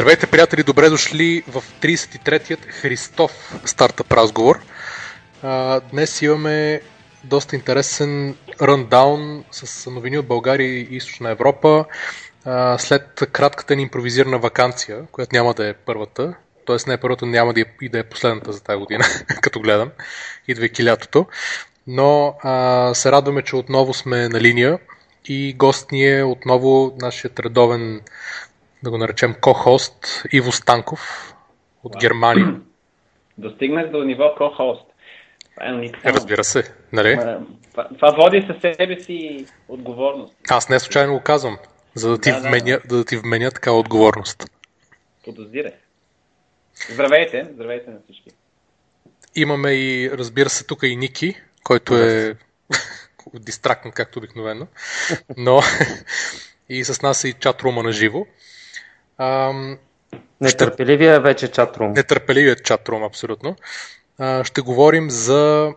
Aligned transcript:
Здравейте, 0.00 0.26
приятели! 0.26 0.62
Добре 0.62 0.88
дошли 0.88 1.42
в 1.48 1.64
33-ят 1.82 2.60
Христов 2.60 3.60
стартъп 3.64 4.12
разговор. 4.12 4.60
Днес 5.90 6.22
имаме 6.22 6.80
доста 7.24 7.56
интересен 7.56 8.36
ръндаун 8.62 9.44
с 9.50 9.90
новини 9.90 10.18
от 10.18 10.26
България 10.26 10.68
и 10.68 10.88
Източна 10.90 11.30
Европа. 11.30 11.84
След 12.78 13.22
кратката 13.32 13.76
ни 13.76 13.82
импровизирана 13.82 14.38
вакансия, 14.38 15.06
която 15.12 15.36
няма 15.36 15.54
да 15.54 15.68
е 15.68 15.74
първата, 15.74 16.34
т.е. 16.66 16.76
не 16.86 16.94
е 16.94 17.00
първата, 17.00 17.26
няма 17.26 17.52
да 17.52 17.60
е, 17.60 17.64
и 17.82 17.88
да 17.88 17.98
е 17.98 18.02
последната 18.08 18.52
за 18.52 18.62
тази 18.62 18.78
година, 18.78 19.04
като 19.42 19.60
гледам, 19.60 19.90
идвайки 20.48 20.84
лятото. 20.84 21.26
Но 21.86 22.34
а, 22.42 22.94
се 22.94 23.12
радваме, 23.12 23.42
че 23.42 23.56
отново 23.56 23.94
сме 23.94 24.28
на 24.28 24.40
линия 24.40 24.78
и 25.24 25.54
гост 25.54 25.92
ни 25.92 26.18
е 26.18 26.24
отново 26.24 26.96
нашият 27.00 27.40
редовен 27.40 28.00
да 28.82 28.90
го 28.90 28.98
наречем 28.98 29.34
ко-хост 29.40 30.22
Иво 30.32 30.52
Станков 30.52 31.34
от 31.84 31.94
wow. 31.94 32.00
Германия. 32.00 32.60
Достигнах 33.38 33.90
до 33.90 34.04
ниво 34.04 34.34
ко-хост. 34.38 34.86
Е 35.60 35.72
уникално. 35.72 36.16
Разбира 36.16 36.44
се, 36.44 36.74
нали? 36.92 37.18
Това, 37.70 37.88
това 37.94 38.10
води 38.10 38.46
със 38.46 38.60
себе 38.76 39.00
си 39.00 39.46
отговорност. 39.68 40.34
Аз 40.50 40.68
не 40.68 40.80
случайно 40.80 41.12
го 41.12 41.20
казвам, 41.20 41.58
за 41.94 42.10
да 42.10 42.20
ти, 42.20 42.30
да, 42.30 42.40
вменя, 42.40 42.80
да. 42.88 42.96
да 42.96 43.04
ти 43.04 43.16
вменя 43.16 43.50
такава 43.50 43.78
отговорност. 43.78 44.50
Подозирай. 45.24 45.72
Здравейте, 46.88 47.48
здравейте 47.54 47.90
на 47.90 47.98
всички. 48.04 48.30
Имаме 49.34 49.72
и, 49.72 50.10
разбира 50.10 50.50
се, 50.50 50.66
тук 50.66 50.82
и 50.82 50.96
Ники, 50.96 51.34
който 51.64 51.96
е 51.96 52.36
дистрактен, 53.34 53.92
както 53.92 54.18
обикновено, 54.18 54.66
но 55.36 55.60
и 56.68 56.84
с 56.84 57.02
нас 57.02 57.24
е 57.24 57.28
и 57.28 57.34
чат-рума 57.34 57.82
на 57.82 57.92
живо. 57.92 58.26
Ам, 59.20 59.78
Нетърпеливия 60.40 61.14
е 61.14 61.20
вече 61.20 61.48
чатрум. 61.48 61.92
Нетърпеливия 61.92 62.56
чатрум, 62.56 63.02
абсолютно. 63.04 63.56
А, 64.18 64.44
ще 64.44 64.60
говорим 64.60 65.10
за 65.10 65.72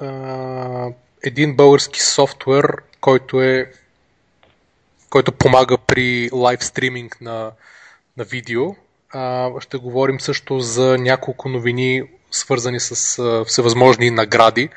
а, 0.00 0.88
един 1.24 1.56
български 1.56 2.02
софтуер, 2.02 2.76
който 3.00 3.42
е 3.42 3.72
който 5.10 5.32
помага 5.32 5.78
при 5.78 6.30
лайв 6.32 6.64
стриминг 6.64 7.20
на, 7.20 7.50
на 8.16 8.24
видео. 8.24 8.62
А, 9.10 9.50
ще 9.60 9.76
говорим 9.76 10.20
също 10.20 10.60
за 10.60 10.98
няколко 10.98 11.48
новини, 11.48 12.02
свързани 12.30 12.80
с 12.80 13.18
а, 13.18 13.44
всевъзможни 13.44 14.10
награди 14.10 14.68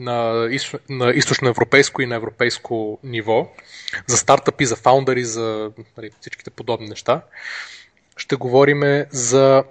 на, 0.00 0.48
източно, 0.50 0.78
на 0.88 1.10
източноевропейско 1.10 2.02
и 2.02 2.06
на 2.06 2.14
европейско 2.14 2.98
ниво, 3.04 3.52
за 4.06 4.16
стартъпи, 4.16 4.66
за 4.66 4.76
фаундъри, 4.76 5.24
за 5.24 5.70
нали, 5.96 6.10
всичките 6.20 6.50
подобни 6.50 6.88
неща. 6.88 7.22
Ще 8.16 8.36
говорим 8.36 9.04
за 9.10 9.64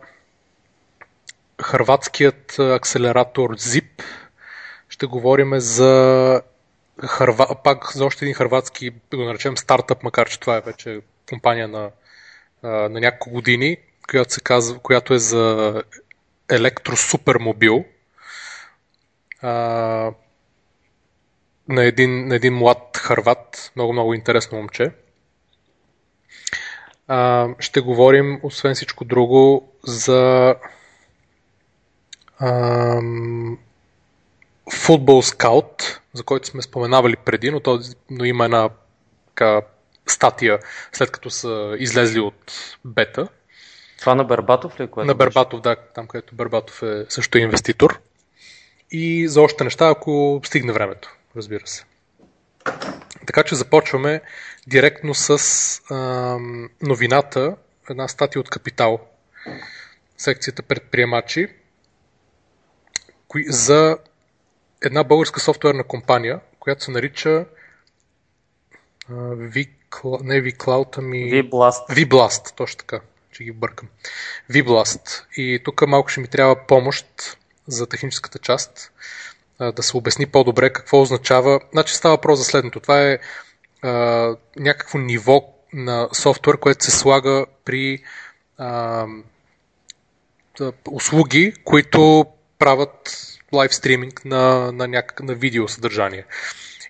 хрватският 1.62 2.60
акселератор 2.60 3.56
ZIP. 3.56 4.04
Ще 4.90 5.06
говорим 5.06 5.60
за 5.60 6.42
Хърва... 7.08 7.56
пак 7.64 7.92
за 7.94 8.06
още 8.06 8.26
един 8.26 8.36
хрватски, 8.36 8.90
го 8.90 9.24
наречем 9.24 9.58
стартъп, 9.58 10.04
макар 10.04 10.30
че 10.30 10.40
това 10.40 10.58
е 10.58 10.62
вече 10.62 11.02
компания 11.30 11.68
на, 11.68 11.90
на 12.64 13.00
няколко 13.00 13.30
години, 13.30 13.78
която, 14.10 14.34
се 14.34 14.42
казва, 14.42 14.80
която 14.80 15.14
е 15.14 15.20
за 15.20 15.84
електросупермобил, 16.52 17.86
а, 19.42 19.52
на, 21.70 21.84
един, 21.84 22.28
на 22.28 22.36
един 22.36 22.54
млад 22.54 22.98
харват, 22.98 23.72
много, 23.76 23.94
много 23.94 24.14
интересно 24.14 24.58
момче. 24.58 24.92
А, 27.08 27.48
ще 27.60 27.82
говорим, 27.82 28.40
освен 28.44 28.76
всичко 28.76 29.06
друго, 29.06 29.74
за 29.84 30.56
футбол 34.74 35.22
скаут, 35.22 36.02
за 36.14 36.24
който 36.24 36.48
сме 36.48 36.62
споменавали 36.62 37.16
преди, 37.16 37.52
но, 37.52 37.60
този, 37.60 37.96
но 38.10 38.26
има 38.26 38.46
една 38.46 38.70
така, 39.28 39.62
статия, 40.08 40.60
след 40.92 41.12
като 41.12 41.30
са 41.30 41.76
излезли 41.80 42.20
от 42.20 42.54
бета. 42.86 43.28
Това 44.00 44.16
на 44.16 44.24
Бербатов 44.24 44.80
ли? 44.80 44.88
Което 44.88 45.08
на 45.08 45.14
Бербатов, 45.14 45.62
да, 45.62 45.76
там 45.76 46.08
където 46.08 46.36
Бербатов 46.36 46.84
е 46.84 47.06
също 47.10 47.38
инвеститор 47.38 48.02
и 48.92 49.28
за 49.28 49.42
още 49.42 49.64
неща, 49.64 49.90
ако 49.90 50.42
стигне 50.46 50.74
времето, 50.74 51.16
разбира 51.36 51.68
се. 51.68 51.86
Така 53.26 53.44
че 53.44 53.56
започваме 53.56 54.22
директно 54.68 55.14
с 55.14 55.40
а, 55.90 55.96
новината, 56.82 57.56
една 57.90 58.08
статия 58.08 58.40
от 58.40 58.50
Капитал, 58.50 59.00
секцията 60.18 60.64
предприемачи, 60.64 61.48
кои, 63.28 63.44
за 63.48 63.98
една 64.82 65.04
българска 65.04 65.40
софтуерна 65.40 65.84
компания, 65.84 66.40
която 66.60 66.84
се 66.84 66.92
нарича 66.92 67.46
а, 69.10 69.14
v, 69.14 69.66
не 70.24 70.44
vCloud, 70.44 70.98
ами... 70.98 71.32
vBlast. 71.32 71.90
vBlast, 71.90 72.56
точно 72.56 72.78
така, 72.78 73.00
че 73.32 73.44
ги 73.44 73.52
бъркам. 73.52 73.90
vBlast. 74.52 75.26
И 75.36 75.62
тук 75.64 75.88
малко 75.88 76.10
ще 76.10 76.22
ми 76.22 76.28
трябва 76.28 76.68
помощ 76.68 77.38
за 77.70 77.88
техническата 77.88 78.40
част, 78.40 78.92
да 79.60 79.84
се 79.84 79.98
обясни 79.98 80.26
по-добре 80.26 80.74
какво 80.74 81.02
означава. 81.02 81.60
Значи 81.72 81.96
става 81.96 82.16
въпрос 82.16 82.40
за 82.40 82.46
следното. 82.46 82.80
Това 82.80 83.02
е 83.02 83.20
а, 83.82 84.36
някакво 84.56 84.98
ниво 84.98 85.54
на 85.74 86.10
софтуер, 86.14 86.58
което 86.58 86.86
се 86.86 86.92
слага 86.92 87.46
при 87.66 88.04
а, 88.58 89.06
услуги, 90.92 91.54
които 91.64 92.26
правят 92.60 93.26
лайв 93.54 93.76
стриминг 93.76 94.26
на, 94.26 94.72
на, 94.72 94.88
някак, 94.88 95.24
на 95.24 95.34
видео 95.34 95.68
съдържание. 95.68 96.26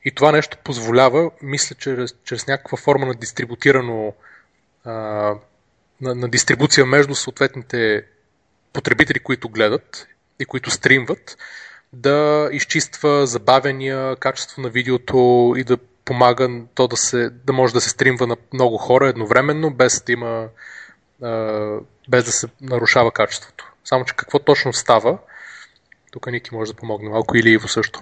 И 0.06 0.12
това 0.12 0.31
нещо 0.31 0.57
позволява, 0.63 1.31
мисля, 1.41 1.75
чрез, 1.75 2.16
чрез 2.23 2.47
някаква 2.47 2.78
форма 2.78 3.06
на 3.06 3.13
дистрибутирано 3.13 4.13
а, 4.85 4.91
на, 6.01 6.16
на 6.16 6.29
дистрибуция 6.29 6.85
между 6.85 7.16
съответните 7.16 8.03
потребители, 8.73 9.19
които 9.19 9.50
гледат 9.50 10.07
и 10.39 10.45
които 10.45 10.72
стримват, 10.72 11.38
да 11.94 12.50
изчиства 12.51 13.27
забавения, 13.27 14.16
качество 14.16 14.61
на 14.61 14.69
видеото 14.69 15.53
и 15.57 15.63
да 15.63 15.77
помага 16.05 16.50
то 16.75 16.88
да, 16.88 16.97
се, 16.97 17.29
да 17.29 17.53
може 17.53 17.73
да 17.73 17.81
се 17.81 17.89
стримва 17.89 18.27
на 18.27 18.38
много 18.53 18.77
хора 18.77 19.07
едновременно, 19.07 19.73
без 19.73 20.03
да 20.03 20.11
има 20.11 20.47
без 22.09 22.25
да 22.25 22.31
се 22.31 22.47
нарушава 22.61 23.11
качеството. 23.11 23.72
Само, 23.83 24.05
че 24.05 24.16
какво 24.16 24.39
точно 24.39 24.73
става, 24.73 25.17
тук 26.11 26.31
Ники 26.31 26.56
може 26.56 26.73
да 26.73 26.77
помогне 26.77 27.09
малко 27.09 27.38
или 27.38 27.50
Иво 27.50 27.67
също. 27.67 28.01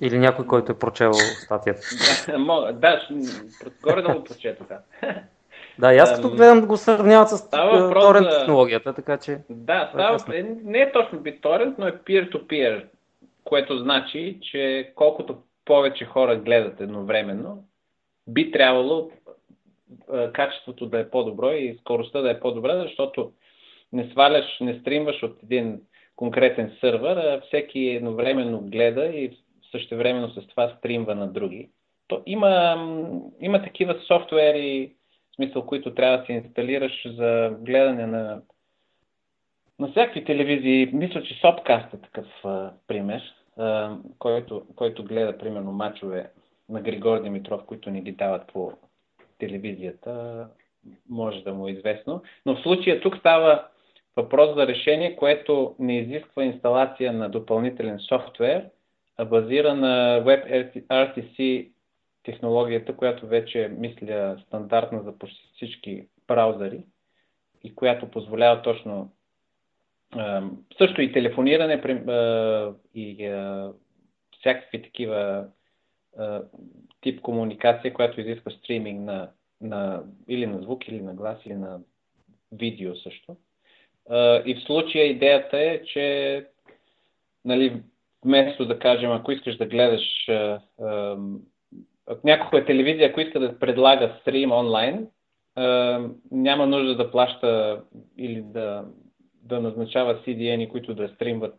Или 0.00 0.18
някой, 0.18 0.46
който 0.46 0.72
е 0.72 0.78
прочел 0.78 1.12
статията. 1.12 1.80
да, 2.28 2.72
да, 2.72 3.08
горе 3.82 4.02
да 4.02 4.14
го 4.14 4.24
прочета. 4.24 4.78
Да, 5.78 5.94
и 5.94 5.98
аз 5.98 6.16
като 6.16 6.30
гледам 6.30 6.66
го 6.66 6.76
сравняват 6.76 7.28
с 7.28 7.50
торент 7.50 8.30
за... 8.30 8.38
технологията, 8.38 8.94
така 8.94 9.16
че... 9.16 9.38
Да, 9.50 9.88
става, 9.92 10.36
е, 10.38 10.42
не 10.64 10.78
е 10.78 10.92
точно 10.92 11.18
BitTorrent, 11.18 11.74
но 11.78 11.86
е 11.86 11.92
peer-to-peer, 11.92 12.84
което 13.44 13.78
значи, 13.78 14.38
че 14.42 14.92
колкото 14.94 15.36
повече 15.64 16.04
хора 16.04 16.36
гледат 16.36 16.80
едновременно, 16.80 17.64
би 18.28 18.50
трябвало 18.50 19.10
качеството 20.32 20.86
да 20.86 21.00
е 21.00 21.10
по-добро 21.10 21.50
и 21.50 21.78
скоростта 21.80 22.20
да 22.20 22.30
е 22.30 22.40
по-добра, 22.40 22.82
защото 22.82 23.32
не 23.92 24.10
сваляш, 24.10 24.60
не 24.60 24.80
стримваш 24.80 25.22
от 25.22 25.42
един 25.42 25.80
конкретен 26.16 26.76
сървър, 26.80 27.16
а 27.16 27.40
всеки 27.46 27.80
едновременно 27.80 28.60
гледа 28.60 29.04
и 29.04 29.38
същевременно 29.72 30.30
с 30.30 30.46
това 30.46 30.74
стримва 30.78 31.14
на 31.14 31.26
други. 31.26 31.70
То 32.08 32.22
има, 32.26 32.76
има 33.40 33.62
такива 33.62 33.96
софтуери, 34.06 34.92
смисъл, 35.40 35.66
които 35.66 35.94
трябва 35.94 36.18
да 36.18 36.24
си 36.24 36.32
инсталираш 36.32 37.06
за 37.16 37.56
гледане 37.60 38.06
на, 38.06 38.42
на 39.78 39.90
всякакви 39.90 40.24
телевизии. 40.24 40.90
Мисля, 40.92 41.22
че 41.22 41.40
Сопкаст 41.40 41.94
е 41.94 42.00
такъв 42.00 42.26
а, 42.44 42.72
пример, 42.86 43.22
а, 43.56 43.96
който, 44.18 44.62
който 44.76 45.04
гледа, 45.04 45.38
примерно, 45.38 45.72
мачове 45.72 46.30
на 46.68 46.80
Григор 46.80 47.22
Димитров, 47.22 47.64
които 47.66 47.90
ни 47.90 48.02
ги 48.02 48.12
дават 48.12 48.46
по 48.52 48.72
телевизията. 49.38 50.46
Може 51.08 51.44
да 51.44 51.54
му 51.54 51.68
е 51.68 51.70
известно. 51.70 52.22
Но 52.46 52.56
в 52.56 52.62
случая 52.62 53.00
тук 53.00 53.16
става 53.16 53.66
въпрос 54.16 54.54
за 54.54 54.66
решение, 54.66 55.16
което 55.16 55.74
не 55.78 55.98
изисква 55.98 56.44
инсталация 56.44 57.12
на 57.12 57.28
допълнителен 57.28 57.98
софтуер, 57.98 58.64
а 59.16 59.24
базира 59.24 59.74
на 59.74 60.22
WebRTC 60.24 61.68
технологията, 62.30 62.96
която 62.96 63.26
вече 63.26 63.70
мисля 63.78 64.42
стандартна 64.46 65.02
за 65.02 65.18
почти 65.18 65.50
всички 65.54 66.08
браузъри 66.28 66.80
и 67.64 67.74
която 67.74 68.10
позволява 68.10 68.62
точно 68.62 69.12
също 70.78 71.02
и 71.02 71.12
телефониране 71.12 71.82
и 72.94 73.30
всякакви 74.40 74.82
такива 74.82 75.46
тип 77.00 77.20
комуникация, 77.20 77.94
която 77.94 78.20
изисква 78.20 78.52
стриминг 78.52 79.00
на, 79.00 79.30
на, 79.60 80.02
или 80.28 80.46
на 80.46 80.62
звук, 80.62 80.88
или 80.88 81.00
на 81.00 81.14
глас, 81.14 81.38
или 81.46 81.54
на 81.54 81.80
видео 82.52 82.96
също. 82.96 83.36
И 84.46 84.54
в 84.54 84.66
случая 84.66 85.06
идеята 85.06 85.58
е, 85.58 85.82
че 85.82 86.46
нали, 87.44 87.82
вместо 88.24 88.66
да 88.66 88.78
кажем, 88.78 89.12
ако 89.12 89.32
искаш 89.32 89.56
да 89.56 89.66
гледаш 89.66 90.28
някаква 92.24 92.64
телевизия, 92.64 93.08
ако 93.08 93.20
иска 93.20 93.40
да 93.40 93.58
предлага 93.58 94.16
стрим 94.20 94.52
онлайн, 94.52 95.08
няма 96.30 96.66
нужда 96.66 96.96
да 96.96 97.10
плаща 97.10 97.82
или 98.18 98.42
да, 98.42 98.84
да 99.42 99.60
назначава 99.60 100.14
CDN, 100.14 100.68
които 100.68 100.94
да 100.94 101.08
стримват 101.08 101.58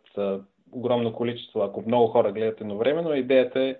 огромно 0.72 1.12
количество, 1.12 1.60
ако 1.60 1.82
много 1.86 2.06
хора 2.06 2.32
гледат 2.32 2.60
едновременно. 2.60 3.14
Идеята 3.14 3.60
е 3.60 3.76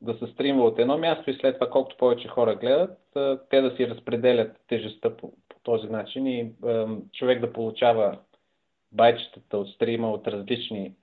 да 0.00 0.14
се 0.14 0.26
стримва 0.26 0.64
от 0.64 0.78
едно 0.78 0.98
място 0.98 1.30
и 1.30 1.34
след 1.34 1.56
това 1.56 1.70
колкото 1.70 1.96
повече 1.96 2.28
хора 2.28 2.54
гледат, 2.54 2.98
те 3.50 3.60
да 3.60 3.76
си 3.76 3.88
разпределят 3.88 4.56
тежестта 4.68 5.16
по, 5.16 5.32
по 5.48 5.56
този 5.62 5.86
начин 5.86 6.26
и 6.26 6.40
е, 6.40 6.86
човек 7.12 7.40
да 7.40 7.52
получава 7.52 8.18
байчетата 8.92 9.58
от 9.58 9.68
стрима 9.68 10.10
от 10.10 10.28
различни 10.28 10.94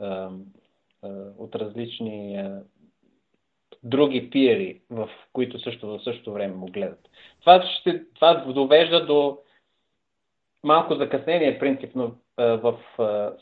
е, 0.00 0.06
е, 0.06 1.08
от 1.38 1.54
различни 1.54 2.50
други 3.82 4.30
пиери, 4.30 4.80
в 4.90 5.10
които 5.32 5.58
също 5.58 5.86
в 5.86 6.04
същото 6.04 6.32
време 6.32 6.54
му 6.54 6.66
гледат. 6.66 7.08
Това, 7.40 7.62
ще, 7.62 8.04
това 8.14 8.34
довежда 8.34 9.06
до 9.06 9.38
малко 10.64 10.94
закъснение 10.94 11.58
принципно 11.58 12.16
в 12.36 12.78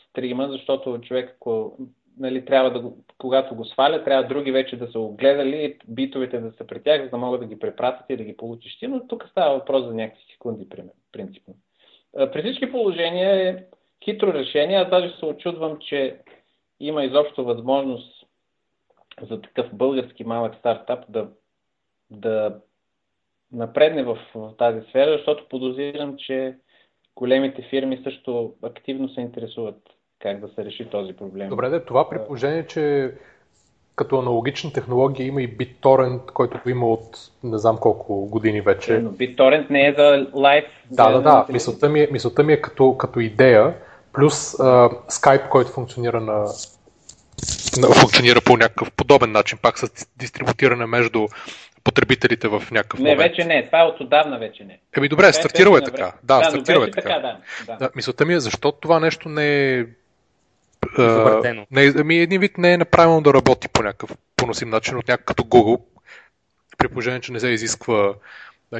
стрима, 0.09 0.49
защото 0.49 1.01
човек, 1.01 1.33
ако 1.35 1.77
нали, 2.19 2.45
трябва 2.45 2.71
да 2.71 2.91
когато 3.19 3.55
го 3.55 3.65
сваля, 3.65 4.05
трябва 4.05 4.29
други 4.29 4.53
вече 4.53 4.77
да 4.77 4.87
са 4.87 4.99
го 4.99 5.17
гледали, 5.17 5.79
битовете 5.89 6.39
да 6.39 6.53
са 6.53 6.67
при 6.67 6.83
тях, 6.83 7.05
за 7.05 7.11
да 7.11 7.17
могат 7.17 7.41
да 7.41 7.47
ги 7.47 7.59
препратят 7.59 8.05
и 8.09 8.17
да 8.17 8.25
ги 8.25 8.37
получиш 8.37 8.79
ти, 8.79 8.87
но 8.87 9.07
тук 9.07 9.29
става 9.31 9.59
въпрос 9.59 9.87
за 9.87 9.95
някакви 9.95 10.23
секунди, 10.33 10.69
принципно. 11.13 11.55
При 12.13 12.43
всички 12.43 12.73
положения 12.73 13.49
е 13.49 13.65
хитро 14.05 14.33
решение. 14.33 14.77
Аз 14.77 14.91
даже 14.91 15.17
се 15.17 15.27
очудвам, 15.27 15.79
че 15.79 16.17
има 16.81 17.05
изобщо 17.05 17.45
възможност 17.45 18.20
за 19.27 19.41
такъв 19.41 19.67
български 19.73 20.25
малък 20.25 20.55
стартап 20.55 21.05
да, 21.09 21.29
да 22.11 22.57
напредне 23.53 24.03
в, 24.03 24.19
в 24.35 24.53
тази 24.59 24.81
сфера, 24.89 25.13
защото 25.13 25.49
подозирам, 25.49 26.17
че 26.19 26.57
големите 27.17 27.63
фирми 27.71 28.01
също 28.05 28.55
активно 28.63 29.09
се 29.09 29.21
интересуват 29.21 29.77
как 30.19 30.41
да 30.41 30.49
се 30.49 30.65
реши 30.65 30.91
този 30.91 31.13
проблем. 31.13 31.49
Добре, 31.49 31.69
да, 31.69 31.85
това 31.85 32.09
при 32.09 32.19
положение, 32.27 32.67
че 32.67 33.13
като 33.97 34.19
аналогична 34.19 34.73
технология 34.73 35.27
има 35.27 35.43
и 35.43 35.57
BitTorrent, 35.57 36.33
който 36.33 36.59
го 36.63 36.71
има 36.71 36.87
от 36.87 37.17
не 37.45 37.59
знам 37.59 37.79
колко 37.81 38.27
години 38.27 38.61
вече. 38.61 38.99
Но 38.99 39.11
BitTorrent 39.11 39.71
не 39.71 39.87
е 39.87 39.95
за 39.99 40.27
лайф. 40.35 40.65
Да, 40.91 41.11
да, 41.13 41.21
да. 41.21 41.47
Мисълта 41.53 41.89
ми 41.89 42.01
е, 42.01 42.09
мисълта 42.13 42.43
ми 42.43 42.53
е 42.53 42.61
като, 42.61 42.97
като 42.97 43.21
идея, 43.21 43.75
плюс 44.13 44.53
uh, 44.53 45.09
Skype, 45.09 45.49
който 45.49 45.71
функционира 45.71 46.21
на 46.21 46.47
функционира 47.95 48.41
по 48.41 48.57
някакъв 48.57 48.93
подобен 48.93 49.33
начин, 49.33 49.59
пак 49.63 49.79
с 49.79 50.07
дистрибутиране 50.17 50.87
между 50.87 51.29
потребителите 51.85 52.49
в 52.49 52.63
някакъв 52.71 53.01
не, 53.01 53.11
момент. 53.11 53.19
Не, 53.19 53.29
вече 53.29 53.45
не. 53.45 53.67
Това 53.67 53.81
е 53.81 53.85
от 53.85 54.01
отдавна 54.01 54.39
вече 54.39 54.65
не. 54.65 54.79
Еми 54.97 55.09
добре, 55.09 55.33
стартирало 55.33 55.77
е 55.77 55.85
така. 55.85 56.13
Да, 56.23 56.39
да 56.39 56.51
стартирало 56.51 56.85
е 56.85 56.91
така. 56.91 57.09
така 57.09 57.21
да, 57.21 57.37
да. 57.67 57.77
да. 57.77 57.91
Мисълта 57.97 58.27
ми 58.27 58.35
е, 58.35 58.41
защо 58.41 58.73
това 58.73 59.01
нещо 59.01 59.29
не 59.29 59.75
е 59.79 59.85
не, 61.71 61.93
ами 61.99 62.19
един 62.19 62.41
вид 62.41 62.59
не 62.59 62.73
е 62.73 62.79
направено 62.79 63.21
да 63.21 63.35
работи 63.35 63.69
по 63.69 63.83
някакъв 63.83 64.11
поносим 64.37 64.71
начин 64.71 64.97
от 64.97 65.09
някакъв 65.09 65.27
като 65.27 65.43
Google, 65.43 65.81
при 66.79 66.89
положение, 66.89 67.21
че 67.21 67.33
не 67.33 67.41
се 67.41 67.49
изисква 67.49 68.15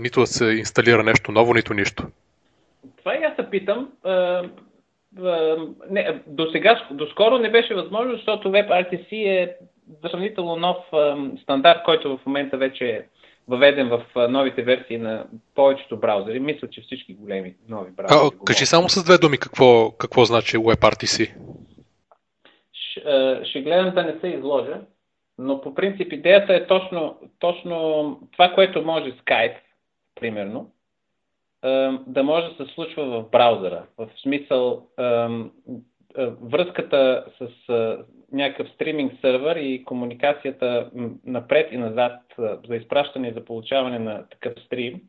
нито 0.01 0.21
да 0.21 0.27
се 0.27 0.45
инсталира 0.45 1.03
нещо 1.03 1.33
ново, 1.33 1.55
нито 1.55 1.75
нищо. 1.75 2.07
Това 2.99 3.15
и 3.15 3.25
аз 3.25 3.37
се 3.37 3.51
питам. 3.51 3.89
Не, 5.91 6.23
до 6.27 6.51
сега, 6.53 6.87
доскоро 6.91 7.39
не 7.39 7.51
беше 7.51 7.75
възможно, 7.75 8.13
защото 8.13 8.49
WebRTC 8.49 9.13
е 9.13 9.57
сравнително 10.11 10.57
нов 10.57 10.77
стандарт, 11.43 11.79
който 11.85 12.17
в 12.17 12.27
момента 12.27 12.57
вече 12.57 12.87
е 12.87 13.03
въведен 13.49 13.89
в 13.89 14.29
новите 14.29 14.63
версии 14.63 14.99
на 14.99 15.27
повечето 15.55 15.97
браузъри. 15.97 16.41
Мисля, 16.41 16.69
че 16.71 16.81
всички 16.81 17.15
големи 17.15 17.55
нови 17.69 17.91
браузъри. 17.91 18.31
А, 18.35 18.45
кажи 18.45 18.67
само 18.67 18.89
с 18.89 19.05
две 19.05 19.19
думи 19.19 19.39
какво, 19.39 19.91
какво 19.91 20.25
значи 20.25 20.57
WebRTC 20.57 21.35
ще 23.45 23.63
гледам 23.63 23.95
да 23.95 24.03
не 24.05 24.21
се 24.21 24.29
изложа, 24.29 24.81
но 25.39 25.61
по 25.61 25.75
принцип 25.75 26.13
идеята 26.13 26.55
е 26.55 26.67
точно, 26.67 27.19
точно 27.39 28.21
това, 28.33 28.53
което 28.55 28.83
може 28.83 29.13
Skype, 29.13 29.57
примерно, 30.21 30.71
да 32.07 32.23
може 32.23 32.49
да 32.49 32.65
се 32.65 32.73
случва 32.73 33.05
в 33.05 33.31
браузъра. 33.31 33.87
В 33.99 34.09
смисъл 34.23 34.87
връзката 36.43 37.25
с 37.39 37.49
някакъв 38.33 38.69
стриминг 38.75 39.13
сървър 39.21 39.57
и 39.57 39.85
комуникацията 39.85 40.91
напред 41.25 41.73
и 41.73 41.77
назад 41.77 42.21
за 42.69 42.77
изпращане 42.77 43.29
и 43.29 43.33
за 43.33 43.45
получаване 43.45 43.99
на 43.99 44.29
такъв 44.29 44.53
стрим, 44.67 45.01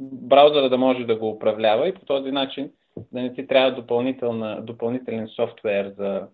браузъра 0.00 0.68
да 0.68 0.78
може 0.78 1.04
да 1.04 1.16
го 1.16 1.30
управлява 1.30 1.88
и 1.88 1.94
по 1.94 2.04
този 2.04 2.32
начин 2.32 2.72
да 3.12 3.22
не 3.22 3.34
ти 3.34 3.46
трябва 3.46 3.82
допълнителен 4.62 5.28
софтуер 5.28 5.92
за 5.96 6.28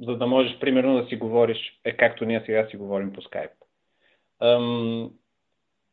за 0.00 0.16
да 0.16 0.26
можеш, 0.26 0.58
примерно, 0.58 1.02
да 1.02 1.08
си 1.08 1.16
говориш, 1.16 1.80
е 1.84 1.96
както 1.96 2.24
ние 2.24 2.42
сега 2.46 2.66
си 2.70 2.76
говорим 2.76 3.12
по. 3.12 3.66
Ам, 4.42 5.10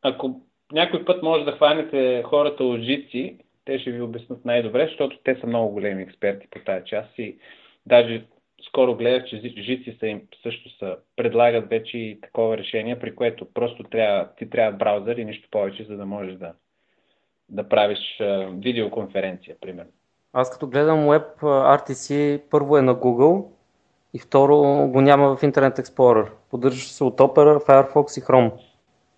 ако 0.01 0.41
някой 0.75 1.05
път 1.05 1.23
може 1.23 1.45
да 1.45 1.51
хванете 1.51 2.23
хората 2.25 2.63
от 2.63 2.81
жици, 2.81 3.37
те 3.65 3.79
ще 3.79 3.91
ви 3.91 4.01
обяснат 4.01 4.45
най-добре, 4.45 4.85
защото 4.85 5.19
те 5.23 5.35
са 5.35 5.47
много 5.47 5.73
големи 5.73 6.03
експерти 6.03 6.47
по 6.51 6.59
тази 6.59 6.85
част 6.85 7.09
и 7.17 7.37
даже 7.85 8.25
скоро 8.67 8.95
гледах, 8.95 9.25
че 9.25 9.53
жици 9.57 9.97
са 9.99 10.07
им, 10.07 10.21
също 10.43 10.77
са, 10.77 10.97
предлагат 11.15 11.69
вече 11.69 11.97
и 11.97 12.21
такова 12.21 12.57
решение, 12.57 12.99
при 12.99 13.15
което 13.15 13.53
просто 13.53 13.83
трябва, 13.83 14.29
ти 14.37 14.49
трябва 14.49 14.77
браузър 14.77 15.15
и 15.17 15.25
нищо 15.25 15.47
повече, 15.51 15.83
за 15.83 15.97
да 15.97 16.05
можеш 16.05 16.35
да, 16.35 16.53
да 17.49 17.69
правиш 17.69 17.99
видеоконференция, 18.49 19.55
примерно. 19.61 19.91
Аз 20.33 20.51
като 20.51 20.67
гледам 20.67 20.99
Web 20.99 21.41
RTC, 21.41 22.41
първо 22.49 22.77
е 22.77 22.81
на 22.81 22.95
Google, 22.95 23.45
и 24.13 24.19
второ 24.19 24.57
го 24.87 25.01
няма 25.01 25.35
в 25.35 25.41
Internet 25.41 25.79
Explorer. 25.79 26.29
Поддържа 26.49 26.87
се 26.87 27.03
от 27.03 27.17
Opera, 27.17 27.67
Firefox 27.67 28.19
и 28.19 28.23
Chrome. 28.23 28.51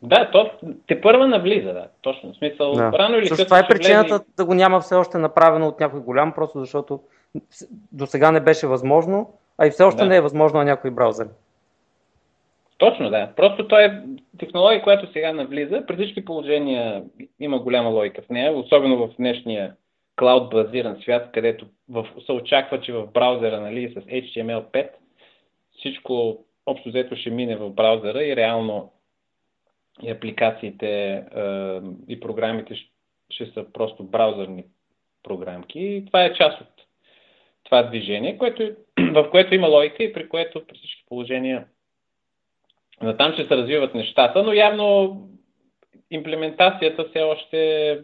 Да, 0.02 0.32
то 0.32 0.52
те 0.88 1.02
първа 1.02 1.28
навлиза, 1.28 1.74
да. 1.74 1.88
Точно. 2.02 2.34
В 2.34 2.38
смисъл, 2.38 2.74
да. 2.74 2.92
рано 2.92 3.18
или 3.18 3.30
късно 3.30 3.46
Това 3.46 3.60
е 3.60 3.68
причината 3.68 4.10
влезе... 4.10 4.24
да 4.38 4.46
го 4.46 4.54
няма 4.54 4.80
все 4.80 4.96
още 4.96 5.18
направено 5.18 5.68
от 5.68 5.80
някой 5.80 6.00
голям, 6.00 6.34
просто 6.34 6.60
защото 6.60 7.00
до 7.92 8.06
сега 8.06 8.32
не 8.32 8.40
беше 8.40 8.68
възможно, 8.68 9.34
а 9.58 9.68
и 9.68 9.72
все 9.72 9.84
още 9.84 10.04
да. 10.04 10.10
не 10.10 10.16
е 10.16 10.22
възможно 10.22 10.60
на 10.60 10.66
някой 10.66 10.92
браузър. 10.92 11.28
Точно, 12.78 13.10
да. 13.10 13.30
Просто 13.36 13.68
той 13.68 13.84
е 13.84 14.02
технология, 14.40 14.84
която 14.84 15.12
сега 15.12 15.34
навлиза. 15.34 15.84
При 15.88 15.96
всички 15.96 16.26
положения 16.26 17.04
има 17.40 17.60
голяма 17.60 17.90
логика 17.90 18.22
в 18.22 18.30
нея, 18.30 18.58
особено 18.58 19.08
в 19.08 19.16
днешния 19.18 19.74
клауд 20.20 20.50
базиран 20.50 20.98
свят, 21.02 21.30
където 21.34 21.66
в, 21.90 22.08
се 22.26 22.32
очаква, 22.32 22.82
че 22.82 22.94
в 22.94 23.08
браузъра 23.08 23.62
нали, 23.62 23.94
с 23.94 24.02
HTML5 24.02 24.90
всичко 25.78 26.38
общо 26.66 26.90
взето 26.90 27.16
ще 27.16 27.30
мине 27.30 27.56
в 27.56 27.70
браузъра 27.70 28.24
и 28.24 28.36
реално 28.36 28.92
и 30.04 30.10
апликациите 30.10 30.88
е, 31.12 31.22
и 32.08 32.20
програмите 32.20 32.76
ще, 33.30 33.46
са 33.46 33.66
просто 33.74 34.04
браузърни 34.04 34.64
програмки. 35.24 35.80
И 35.80 36.06
това 36.06 36.24
е 36.24 36.34
част 36.34 36.62
от 36.62 36.68
това 37.64 37.84
движение, 37.84 38.38
което, 38.38 38.64
в 39.14 39.30
което 39.32 39.56
има 39.56 39.68
логика 39.68 40.04
и 40.04 40.14
при 40.14 40.30
което 40.30 40.68
при 40.68 40.78
всички 40.78 41.04
положения 41.08 41.66
натам 43.02 43.34
ще 43.34 43.48
се 43.48 43.58
развиват 43.58 43.96
нещата, 43.96 44.44
но 44.44 44.54
явно 44.54 45.18
имплементацията 46.12 47.06
все 47.10 47.22
още 47.22 48.00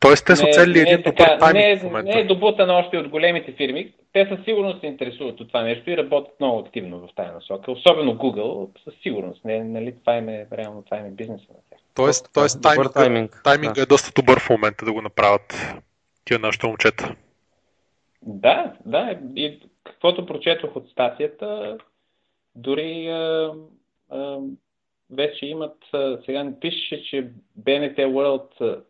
Тоест 0.00 0.26
те 0.26 0.36
са 0.36 0.44
оцелили 0.44 0.78
един 0.78 0.94
е 0.94 1.02
добър 1.02 1.38
тайминг 1.38 1.82
не, 1.82 2.00
е-. 2.00 2.02
Не 2.02 2.20
е 2.20 2.24
добутана 2.24 2.72
още 2.72 2.98
от 2.98 3.08
големите 3.08 3.52
фирми. 3.52 3.92
Те 4.12 4.26
със 4.26 4.44
сигурност 4.44 4.80
се 4.80 4.86
интересуват 4.86 5.40
от 5.40 5.48
това 5.48 5.62
нещо 5.62 5.90
и 5.90 5.96
работят 5.96 6.40
много 6.40 6.58
активно 6.58 6.98
в 6.98 7.08
тази 7.14 7.30
насока. 7.30 7.72
Особено 7.72 8.14
Google, 8.14 8.84
със 8.84 8.94
сигурност. 9.02 9.44
Не, 9.44 9.64
нали, 9.64 9.94
това 10.00 10.16
им 10.16 10.28
е, 10.28 10.46
реално 10.52 10.82
това 10.82 10.96
им 10.96 11.06
е 11.06 11.10
бизнеса 11.10 11.46
на 11.48 11.58
тях. 11.70 11.78
Тоест, 11.94 12.30
тоест 12.34 12.62
тайминг, 12.62 12.92
тайминг, 12.92 13.40
тайминг 13.44 13.74
да. 13.74 13.82
е 13.82 13.86
доста 13.86 14.22
добър 14.22 14.40
в 14.40 14.50
момента 14.50 14.84
да 14.84 14.92
го 14.92 15.02
направят 15.02 15.74
тия 16.24 16.38
нашите 16.38 16.66
момчета. 16.66 17.14
Да, 18.22 18.72
да. 18.86 19.18
И 19.36 19.60
каквото 19.84 20.26
прочетох 20.26 20.76
от 20.76 20.88
статията, 20.88 21.78
дори 22.54 23.08
а, 23.08 23.52
а, 24.10 24.38
вече 25.10 25.46
имат, 25.46 25.76
а, 25.92 26.18
сега 26.24 26.44
не 26.44 26.60
пише, 26.60 27.04
че 27.04 27.30
BNT 27.60 27.98
World 27.98 28.82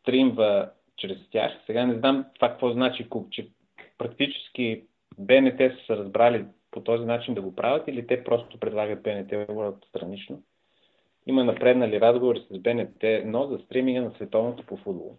стримва 0.00 0.70
чрез 0.96 1.18
тях. 1.30 1.52
Сега 1.66 1.86
не 1.86 1.98
знам 1.98 2.24
това 2.34 2.48
какво 2.48 2.72
значи, 2.72 3.06
че 3.30 3.48
практически 3.98 4.84
БНТ 5.18 5.58
са 5.86 5.96
разбрали 5.96 6.46
по 6.70 6.80
този 6.80 7.04
начин 7.04 7.34
да 7.34 7.42
го 7.42 7.54
правят 7.54 7.88
или 7.88 8.06
те 8.06 8.24
просто 8.24 8.60
предлагат 8.60 9.02
БНТ 9.02 9.30
World 9.30 9.88
странично. 9.88 10.42
има 11.26 11.44
напреднали 11.44 12.00
разговори 12.00 12.40
с 12.50 12.58
БНТ, 12.58 13.04
но 13.24 13.46
за 13.46 13.58
стриминга 13.58 14.00
на 14.00 14.10
световното 14.10 14.66
по 14.66 14.76
футбол. 14.76 15.16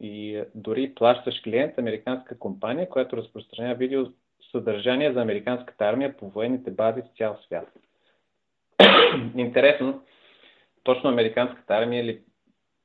И 0.00 0.42
дори 0.54 0.94
плащаш 0.94 1.40
клиент, 1.40 1.78
американска 1.78 2.38
компания, 2.38 2.88
която 2.88 3.16
разпространява 3.16 3.74
видео 3.74 4.06
съдържание 4.52 5.12
за 5.12 5.22
американската 5.22 5.84
армия 5.84 6.16
по 6.16 6.28
военните 6.28 6.70
бази 6.70 7.02
в 7.02 7.16
цял 7.16 7.38
свят. 7.46 7.72
Интересно, 9.36 10.02
точно 10.82 11.10
американската 11.10 11.74
армия 11.74 12.04
ли 12.04 12.22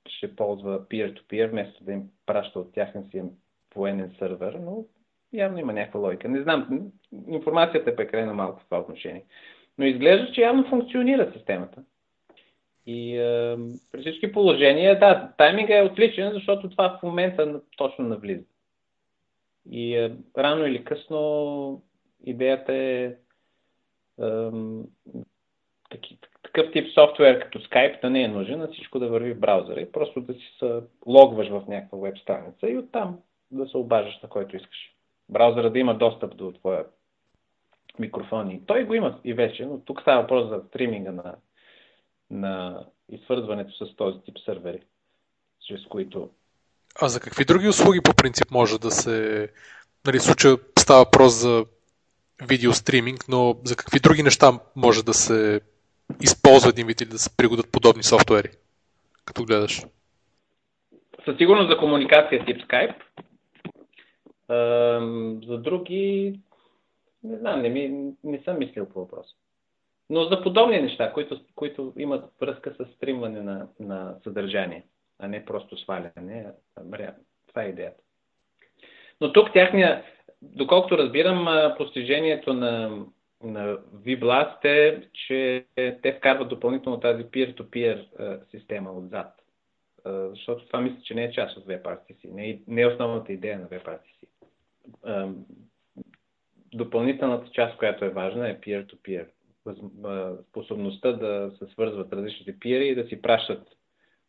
ще 0.07 0.35
ползва 0.35 0.87
peer-to-peer, 0.87 1.49
вместо 1.49 1.83
да 1.83 1.91
им 1.91 2.03
праща 2.25 2.59
от 2.59 2.73
тяхен 2.73 3.07
си 3.11 3.23
военен 3.75 4.15
сървър, 4.19 4.53
но 4.53 4.85
явно 5.33 5.59
има 5.59 5.73
някаква 5.73 5.99
логика. 5.99 6.29
Не 6.29 6.41
знам, 6.41 6.91
информацията 7.27 7.89
е 7.89 7.95
прекалено 7.95 8.33
малко 8.33 8.59
в 8.59 8.65
това 8.65 8.79
отношение. 8.79 9.25
Но 9.77 9.85
изглежда, 9.85 10.31
че 10.31 10.41
явно 10.41 10.69
функционира 10.69 11.31
системата. 11.33 11.83
И 12.85 13.17
е, 13.17 13.57
при 13.91 14.01
всички 14.01 14.31
положения, 14.31 14.99
да, 14.99 15.33
тайминга 15.37 15.77
е 15.77 15.83
отличен, 15.83 16.31
защото 16.33 16.69
това 16.69 16.97
в 16.99 17.03
момента 17.03 17.61
точно 17.77 18.05
навлиза. 18.05 18.45
И 19.71 19.95
е, 19.95 20.15
рано 20.37 20.65
или 20.65 20.83
късно 20.83 21.81
идеята 22.25 22.73
е, 22.73 23.03
е 23.05 23.15
такъв 26.43 26.71
тип 26.73 26.93
софтуер 26.93 27.39
като 27.39 27.59
Skype 27.59 28.01
да 28.01 28.09
не 28.09 28.23
е 28.23 28.27
нужен, 28.27 28.61
а 28.61 28.67
всичко 28.67 28.99
да 28.99 29.07
върви 29.07 29.33
в 29.33 29.39
браузъра 29.39 29.81
и 29.81 29.91
просто 29.91 30.21
да 30.21 30.33
си 30.33 30.55
се 30.59 30.81
логваш 31.05 31.49
в 31.49 31.63
някаква 31.67 31.97
веб 31.97 32.17
страница 32.17 32.69
и 32.69 32.77
оттам 32.77 33.19
да 33.51 33.67
се 33.67 33.77
обаждаш 33.77 34.19
на 34.23 34.29
който 34.29 34.55
искаш. 34.55 34.93
Браузъра 35.29 35.71
да 35.71 35.79
има 35.79 35.97
достъп 35.97 36.37
до 36.37 36.51
твоя 36.51 36.85
микрофон 37.99 38.51
и 38.51 38.65
той 38.65 38.85
го 38.85 38.93
има 38.93 39.19
и 39.23 39.33
вече, 39.33 39.65
но 39.65 39.79
тук 39.79 40.01
става 40.01 40.21
въпрос 40.21 40.49
за 40.49 40.61
стриминга 40.67 41.11
на, 41.11 41.35
на 42.31 42.85
изсвързването 43.09 43.85
с 43.85 43.95
този 43.95 44.19
тип 44.19 44.35
сървъри, 44.45 44.81
чрез 45.67 45.85
които... 45.89 46.29
А 47.01 47.07
за 47.07 47.19
какви 47.19 47.45
други 47.45 47.67
услуги 47.67 48.01
по 48.01 48.13
принцип 48.13 48.51
може 48.51 48.79
да 48.79 48.91
се... 48.91 49.49
Нали, 50.07 50.19
случая 50.19 50.57
става 50.79 50.99
въпрос 50.99 51.33
за 51.33 51.65
видео 52.47 52.73
стриминг, 52.73 53.27
но 53.29 53.55
за 53.63 53.75
какви 53.75 53.99
други 53.99 54.23
неща 54.23 54.59
може 54.75 55.05
да 55.05 55.13
се 55.13 55.61
използва 56.21 56.69
един 56.69 56.87
вид 56.87 57.01
или 57.01 57.09
да 57.09 57.19
се 57.19 57.37
пригодят 57.37 57.71
подобни 57.71 58.03
софтуери, 58.03 58.49
като 59.25 59.43
гледаш? 59.43 59.83
Със 61.25 61.37
сигурност 61.37 61.69
за 61.69 61.77
комуникация 61.77 62.45
тип 62.45 62.57
Skype. 62.57 62.95
За 65.47 65.57
други, 65.57 66.39
не 67.23 67.37
знам, 67.37 67.61
не, 67.61 67.69
ми, 67.69 68.13
не 68.23 68.39
съм 68.39 68.59
мислил 68.59 68.89
по 68.89 68.99
въпроса. 68.99 69.35
Но 70.09 70.23
за 70.23 70.43
подобни 70.43 70.81
неща, 70.81 71.13
които, 71.13 71.39
които 71.55 71.93
имат 71.97 72.33
връзка 72.41 72.75
с 72.79 72.95
стримване 72.95 73.41
на, 73.41 73.67
на 73.79 74.15
съдържание, 74.23 74.83
а 75.19 75.27
не 75.27 75.45
просто 75.45 75.77
сваляне, 75.77 76.45
това 77.47 77.63
е 77.63 77.69
идеята. 77.69 78.01
Но 79.21 79.33
тук 79.33 79.53
тяхния, 79.53 80.03
доколкото 80.41 80.97
разбирам, 80.97 81.73
постижението 81.77 82.53
на, 82.53 83.05
на 83.43 83.77
VBlast 83.77 84.65
е, 84.65 85.09
че 85.13 85.65
те 85.75 86.13
вкарват 86.17 86.49
допълнително 86.49 86.99
тази 86.99 87.23
peer-to-peer 87.23 88.07
система 88.51 88.91
отзад. 88.91 89.33
Защото 90.05 90.67
това 90.67 90.81
мисля, 90.81 90.97
че 91.03 91.15
не 91.15 91.23
е 91.23 91.31
част 91.31 91.57
от 91.57 91.65
WebRTC, 91.65 92.31
не 92.31 92.49
е, 92.49 92.59
не 92.67 92.81
е 92.81 92.87
основната 92.87 93.33
идея 93.33 93.59
на 93.59 93.65
WebRTC. 93.65 94.18
Допълнителната 96.73 97.51
част, 97.51 97.77
която 97.77 98.05
е 98.05 98.09
важна 98.09 98.49
е 98.49 98.59
peer-to-peer. 98.59 99.27
Способността 100.49 101.11
да 101.11 101.51
се 101.59 101.65
свързват 101.65 102.13
различните 102.13 102.59
пиери 102.59 102.87
и 102.87 102.95
да 102.95 103.07
си 103.07 103.21
пращат 103.21 103.67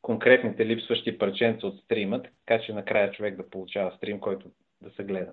конкретните 0.03 0.67
липсващи 0.67 1.19
парченца 1.19 1.67
от 1.67 1.79
стрима, 1.79 2.23
така 2.23 2.63
че 2.63 2.73
накрая 2.73 3.13
човек 3.13 3.37
да 3.37 3.51
получава 3.51 3.93
стрим, 3.97 4.21
който 4.21 4.47
да 4.83 4.91
се 4.91 5.05
гледа. 5.05 5.33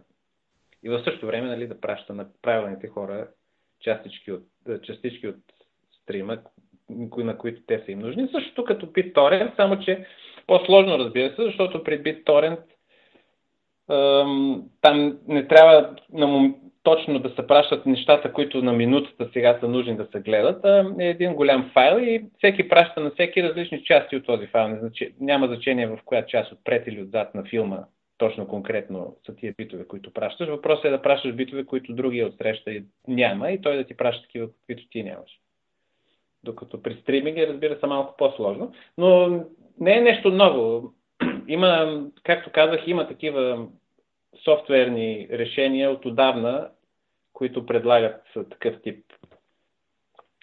И 0.84 0.89
в 0.89 1.03
същото 1.03 1.25
време 1.27 1.48
нали, 1.48 1.67
да 1.67 1.81
праща 1.81 2.13
на 2.13 2.27
правилните 2.41 2.88
хора 2.88 3.27
частички 3.79 4.31
от, 4.31 4.43
частички 4.84 5.27
от 5.27 5.36
стрима, 6.01 6.38
на 7.17 7.38
които 7.38 7.62
те 7.67 7.84
са 7.86 7.91
им 7.91 8.00
нужни. 8.00 8.29
Същото 8.31 8.65
като 8.65 8.86
BitTorrent, 8.86 9.55
само 9.55 9.79
че 9.79 10.05
по-сложно 10.48 11.00
разбира 11.00 11.36
се, 11.36 11.43
защото 11.43 11.84
при 11.84 12.03
BitTorrent 12.03 12.63
там 14.82 15.17
не 15.27 15.48
трябва 15.48 15.96
на, 16.13 16.53
точно 16.84 17.20
да 17.20 17.29
се 17.29 17.48
пращат 17.48 17.86
нещата, 17.86 18.34
които 18.34 18.62
на 18.62 18.74
минутата 18.74 19.29
сега 19.34 19.58
са 19.60 19.67
нужни 19.67 19.98
да 19.98 20.08
се 20.12 20.20
гледат, 20.20 20.65
а 20.65 20.94
е 21.00 21.06
един 21.06 21.34
голям 21.34 21.70
файл 21.74 22.00
и 22.00 22.25
всеки 22.38 22.70
праща 22.70 23.01
на 23.01 23.12
всеки 23.12 23.44
различни 23.44 23.84
части 23.84 24.15
от 24.15 24.25
този 24.25 24.48
файл. 24.48 24.77
Няма 25.20 25.48
значение 25.48 25.88
в 25.88 26.00
коя 26.06 26.25
част 26.25 26.51
отпред 26.51 26.88
или 26.88 27.01
отзад 27.01 27.36
на 27.36 27.44
филма 27.44 27.77
точно 28.17 28.48
конкретно 28.48 29.15
са 29.25 29.36
тия 29.36 29.53
битове, 29.58 29.88
които 29.88 30.13
пращаш. 30.13 30.50
Въпросът 30.50 30.86
е 30.86 30.89
да 30.89 31.01
пращаш 31.01 31.34
битове, 31.34 31.65
които 31.65 31.94
другия 31.94 32.27
отсреща 32.27 32.72
няма 33.08 33.51
и 33.51 33.62
той 33.62 33.77
да 33.77 33.84
ти 33.84 33.98
праща 33.98 34.24
такива, 34.24 34.48
каквито 34.48 34.89
ти 34.89 35.03
нямаш. 35.03 35.39
Докато 36.44 36.82
при 36.82 36.94
стриминга, 36.94 37.48
разбира 37.48 37.79
се, 37.79 37.86
малко 37.86 38.15
по-сложно. 38.17 38.72
Но 38.98 39.27
не 39.79 39.98
е 39.98 40.01
нещо 40.01 40.29
ново. 40.29 40.94
Има, 41.48 42.01
както 42.24 42.51
казах, 42.51 42.88
има 42.88 43.08
такива 43.08 43.68
софтуерни 44.44 45.27
решения 45.32 45.92
от 45.92 46.06
отдавна, 46.06 46.70
които 47.34 47.66
предлагат 47.66 48.22
такъв 48.50 48.82
тип 48.82 49.06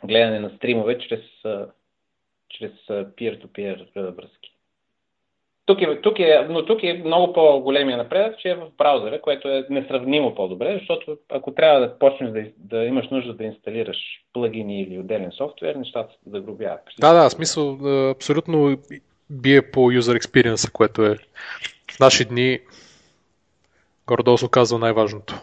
гледане 0.04 0.40
на 0.40 0.50
стримове 0.56 0.98
чрез, 0.98 1.20
чрез 2.48 2.72
peer-to-peer 2.88 4.14
връзки. 4.16 4.54
Тук 5.66 5.82
е, 5.82 6.00
тук 6.00 6.18
е, 6.18 6.46
но 6.50 6.64
тук 6.64 6.82
е 6.82 7.02
много 7.04 7.32
по-големия 7.32 7.96
напредък, 7.96 8.38
че 8.38 8.50
е 8.50 8.54
в 8.54 8.70
браузъра, 8.78 9.20
което 9.20 9.48
е 9.48 9.66
несравнимо 9.70 10.34
по-добре, 10.34 10.76
защото 10.78 11.16
ако 11.28 11.54
трябва 11.54 11.80
да 11.80 11.98
почнеш 11.98 12.30
да, 12.30 12.44
да 12.58 12.84
имаш 12.84 13.08
нужда 13.08 13.34
да 13.34 13.44
инсталираш 13.44 13.96
плагини 14.32 14.82
или 14.82 14.98
отделен 14.98 15.32
софтуер, 15.32 15.74
нещата 15.74 16.12
се 16.12 16.30
загробяват. 16.30 16.80
Да, 17.00 17.22
да, 17.22 17.30
смисъл 17.30 17.78
абсолютно 18.10 18.76
бие 19.34 19.70
по 19.70 19.80
user 19.80 20.20
experience, 20.20 20.70
което 20.70 21.06
е 21.06 21.18
в 21.92 22.00
наши 22.00 22.24
дни 22.24 22.60
гордо 24.06 24.38
се 24.38 24.44
оказва 24.44 24.78
най-важното. 24.78 25.40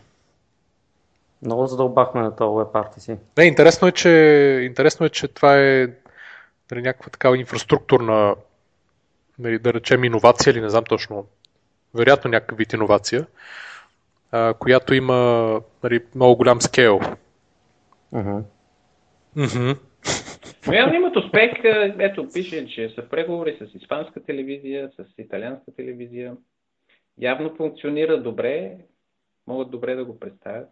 Много 1.42 1.68
задълбахме 1.68 2.22
на 2.22 2.36
този 2.36 2.50
WebRTC. 2.50 3.00
си. 3.00 3.18
Не, 3.38 3.44
интересно 3.44 3.88
е, 3.88 3.92
че, 3.92 4.10
интересно 4.64 5.06
е, 5.06 5.10
че 5.10 5.28
това 5.28 5.58
е 5.58 5.88
нали, 6.72 6.82
някаква 6.82 7.10
такава 7.10 7.38
инфраструктурна 7.38 8.36
нали, 9.40 9.60
да 9.60 9.74
речем 9.74 10.04
иновация 10.04 10.52
или 10.52 10.62
не 10.62 10.70
знам 10.70 10.84
точно, 10.84 11.26
вероятно 11.96 12.32
някакъв 12.32 12.58
вид 12.58 12.74
иновация, 12.74 13.28
а, 14.32 14.54
която 14.54 14.94
има 14.94 15.62
нали, 15.84 16.04
много 16.16 16.36
голям 16.36 16.62
скейл. 16.62 17.00
Uh-huh. 18.14 18.44
Uh-huh. 19.38 19.78
Но 20.68 20.74
явно 20.74 20.96
имат 20.96 21.16
успех. 21.16 21.52
Ето, 22.00 22.28
пише, 22.34 22.68
че 22.68 22.90
са 22.96 23.10
преговори 23.10 23.58
с 23.62 23.76
испанска 23.76 24.24
телевизия, 24.24 24.92
с 24.98 25.06
италианска 25.18 25.72
телевизия. 25.76 26.36
Явно 27.18 27.56
функционира 27.56 28.22
добре, 28.22 28.78
могат 29.48 29.72
добре 29.72 29.96
да 29.96 30.06
го 30.06 30.20
представят. 30.20 30.70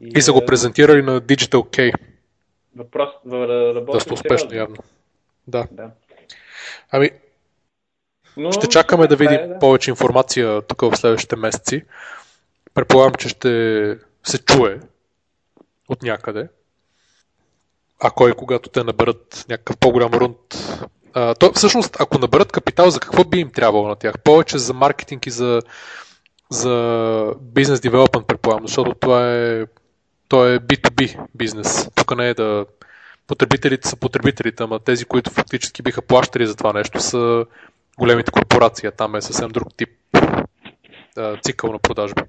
И, 0.00 0.12
и 0.16 0.20
са 0.22 0.32
го 0.32 0.46
презентирали 0.46 1.02
на 1.02 1.20
Digital 1.20 1.76
K. 1.76 1.94
Въпрос, 2.76 3.08
Доста 3.86 4.14
успешно, 4.14 4.54
явно. 4.54 4.76
Да. 5.46 5.66
да. 5.70 5.90
Ами, 6.90 7.10
но... 8.36 8.52
Ще 8.52 8.68
чакаме 8.68 9.06
да 9.06 9.16
видим 9.16 9.48
да. 9.48 9.58
повече 9.58 9.90
информация 9.90 10.62
тук 10.62 10.80
в 10.80 10.96
следващите 10.96 11.36
месеци. 11.36 11.84
Предполагам, 12.74 13.14
че 13.14 13.28
ще 13.28 13.48
се 14.22 14.44
чуе 14.44 14.80
от 15.88 16.02
някъде. 16.02 16.48
А 18.06 18.10
кой, 18.10 18.32
когато 18.32 18.68
те 18.68 18.84
наберат 18.84 19.44
някакъв 19.48 19.76
по-голям 19.76 20.12
рунд. 20.12 20.36
А, 21.14 21.34
то, 21.34 21.52
всъщност, 21.52 21.96
ако 22.00 22.18
наберат 22.18 22.52
капитал, 22.52 22.90
за 22.90 23.00
какво 23.00 23.24
би 23.24 23.38
им 23.38 23.50
трябвало 23.50 23.88
на 23.88 23.96
тях? 23.96 24.14
Повече 24.24 24.58
за 24.58 24.74
маркетинг 24.74 25.26
и 25.26 25.30
за, 25.30 25.62
за 26.50 27.34
бизнес 27.40 27.80
девелопмент, 27.80 28.26
предполагам, 28.26 28.66
защото 28.66 28.94
това 28.94 29.34
е, 29.34 29.64
то 30.28 30.48
е 30.48 30.58
B2B 30.58 31.26
бизнес. 31.34 31.88
Тук 31.94 32.16
не 32.16 32.28
е 32.28 32.34
да 32.34 32.66
потребителите 33.26 33.88
са 33.88 33.96
потребителите, 33.96 34.62
ама 34.62 34.78
тези, 34.78 35.04
които 35.04 35.30
фактически 35.30 35.82
биха 35.82 36.02
плащали 36.02 36.46
за 36.46 36.56
това 36.56 36.72
нещо, 36.72 37.00
са 37.00 37.46
големите 37.98 38.30
корпорации. 38.30 38.90
Там 38.96 39.14
е 39.14 39.22
съвсем 39.22 39.48
друг 39.48 39.74
тип 39.76 39.90
а, 41.16 41.36
цикъл 41.36 41.72
на 41.72 41.78
продажби. 41.78 42.22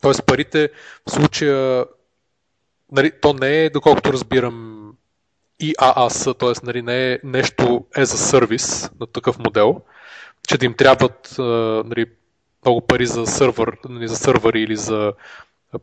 Тоест 0.00 0.26
парите 0.26 0.70
в 1.08 1.10
случая, 1.10 1.84
нали, 2.92 3.12
то 3.20 3.32
не 3.32 3.64
е, 3.64 3.70
доколкото 3.70 4.12
разбирам, 4.12 4.74
IaaS, 5.62 6.38
т.е. 6.38 6.66
Нали, 6.66 6.82
не 6.82 7.12
е 7.12 7.18
нещо 7.24 7.86
е 7.96 8.04
за 8.04 8.18
сервис 8.18 8.90
на 9.00 9.06
такъв 9.06 9.38
модел, 9.38 9.80
че 10.48 10.58
да 10.58 10.66
им 10.66 10.74
трябват 10.74 11.34
нали, 11.88 12.06
много 12.64 12.80
пари 12.80 13.06
за 13.06 13.26
сървър, 13.26 13.76
нали, 13.88 14.08
за 14.08 14.16
сървъри 14.16 14.62
или 14.62 14.76
за 14.76 15.12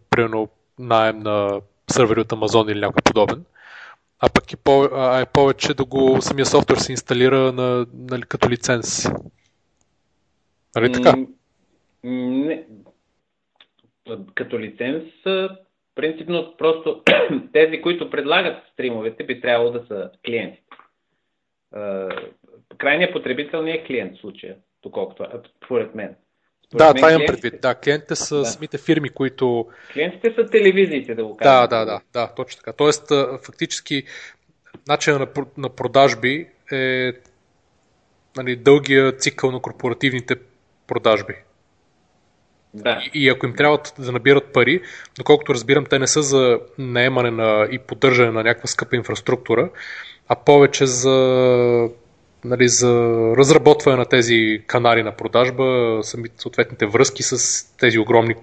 примерно 0.10 0.50
найем 0.80 1.20
на 1.20 1.62
сървъри 1.92 2.20
от 2.20 2.32
Амазон 2.32 2.70
или 2.70 2.80
някой 2.80 3.02
подобен. 3.02 3.46
а 4.20 4.30
пък 4.30 4.54
и 4.54 4.56
по, 4.56 4.90
а 4.94 5.20
е 5.20 5.26
повече 5.26 5.74
да 5.74 5.86
го 5.86 6.22
самия 6.22 6.46
софтуер 6.46 6.78
се 6.78 6.92
инсталира 6.92 7.52
на, 7.52 7.86
нали, 7.94 8.22
като 8.22 8.50
лиценз. 8.50 9.10
Нали 10.76 10.92
така? 10.94 11.16
Не. 12.04 12.64
Като 14.36 14.60
лиценз, 14.60 15.04
принципно 15.96 16.54
просто 16.58 17.04
тези, 17.54 17.82
които 17.82 18.10
предлагат 18.10 18.64
стримовете, 18.74 19.24
би 19.24 19.42
трябвало 19.42 19.72
да 19.72 19.86
са 19.88 20.10
клиенти. 20.26 20.62
Крайният 22.78 23.14
потребител 23.14 23.62
не 23.62 23.72
е 23.72 23.84
клиент 23.84 24.18
в 24.18 24.22
случая, 24.22 24.56
доколкото, 24.84 25.26
според 25.66 25.96
мен. 25.96 26.16
Според 26.68 26.78
да, 26.78 26.86
мен 26.86 26.96
това 26.96 27.12
имам 27.12 27.26
предвид. 27.28 27.62
Да, 27.62 27.76
клиентите 27.76 28.16
са 28.16 28.38
да. 28.38 28.46
самите 28.46 28.78
фирми, 28.78 29.10
които... 29.10 29.68
Клиентите 29.94 30.34
са 30.36 30.50
телевизиите, 30.50 31.16
да 31.16 31.26
го 31.26 31.38
кажем. 31.38 31.54
Да, 31.54 31.68
да, 31.68 31.86
да, 31.86 32.02
да, 32.14 32.34
точно 32.36 32.60
така. 32.60 32.74
Тоест, 32.74 33.12
фактически, 33.46 34.04
начинът 34.88 35.38
на, 35.38 35.46
на 35.58 35.70
продажби 35.70 36.48
е 36.72 37.12
нали, 38.38 38.56
дългия 38.56 39.12
цикъл 39.12 39.52
на 39.52 39.62
корпоративните 39.62 40.36
продажби. 40.88 41.34
Да. 42.76 43.02
И, 43.14 43.24
и 43.24 43.30
ако 43.30 43.46
им 43.46 43.54
трябва 43.54 43.80
да 44.00 44.12
набират 44.12 44.54
пари, 44.54 44.82
доколкото 45.18 45.54
разбирам, 45.54 45.86
те 45.86 46.00
не 46.00 46.08
са 46.08 46.24
за 46.24 46.60
наемане 46.78 47.32
на, 47.32 47.68
и 47.72 47.80
поддържане 47.80 48.32
на 48.32 48.44
някаква 48.44 48.68
скъпа 48.68 48.96
инфраструктура, 48.96 49.70
а 50.28 50.36
повече 50.36 50.86
за, 50.86 51.90
нали, 52.46 52.68
за 52.68 52.94
разработване 53.38 53.98
на 53.98 54.06
тези 54.06 54.64
канали 54.68 55.04
на 55.04 55.12
продажба, 55.12 56.00
съответните 56.38 56.86
връзки 56.86 57.24
с 57.24 57.64
тези 57.78 58.00
огромни 58.00 58.36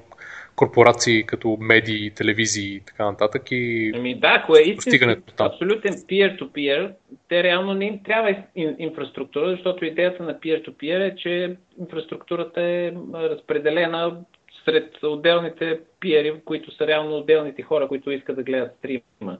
корпорации 0.56 1.26
като 1.26 1.56
медии, 1.60 2.10
телевизии 2.10 2.74
и 2.74 2.80
така 2.80 3.04
нататък 3.04 3.42
и 3.50 3.92
ами 3.94 4.14
да, 4.14 4.38
ако 4.42 4.56
е 4.56 4.60
истински, 4.60 5.04
абсолютен 5.40 5.92
peer-to-peer, 5.92 6.92
те 7.28 7.42
реално 7.42 7.74
не 7.74 7.84
им 7.84 8.02
трябва 8.04 8.36
инфраструктура, 8.78 9.50
защото 9.50 9.84
идеята 9.84 10.22
на 10.22 10.40
peer-to-peer 10.40 11.12
е, 11.12 11.16
че 11.16 11.56
инфраструктурата 11.80 12.62
е 12.62 12.92
разпределена 13.14 14.16
сред 14.64 15.02
отделните 15.02 15.80
пиери, 16.00 16.34
които 16.44 16.76
са 16.76 16.86
реално 16.86 17.16
отделните 17.16 17.62
хора, 17.62 17.88
които 17.88 18.10
искат 18.10 18.36
да 18.36 18.42
гледат 18.42 18.76
стрима. 18.78 19.38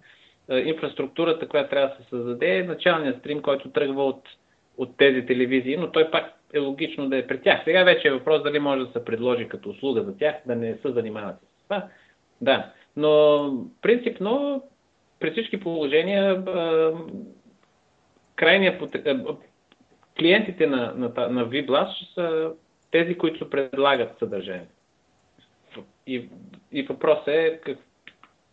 Е, 0.50 0.58
инфраструктурата, 0.58 1.48
която 1.48 1.70
трябва 1.70 1.88
да 1.88 2.04
се 2.04 2.10
създаде 2.10 2.56
е 2.56 2.62
началният 2.62 3.18
стрим, 3.18 3.42
който 3.42 3.70
тръгва 3.70 4.04
от, 4.04 4.22
от 4.76 4.96
тези 4.96 5.26
телевизии, 5.26 5.76
но 5.76 5.92
той 5.92 6.10
пак 6.10 6.41
е 6.52 6.58
логично 6.58 7.08
да 7.08 7.18
е 7.18 7.26
при 7.26 7.40
тях. 7.40 7.60
Сега 7.64 7.84
вече 7.84 8.08
е 8.08 8.12
въпрос 8.12 8.42
дали 8.42 8.58
може 8.58 8.84
да 8.84 8.92
се 8.92 9.04
предложи 9.04 9.48
като 9.48 9.70
услуга 9.70 10.02
за 10.02 10.16
тях, 10.16 10.34
да 10.46 10.56
не 10.56 10.74
се 10.74 10.92
занимават 10.92 11.36
с 11.36 11.62
това. 11.62 11.88
Да, 12.40 12.72
но 12.96 13.54
принципно 13.82 14.62
при 15.20 15.30
всички 15.30 15.60
положения 15.60 16.44
крайния 18.36 18.78
клиентите 20.18 20.66
на, 20.66 20.92
на, 20.96 21.28
на 21.28 21.46
VBLAS 21.48 22.14
са 22.14 22.52
тези, 22.90 23.18
които 23.18 23.50
предлагат 23.50 24.18
съдържание. 24.18 24.66
И, 26.06 26.28
и 26.72 26.82
въпросът 26.82 27.28
е 27.28 27.60
как, 27.64 27.78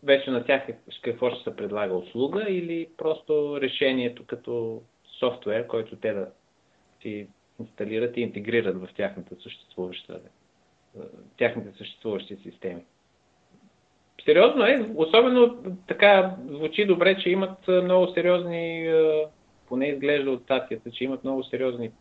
вече 0.04 0.32
на 0.32 0.44
тях 0.44 0.64
какво 1.02 1.30
ще 1.32 1.44
се 1.44 1.56
предлага 1.56 1.94
услуга 1.94 2.46
или 2.50 2.88
просто 2.98 3.62
решението 3.62 4.24
като 4.26 4.82
софтуер, 5.20 5.68
който 5.68 5.96
те 5.96 6.14
да 6.14 6.28
си 7.02 7.28
инсталират 7.60 8.18
и 8.18 8.22
интегрират 8.22 8.78
в 8.78 8.90
тяхната 8.96 9.36
съществуваща, 9.44 10.22
е, 10.98 11.00
тяхните 11.38 11.78
съществуващи 11.78 12.36
системи. 12.36 12.82
Сериозно 14.26 14.66
е, 14.66 14.90
особено 14.96 15.64
така 15.88 16.36
звучи 16.50 16.86
добре, 16.86 17.18
че 17.20 17.30
имат 17.30 17.68
е, 17.68 17.82
много 17.82 18.08
сериозни, 18.08 18.88
е, 18.88 19.26
поне 19.68 19.88
изглежда 19.88 20.32
от 20.32 20.44
статията, 20.44 20.92
че 20.92 21.04
имат 21.04 21.24
много 21.24 21.44
сериозни 21.44 21.92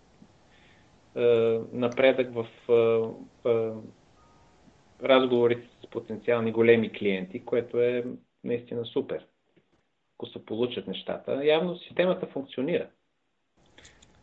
напредък 1.73 2.31
в 2.35 2.47
разговорите 5.03 5.69
с 5.83 5.91
потенциални 5.91 6.53
големи 6.53 6.93
клиенти, 6.93 7.45
което 7.45 7.81
е 7.81 8.05
наистина 8.45 8.85
супер. 8.85 9.27
Ако 10.17 10.27
се 10.27 10.45
получат 10.45 10.87
нещата, 10.87 11.45
явно 11.45 11.77
системата 11.77 12.27
функционира. 12.27 12.89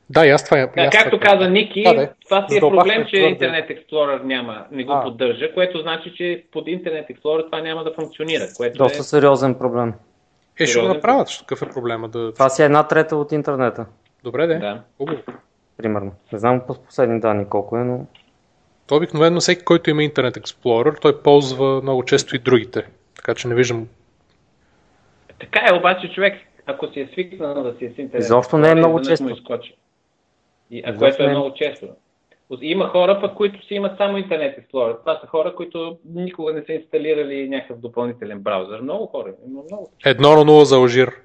Да, 0.10 0.26
и 0.28 0.30
аз 0.30 0.46
това 0.46 0.60
е. 0.60 0.68
Да, 0.68 0.90
както 0.90 1.20
това... 1.20 1.32
каза 1.32 1.50
Ники, 1.50 1.84
да, 1.84 1.94
да. 1.94 2.10
това 2.24 2.48
си 2.50 2.58
е 2.58 2.60
проблем, 2.60 3.06
че 3.08 3.16
Internet 3.16 3.68
Explorer 3.70 4.24
няма, 4.24 4.66
не 4.72 4.84
го 4.84 4.94
а. 4.94 5.04
поддържа, 5.04 5.54
което 5.54 5.82
значи, 5.82 6.14
че 6.16 6.44
под 6.52 6.68
Internet 6.68 7.16
Explorer 7.16 7.46
това 7.46 7.62
няма 7.62 7.84
да 7.84 7.94
функционира. 7.94 8.44
Което 8.58 8.78
Доста 8.78 9.00
е... 9.00 9.04
сериозен 9.04 9.56
проблем. 9.56 9.94
Е, 10.60 10.66
ще 10.66 10.80
го 10.80 10.88
направят. 10.88 11.28
Какъв 11.40 11.70
е 11.70 11.74
проблема? 11.74 12.10
Да... 12.10 12.34
Това 12.34 12.50
си 12.50 12.62
е 12.62 12.66
една 12.66 12.88
трета 12.88 13.16
от 13.16 13.32
интернета. 13.32 13.86
Добре, 14.24 14.48
де. 14.48 14.56
Да. 14.56 14.82
Хубаво. 14.98 15.20
Примерно. 15.78 16.12
Не 16.34 16.40
знам 16.40 16.62
по 16.68 16.74
последни 16.74 17.20
данни 17.20 17.50
колко 17.50 17.78
е, 17.78 17.84
но... 17.84 18.06
То 18.88 18.96
обикновено 18.96 19.40
всеки, 19.40 19.66
който 19.66 19.90
има 19.90 20.02
Internet 20.02 20.38
Explorer, 20.38 21.02
той 21.02 21.22
ползва 21.22 21.82
много 21.82 22.04
често 22.04 22.36
и 22.36 22.40
другите. 22.40 22.84
Така 23.16 23.36
че 23.36 23.48
не 23.48 23.56
виждам. 23.56 23.88
Така 25.40 25.60
е, 25.70 25.78
обаче 25.78 26.12
човек, 26.12 26.34
ако 26.66 26.88
си 26.88 27.00
е 27.00 27.10
свикнал 27.14 27.64
да 27.64 27.74
си 27.78 27.86
е 27.86 27.90
с 27.90 27.98
интернет. 27.98 28.24
Изобщо 28.26 28.58
не 28.58 28.72
е 28.72 28.76
много 28.76 29.02
често. 29.02 29.30
Изкочи. 29.30 29.76
И, 30.72 30.84
а 30.86 30.98
което 30.98 31.24
е 31.24 31.30
много 31.30 31.54
често. 31.54 31.88
Има 32.62 32.88
хора, 32.88 33.22
пък, 33.22 33.34
които 33.34 33.66
си 33.66 33.74
имат 33.74 33.98
само 33.98 34.18
интернет 34.18 34.58
Explorer. 34.58 35.00
Това 35.00 35.20
са 35.22 35.28
хора, 35.28 35.56
които 35.56 35.98
никога 36.06 36.54
не 36.54 36.64
са 36.66 36.74
инсталирали 36.74 37.50
някакъв 37.50 37.80
допълнителен 37.80 38.40
браузър. 38.40 38.82
Много 38.82 39.08
хора. 39.08 39.34
Има 39.48 39.62
много. 39.64 39.92
Едно 40.06 40.36
на 40.36 40.46
нула 40.46 40.66
за 40.66 40.80
Ожир. 40.80 41.22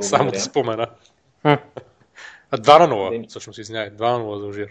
Само 0.00 0.30
да 0.30 0.40
спомена. 0.40 0.86
А, 1.44 1.58
два 2.58 2.78
на 2.78 2.88
нула, 2.88 3.10
всъщност, 3.28 3.58
извинявай. 3.58 3.90
Два 3.90 4.10
на 4.10 4.18
нула 4.18 4.38
за 4.38 4.46
Ожир. 4.46 4.68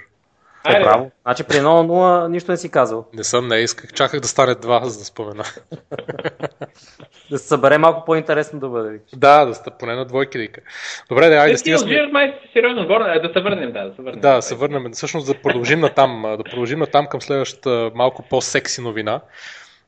Е, 0.70 0.80
браво. 0.80 1.12
Значи 1.22 1.44
при 1.44 1.56
0-0 1.56 2.28
нищо 2.28 2.52
не 2.52 2.58
си 2.58 2.70
казал. 2.70 3.06
Не 3.14 3.24
съм, 3.24 3.48
не 3.48 3.58
исках. 3.58 3.94
Чаках 3.94 4.20
да 4.20 4.28
стане 4.28 4.56
2, 4.56 4.84
за 4.84 5.00
да 5.00 5.06
спомена. 5.06 5.44
да 7.32 7.40
се 7.40 7.48
събере 7.48 7.78
малко 7.78 8.06
по-интересно 8.06 8.60
да 8.60 8.70
бъде. 8.70 9.00
Да, 9.16 9.46
да 9.46 9.54
сте 9.54 9.70
поне 9.80 9.96
на 9.96 10.06
двойки 10.06 10.38
да 10.38 10.62
Добре, 11.10 11.30
да, 11.30 11.36
айде. 11.36 11.58
Стига 11.58 11.80
сме... 11.80 12.08
май 12.12 12.40
сериозно, 12.54 12.82
е, 12.82 13.20
да 13.20 13.34
се 13.34 13.42
върнем, 13.42 13.72
да, 13.72 13.90
да 13.90 13.96
се 13.96 14.02
върнем. 14.02 14.22
Да, 14.22 14.36
да 14.36 14.42
се 14.42 14.56
върнем. 14.56 14.92
Всъщност 14.92 15.28
да 15.28 15.42
продължим 15.42 15.80
на 15.80 15.90
там, 15.90 16.36
да 16.38 16.44
продължим 16.44 16.80
на 16.80 16.88
там 16.88 17.08
към 17.08 17.22
следващата 17.22 17.92
малко 17.96 18.24
по-секси 18.30 18.82
новина. 18.82 19.22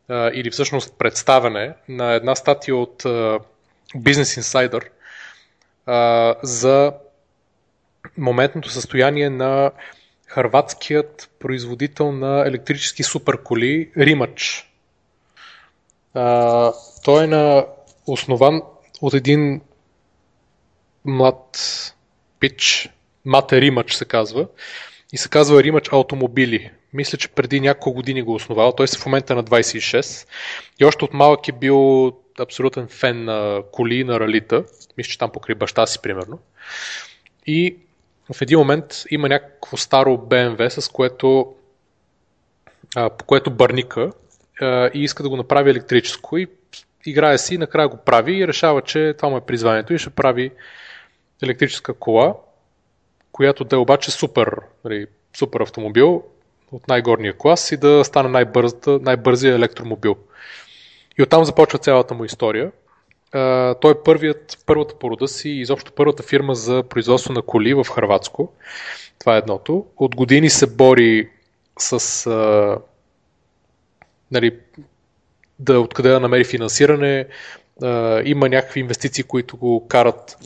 Или 0.09 0.51
всъщност 0.51 0.97
представяне 0.97 1.73
на 1.89 2.13
една 2.13 2.35
статия 2.35 2.75
от 2.75 3.03
Business 3.95 4.41
Insider 4.41 4.83
за 6.43 6.93
моментното 8.17 8.69
състояние 8.69 9.29
на 9.29 9.71
хърватският 10.27 11.29
производител 11.39 12.11
на 12.11 12.47
електрически 12.47 13.03
суперколи 13.03 13.91
Римач. 13.97 14.71
Той 17.03 17.23
е 17.23 17.27
на 17.27 17.65
основан 18.07 18.61
от 19.01 19.13
един 19.13 19.61
млад 21.05 21.59
пич, 22.39 22.89
Мате 23.25 23.61
Римач 23.61 23.93
се 23.93 24.05
казва, 24.05 24.47
и 25.13 25.17
се 25.17 25.29
казва 25.29 25.63
Римач 25.63 25.89
Автомобили. 25.91 26.71
Мисля, 26.93 27.17
че 27.17 27.27
преди 27.27 27.59
няколко 27.59 27.93
години 27.93 28.21
го 28.21 28.33
основал. 28.33 28.71
Той 28.71 28.87
се 28.87 28.97
в 28.97 29.05
момента 29.05 29.35
на 29.35 29.43
26 29.43 30.27
и 30.79 30.85
още 30.85 31.05
от 31.05 31.13
малък 31.13 31.47
е 31.47 31.51
бил 31.51 32.07
абсолютен 32.39 32.87
фен 32.87 33.23
на 33.23 33.61
коли, 33.71 34.03
на 34.03 34.19
ралита. 34.19 34.63
Мисля, 34.97 35.11
че 35.11 35.17
там 35.17 35.31
покри 35.31 35.55
баща 35.55 35.87
си, 35.87 35.99
примерно. 36.01 36.39
И 37.47 37.77
в 38.33 38.41
един 38.41 38.59
момент 38.59 39.03
има 39.09 39.29
някакво 39.29 39.77
старо 39.77 40.17
BMW, 40.17 40.69
с 40.69 40.89
което, 40.89 41.55
а, 42.95 43.09
по 43.09 43.25
което 43.25 43.51
бърника 43.51 44.11
а, 44.61 44.89
и 44.93 45.03
иска 45.03 45.23
да 45.23 45.29
го 45.29 45.37
направи 45.37 45.69
електрическо 45.69 46.37
и 46.37 46.47
играе 47.05 47.37
си, 47.37 47.57
накрая 47.57 47.87
го 47.87 47.97
прави 47.97 48.37
и 48.37 48.47
решава, 48.47 48.81
че 48.81 49.13
това 49.17 49.29
му 49.29 49.37
е 49.37 49.45
призванието 49.45 49.93
и 49.93 49.97
ще 49.97 50.09
прави 50.09 50.51
електрическа 51.43 51.93
кола, 51.93 52.33
която 53.31 53.63
да 53.63 53.75
е 53.75 53.79
обаче 53.79 54.11
супер, 54.11 54.55
нали, 54.85 55.07
супер 55.37 55.59
автомобил 55.59 56.23
от 56.71 56.87
най-горния 56.87 57.37
клас 57.37 57.71
и 57.71 57.77
да 57.77 58.03
стане 58.03 58.45
най-бързия 58.85 59.55
електромобил. 59.55 60.15
И 61.19 61.23
оттам 61.23 61.45
започва 61.45 61.79
цялата 61.79 62.13
му 62.13 62.25
история 62.25 62.71
той 63.81 63.91
е 63.91 64.03
първият, 64.05 64.57
първата 64.65 64.95
порода 64.95 65.27
си 65.27 65.49
и 65.49 65.61
изобщо 65.61 65.91
първата 65.91 66.23
фирма 66.23 66.55
за 66.55 66.83
производство 66.83 67.33
на 67.33 67.41
коли 67.41 67.73
в 67.73 67.85
Хрватско. 67.93 68.51
Това 69.19 69.35
е 69.35 69.37
едното. 69.37 69.85
От 69.97 70.15
години 70.15 70.49
се 70.49 70.67
бори 70.67 71.29
с 71.79 72.25
а, 72.27 72.77
нали, 74.31 74.59
да 75.59 75.79
откъде 75.79 76.09
да 76.09 76.19
намери 76.19 76.43
финансиране. 76.43 77.27
А, 77.83 78.21
има 78.25 78.49
някакви 78.49 78.79
инвестиции, 78.79 79.23
които 79.23 79.57
го 79.57 79.87
карат 79.87 80.37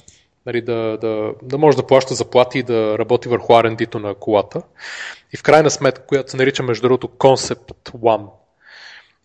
нали, 0.46 0.62
да, 0.62 0.98
да, 1.02 1.34
да 1.44 1.58
може 1.58 1.78
да 1.78 1.88
плаща 1.88 2.16
заплати 2.16 2.60
и 2.60 2.64
да 2.64 2.98
работи 3.00 3.30
върху 3.30 3.54
R&D-то 3.54 4.00
на 4.00 4.14
колата. 4.16 4.62
И 5.34 5.38
в 5.38 5.44
крайна 5.44 5.70
сметка, 5.70 6.06
която 6.06 6.32
се 6.32 6.38
нарича 6.38 6.64
между 6.64 6.82
другото 6.82 7.08
Concept 7.08 7.92
One. 7.92 8.30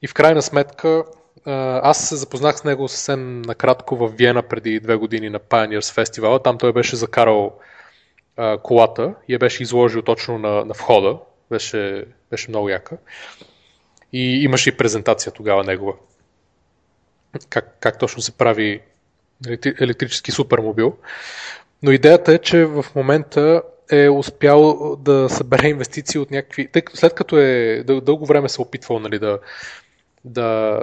И 0.03 0.07
в 0.07 0.15
крайна 0.15 0.43
сметка 0.43 1.05
аз 1.47 2.09
се 2.09 2.17
запознах 2.17 2.57
с 2.57 2.65
него 2.65 2.89
съвсем 2.89 3.43
накратко 3.43 3.97
в 3.97 4.09
Виена 4.09 4.43
преди 4.43 4.81
две 4.81 4.97
години 4.97 5.31
на 5.31 5.41
Pioneers 5.41 5.95
фестивала. 5.95 6.43
Там 6.43 6.59
той 6.59 6.73
беше 6.73 6.97
закарал 6.97 7.59
а, 8.37 8.59
колата 8.59 9.15
и 9.29 9.33
я 9.33 9.39
беше 9.39 9.63
изложил 9.63 10.03
точно 10.03 10.39
на, 10.39 10.65
на 10.65 10.75
входа. 10.75 11.19
Беше, 11.51 12.05
беше 12.31 12.51
много 12.51 12.69
яка. 12.69 12.97
И 14.13 14.45
имаше 14.45 14.69
и 14.69 14.77
презентация 14.77 15.33
тогава 15.33 15.65
негова. 15.65 15.93
Как, 17.49 17.77
как 17.81 17.99
точно 17.99 18.23
се 18.23 18.33
прави 18.33 18.81
електрически 19.81 20.33
супермобил. 20.33 20.97
Но 21.83 21.91
идеята 21.91 22.35
е, 22.35 22.39
че 22.39 22.65
в 22.65 22.85
момента 22.95 23.63
е 23.91 24.09
успял 24.09 24.97
да 24.97 25.29
събере 25.29 25.69
инвестиции 25.69 26.21
от 26.21 26.31
някакви... 26.31 26.69
След 26.95 27.15
като 27.15 27.39
е 27.39 27.85
дълго 27.87 28.27
време 28.27 28.49
се 28.49 28.63
опитвал 28.63 28.99
нали, 28.99 29.19
да, 29.19 29.39
да, 30.25 30.81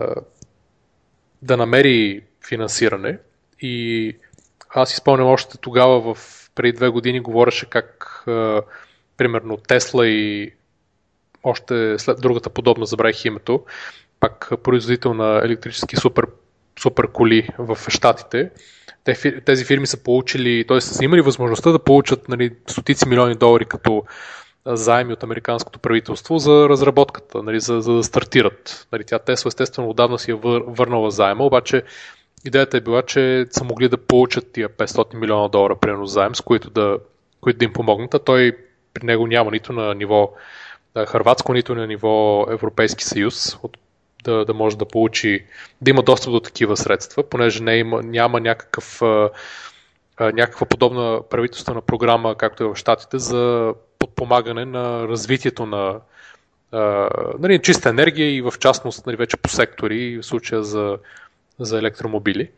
да 1.42 1.58
намери 1.58 2.22
финансиране 2.48 3.18
и 3.60 4.16
аз 4.70 4.94
изпълням 4.94 5.28
още 5.28 5.58
тогава 5.58 6.14
в 6.14 6.42
преди 6.56 6.74
две 6.74 6.90
години 6.90 7.20
говореше 7.20 7.66
как 7.70 8.24
а, 8.28 8.62
примерно 9.18 9.58
Тесла 9.58 10.08
и 10.08 10.52
още 11.44 12.00
след 12.00 12.22
другата 12.22 12.50
подобна, 12.50 12.86
забравих 12.86 13.26
името, 13.26 13.66
пак 14.20 14.52
производител 14.64 15.14
на 15.14 15.42
електрически 15.44 15.96
супер, 15.96 16.26
супер 16.80 17.08
коли 17.08 17.48
в 17.58 17.78
Штатите. 17.90 18.52
Те, 19.04 19.42
тези 19.42 19.66
фирми 19.66 19.88
са 19.88 20.04
получили, 20.04 20.66
т.е. 20.68 20.82
са 20.82 21.04
имали 21.06 21.22
възможността 21.22 21.72
да 21.72 21.80
получат 21.80 22.30
нали, 22.30 22.56
стотици 22.68 23.08
милиони 23.08 23.36
долари 23.36 23.66
като 23.66 24.04
заеми 24.66 25.14
от 25.14 25.24
американското 25.24 25.80
правителство 25.80 26.38
за 26.38 26.70
разработката, 26.70 27.44
нали, 27.44 27.60
за, 27.60 27.82
за 27.82 27.94
да 27.94 28.04
стартират. 28.04 28.88
Нали, 28.92 29.04
тя 29.04 29.20
Тесла 29.20 29.50
естествено 29.50 29.90
отдавна 29.90 30.20
си 30.20 30.32
е 30.32 30.34
вър, 30.34 30.64
върнала 30.68 31.12
заема, 31.12 31.46
обаче 31.46 31.84
идеята 32.46 32.78
е 32.78 32.82
била, 32.82 33.02
че 33.02 33.46
са 33.50 33.64
могли 33.64 33.90
да 33.90 33.98
получат 33.98 34.52
тия 34.54 34.70
500 34.70 35.16
милиона 35.16 35.48
долара 35.48 35.76
примерно 35.76 36.06
заем, 36.06 36.36
с 36.36 36.42
които 36.42 36.70
да, 36.70 36.98
които 37.42 37.60
да 37.60 37.66
им 37.66 37.74
помогнат, 37.74 38.14
а 38.14 38.20
той 38.20 38.58
при 38.94 39.06
него 39.06 39.28
няма 39.28 39.52
нито 39.52 39.74
на 39.74 39.96
ниво 39.96 40.34
Харватско, 41.08 41.54
нито 41.54 41.76
на 41.76 41.88
ниво 41.88 42.46
Европейски 42.50 43.04
съюз, 43.04 43.58
от, 43.64 43.78
да, 44.24 44.46
да 44.46 44.54
може 44.54 44.78
да 44.78 44.86
получи, 44.86 45.46
да 45.82 45.90
има 45.90 46.04
достъп 46.04 46.34
до 46.34 46.40
такива 46.40 46.78
средства, 46.78 47.24
понеже 47.24 47.64
не 47.64 47.78
има, 47.78 48.04
няма 48.04 48.40
някакъв, 48.40 49.02
някаква 50.20 50.66
подобна 50.66 51.22
правителствена 51.30 51.82
програма, 51.82 52.36
както 52.36 52.64
е 52.64 52.68
в 52.68 52.76
Штатите, 52.76 53.20
за 53.20 53.74
подпомагане 54.02 54.66
на 54.66 55.08
развитието 55.08 55.66
на 55.66 56.00
а, 56.72 57.10
нали, 57.40 57.62
чиста 57.62 57.90
енергия 57.90 58.36
и 58.36 58.42
в 58.42 58.54
частност 58.60 59.06
нали, 59.06 59.16
вече 59.16 59.38
по 59.38 59.50
сектори, 59.50 60.18
в 60.18 60.24
случая 60.24 60.64
за, 60.64 60.98
за 61.60 61.80
електромобили. 61.80 62.50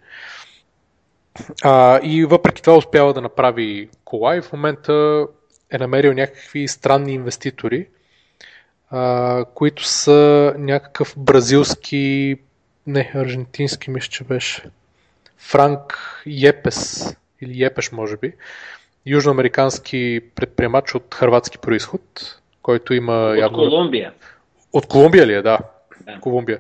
А, 1.64 2.00
и 2.04 2.26
въпреки 2.26 2.62
това 2.62 2.78
успява 2.78 3.14
да 3.14 3.22
направи 3.22 3.90
кола 4.06 4.36
и 4.36 4.42
в 4.42 4.54
момента 4.54 5.28
е 5.72 5.78
намерил 5.78 6.14
някакви 6.14 6.68
странни 6.68 7.14
инвеститори, 7.14 7.88
а, 8.90 9.46
които 9.54 9.86
са 9.86 10.54
някакъв 10.58 11.14
бразилски, 11.18 12.38
не, 12.88 13.12
аржентински 13.16 13.90
мисля, 13.90 14.10
че 14.10 14.24
беше. 14.24 14.64
Франк 15.38 16.00
Епес, 16.44 17.08
или 17.42 17.64
Епеш 17.64 17.92
може 17.92 18.18
би, 18.18 18.34
южноамерикански 19.06 20.22
предприемач 20.36 20.96
от 20.96 21.16
хрватски 21.16 21.58
происход, 21.58 22.02
който 22.62 22.94
има... 22.94 23.30
От 23.32 23.40
явно... 23.40 23.58
Колумбия. 23.58 24.14
От 24.74 24.88
Колумбия 24.88 25.28
ли 25.28 25.34
е, 25.34 25.42
да. 25.42 25.58
да. 26.02 26.20
Колумбия. 26.20 26.60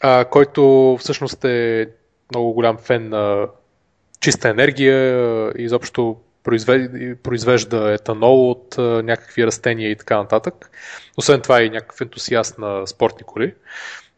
А, 0.00 0.24
който 0.24 0.96
всъщност 1.00 1.44
е 1.44 1.88
много 2.30 2.52
голям 2.52 2.78
фен 2.78 3.08
на 3.08 3.48
чиста 4.20 4.48
енергия 4.48 5.18
и 5.58 5.62
изобщо 5.62 6.16
произвежда 7.22 7.92
етанол 7.92 8.50
от 8.50 8.74
някакви 8.78 9.46
растения 9.46 9.90
и 9.90 9.96
така 9.96 10.16
нататък. 10.16 10.70
Освен 11.16 11.40
това 11.40 11.60
е 11.60 11.64
и 11.64 11.70
някакъв 11.70 12.00
ентусиаст 12.00 12.58
на 12.58 12.86
спортни 12.86 13.24
коли. 13.26 13.54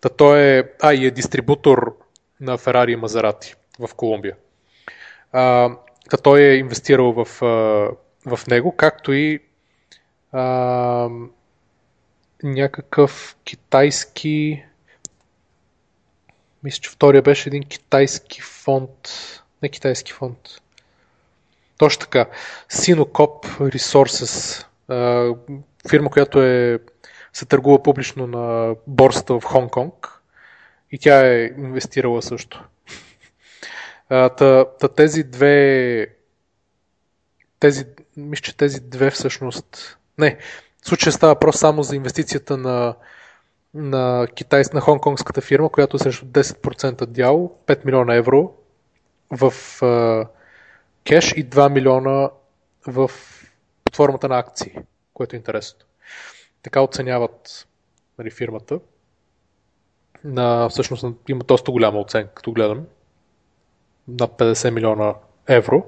Та 0.00 0.08
той 0.08 0.40
е, 0.40 0.64
а, 0.82 0.94
и 0.94 1.06
е 1.06 1.10
дистрибутор 1.10 1.96
на 2.40 2.58
Ферари 2.58 2.92
и 2.92 2.96
Мазерати 2.96 3.54
в 3.78 3.94
Колумбия. 3.94 4.36
А, 5.32 5.70
та 6.10 6.16
той 6.16 6.40
е 6.40 6.56
инвестирал 6.56 7.12
в, 7.12 7.26
в 8.26 8.46
него, 8.48 8.76
както 8.76 9.12
и 9.12 9.40
а, 10.32 11.08
някакъв 12.42 13.36
китайски 13.44 14.64
мисля, 16.64 16.80
че 16.80 16.90
втория 16.90 17.22
беше 17.22 17.48
един 17.48 17.62
китайски 17.62 18.40
фонд, 18.40 18.90
не 19.62 19.68
китайски 19.68 20.12
фонд, 20.12 20.38
точно 21.78 22.00
така. 22.00 22.26
Sinocop 22.72 23.58
Resources, 23.58 24.64
фирма, 25.90 26.10
която 26.10 26.42
е, 26.42 26.78
се 27.32 27.46
търгува 27.46 27.82
публично 27.82 28.26
на 28.26 28.74
борсата 28.86 29.34
в 29.34 29.44
Хонг-Конг 29.44 30.08
и 30.92 30.98
тя 30.98 31.26
е 31.26 31.44
инвестирала 31.44 32.22
също. 32.22 32.64
Та, 34.08 34.64
та 34.64 34.88
тези 34.88 35.24
две 35.24 36.08
тези, 37.60 37.86
мисля, 38.16 38.42
че 38.42 38.56
тези 38.56 38.80
две 38.80 39.10
всъщност 39.10 39.98
не, 40.18 40.38
в 40.82 40.88
случая 40.88 41.12
става 41.12 41.38
просто 41.38 41.58
само 41.58 41.82
за 41.82 41.96
инвестицията 41.96 42.56
на, 42.56 42.94
на 43.74 44.26
китайс, 44.34 44.72
на 44.72 44.80
хонконгската 44.80 45.40
фирма, 45.40 45.68
която 45.68 45.98
срещу 45.98 46.26
10% 46.26 47.06
дял, 47.06 47.58
5 47.66 47.84
милиона 47.84 48.14
евро 48.14 48.54
в 49.30 49.52
кеш 51.04 51.32
и 51.32 51.50
2 51.50 51.72
милиона 51.72 52.30
в 52.86 53.10
под 53.84 53.96
формата 53.96 54.28
на 54.28 54.38
акции, 54.38 54.78
което 55.14 55.36
е 55.36 55.38
интересно. 55.38 55.80
Така 56.62 56.80
оценяват 56.80 57.66
нали, 58.18 58.30
фирмата. 58.30 58.80
На, 60.24 60.68
всъщност 60.68 61.04
има 61.28 61.44
доста 61.44 61.72
голяма 61.72 62.00
оценка, 62.00 62.34
като 62.34 62.52
гледам. 62.52 62.86
Над 64.08 64.30
50 64.30 64.70
милиона 64.70 65.14
евро. 65.48 65.84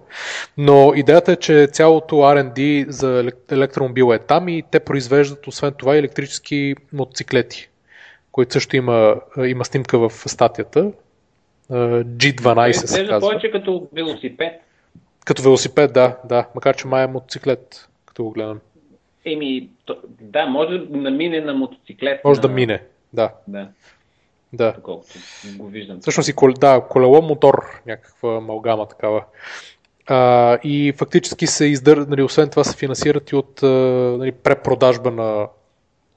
Но 0.58 0.92
идеята 0.94 1.32
е, 1.32 1.36
че 1.36 1.68
цялото 1.72 2.16
R&D 2.16 2.88
за 2.88 3.30
електромобила 3.50 4.14
е 4.14 4.18
там 4.18 4.48
и 4.48 4.62
те 4.70 4.80
произвеждат 4.80 5.46
освен 5.46 5.72
това 5.78 5.96
електрически 5.96 6.74
мотоциклети, 6.92 7.68
които 8.32 8.52
също 8.52 8.76
има, 8.76 9.16
има 9.46 9.64
снимка 9.64 9.98
в 9.98 10.10
статията. 10.10 10.92
G12 11.70 12.72
се 12.72 13.06
казва. 13.06 13.28
повече 13.28 13.50
като 13.50 13.88
велосипед. 13.92 14.52
Като 15.24 15.42
велосипед, 15.42 15.92
да, 15.92 16.16
да. 16.24 16.48
Макар, 16.54 16.76
че 16.76 16.86
май 16.86 17.04
е 17.04 17.06
мотоциклет, 17.06 17.88
като 18.06 18.24
го 18.24 18.30
гледам. 18.30 18.60
Еми, 19.24 19.68
да, 20.20 20.46
може 20.46 20.78
да 20.78 21.10
мине 21.10 21.40
на 21.40 21.54
мотоциклет. 21.54 22.24
Може 22.24 22.40
на... 22.40 22.48
да 22.48 22.54
мине, 22.54 22.82
да. 23.12 23.30
Да. 23.48 23.68
Да. 24.52 24.74
Колкото 24.82 25.12
го 25.56 25.66
виждам. 25.66 26.00
Всъщност 26.00 26.28
и 26.28 26.32
кол, 26.32 26.52
да, 26.52 26.80
колело 26.90 27.22
мотор, 27.22 27.82
някаква 27.86 28.40
малгама 28.40 28.88
такава. 28.88 29.24
А, 30.06 30.58
и 30.64 30.92
фактически 30.96 31.46
се 31.46 31.64
издър, 31.64 31.96
нали, 31.96 32.22
освен 32.22 32.50
това 32.50 32.64
се 32.64 32.76
финансират 32.76 33.30
и 33.30 33.36
от 33.36 33.62
нали, 34.18 34.32
препродажба 34.32 35.10
на 35.10 35.48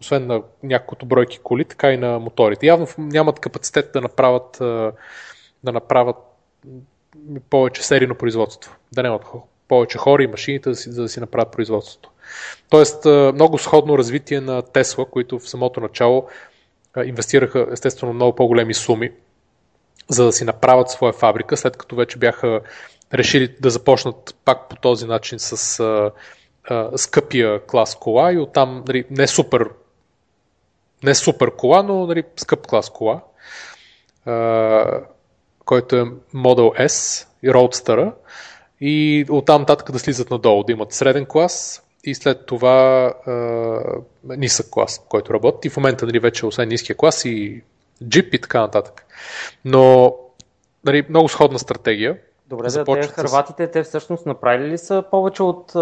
освен 0.01 0.27
на 0.27 0.41
няколкото 0.63 1.05
бройки 1.05 1.39
коли, 1.43 1.65
така 1.65 1.91
и 1.91 1.97
на 1.97 2.19
моторите. 2.19 2.65
Явно 2.67 2.87
нямат 2.97 3.39
капацитет 3.39 3.89
да 3.93 4.01
направят 4.01 4.57
да 5.63 5.71
направят 5.73 6.15
повече 7.49 7.83
серийно 7.83 8.15
производство. 8.15 8.75
Да 8.91 9.03
нямат 9.03 9.25
повече 9.67 9.97
хора 9.97 10.23
и 10.23 10.27
машините, 10.27 10.73
за 10.73 11.01
да 11.01 11.09
си 11.09 11.19
направят 11.19 11.51
производството. 11.51 12.11
Тоест, 12.69 13.05
много 13.05 13.57
сходно 13.57 13.97
развитие 13.97 14.41
на 14.41 14.61
Тесла, 14.61 15.05
които 15.05 15.39
в 15.39 15.49
самото 15.49 15.81
начало 15.81 16.27
инвестираха 17.05 17.67
естествено 17.71 18.13
много 18.13 18.35
по-големи 18.35 18.73
суми, 18.73 19.11
за 20.09 20.25
да 20.25 20.31
си 20.31 20.43
направят 20.43 20.89
своя 20.89 21.13
фабрика, 21.13 21.57
след 21.57 21.77
като 21.77 21.95
вече 21.95 22.17
бяха 22.17 22.61
решили 23.13 23.55
да 23.59 23.69
започнат 23.69 24.35
пак 24.45 24.69
по 24.69 24.75
този 24.75 25.05
начин 25.05 25.39
с 25.39 25.79
а, 25.79 26.11
а, 26.63 26.97
скъпия 26.97 27.65
клас 27.65 27.95
кола 27.99 28.33
и 28.33 28.37
оттам 28.37 28.83
нали, 28.87 29.05
не 29.09 29.27
супер 29.27 29.69
не 31.03 31.15
супер 31.15 31.55
кола, 31.55 31.83
но 31.83 32.07
нали, 32.07 32.23
скъп 32.35 32.67
клас 32.67 32.89
кола, 32.89 33.21
а, 34.25 35.01
който 35.65 35.95
е 35.95 36.03
Model 36.35 36.87
S 36.87 37.27
и 37.43 37.49
Roadster 37.49 38.13
и 38.81 39.25
оттам 39.29 39.61
нататък 39.61 39.91
да 39.91 39.99
слизат 39.99 40.31
надолу, 40.31 40.63
да 40.63 40.71
имат 40.71 40.93
среден 40.93 41.25
клас 41.25 41.83
и 42.03 42.15
след 42.15 42.45
това 42.45 43.13
а, 43.25 43.33
нисък 44.23 44.67
клас, 44.71 45.05
който 45.09 45.33
работи. 45.33 45.67
И 45.67 45.71
в 45.71 45.77
момента 45.77 46.05
нали, 46.05 46.19
вече 46.19 46.45
освен 46.45 46.69
ниския 46.69 46.97
клас 46.97 47.25
и 47.25 47.61
джип 48.07 48.33
и 48.33 48.41
така 48.41 48.61
нататък. 48.61 49.05
Но 49.65 50.15
нали, 50.85 51.05
много 51.09 51.29
сходна 51.29 51.59
стратегия. 51.59 52.17
Добре, 52.47 52.67
да, 52.67 52.83
те 52.83 53.07
хърватите, 53.07 53.71
те 53.71 53.83
всъщност 53.83 54.25
направили 54.25 54.69
ли 54.69 54.77
са 54.77 55.03
повече 55.11 55.43
от 55.43 55.73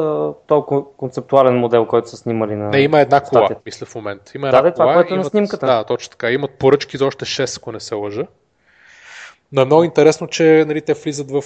този 0.48 0.62
концептуален 0.98 1.56
модел, 1.56 1.86
който 1.86 2.10
са 2.10 2.18
снимали 2.18 2.56
на 2.56 2.70
Не, 2.70 2.80
има 2.80 3.00
една 3.00 3.22
кола, 3.22 3.50
мисля 3.66 3.86
в 3.86 3.96
момента. 3.96 4.32
Има 4.36 4.48
една 4.48 4.62
да, 4.62 4.74
кола, 4.74 4.86
това, 4.86 4.94
което 4.94 5.14
е 5.14 5.18
на 5.18 5.24
снимката. 5.24 5.66
Да, 5.66 5.84
точно 5.84 6.12
така. 6.12 6.32
Имат 6.32 6.52
поръчки 6.52 6.98
за 6.98 7.06
още 7.06 7.26
6, 7.26 7.58
ако 7.58 7.72
не 7.72 7.80
се 7.80 7.96
лъжа. 7.96 8.28
Но 9.52 9.62
е 9.62 9.66
много 9.66 9.84
интересно, 9.84 10.28
че 10.28 10.66
нали, 10.68 10.82
те 10.82 10.94
влизат 10.94 11.32
в 11.32 11.44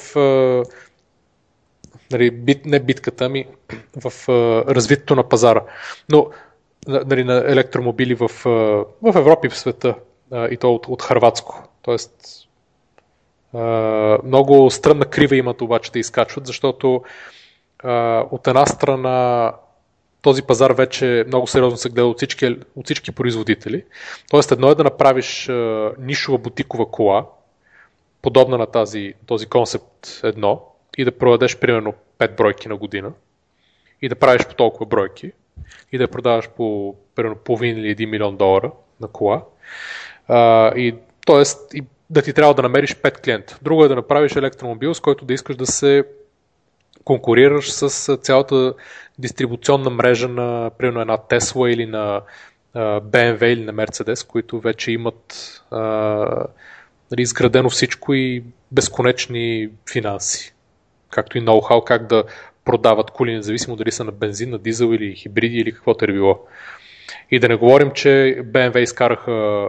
нали, 2.11 2.31
бит, 2.31 2.65
не 2.65 2.79
битката, 2.79 3.25
ами 3.25 3.45
в 3.95 4.29
развитието 4.67 5.15
на 5.15 5.29
пазара. 5.29 5.63
Но 6.09 6.29
нали, 6.87 7.23
на 7.23 7.33
електромобили 7.33 8.15
в, 8.15 8.31
в 9.01 9.15
Европа 9.15 9.47
и 9.47 9.49
в 9.49 9.57
света 9.57 9.95
и 10.33 10.57
то 10.57 10.75
от, 10.75 10.87
от 10.87 11.01
Харватско. 11.01 11.63
Тоест 11.81 12.11
много 14.23 14.71
стръмна 14.71 15.05
крива 15.05 15.35
имат 15.35 15.61
обаче 15.61 15.91
да 15.91 15.99
изкачват, 15.99 16.47
защото 16.47 17.03
от 18.31 18.47
една 18.47 18.65
страна 18.65 19.51
този 20.21 20.41
пазар 20.41 20.71
вече 20.71 21.23
много 21.27 21.47
сериозно 21.47 21.77
се 21.77 21.89
гледа 21.89 22.05
от 22.05 22.17
всички, 22.17 22.57
от 22.75 22.85
всички 22.85 23.11
производители. 23.11 23.85
Тоест 24.29 24.51
едно 24.51 24.71
е 24.71 24.75
да 24.75 24.83
направиш 24.83 25.49
нишова 25.99 26.37
бутикова 26.37 26.91
кола, 26.91 27.25
подобна 28.21 28.57
на 28.57 28.65
тази, 28.65 29.13
този 29.25 29.45
концепт 29.45 30.07
едно, 30.23 30.70
и 30.97 31.05
да 31.05 31.17
продадеш 31.17 31.57
примерно 31.57 31.93
5 32.19 32.35
бройки 32.35 32.67
на 32.67 32.75
година 32.75 33.11
и 34.01 34.09
да 34.09 34.15
правиш 34.15 34.45
по 34.47 34.55
толкова 34.55 34.85
бройки 34.85 35.31
и 35.91 35.97
да 35.97 36.07
продаваш 36.07 36.49
по 36.49 36.95
примерно 37.15 37.35
половин 37.35 37.77
или 37.77 37.95
1 37.95 38.05
милион 38.05 38.37
долара 38.37 38.71
на 39.01 39.07
кола. 39.07 39.43
А, 40.27 40.71
и, 40.75 40.95
тоест, 41.25 41.73
и 41.73 41.83
да 42.09 42.21
ти 42.21 42.33
трябва 42.33 42.53
да 42.53 42.61
намериш 42.61 42.95
5 42.95 43.21
клиента. 43.23 43.59
Друго 43.61 43.85
е 43.85 43.87
да 43.87 43.95
направиш 43.95 44.35
електромобил, 44.35 44.93
с 44.93 44.99
който 44.99 45.25
да 45.25 45.33
искаш 45.33 45.55
да 45.55 45.65
се 45.65 46.05
конкурираш 47.03 47.71
с 47.71 48.17
цялата 48.17 48.73
дистрибуционна 49.19 49.89
мрежа 49.89 50.27
на, 50.27 50.71
примерно, 50.77 51.01
една 51.01 51.17
Тесла 51.17 51.71
или 51.71 51.85
на 51.85 52.21
BMW 52.75 53.43
или 53.43 53.63
на 53.63 53.73
Mercedes, 53.73 54.27
които 54.27 54.59
вече 54.59 54.91
имат 54.91 55.61
а, 55.71 55.79
нали, 57.11 57.21
изградено 57.21 57.69
всичко 57.69 58.13
и 58.13 58.43
безконечни 58.71 59.69
финанси, 59.91 60.53
както 61.11 61.37
и 61.37 61.41
ноу-хау 61.41 61.83
как 61.83 62.07
да 62.07 62.23
продават 62.65 63.11
коли, 63.11 63.33
независимо 63.33 63.75
дали 63.75 63.91
са 63.91 64.03
на 64.03 64.11
бензин, 64.11 64.49
на 64.49 64.57
дизел 64.57 64.93
или 64.93 65.15
хибриди 65.15 65.57
или 65.57 65.71
каквото 65.71 66.05
е 66.05 66.13
било. 66.13 66.39
И 67.31 67.39
да 67.39 67.47
не 67.49 67.55
говорим, 67.55 67.91
че 67.91 68.37
BMW 68.43 68.77
изкараха 68.77 69.67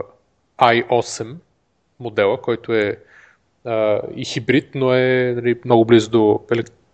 i8 0.59 1.35
модела, 2.01 2.41
който 2.41 2.73
е 2.73 2.97
а, 3.65 4.01
и 4.17 4.25
хибрид, 4.25 4.75
но 4.75 4.95
е 4.95 5.33
нали, 5.37 5.61
много 5.65 5.85
близо 5.85 6.11
до 6.11 6.41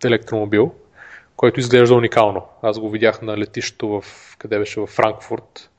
електромобил, 0.05 0.71
който 1.35 1.59
изглежда 1.59 1.95
уникално. 1.95 2.45
Аз 2.61 2.79
го 2.79 2.89
видях 2.89 3.21
на 3.21 3.37
летището 3.37 3.87
в, 3.87 4.03
къде 4.37 4.59
беше 4.59 4.79
в 4.79 4.87
Франкфурт, 4.87 5.69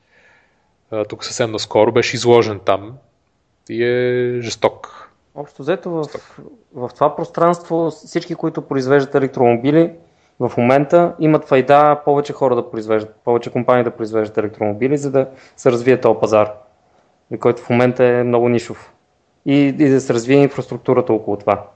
а, 0.91 1.05
тук 1.05 1.25
съвсем 1.25 1.51
наскоро, 1.51 1.93
беше 1.93 2.17
изложен 2.17 2.61
там 2.65 2.99
и 3.71 3.85
е 3.85 4.41
жесток. 4.41 5.00
Общо 5.35 5.63
взето 5.63 5.91
в, 5.91 6.05
в 6.75 6.91
това 6.95 7.17
пространство 7.17 7.91
всички, 7.91 8.35
които 8.35 8.63
произвеждат 8.63 9.15
електромобили, 9.15 9.93
в 10.41 10.53
момента 10.57 11.15
имат 11.19 11.45
файда 11.45 12.01
повече 12.05 12.33
хора 12.33 12.57
да 12.57 12.71
произвеждат, 12.71 13.15
повече 13.25 13.53
компании 13.53 13.85
да 13.85 13.91
произвеждат 13.91 14.39
електромобили, 14.39 14.97
за 14.99 15.11
да 15.11 15.29
се 15.57 15.73
развие 15.73 16.01
този 16.01 16.21
пазар, 16.21 16.53
който 17.41 17.63
в 17.63 17.71
момента 17.71 18.05
е 18.05 18.25
много 18.25 18.49
нишов. 18.49 18.93
И, 19.47 19.55
и 19.55 19.89
да 19.89 20.01
се 20.01 20.15
развие 20.15 20.43
инфраструктурата 20.43 21.13
около 21.13 21.37
това. 21.37 21.67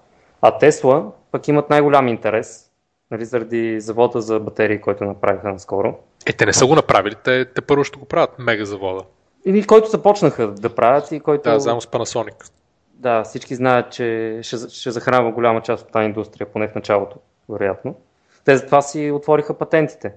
А 0.42 0.58
Тесла 0.58 1.12
пък 1.32 1.48
имат 1.48 1.70
най-голям 1.70 2.08
интерес, 2.08 2.70
нали, 3.10 3.24
заради 3.24 3.80
завода 3.80 4.20
за 4.20 4.40
батерии, 4.40 4.80
който 4.80 5.04
направиха 5.04 5.52
наскоро. 5.52 5.94
Е, 6.26 6.32
те 6.32 6.46
не 6.46 6.52
са 6.52 6.66
го 6.66 6.74
направили, 6.74 7.14
те, 7.24 7.44
те 7.44 7.60
първо 7.60 7.84
ще 7.84 7.98
го 7.98 8.04
правят, 8.04 8.38
мега 8.38 8.64
завода. 8.64 9.02
Или 9.44 9.66
който 9.66 9.90
започнаха 9.90 10.46
да 10.46 10.74
правят 10.74 11.12
и 11.12 11.20
който... 11.20 11.50
Да, 11.50 11.60
заедно 11.60 11.80
с 11.80 11.86
Panasonic. 11.86 12.50
Да, 12.98 13.22
всички 13.24 13.54
знаят, 13.54 13.92
че 13.92 14.38
ще, 14.42 14.56
ще 14.68 14.90
захранва 14.90 15.32
голяма 15.32 15.62
част 15.62 15.84
от 15.84 15.92
тази 15.92 16.04
индустрия, 16.04 16.52
поне 16.52 16.68
в 16.68 16.74
началото, 16.74 17.16
вероятно. 17.48 17.96
Те 18.44 18.56
затова 18.56 18.82
си 18.82 19.10
отвориха 19.10 19.58
патентите. 19.58 20.12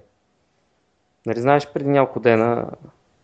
Нали 1.26 1.40
знаеш, 1.40 1.66
преди 1.66 1.88
няколко 1.88 2.20
дена 2.20 2.66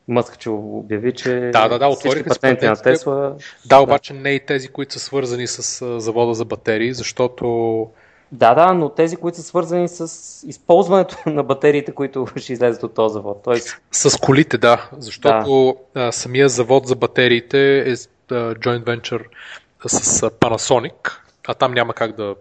Мъск, 0.09 0.38
че 0.38 0.51
обяви, 0.51 1.12
че 1.12 1.51
да, 1.53 1.69
да, 1.69 1.79
да, 1.79 1.88
отвориха 1.88 2.29
патенти 2.29 2.67
на 2.67 2.77
Тесла... 2.77 3.35
Да, 3.67 3.79
обаче 3.79 4.12
да. 4.12 4.21
не 4.21 4.31
и 4.31 4.40
тези, 4.40 4.69
които 4.69 4.93
са 4.93 5.01
свързани 5.01 5.47
с 5.47 6.01
завода 6.01 6.35
за 6.35 6.45
батерии, 6.45 6.95
защото... 6.95 7.88
Да, 8.33 8.55
да, 8.55 8.73
но 8.73 8.88
тези, 8.88 9.17
които 9.17 9.38
са 9.38 9.43
свързани 9.43 9.88
с 9.88 10.09
използването 10.49 11.17
на 11.27 11.43
батериите, 11.43 11.93
които 11.93 12.27
ще 12.37 12.53
излезат 12.53 12.83
от 12.83 12.95
този 12.95 13.12
завод. 13.12 13.40
Тоест... 13.45 13.81
С 13.90 14.21
колите, 14.21 14.59
да, 14.59 14.90
защото 14.99 15.77
да. 15.95 16.12
самия 16.12 16.49
завод 16.49 16.87
за 16.87 16.97
батериите 16.97 17.79
е 17.90 17.95
joint 18.32 18.84
venture 18.84 19.24
с 19.87 20.20
Panasonic, 20.30 21.12
а 21.46 21.54
там 21.54 21.74
няма 21.74 21.94
как 21.94 22.16
да 22.16 22.34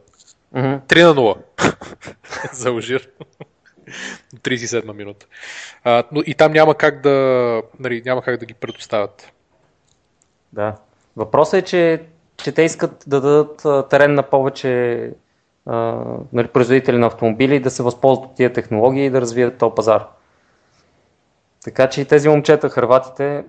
Mm-hmm. 0.56 0.82
3 0.82 1.04
на 1.04 1.16
0 1.16 2.54
за 2.54 2.70
Алжир. 2.70 3.10
37 4.38 4.94
минута. 4.94 5.26
А, 5.84 6.04
но 6.12 6.22
и 6.26 6.34
там 6.34 6.52
няма 6.52 6.76
как 6.76 7.02
да, 7.02 7.62
нали, 7.80 8.02
няма 8.06 8.22
как 8.22 8.40
да 8.40 8.46
ги 8.46 8.54
предоставят. 8.54 9.32
Да. 10.54 10.76
Въпросът 11.16 11.54
е, 11.54 11.62
че, 11.62 12.04
че 12.38 12.52
те 12.52 12.62
искат 12.62 13.04
да 13.08 13.22
дадат 13.22 13.90
терен 13.90 14.14
на 14.14 14.24
повече 14.24 15.12
а, 15.66 16.04
нали, 16.34 16.48
производители 16.48 16.98
на 16.98 17.08
автомобили 17.08 17.60
да 17.60 17.72
се 17.72 17.84
възползват 17.84 18.30
от 18.30 18.36
тия 18.36 18.54
технологии 18.54 19.06
и 19.06 19.10
да 19.10 19.22
развият 19.22 19.58
този 19.58 19.76
пазар. 19.76 20.08
Така 21.64 21.90
че 21.90 22.02
и 22.02 22.06
тези 22.06 22.30
момчета, 22.30 22.70
хрватите, 22.70 23.44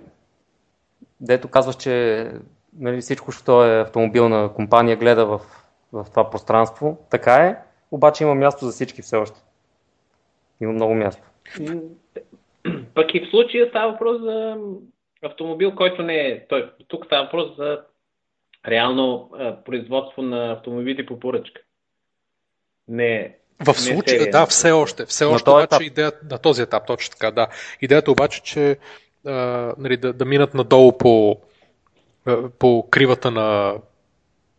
дето 1.21 1.49
казваш, 1.49 1.77
че 1.77 2.27
нали, 2.79 3.01
всичко, 3.01 3.33
що 3.33 3.65
е 3.65 3.81
автомобилна 3.81 4.53
компания, 4.55 4.97
гледа 4.97 5.27
в 5.27 5.41
в 5.95 6.07
това 6.11 6.31
пространство. 6.31 7.07
Така 7.11 7.35
е, 7.35 7.57
обаче 7.91 8.25
има 8.25 8.35
място 8.35 8.65
за 8.65 8.73
всички 8.73 9.03
все 9.03 9.17
още. 9.17 9.41
Има 10.61 10.73
много 10.73 10.95
място. 10.95 11.23
Пък 12.95 13.15
и 13.15 13.21
в 13.21 13.31
случая 13.31 13.69
става 13.69 13.93
въпрос 13.93 14.23
за 14.23 14.57
автомобил, 15.23 15.75
който 15.75 16.03
не 16.03 16.17
е... 16.17 16.47
Той, 16.47 16.73
тук 16.89 17.07
става 17.07 17.25
въпрос 17.25 17.57
за 17.57 17.81
реално 18.69 19.31
производство 19.65 20.23
на 20.23 20.53
автомобили 20.53 21.07
по 21.07 21.21
поръчка. 21.21 21.61
Не, 22.89 23.37
в 23.67 23.75
случая, 23.75 24.31
да, 24.31 24.47
все 24.47 24.73
още. 24.73 25.07
Все 25.07 25.25
още 25.25 25.51
обаче 25.51 25.85
идеята, 25.85 26.19
на 26.31 26.39
този 26.39 26.63
етап, 26.63 26.87
точно 26.87 27.13
така, 27.13 27.31
да. 27.31 27.49
Идеята 27.81 28.13
обаче, 28.13 28.43
че 28.43 28.79
а, 29.27 29.75
нали, 29.79 29.97
да, 29.97 30.13
да 30.13 30.25
минат 30.25 30.55
надолу 30.55 30.99
по, 30.99 31.37
по 32.59 32.87
кривата 32.91 33.31
на 33.31 33.75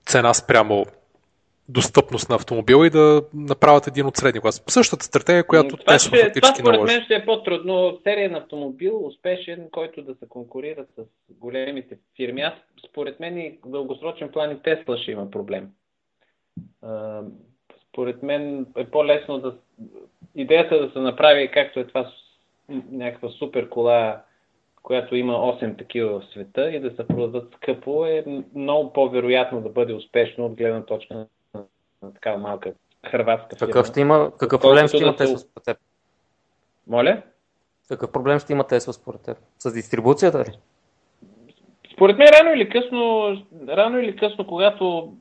цена 0.05 0.33
спрямо 0.33 0.85
достъпност 1.69 2.29
на 2.29 2.35
автомобила 2.35 2.87
и 2.87 2.89
да 2.89 3.23
направят 3.33 3.87
един 3.87 4.05
от 4.05 4.17
средния 4.17 4.41
клас. 4.41 4.63
Същата 4.67 5.05
стратегия, 5.05 5.47
която 5.47 5.77
това 5.77 5.93
Тесла 5.93 6.17
фактически 6.17 6.61
Това 6.61 6.73
според 6.73 6.87
мен 6.87 7.03
ще 7.03 7.15
е 7.15 7.25
по-трудно. 7.25 7.99
Серия 8.03 8.31
на 8.31 8.37
автомобил, 8.37 9.05
успешен, 9.05 9.69
който 9.71 10.01
да 10.01 10.15
се 10.15 10.29
конкурира 10.29 10.85
с 10.97 11.03
големите 11.29 11.97
фирми. 12.15 12.41
Аз 12.41 12.53
според 12.89 13.19
мен 13.19 13.37
и 13.37 13.59
в 13.65 13.69
дългосрочен 13.69 14.31
план 14.31 14.51
и 14.51 14.61
Тесла 14.61 14.97
ще 14.97 15.11
има 15.11 15.31
проблем. 15.31 15.69
Според 17.89 18.23
мен 18.23 18.65
е 18.77 18.85
по-лесно 18.85 19.39
да... 19.39 19.55
Идеята 20.35 20.87
да 20.87 20.91
се 20.91 20.99
направи 20.99 21.51
както 21.51 21.79
е 21.79 21.87
това 21.87 22.11
някаква 22.91 23.29
супер 23.29 23.69
кола, 23.69 24.21
която 24.85 25.15
има 25.15 25.33
8 25.33 25.77
такива 25.77 26.19
в 26.19 26.25
света 26.25 26.71
и 26.71 26.79
да 26.79 26.91
се 26.91 27.07
продадат 27.07 27.53
скъпо, 27.55 28.05
е 28.05 28.23
много 28.55 28.93
по-вероятно 28.93 29.61
да 29.61 29.69
бъде 29.69 29.93
успешно 29.93 30.45
от 30.45 30.55
гледна 30.55 30.85
точка 30.85 31.25
на 31.53 32.13
такава 32.13 32.37
малка 32.37 32.73
хрватска 33.05 33.55
фирма. 33.55 33.71
Какъв, 33.71 33.87
ще 33.87 34.01
има, 34.01 34.31
какъв 34.39 34.61
проблем 34.61 34.87
ще 34.87 34.97
има 34.97 35.15
Тесла 35.15 35.37
според 35.37 35.65
теб? 35.65 35.77
Моля? 36.87 37.21
Какъв 37.87 38.11
проблем 38.11 38.39
ще 38.39 38.53
има 38.53 38.67
Тесла 38.67 38.93
според 38.93 39.21
теб? 39.21 39.37
С 39.59 39.73
дистрибуцията 39.73 40.39
ли? 40.39 40.57
Според 41.93 42.17
мен 42.17 42.27
рано 42.39 42.53
или 42.53 42.69
късно, 42.69 43.35
рано 43.67 43.99
или 43.99 44.15
късно, 44.15 44.47
когато 44.47 45.13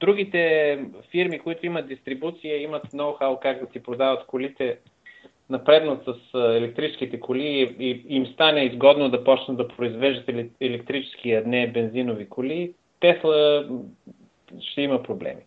другите 0.00 0.78
фирми, 1.10 1.38
които 1.38 1.66
имат 1.66 1.88
дистрибуция, 1.88 2.62
имат 2.62 2.92
ноу-хау 2.92 3.38
как 3.38 3.66
да 3.66 3.72
си 3.72 3.82
продават 3.82 4.26
колите, 4.26 4.78
напреднат 5.50 6.04
с 6.04 6.34
електрическите 6.34 7.20
коли 7.20 7.76
и 7.78 8.04
им 8.08 8.26
стане 8.26 8.60
изгодно 8.60 9.08
да 9.08 9.24
почнат 9.24 9.56
да 9.56 9.68
произвеждат 9.68 10.28
електрически, 10.60 11.32
а 11.32 11.42
не 11.46 11.72
бензинови 11.72 12.28
коли, 12.28 12.72
Тесла 13.00 13.66
ще 14.60 14.82
има 14.82 15.02
проблеми. 15.02 15.40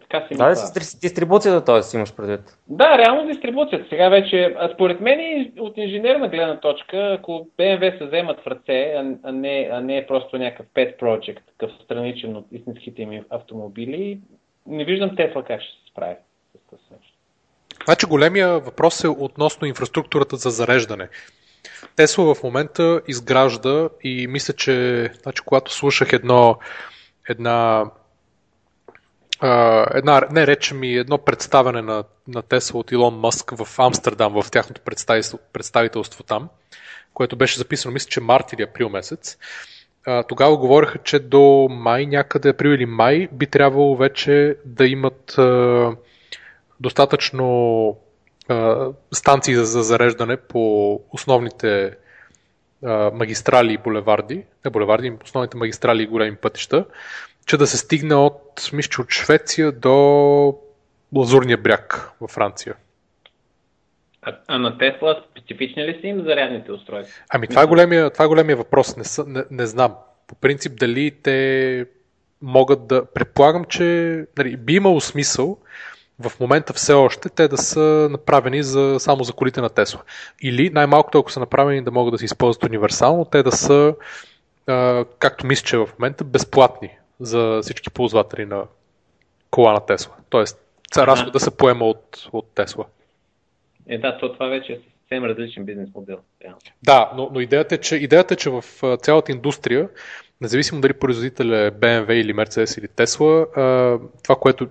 Така 0.00 0.26
си 0.28 0.34
да, 0.34 0.56
с 0.56 1.00
дистрибуцията, 1.00 1.64
т.е. 1.64 1.96
имаш 1.96 2.16
предвид. 2.16 2.40
Да, 2.68 2.98
реално 2.98 3.26
дистрибуцията. 3.26 3.86
Сега 3.88 4.08
вече, 4.08 4.56
според 4.74 5.00
мен 5.00 5.52
от 5.58 5.76
инженерна 5.76 6.28
гледна 6.28 6.60
точка, 6.60 7.16
ако 7.18 7.46
BMW 7.58 7.98
се 7.98 8.06
вземат 8.06 8.40
в 8.40 8.46
ръце, 8.46 8.94
а 9.22 9.32
не, 9.32 9.68
а 9.72 9.80
не 9.80 10.06
просто 10.06 10.38
някакъв 10.38 10.66
pet 10.66 10.98
project, 10.98 11.38
такъв 11.46 11.70
страничен 11.84 12.36
от 12.36 12.46
истинските 12.52 13.02
им 13.02 13.24
автомобили, 13.30 14.20
не 14.66 14.84
виждам 14.84 15.16
Тесла 15.16 15.44
как 15.44 15.62
ще 15.62 15.72
се 15.72 15.90
справи 15.90 16.16
с 16.54 16.66
това. 16.68 17.09
Значи 17.84 18.06
големия 18.06 18.58
въпрос 18.58 19.04
е 19.04 19.08
относно 19.08 19.66
инфраструктурата 19.66 20.36
за 20.36 20.50
зареждане. 20.50 21.08
Тесла 21.96 22.34
в 22.34 22.42
момента 22.42 23.00
изгражда 23.08 23.88
и 24.04 24.26
мисля, 24.26 24.54
че 24.54 25.04
значи, 25.22 25.42
когато 25.44 25.74
слушах 25.74 26.12
едно, 26.12 26.58
една 27.28 27.84
една, 29.94 30.22
не 30.30 30.46
рече 30.46 30.74
ми 30.74 30.94
едно 30.94 31.18
представяне 31.18 31.82
на, 31.82 32.04
на 32.28 32.42
Тесла 32.42 32.80
от 32.80 32.92
Илон 32.92 33.14
Мъск 33.14 33.50
в 33.50 33.78
Амстердам, 33.78 34.42
в 34.42 34.50
тяхното 34.50 34.80
представителство, 34.80 35.38
представителство 35.52 36.22
там, 36.22 36.48
което 37.14 37.36
беше 37.36 37.58
записано, 37.58 37.92
мисля, 37.92 38.08
че 38.08 38.20
март 38.20 38.52
или 38.52 38.62
април 38.62 38.88
месец. 38.88 39.38
Тогава 40.28 40.56
говореха, 40.56 40.98
че 40.98 41.18
до 41.18 41.68
май, 41.70 42.06
някъде 42.06 42.48
април 42.48 42.68
или 42.68 42.86
май, 42.86 43.28
би 43.32 43.46
трябвало 43.46 43.96
вече 43.96 44.56
да 44.64 44.86
имат 44.86 45.32
uh, 45.32 45.96
достатъчно 46.80 47.44
uh, 48.48 48.94
станции 49.12 49.54
за, 49.54 49.64
за 49.64 49.82
зареждане 49.82 50.36
по 50.36 50.94
основните 51.10 51.96
uh, 52.84 53.12
магистрали 53.12 53.72
и 53.72 53.78
булеварди, 53.78 54.44
не 54.64 54.70
булеварди, 54.70 55.12
основните 55.24 55.56
магистрали 55.56 56.02
и 56.02 56.06
големи 56.06 56.36
пътища, 56.36 56.84
че 57.46 57.56
да 57.56 57.66
се 57.66 57.76
стигне 57.76 58.14
от, 58.14 58.70
мисля, 58.72 59.02
от 59.02 59.10
Швеция 59.10 59.72
до 59.72 60.58
Лазурния 61.16 61.58
бряг 61.58 62.10
във 62.20 62.30
Франция. 62.30 62.74
А, 64.22 64.36
а 64.48 64.58
на 64.58 64.78
Тесла 64.78 65.22
специфични 65.30 65.84
ли 65.84 65.98
са 66.00 66.06
им 66.06 66.22
зарядните 66.24 66.72
устройства? 66.72 67.22
Ами 67.28 67.48
това 67.48 67.62
е 67.62 67.66
големия, 67.66 68.10
това 68.10 68.24
е 68.24 68.28
големия 68.28 68.56
въпрос. 68.56 68.96
Не, 68.96 69.04
са, 69.04 69.24
не, 69.26 69.44
не 69.50 69.66
знам. 69.66 69.94
По 70.26 70.34
принцип 70.34 70.78
дали 70.78 71.10
те 71.22 71.86
могат 72.42 72.86
да... 72.86 73.04
Предполагам, 73.04 73.64
че 73.64 73.84
нали, 74.38 74.56
би 74.56 74.74
имало 74.74 75.00
смисъл 75.00 75.58
в 76.20 76.40
момента 76.40 76.72
все 76.72 76.92
още 76.92 77.28
те 77.28 77.48
да 77.48 77.56
са 77.56 78.08
направени 78.10 78.62
за, 78.62 78.96
само 78.98 79.24
за 79.24 79.32
колите 79.32 79.60
на 79.60 79.68
Тесла. 79.68 80.00
Или 80.42 80.70
най-малкото, 80.70 81.18
ако 81.18 81.32
са 81.32 81.40
направени 81.40 81.84
да 81.84 81.90
могат 81.90 82.12
да 82.12 82.18
се 82.18 82.24
използват 82.24 82.64
универсално, 82.64 83.24
те 83.24 83.42
да 83.42 83.52
са, 83.52 83.94
а, 84.66 85.04
както 85.18 85.46
мисля, 85.46 85.66
че 85.66 85.76
в 85.76 85.88
момента, 85.98 86.24
безплатни 86.24 86.90
за 87.20 87.60
всички 87.62 87.90
ползватели 87.90 88.44
на 88.44 88.64
кола 89.50 89.72
на 89.72 89.80
Тесла. 89.80 90.12
Тоест, 90.30 90.60
разход 90.96 91.32
да 91.32 91.40
се 91.40 91.56
поема 91.56 91.84
от, 91.84 92.28
от 92.32 92.54
Тесла. 92.54 92.84
Е, 93.88 93.98
да, 93.98 94.18
то 94.18 94.32
това 94.32 94.46
вече 94.46 94.72
е 94.72 94.78
съвсем 95.00 95.24
различен 95.24 95.64
бизнес 95.64 95.88
модел. 95.94 96.18
Да, 96.82 97.12
но, 97.16 97.30
но 97.32 97.40
идеята, 97.40 97.74
е, 97.74 97.78
че, 97.78 97.96
идеята 97.96 98.34
е, 98.34 98.36
че 98.36 98.50
в 98.50 98.64
цялата 99.02 99.32
индустрия, 99.32 99.88
независимо 100.40 100.80
дали 100.80 100.92
производител 100.92 101.44
е 101.44 101.70
BMW 101.70 102.12
или 102.12 102.34
Mercedes 102.34 102.78
или 102.78 102.88
Tesla, 102.88 103.46
това, 104.22 104.36
което 104.36 104.68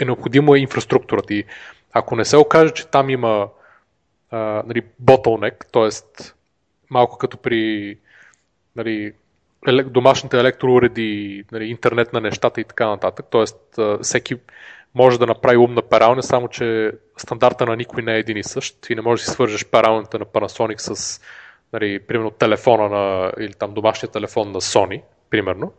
е 0.00 0.04
необходимо 0.04 0.54
е 0.54 0.58
инфраструктурата. 0.58 1.34
И 1.34 1.44
ако 1.92 2.16
не 2.16 2.24
се 2.24 2.36
окаже, 2.36 2.72
че 2.72 2.86
там 2.86 3.10
има 3.10 3.48
нали, 4.32 4.82
bottleneck, 5.04 5.64
т.е. 5.72 6.22
малко 6.90 7.18
като 7.18 7.36
при 7.36 7.96
нали, 8.76 9.14
домашните 9.84 10.38
електроуреди, 10.38 11.44
нали, 11.52 11.64
интернет 11.64 12.12
на 12.12 12.20
нещата 12.20 12.60
и 12.60 12.64
така 12.64 12.86
нататък. 12.86 13.26
Тоест, 13.30 13.78
всеки 14.02 14.36
може 14.94 15.18
да 15.18 15.26
направи 15.26 15.56
умна 15.56 15.82
пералня, 15.82 16.22
само 16.22 16.48
че 16.48 16.92
стандарта 17.16 17.66
на 17.66 17.76
никой 17.76 18.02
не 18.02 18.14
е 18.14 18.18
един 18.18 18.36
и 18.36 18.44
същ 18.44 18.90
и 18.90 18.94
не 18.94 19.02
можеш 19.02 19.24
да 19.24 19.30
си 19.30 19.34
свържеш 19.34 19.64
пералнята 19.64 20.18
на 20.18 20.24
Panasonic 20.24 20.78
с, 20.78 21.20
нали, 21.72 21.98
примерно, 21.98 22.30
телефона 22.30 22.88
на, 22.88 23.32
или 23.40 23.52
там 23.52 23.74
домашния 23.74 24.10
телефон 24.10 24.52
на 24.52 24.60
Sony, 24.60 25.02
примерно. 25.30 25.72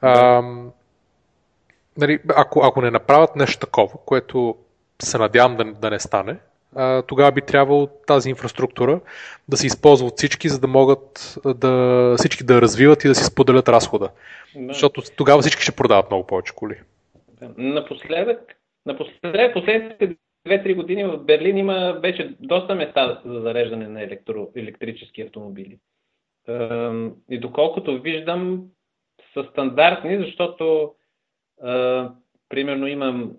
А, 0.00 0.42
нали, 1.98 2.18
ако, 2.36 2.60
ако 2.64 2.82
не 2.82 2.90
направят 2.90 3.36
нещо 3.36 3.66
такова, 3.66 3.98
което 4.06 4.56
се 5.02 5.18
надявам 5.18 5.56
да, 5.56 5.64
да 5.64 5.90
не 5.90 5.98
стане, 5.98 6.36
тогава 7.06 7.32
би 7.32 7.40
трябвало 7.40 7.86
тази 7.86 8.30
инфраструктура 8.30 9.00
да 9.48 9.56
се 9.56 9.66
използва 9.66 10.06
от 10.06 10.16
всички, 10.16 10.48
за 10.48 10.60
да 10.60 10.68
могат 10.68 11.38
да 11.56 12.14
всички 12.18 12.44
да 12.44 12.60
развиват 12.60 13.04
и 13.04 13.08
да 13.08 13.14
си 13.14 13.24
споделят 13.24 13.68
разхода. 13.68 14.10
Да. 14.56 14.72
Защото 14.72 15.02
тогава 15.16 15.40
всички 15.40 15.62
ще 15.62 15.76
продават 15.76 16.10
много 16.10 16.26
повече 16.26 16.54
коли. 16.54 16.74
Напоследък, 17.56 18.56
напоследък 18.86 19.54
последните 19.54 20.16
2-3 20.48 20.74
години 20.74 21.04
в 21.04 21.18
Берлин 21.18 21.58
има 21.58 21.98
вече 22.02 22.34
доста 22.40 22.74
места 22.74 23.20
за 23.24 23.40
зареждане 23.40 23.88
на 23.88 24.02
електро, 24.02 24.48
електрически 24.56 25.22
автомобили. 25.22 25.78
И 27.30 27.40
доколкото 27.40 28.00
виждам, 28.00 28.62
са 29.34 29.44
стандартни, 29.50 30.24
защото 30.24 30.94
примерно 32.48 32.86
имам 32.86 33.32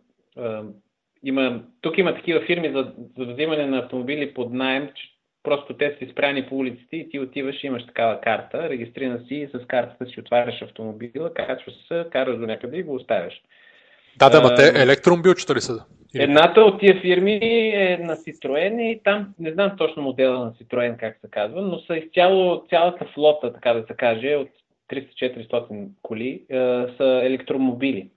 има, 1.23 1.63
тук 1.81 1.97
има 1.97 2.15
такива 2.15 2.41
фирми 2.45 2.71
за, 2.75 2.93
за 3.17 3.33
взимане 3.33 3.65
на 3.65 3.77
автомобили 3.77 4.33
под 4.33 4.53
найем, 4.53 4.89
че 4.95 5.03
просто 5.43 5.73
те 5.73 5.97
са 5.99 6.11
спряни 6.11 6.45
по 6.45 6.57
улиците 6.57 6.95
и 6.95 7.09
ти 7.09 7.19
отиваш 7.19 7.63
и 7.63 7.67
имаш 7.67 7.85
такава 7.85 8.21
карта, 8.21 8.69
регистриран 8.69 9.25
си 9.27 9.35
и 9.35 9.47
с 9.47 9.67
картата 9.67 10.05
си 10.05 10.19
отваряш 10.19 10.61
автомобила, 10.61 11.33
качваш 11.33 11.75
се, 11.87 12.05
караш 12.11 12.37
до 12.37 12.45
някъде 12.45 12.77
и 12.77 12.83
го 12.83 12.95
оставяш. 12.95 13.41
Да, 14.19 14.29
да, 14.29 14.41
ма 14.41 14.55
те 14.55 14.81
електромобилчета 14.81 15.55
ли 15.55 15.61
са? 15.61 15.85
Едната 16.15 16.61
от 16.61 16.79
тия 16.79 17.01
фирми 17.01 17.39
е 17.73 17.97
на 18.01 18.15
Citroen 18.15 18.81
и 18.81 19.01
там, 19.03 19.33
не 19.39 19.51
знам 19.51 19.71
точно 19.77 20.01
модела 20.01 20.45
на 20.45 20.51
Citroen 20.51 20.97
как 20.97 21.17
се 21.21 21.31
казва, 21.31 21.61
но 21.61 21.79
са 21.79 21.97
изцяло 21.97 22.65
цялата 22.69 23.05
флота, 23.13 23.53
така 23.53 23.73
да 23.73 23.83
се 23.87 23.93
каже, 23.93 24.35
от 24.35 24.49
300-400 24.89 25.89
коли, 26.01 26.45
са 26.97 27.21
електромобили 27.23 28.09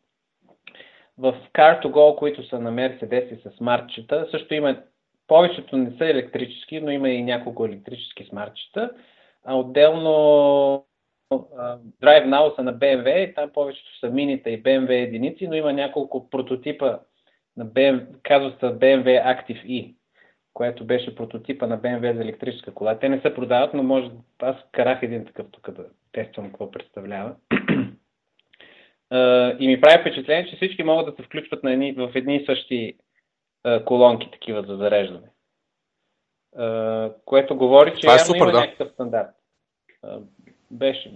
в 1.19 1.35
Car2Go, 1.55 2.17
които 2.17 2.49
са 2.49 2.61
на 2.61 2.73
Mercedes 2.73 3.35
и 3.35 3.43
с 3.43 3.57
смартчета, 3.57 4.29
също 4.31 4.55
има, 4.55 4.83
повечето 5.27 5.77
не 5.77 5.91
са 5.99 6.05
електрически, 6.07 6.81
но 6.81 6.91
има 6.91 7.09
и 7.09 7.23
няколко 7.23 7.67
електрически 7.67 8.25
смартчета. 8.25 8.91
А 9.45 9.55
отделно 9.55 10.85
Drive 12.03 12.27
Now 12.27 12.57
са 12.57 12.63
на 12.63 12.75
BMW, 12.75 13.35
там 13.35 13.51
повечето 13.51 13.99
са 13.99 14.11
мините 14.11 14.51
и 14.51 14.63
BMW 14.63 14.91
единици, 14.91 15.49
но 15.49 15.55
има 15.55 15.73
няколко 15.73 16.31
прототипа 16.31 16.99
на 17.57 17.67
BMW, 17.67 18.07
казва 18.23 18.51
се 18.51 18.67
BMW 18.67 19.05
Active 19.05 19.67
E, 19.67 19.95
което 20.57 20.85
беше 20.85 21.15
прототипа 21.15 21.67
на 21.67 21.79
BMW 21.79 22.15
за 22.15 22.23
електрическа 22.23 22.75
кола. 22.75 22.99
Те 22.99 23.09
не 23.09 23.21
се 23.21 23.35
продават, 23.35 23.75
но 23.75 23.83
може, 23.83 24.11
аз 24.39 24.57
карах 24.73 25.03
един 25.03 25.25
такъв 25.25 25.47
тук 25.51 25.71
да 25.71 25.85
тествам 26.13 26.47
какво 26.47 26.71
представлява 26.71 27.35
и 29.59 29.67
ми 29.67 29.81
прави 29.81 30.01
впечатление, 30.01 30.47
че 30.51 30.57
всички 30.57 30.83
могат 30.83 31.07
да 31.07 31.13
се 31.13 31.27
включват 31.29 31.65
на 31.65 31.73
едни, 31.73 31.93
в 31.93 32.13
едни 32.15 32.37
и 32.37 32.47
същи 32.47 32.95
колонки, 33.85 34.31
такива 34.31 34.63
за 34.63 34.77
зареждане. 34.77 35.29
Което 37.25 37.57
говори, 37.57 37.93
че 37.95 38.01
Това 38.01 38.15
е 38.15 38.19
супер, 38.19 38.41
има 38.41 38.53
да. 38.53 38.61
някакъв 38.61 38.91
стандарт. 38.93 39.31
Беше, 40.71 41.13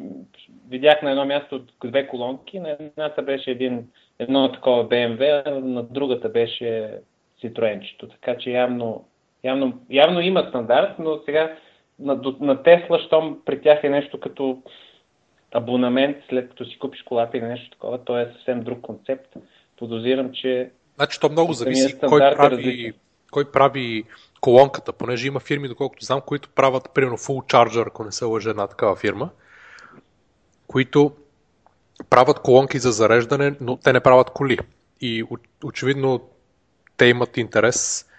видях 0.69 1.03
на 1.03 1.11
едно 1.11 1.25
място 1.25 1.65
две 1.85 2.07
колонки, 2.09 2.61
на 2.61 2.77
едната 2.81 3.23
беше 3.23 3.51
един, 3.51 3.89
едно 4.19 4.53
такова 4.53 4.89
BMW, 4.89 5.43
а 5.47 5.51
на 5.51 5.83
другата 5.83 6.29
беше 6.29 6.99
Citroenчето. 7.43 8.11
Така 8.11 8.39
че 8.39 8.51
явно, 8.51 9.05
явно, 9.45 9.79
явно 9.91 10.21
има 10.21 10.47
стандарт, 10.49 10.99
но 10.99 11.19
сега 11.25 11.57
на, 11.99 12.21
на 12.41 12.63
Тесла, 12.63 12.99
щом 12.99 13.39
при 13.45 13.63
тях 13.63 13.85
е 13.85 13.89
нещо 13.89 14.21
като 14.21 14.63
абонамент, 15.55 16.17
след 16.29 16.49
като 16.49 16.65
си 16.65 16.79
купиш 16.79 17.03
колата 17.03 17.39
или 17.39 17.45
нещо 17.45 17.71
такова, 17.71 18.05
то 18.05 18.19
е 18.19 18.33
съвсем 18.37 18.63
друг 18.63 18.81
концепт. 18.81 19.37
Подозирам, 19.77 20.33
че... 20.33 20.71
Значи 20.97 21.21
то 21.21 21.29
много 21.29 21.53
зависи 21.53 21.99
кой 21.99 22.33
е 22.33 22.37
прави, 22.37 22.93
кой 23.31 23.51
прави 23.53 24.05
колонката, 24.41 24.93
понеже 24.93 25.27
има 25.27 25.41
фирми, 25.41 25.69
доколкото 25.69 26.05
знам, 26.05 26.21
които 26.27 26.49
правят, 26.49 26.91
примерно, 26.95 27.17
full 27.17 27.53
charger, 27.55 27.87
ако 27.87 28.05
не 28.05 28.13
се 28.13 28.25
лъже 28.25 28.51
една 28.51 28.67
такава 28.67 28.97
фирма, 28.97 29.31
които 30.67 31.13
правят 32.11 32.39
колонки 32.39 32.79
за 32.79 32.93
зареждане, 32.93 33.55
но 33.61 33.77
те 33.77 33.93
не 33.93 34.01
правят 34.01 34.31
коли. 34.31 34.59
И 35.01 35.25
очевидно 35.65 36.21
те 36.97 37.07
имат 37.07 37.37
интерес 37.37 38.10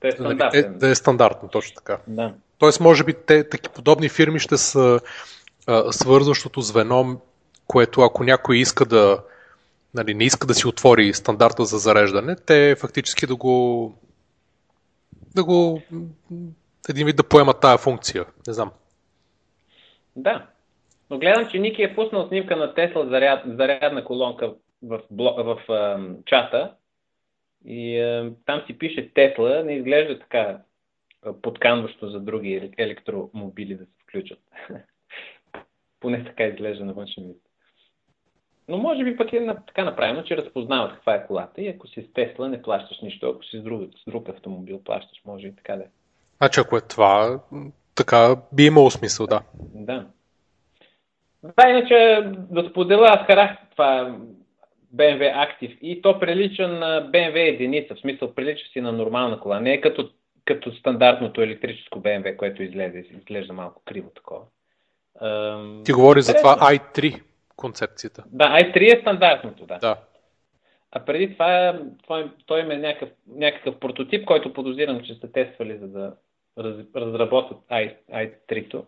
да 0.00 0.08
е 0.08 0.12
стандартен. 0.12 0.78
Да 0.78 0.88
е 0.88 0.94
стандартно, 0.94 1.48
точно 1.48 1.74
така. 1.74 1.98
Да. 2.06 2.34
Тоест, 2.58 2.80
може 2.80 3.04
би 3.04 3.14
те, 3.26 3.48
таки 3.48 3.68
подобни 3.68 4.08
фирми 4.08 4.38
ще 4.38 4.56
са 4.56 5.00
свързващото 5.90 6.60
звено, 6.60 7.20
което 7.66 8.00
ако 8.00 8.24
някой 8.24 8.56
иска 8.56 8.84
да 8.84 9.22
нали, 9.94 10.14
не 10.14 10.24
иска 10.24 10.46
да 10.46 10.54
си 10.54 10.66
отвори 10.66 11.12
стандарта 11.12 11.64
за 11.64 11.78
зареждане, 11.78 12.36
те 12.46 12.76
фактически 12.80 13.26
да 13.26 13.36
го 13.36 13.94
да 15.34 15.44
го 15.44 15.82
един 16.88 17.06
вид 17.06 17.16
да 17.16 17.22
поемат 17.22 17.60
тая 17.60 17.78
функция. 17.78 18.24
Не 18.46 18.52
знам. 18.52 18.70
Да. 20.16 20.46
Но 21.10 21.18
гледам, 21.18 21.48
че 21.50 21.58
Ники 21.58 21.82
е 21.82 21.94
пуснал 21.94 22.28
снимка 22.28 22.56
на 22.56 22.74
Тесла 22.74 23.06
заряд, 23.06 23.42
зарядна 23.46 24.04
колонка 24.04 24.52
в, 24.82 25.00
в, 25.10 25.36
в, 25.44 25.58
в 25.68 25.98
чата 26.26 26.72
и 27.64 27.98
е, 27.98 28.32
там 28.46 28.62
си 28.66 28.78
пише 28.78 29.10
Тесла, 29.14 29.62
не 29.64 29.72
изглежда 29.72 30.18
така 30.18 30.58
подканващо 31.42 32.10
за 32.10 32.20
други 32.20 32.72
електромобили 32.78 33.74
да 33.74 33.84
се 33.84 33.90
включат. 34.02 34.38
Поне 36.00 36.24
така 36.24 36.44
изглежда 36.44 36.84
на 36.84 36.92
външен 36.92 37.24
вид. 37.26 37.36
Но 38.68 38.78
може 38.78 39.04
би 39.04 39.16
пък 39.16 39.32
е 39.32 39.46
така 39.66 39.84
направено, 39.84 40.22
че 40.22 40.36
разпознават 40.36 40.94
каква 40.94 41.14
е 41.14 41.26
колата 41.26 41.62
и 41.62 41.68
ако 41.68 41.86
си 41.88 42.02
с 42.02 42.12
Тесла 42.12 42.48
не 42.48 42.62
плащаш 42.62 43.00
нищо, 43.00 43.30
ако 43.30 43.44
си 43.44 43.58
с 43.58 43.62
друг, 43.62 43.90
с 43.98 44.10
друг 44.10 44.28
автомобил 44.28 44.84
плащаш, 44.84 45.22
може 45.26 45.46
и 45.46 45.56
така 45.56 45.76
да 45.76 45.82
е. 45.82 45.86
Значи 46.38 46.60
ако 46.60 46.76
е 46.76 46.80
това, 46.80 47.40
така 47.94 48.36
би 48.52 48.64
имало 48.66 48.90
смисъл, 48.90 49.26
да. 49.26 49.42
Да. 49.74 50.06
Да, 51.42 51.68
иначе 51.70 52.22
да 52.50 52.70
споделя, 52.70 53.06
аз 53.08 53.26
карах 53.26 53.58
това 53.70 54.18
BMW 54.94 55.34
Active 55.34 55.78
и 55.78 56.02
то 56.02 56.20
прилича 56.20 56.68
на 56.68 57.10
BMW 57.12 57.48
единица, 57.48 57.94
в 57.94 58.00
смисъл 58.00 58.34
прилича 58.34 58.66
си 58.72 58.80
на 58.80 58.92
нормална 58.92 59.40
кола. 59.40 59.60
Не 59.60 59.72
е 59.72 59.80
като, 59.80 60.10
като 60.44 60.72
стандартното 60.72 61.42
електрическо 61.42 62.02
BMW, 62.02 62.36
което 62.36 62.62
излезе, 62.62 62.98
изглежда 62.98 63.52
малко 63.52 63.82
криво 63.84 64.10
такова. 64.10 64.42
Ти 65.84 65.92
говори 65.92 66.22
за 66.22 66.34
това 66.34 66.56
i3 66.56 67.22
концепцията. 67.56 68.24
Да, 68.26 68.44
i3 68.44 68.98
е 68.98 69.00
стандартното, 69.00 69.66
да. 69.66 69.78
да. 69.78 69.96
А 70.92 71.04
преди 71.04 71.32
това 71.32 71.80
той, 72.06 72.30
той 72.46 72.60
има 72.60 72.74
някакъв, 72.76 73.08
някакъв 73.28 73.78
прототип, 73.78 74.24
който 74.24 74.52
подозирам, 74.52 75.00
че 75.02 75.14
сте 75.14 75.32
тествали, 75.32 75.78
за 75.78 75.88
да 75.88 76.14
раз, 76.58 76.76
разработят 76.96 77.58
i, 77.70 77.94
i3-то. 78.12 78.84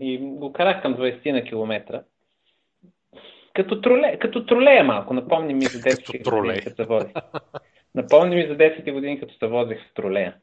И 0.00 0.18
го 0.18 0.52
карах 0.52 0.82
към 0.82 0.96
20 0.96 1.32
на 1.32 1.44
километра. 1.44 2.02
Като 3.56 3.80
троле, 3.80 4.18
като 4.18 4.46
тролея 4.46 4.84
малко, 4.84 5.14
напомни 5.14 5.54
ми 5.54 5.64
за 5.64 5.78
10 5.78 6.30
години, 6.30 6.60
като 6.60 6.76
се 6.76 6.88
возих. 6.88 7.12
Напомни 7.94 8.36
ми 8.36 8.46
за 8.46 8.56
10 8.56 8.92
години, 8.92 9.20
като 9.20 9.34
се 9.34 9.46
возих 9.46 9.78
в 9.78 9.94
тролея. 9.94 10.34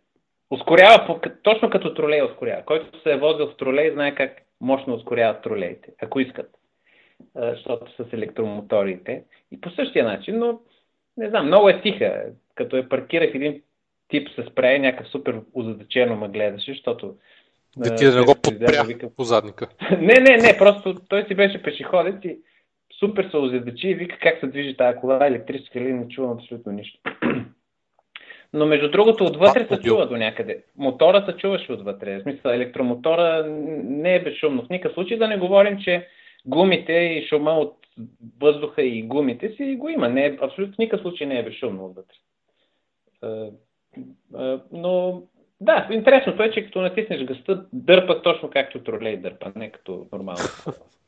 Ускорява, 0.52 1.20
точно 1.44 1.70
като 1.70 1.94
тролей 1.94 2.22
ускорява. 2.22 2.66
Който 2.66 3.02
се 3.02 3.12
е 3.12 3.18
возил 3.18 3.48
в 3.48 3.58
тролей, 3.58 3.92
знае 3.92 4.16
как 4.16 4.42
мощно 4.62 4.94
ускоряват 4.94 5.44
тролеите, 5.44 5.90
ако 6.02 6.20
искат. 6.20 6.50
Защото 7.36 7.92
с 7.92 8.14
електромоторите. 8.14 9.24
И 9.52 9.62
по 9.62 9.70
същия 9.70 10.06
начин, 10.06 10.40
но 10.40 10.60
не 11.18 11.30
знам, 11.30 11.48
много 11.48 11.70
е 11.70 11.82
тиха. 11.82 12.24
Като 12.56 12.78
я 12.78 12.90
паркирах 12.90 13.30
един 13.34 13.62
тип 14.08 14.28
с 14.30 14.52
спрей, 14.52 14.80
някакъв 14.80 15.12
супер 15.12 15.42
озадачено 15.54 16.16
ме 16.16 16.28
гледаше, 16.28 16.72
защото 16.72 17.16
да 17.78 17.96
ти 17.96 18.06
да 18.06 18.20
не 18.20 18.26
го 18.26 18.36
подпря 18.44 19.10
по 19.18 19.24
задника. 19.24 19.68
Не, 20.00 20.14
не, 20.14 20.38
не, 20.38 20.58
просто 20.58 20.96
той 21.10 21.26
си 21.28 21.36
беше 21.36 21.64
пешеходец 21.64 22.16
и 22.24 22.38
супер 23.04 23.28
се 23.32 23.38
озадачи 23.38 23.88
и 23.88 23.96
вика 23.96 24.18
как 24.20 24.40
се 24.40 24.48
движи 24.48 24.78
тази 24.78 24.98
кола, 25.00 25.28
електрическа 25.28 25.80
или 25.80 25.94
не 25.94 26.08
чувам 26.08 26.38
абсолютно 26.38 26.72
нищо. 26.72 27.00
Но 28.54 28.66
между 28.66 28.92
другото, 28.92 29.24
отвътре 29.24 29.68
се 29.68 29.82
чува 29.82 30.08
до 30.08 30.18
някъде. 30.18 30.64
Мотора 30.78 31.26
се 31.26 31.38
чуваше 31.38 31.72
отвътре. 31.72 32.20
В 32.20 32.22
смисъл, 32.22 32.52
електромотора 32.52 33.44
не 33.84 34.16
е 34.16 34.24
безшумно. 34.24 34.66
В 34.66 34.70
никакъв 34.70 34.94
случай 34.94 35.18
да 35.18 35.28
не 35.28 35.38
говорим, 35.38 35.78
че 35.80 36.08
гумите 36.46 36.94
и 36.94 37.28
шума 37.28 37.52
от 37.52 37.78
въздуха 38.42 38.82
и 38.84 39.04
гумите 39.04 39.50
си 39.50 39.76
го 39.80 39.90
има. 39.90 40.10
Не, 40.10 40.38
абсолютно 40.42 40.76
в 40.76 40.78
никакъв 40.78 41.02
случай 41.02 41.28
не 41.28 41.40
е 41.40 41.44
безшумно 41.44 41.86
отвътре. 41.86 42.18
Но 44.72 45.24
да, 45.62 45.88
интересното 45.92 46.44
е, 46.44 46.52
че 46.52 46.66
като 46.66 46.82
натиснеш 46.82 47.24
гъста, 47.24 47.66
дърпа 47.74 48.22
точно 48.22 48.50
както 48.50 48.84
тролей 48.84 49.18
дърпа, 49.18 49.52
не 49.56 49.72
като 49.72 50.08
нормално. 50.12 50.44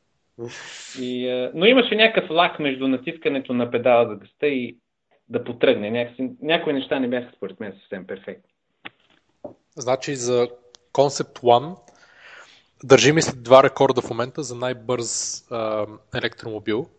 И, 0.99 1.49
но 1.53 1.65
имаше 1.65 1.95
някакъв 1.95 2.29
лак 2.29 2.59
между 2.59 2.87
натискането 2.87 3.53
на 3.53 3.71
педала 3.71 4.07
за 4.09 4.15
гъста 4.15 4.47
и 4.47 4.77
да 5.29 5.43
потръгне. 5.43 5.91
Някакси, 5.91 6.29
някои 6.41 6.73
неща 6.73 6.99
не 6.99 7.07
бяха 7.07 7.31
според 7.37 7.59
мен 7.59 7.73
съвсем 7.79 8.07
перфектни. 8.07 8.49
Значи 9.75 10.15
за 10.15 10.47
Concept 10.93 11.39
One 11.39 11.75
държи 12.83 13.11
ми 13.11 13.21
след 13.21 13.43
два 13.43 13.63
рекорда 13.63 14.01
в 14.01 14.09
момента 14.09 14.43
за 14.43 14.55
най-бърз 14.55 15.43
а, 15.51 15.85
електромобил. 16.15 16.89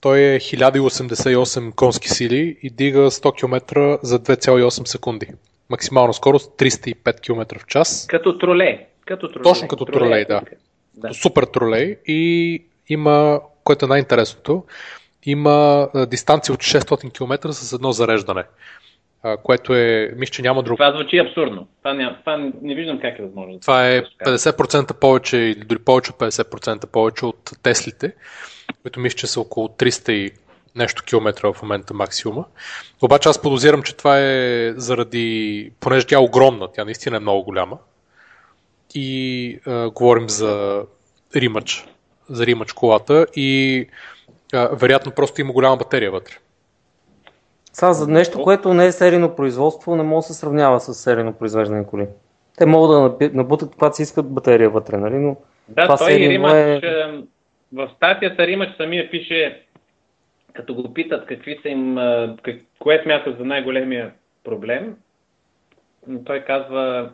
Той 0.00 0.20
е 0.20 0.40
1088 0.40 1.74
конски 1.74 2.08
сили 2.08 2.58
и 2.62 2.70
дига 2.70 3.10
100 3.10 3.38
км 3.38 3.98
за 4.02 4.18
2,8 4.18 4.84
секунди. 4.84 5.26
Максимална 5.70 6.14
скорост 6.14 6.58
305 6.58 7.20
км 7.20 7.58
в 7.58 7.66
час. 7.66 8.06
Като 8.06 8.38
тролей. 8.38 8.86
Като 9.06 9.28
тролей. 9.28 9.42
Точно 9.42 9.68
като 9.68 9.84
тролей, 9.84 10.08
тролей 10.08 10.24
да. 10.24 10.42
Да. 10.94 11.14
Супер 11.14 11.42
тролей 11.42 11.96
и 12.06 12.62
има, 12.88 13.40
което 13.64 13.84
е 13.84 13.88
най-интересното, 13.88 14.64
има 15.24 15.88
дистанция 16.06 16.52
от 16.52 16.60
600 16.60 17.12
км 17.12 17.52
с 17.52 17.72
едно 17.72 17.92
зареждане, 17.92 18.44
което 19.42 19.74
е, 19.74 20.12
мисля, 20.16 20.32
че 20.32 20.42
няма 20.42 20.62
друг. 20.62 20.78
Това 20.78 20.92
звучи 20.92 21.18
абсурдно. 21.18 21.68
Това 21.78 21.94
не, 21.94 22.16
това 22.20 22.50
не 22.62 22.74
виждам 22.74 23.00
как 23.00 23.18
е 23.18 23.22
възможно. 23.22 23.60
Това 23.60 23.88
е 23.88 24.02
50% 24.02 24.94
повече 24.94 25.36
или 25.36 25.64
дори 25.64 25.78
повече 25.78 26.10
от 26.10 26.16
50% 26.18 26.86
повече 26.86 27.26
от 27.26 27.50
Теслите, 27.62 28.14
които 28.82 29.00
мисля, 29.00 29.16
че 29.16 29.26
са 29.26 29.40
около 29.40 29.68
300 29.68 30.10
и 30.10 30.30
нещо 30.76 31.02
километра 31.06 31.52
в 31.52 31.62
момента 31.62 31.94
максимума. 31.94 32.44
Обаче 33.02 33.28
аз 33.28 33.42
подозирам, 33.42 33.82
че 33.82 33.96
това 33.96 34.18
е 34.18 34.72
заради, 34.76 35.70
понеже 35.80 36.06
тя 36.06 36.16
е 36.16 36.18
огромна, 36.18 36.68
тя 36.72 36.84
наистина 36.84 37.16
е 37.16 37.20
много 37.20 37.42
голяма. 37.44 37.78
И 38.94 39.58
а, 39.66 39.90
говорим 39.90 40.28
за 40.28 40.82
римач, 41.36 41.86
за 42.28 42.46
римач 42.46 42.72
колата 42.72 43.26
и 43.36 43.86
а, 44.52 44.68
вероятно 44.72 45.12
просто 45.12 45.40
има 45.40 45.52
голяма 45.52 45.76
батерия 45.76 46.10
вътре. 46.10 46.34
Сега 47.72 47.92
за 47.92 48.08
нещо, 48.08 48.42
което 48.42 48.74
не 48.74 48.86
е 48.86 48.92
серийно 48.92 49.36
производство, 49.36 49.96
не 49.96 50.02
може 50.02 50.26
да 50.26 50.32
се 50.34 50.40
сравнява 50.40 50.80
с 50.80 50.94
серийно 50.94 51.32
произвеждане 51.32 51.86
коли. 51.86 52.06
Те 52.58 52.66
могат 52.66 53.18
да 53.18 53.30
набутат, 53.32 53.74
когато 53.74 53.96
си 53.96 54.02
искат 54.02 54.30
батерия 54.30 54.70
вътре, 54.70 54.96
нали? 54.96 55.14
Но 55.14 55.36
да, 55.68 55.82
това 55.82 55.96
той 55.96 56.10
Римач, 56.10 56.82
е... 56.82 57.22
в 57.72 57.90
статията 57.96 58.46
Римач 58.46 58.76
самия 58.76 59.10
пише, 59.10 59.62
като 60.52 60.74
го 60.74 60.94
питат 60.94 61.26
какви 61.26 61.58
са 61.62 61.68
им, 61.68 61.96
как, 62.42 62.56
кое 62.78 63.00
смятат 63.02 63.38
за 63.38 63.44
най-големия 63.44 64.12
проблем, 64.44 64.96
той 66.24 66.40
казва 66.40 67.10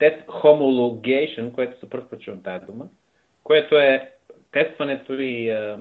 test 0.00 0.26
homologation, 0.26 1.52
което 1.52 1.80
се 1.80 1.90
път 1.90 2.20
чувам 2.20 2.42
тази 2.42 2.66
дума, 2.66 2.88
което 3.44 3.76
е 3.76 4.10
тестването 4.52 5.12
и 5.12 5.50
а, 5.50 5.78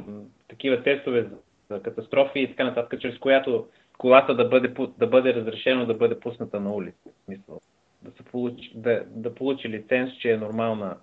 такива 0.48 0.84
тестове 0.84 1.28
за 1.70 1.82
катастрофи 1.82 2.40
и 2.40 2.48
така 2.48 2.64
нататък, 2.64 3.02
чрез 3.02 3.18
която 3.18 3.68
колата 3.98 4.36
да 4.36 4.46
бъде, 4.46 4.74
да 4.98 5.08
бъде 5.08 5.34
разрешено 5.34 5.86
да 5.86 5.94
бъде 5.94 6.20
пусната 6.20 6.60
на 6.60 6.74
улица. 6.74 7.10
Смисъл, 7.26 7.62
да, 8.02 8.12
се 8.12 8.24
получи, 8.24 8.72
да, 8.76 9.04
да 9.08 9.36
получи 9.36 9.70
лиценз, 9.70 10.14
че 10.22 10.32
е 10.32 10.38
нормална 10.38 10.98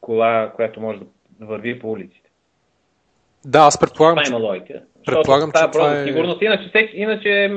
кола, 0.00 0.52
която 0.56 0.80
може 0.80 1.00
да 1.30 1.46
върви 1.46 1.78
по 1.78 1.90
улиците. 1.90 2.25
Да, 3.46 3.58
аз 3.58 3.80
предполагам, 3.80 4.24
това 4.24 4.36
има 4.36 4.46
логика. 4.46 4.82
Предполагам, 5.06 5.52
че 5.52 5.70
това 5.72 6.00
е... 6.00 6.06
Сигурност. 6.06 6.42
Иначе, 6.42 6.68
всеки, 6.68 6.96
иначе 6.96 7.48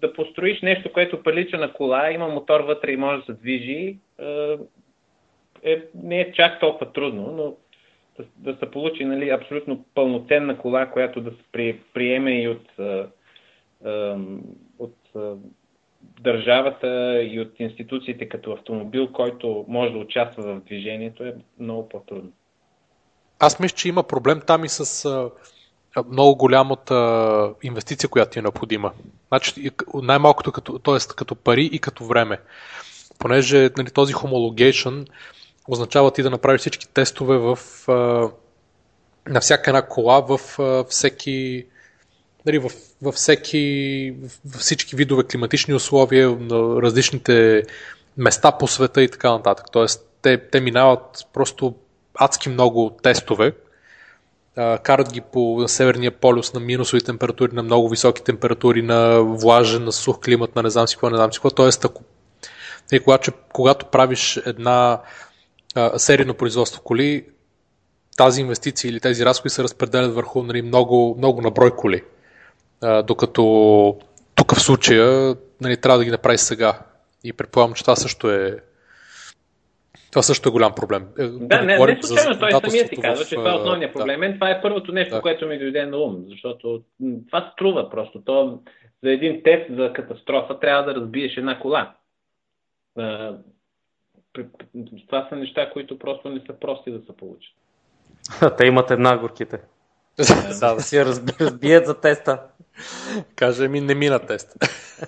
да 0.00 0.12
построиш 0.12 0.62
нещо, 0.62 0.92
което 0.92 1.22
прилича 1.22 1.58
на 1.58 1.72
кола, 1.72 2.10
има 2.10 2.28
мотор 2.28 2.60
вътре 2.60 2.92
и 2.92 2.96
може 2.96 3.18
да 3.20 3.26
се 3.26 3.32
движи, 3.32 3.98
е, 5.62 5.82
не 5.94 6.20
е 6.20 6.32
чак 6.32 6.60
толкова 6.60 6.92
трудно, 6.92 7.32
но 7.36 7.54
да, 8.18 8.52
да 8.52 8.58
се 8.58 8.70
получи 8.70 9.04
нали, 9.04 9.30
абсолютно 9.30 9.84
пълноценна 9.94 10.58
кола, 10.58 10.86
която 10.86 11.20
да 11.20 11.30
се 11.30 11.42
при, 11.52 11.80
приеме 11.94 12.42
и 12.42 12.48
от, 12.48 12.78
а, 12.78 13.06
от 14.78 14.96
а, 15.16 15.34
държавата 16.20 17.22
и 17.22 17.40
от 17.40 17.60
институциите 17.60 18.28
като 18.28 18.52
автомобил, 18.52 19.12
който 19.12 19.64
може 19.68 19.92
да 19.92 19.98
участва 19.98 20.42
в 20.42 20.60
движението, 20.60 21.24
е 21.24 21.34
много 21.58 21.88
по-трудно. 21.88 22.32
Аз 23.40 23.58
мисля, 23.58 23.76
че 23.76 23.88
има 23.88 24.02
проблем 24.02 24.40
там 24.46 24.64
и 24.64 24.68
с 24.68 25.04
а, 25.04 25.30
много 26.10 26.36
голямата 26.36 27.54
инвестиция, 27.62 28.08
която 28.08 28.38
е 28.38 28.42
необходима. 28.42 28.92
Значи, 29.28 29.70
най-малкото 29.94 30.52
като, 30.52 30.78
т.е. 30.78 31.14
като 31.16 31.34
пари 31.34 31.64
и 31.72 31.78
като 31.78 32.04
време. 32.04 32.38
Понеже 33.18 33.70
нали, 33.76 33.90
този 33.90 34.14
homologation 34.14 35.06
означава 35.68 36.10
ти 36.10 36.22
да 36.22 36.30
направиш 36.30 36.60
всички 36.60 36.88
тестове 36.88 37.38
в, 37.38 37.58
а, 37.88 38.28
на 39.30 39.40
всяка 39.40 39.70
една 39.70 39.82
кола 39.82 40.20
в 40.20 40.58
а, 40.58 40.84
всеки 40.84 41.66
нали, 42.46 42.58
в, 42.58 42.70
във 43.02 43.14
всеки, 43.14 44.14
във 44.44 44.60
всички 44.60 44.96
видове 44.96 45.24
климатични 45.24 45.74
условия, 45.74 46.30
на 46.30 46.82
различните 46.82 47.62
места 48.16 48.52
по 48.52 48.68
света 48.68 49.02
и 49.02 49.08
така 49.08 49.32
нататък. 49.32 49.66
Тоест, 49.72 50.10
те, 50.22 50.48
те 50.50 50.60
минават 50.60 51.26
просто 51.32 51.74
адски 52.20 52.48
много 52.48 52.90
тестове, 53.02 53.52
карат 54.82 55.12
ги 55.12 55.20
по 55.20 55.64
Северния 55.66 56.10
полюс 56.10 56.54
на 56.54 56.60
минусови 56.60 57.02
температури, 57.02 57.54
на 57.54 57.62
много 57.62 57.88
високи 57.88 58.22
температури, 58.22 58.82
на 58.82 59.20
влажен, 59.20 59.84
на 59.84 59.92
сух 59.92 60.20
климат, 60.20 60.56
на 60.56 60.62
не 60.62 60.70
знам 60.70 60.88
си 60.88 60.94
какво, 60.94 61.10
не 61.10 61.16
знам 61.16 61.32
си 61.32 61.38
какво. 61.38 61.50
Тоест, 61.50 61.84
ако, 61.84 62.02
нали, 62.92 63.02
когато, 63.02 63.32
когато 63.52 63.86
правиш 63.86 64.40
една 64.46 65.00
а, 65.74 65.98
серийно 65.98 66.34
производство 66.34 66.82
коли, 66.82 67.24
тази 68.16 68.40
инвестиция 68.40 68.88
или 68.88 69.00
тези 69.00 69.24
разходи 69.24 69.50
се 69.50 69.62
разпределят 69.62 70.14
върху 70.14 70.42
нали, 70.42 70.62
много, 70.62 71.14
много 71.18 71.40
наброй 71.40 71.76
коли. 71.76 72.02
А, 72.80 73.02
докато 73.02 73.96
тук 74.34 74.54
в 74.54 74.62
случая 74.62 75.36
нали, 75.60 75.76
трябва 75.76 75.98
да 75.98 76.04
ги 76.04 76.10
направи 76.10 76.38
сега. 76.38 76.78
И 77.24 77.32
предполагам, 77.32 77.74
че 77.74 77.82
това 77.82 77.96
също 77.96 78.30
е 78.30 78.58
това 80.10 80.22
също 80.22 80.48
е 80.48 80.52
голям 80.52 80.74
проблем. 80.74 81.06
Е, 81.18 81.26
да, 81.26 81.62
не, 81.62 81.78
не 81.78 82.02
случайно, 82.02 82.38
той 82.38 82.52
самия 82.52 82.88
си 82.88 82.96
казва, 82.96 83.24
че 83.24 83.34
това 83.34 83.52
е 83.52 83.54
основният 83.54 83.94
проблем. 83.94 84.20
Да. 84.20 84.34
Това 84.34 84.50
е 84.50 84.62
първото 84.62 84.92
нещо, 84.92 85.14
да. 85.14 85.20
което 85.20 85.46
ми 85.46 85.58
дойде 85.58 85.86
на 85.86 85.96
ум, 85.96 86.24
защото 86.28 86.82
това 87.26 87.50
струва 87.52 87.90
просто. 87.90 88.22
То, 88.24 88.58
за 89.02 89.10
един 89.10 89.42
тест 89.42 89.76
за 89.76 89.92
катастрофа 89.92 90.60
трябва 90.60 90.84
да 90.84 91.00
разбиеш 91.00 91.36
една 91.36 91.60
кола 91.60 91.94
това 95.06 95.26
са 95.28 95.36
неща, 95.36 95.70
които 95.72 95.98
просто 95.98 96.28
не 96.28 96.40
са 96.46 96.52
прости 96.52 96.90
да 96.90 97.00
се 97.00 97.16
получат. 97.16 97.54
Те 98.58 98.66
имат 98.66 98.90
една 98.90 99.18
горките. 99.18 99.60
да, 100.60 100.74
да 100.74 100.80
си 100.80 101.04
разбият 101.04 101.86
за 101.86 102.00
теста. 102.00 102.42
Каже 103.36 103.68
ми, 103.68 103.80
не 103.80 103.94
мина 103.94 104.18
тест. 104.18 104.56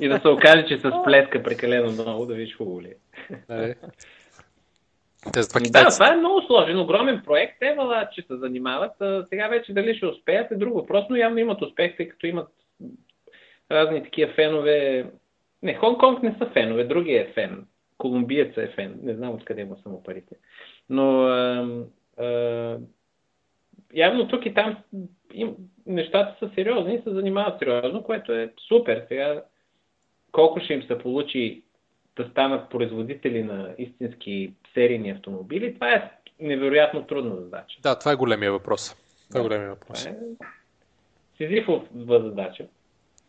И 0.01 0.09
да 0.09 0.21
се 0.21 0.29
окаже, 0.29 0.67
че 0.69 0.79
с 0.79 0.91
плетка 1.05 1.43
прекалено 1.43 1.93
много, 1.93 2.27
да 2.27 2.35
виж 2.35 2.57
хубаво 2.57 2.83
ли 2.83 2.95
е. 3.51 3.75
Да, 5.71 5.89
това 5.89 6.13
е 6.13 6.17
много 6.17 6.43
сложен, 6.43 6.79
огромен 6.79 7.23
проект. 7.25 7.57
Те 7.61 7.75
вала, 7.75 8.09
че 8.13 8.23
се 8.23 8.37
занимават. 8.37 8.93
Сега 9.29 9.49
вече 9.49 9.73
дали 9.73 9.97
ще 9.97 10.07
успеят 10.07 10.51
е 10.51 10.55
друго 10.55 10.79
въпрос, 10.79 11.05
но 11.11 11.17
явно 11.17 11.39
имат 11.39 11.63
успех, 11.63 11.97
тъй 11.97 12.09
като 12.09 12.27
имат 12.27 12.49
разни 13.71 14.03
такива 14.03 14.33
фенове. 14.33 15.07
Не, 15.63 15.79
Хонг-Конг 15.79 16.23
не 16.23 16.35
са 16.39 16.47
фенове, 16.47 16.85
другия 16.85 17.23
е 17.23 17.33
фен. 17.33 17.67
Колумбиец 17.99 18.57
е 18.57 18.73
фен. 18.75 19.01
Не 19.03 19.15
знам 19.15 19.35
откъде 19.35 19.65
му 19.65 19.77
само 19.83 20.03
парите. 20.03 20.37
Но 20.91 21.23
а, 21.23 21.69
а, 22.19 22.79
явно 23.95 24.29
тук 24.29 24.47
и 24.47 24.55
там 24.55 24.77
им, 25.35 25.57
нещата 25.87 26.37
са 26.39 26.55
сериозни 26.55 26.95
и 26.95 27.03
се 27.03 27.11
занимават 27.11 27.59
сериозно, 27.59 28.03
което 28.03 28.33
е 28.33 28.53
супер. 28.69 29.05
Сега 29.09 29.43
колко 30.33 30.61
ще 30.61 30.75
им 30.75 30.83
се 30.83 30.99
получи 30.99 31.63
да 32.17 32.29
станат 32.31 32.71
производители 32.71 33.43
на 33.43 33.75
истински 33.79 34.53
серийни 34.75 35.11
автомобили, 35.11 35.75
това 35.75 35.93
е 35.95 36.11
невероятно 36.41 37.07
трудна 37.07 37.37
задача. 37.37 37.79
Да, 37.83 37.99
това 37.99 38.13
е 38.13 38.17
големия 38.17 38.53
въпрос. 38.53 38.97
Това 39.29 39.41
е 39.41 39.43
големия 39.43 39.69
въпрос. 39.69 40.05
Това 40.05 40.11
е 40.11 40.47
Сизифова 41.37 42.21
задача. 42.21 42.67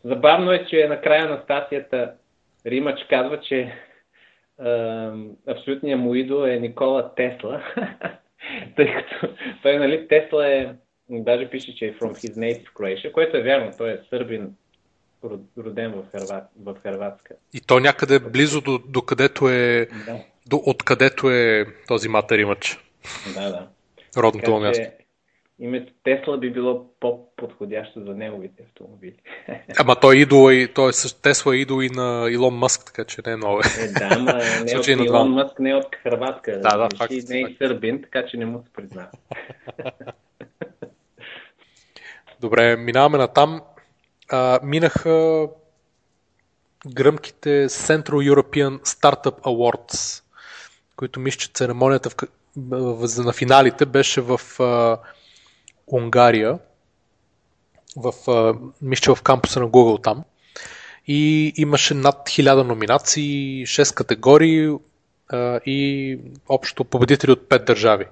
Забавно 0.04 0.52
е, 0.52 0.66
че 0.66 0.88
на 0.88 1.02
края 1.02 1.30
на 1.30 1.41
статията 1.44 2.14
Римач 2.66 3.06
казва, 3.10 3.39
че 3.39 3.60
е, 3.60 3.72
абсолютният 5.48 6.00
му 6.00 6.16
идол 6.16 6.48
е 6.48 6.60
Никола 6.60 7.16
Тесла. 7.16 7.64
Тъй 8.76 8.94
като 8.94 9.34
той, 9.62 9.78
нали, 9.78 10.08
Тесла 10.08 10.48
е, 10.48 10.74
даже 11.10 11.50
пише, 11.50 11.76
че 11.76 11.86
е 11.86 11.94
from 11.94 12.12
his 12.12 12.36
native 12.36 12.74
Croatia, 12.74 13.12
което 13.12 13.38
е 13.38 13.44
вярно, 13.44 13.72
той 13.78 13.91
е 13.91 14.00
сърбин 14.10 14.56
роден 15.58 15.91
в, 15.91 16.04
Хрват, 16.12 16.44
в 16.64 16.76
Хрватска. 16.84 17.36
И 17.54 17.62
то 17.62 17.80
някъде 17.80 18.20
близо 18.20 18.62
до, 18.62 18.80
до 18.88 19.02
където 19.02 19.50
е, 19.50 19.88
да. 20.06 20.20
До, 20.48 20.62
откъдето 20.66 21.30
е 21.30 21.66
този 21.88 22.10
материмач. 22.10 22.80
Да, 23.34 23.50
да. 23.50 23.68
Родното 24.18 24.52
му 24.52 24.60
място. 24.60 24.88
Името 25.60 25.94
Тесла 26.04 26.38
би 26.38 26.52
било 26.52 26.86
по-подходящо 27.00 28.00
за 28.00 28.14
неговите 28.14 28.64
автомобили. 28.64 29.16
Ама 29.80 29.96
той 29.96 30.16
е 30.16 30.20
идол 30.20 30.52
и 30.52 30.68
той 30.74 30.89
е, 30.89 31.22
Тесла 31.22 31.56
е 31.56 31.60
идол 31.60 31.84
и 31.84 31.89
на 31.89 32.28
Илон 32.32 32.56
Мъск, 32.56 32.86
така 32.86 33.04
че 33.04 33.22
не 33.26 33.32
е 33.32 33.36
много. 33.36 33.60
Е, 33.80 33.88
да, 33.88 34.10
ама 34.12 34.34
не 34.66 34.72
е 34.72 34.78
от 34.78 34.88
Илон 34.88 35.32
Мъск 35.32 35.60
не 35.60 35.70
е 35.70 35.76
от 35.76 35.96
Хрватска. 36.04 36.60
Да, 36.60 36.78
да, 36.78 36.89
факт. 36.98 37.14
Не 37.30 37.39
е 37.39 37.56
сърбин, 37.58 38.02
така 38.02 38.26
че 38.26 38.38
не 38.38 38.46
му 38.46 38.64
се 38.64 38.74
признава. 38.74 39.10
Добре, 42.41 42.78
минаваме 42.78 43.18
на 43.18 43.28
там 43.28 43.62
а, 44.32 44.60
минаха 44.64 45.48
гръмките 46.88 47.70
Central 47.70 48.34
European 48.34 48.80
Startup 48.80 49.41
Awards, 49.41 50.22
които 50.96 51.20
мисля, 51.20 51.38
че 51.39 51.50
церемонията 51.54 52.10
в, 52.10 52.16
в, 52.58 53.24
на 53.24 53.34
финалите 53.34 53.86
беше 53.86 54.22
в 54.22 54.41
а, 54.60 54.98
Унгария, 55.88 56.60
в, 57.96 58.14
а, 58.32 58.54
мисля, 58.82 59.16
в 59.16 59.22
кампуса 59.22 59.60
на 59.60 59.68
Google 59.68 60.04
там. 60.04 60.24
И 61.08 61.54
имаше 61.56 61.94
над 61.94 62.16
1000 62.16 62.64
номинации, 62.64 63.66
6 63.66 63.94
категории 63.96 64.70
а, 65.30 65.60
и 65.66 66.20
общо 66.50 66.84
победители 66.84 67.32
от 67.32 67.41
5 67.41 67.66
държави. 67.66 68.06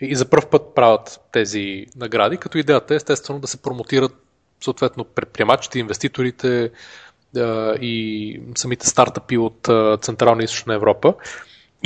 И 0.00 0.16
за 0.16 0.30
първ 0.30 0.50
път 0.50 0.74
правят 0.74 1.20
тези 1.32 1.86
награди, 1.96 2.36
като 2.36 2.58
идеята 2.58 2.94
е 2.94 2.96
естествено 2.96 3.40
да 3.40 3.46
се 3.46 3.62
промотират 3.62 4.12
съответно 4.64 5.04
предприемачите, 5.04 5.78
инвеститорите 5.78 6.70
и 7.80 8.40
самите 8.56 8.86
стартъпи 8.86 9.38
от 9.38 9.68
Централна 10.00 10.42
и 10.42 10.44
Източна 10.44 10.74
Европа. 10.74 11.14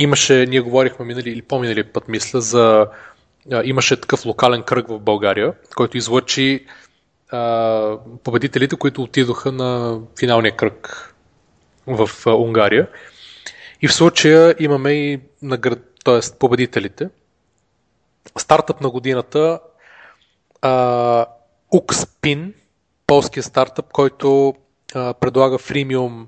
Имаше, 0.01 0.45
ние 0.45 0.59
говорихме 0.59 1.05
минали 1.05 1.29
или 1.29 1.41
по-минали 1.41 1.83
път, 1.83 2.07
мисля, 2.07 2.41
за 2.41 2.87
имаше 3.63 4.01
такъв 4.01 4.25
локален 4.25 4.63
кръг 4.63 4.87
в 4.87 4.99
България, 4.99 5.53
който 5.75 5.97
излъчи 5.97 6.65
победителите, 8.23 8.75
които 8.75 9.03
отидоха 9.03 9.51
на 9.51 9.99
финалния 10.19 10.55
кръг 10.55 11.13
в 11.87 12.09
Унгария. 12.25 12.87
И 13.81 13.87
в 13.87 13.93
случая 13.93 14.55
имаме 14.59 14.91
и 14.91 15.19
наград, 15.41 15.79
т.е. 16.05 16.19
победителите. 16.39 17.09
Стартъп 18.37 18.81
на 18.81 18.89
годината 18.89 19.59
Uxpin 21.73 22.53
полския 23.07 23.43
стартъп, 23.43 23.91
който 23.91 24.53
а, 24.95 25.13
предлага 25.13 25.57
фримиум 25.57 26.27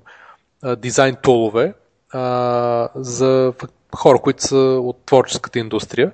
а, 0.62 0.76
дизайн 0.76 1.16
тулове 1.22 1.74
а, 2.14 2.88
за 2.94 3.52
хора, 3.96 4.18
които 4.18 4.42
са 4.42 4.56
от 4.58 5.06
творческата 5.06 5.58
индустрия 5.58 6.12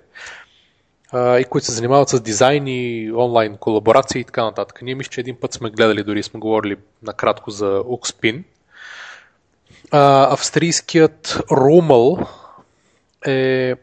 а, 1.12 1.38
и 1.38 1.44
които 1.44 1.66
се 1.66 1.72
занимават 1.72 2.08
с 2.08 2.20
дизайн 2.20 2.66
и 2.66 3.12
онлайн 3.12 3.56
колаборации 3.56 4.20
и 4.20 4.24
така 4.24 4.44
нататък. 4.44 4.82
Ние 4.82 4.94
мисля, 4.94 5.10
че 5.10 5.20
един 5.20 5.36
път 5.40 5.52
сме 5.52 5.70
гледали, 5.70 6.02
дори 6.02 6.22
сме 6.22 6.40
говорили 6.40 6.76
накратко 7.02 7.50
за 7.50 7.66
Uxpin. 7.66 8.42
А, 9.90 10.32
австрийският 10.32 11.26
Rumel 11.50 12.26
е 13.26 13.74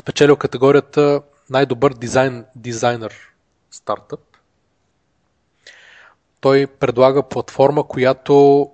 спечелил 0.00 0.36
категорията 0.36 1.20
най-добър 1.50 1.94
дизайн, 1.94 2.44
дизайнер 2.56 3.14
стартъп 3.70 4.20
той 6.44 6.66
предлага 6.66 7.22
платформа, 7.22 7.84
която 7.88 8.68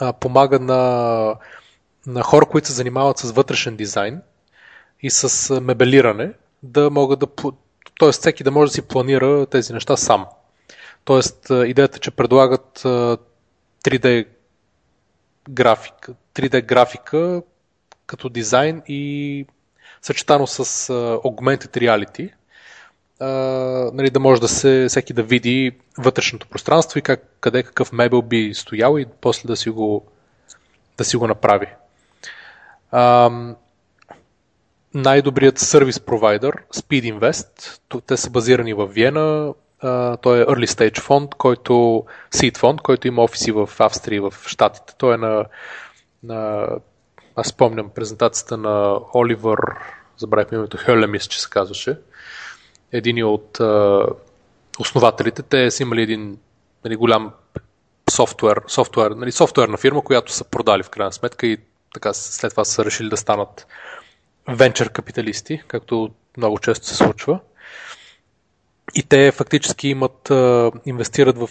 а, 0.00 0.12
помага 0.12 0.58
на, 0.58 1.34
на 2.06 2.22
хора, 2.22 2.46
които 2.46 2.66
се 2.66 2.72
занимават 2.72 3.18
с 3.18 3.30
вътрешен 3.32 3.76
дизайн 3.76 4.20
и 5.02 5.10
с 5.10 5.60
мебелиране, 5.60 6.32
да 6.62 6.90
могат 6.90 7.18
да. 7.18 7.26
т.е. 8.00 8.12
всеки 8.12 8.44
да 8.44 8.50
може 8.50 8.70
да 8.70 8.74
си 8.74 8.82
планира 8.82 9.46
тези 9.46 9.72
неща 9.72 9.96
сам. 9.96 10.26
Тоест, 11.04 11.46
идеята 11.50 11.98
че 11.98 12.10
предлагат 12.10 12.78
3D 13.84 14.26
графика, 15.50 16.14
3D 16.34 16.62
графика 16.64 17.42
като 18.06 18.28
дизайн 18.28 18.82
и 18.88 19.46
съчетано 20.02 20.46
с 20.46 20.64
augmented 21.24 21.76
reality, 21.76 22.30
нали, 23.94 24.10
да 24.10 24.20
може 24.20 24.40
да 24.40 24.48
се, 24.48 24.86
всеки 24.88 25.12
да 25.12 25.22
види 25.22 25.72
вътрешното 25.98 26.46
пространство 26.46 26.98
и 26.98 27.02
как, 27.02 27.24
къде 27.40 27.62
какъв 27.62 27.92
мебел 27.92 28.22
би 28.22 28.54
стоял 28.54 28.98
и 28.98 29.06
после 29.20 29.46
да 29.46 29.56
си 29.56 29.70
го, 29.70 30.06
да 30.98 31.04
си 31.04 31.16
го 31.16 31.26
направи. 31.26 31.66
А, 32.90 33.30
най-добрият 34.94 35.58
сервис 35.58 36.00
провайдер, 36.00 36.52
Speed 36.74 37.14
Invest, 37.14 37.80
те 38.06 38.16
са 38.16 38.30
базирани 38.30 38.74
в 38.74 38.86
Виена, 38.86 39.54
а, 39.80 40.16
той 40.16 40.40
е 40.40 40.44
Early 40.44 40.66
Stage 40.66 41.00
фонд, 41.00 41.34
който, 41.34 42.04
Seed 42.34 42.58
фонд, 42.58 42.80
който 42.80 43.08
има 43.08 43.22
офиси 43.22 43.52
в 43.52 43.70
Австрия 43.78 44.16
и 44.16 44.20
в 44.20 44.34
Штатите. 44.46 44.94
Той 44.98 45.14
е 45.14 45.16
на, 45.16 45.44
на 46.22 46.68
аз 47.36 47.48
спомням 47.48 47.90
презентацията 47.94 48.56
на 48.56 48.98
Оливър, 49.14 49.60
забравих 50.16 50.52
името, 50.52 50.76
Хелемис, 50.80 51.24
че 51.26 51.42
се 51.42 51.50
казваше. 51.50 51.98
Един 52.92 53.24
от 53.24 53.60
а, 53.60 54.06
основателите, 54.78 55.42
те 55.42 55.70
са 55.70 55.82
имали 55.82 56.02
един 56.02 56.38
нали, 56.84 56.96
голям 56.96 57.32
софтуер, 58.10 58.62
софтуер, 58.68 59.10
нали, 59.10 59.32
софтуерна 59.32 59.76
фирма, 59.76 60.04
която 60.04 60.32
са 60.32 60.44
продали 60.44 60.82
в 60.82 60.90
крайна 60.90 61.12
сметка 61.12 61.46
и 61.46 61.58
така 61.94 62.14
след 62.14 62.50
това 62.50 62.64
са 62.64 62.84
решили 62.84 63.08
да 63.08 63.16
станат 63.16 63.66
венчър 64.48 64.92
капиталисти, 64.92 65.62
както 65.68 66.10
много 66.36 66.58
често 66.58 66.86
се 66.86 66.94
случва. 66.94 67.40
И 68.94 69.02
те 69.02 69.32
фактически 69.32 69.88
имат, 69.88 70.32
инвестират 70.86 71.38
в, 71.38 71.50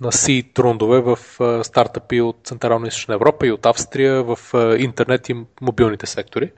на 0.00 0.12
C 0.12 0.54
трундове 0.54 1.00
в 1.00 1.18
стартъпи 1.64 2.20
от 2.20 2.40
Централна 2.44 2.86
и 2.86 2.88
Източна 2.88 3.14
Европа 3.14 3.46
и 3.46 3.52
от 3.52 3.66
Австрия 3.66 4.22
в 4.22 4.38
интернет 4.78 5.28
и 5.28 5.36
мобилните 5.60 6.06
сектори. 6.06 6.52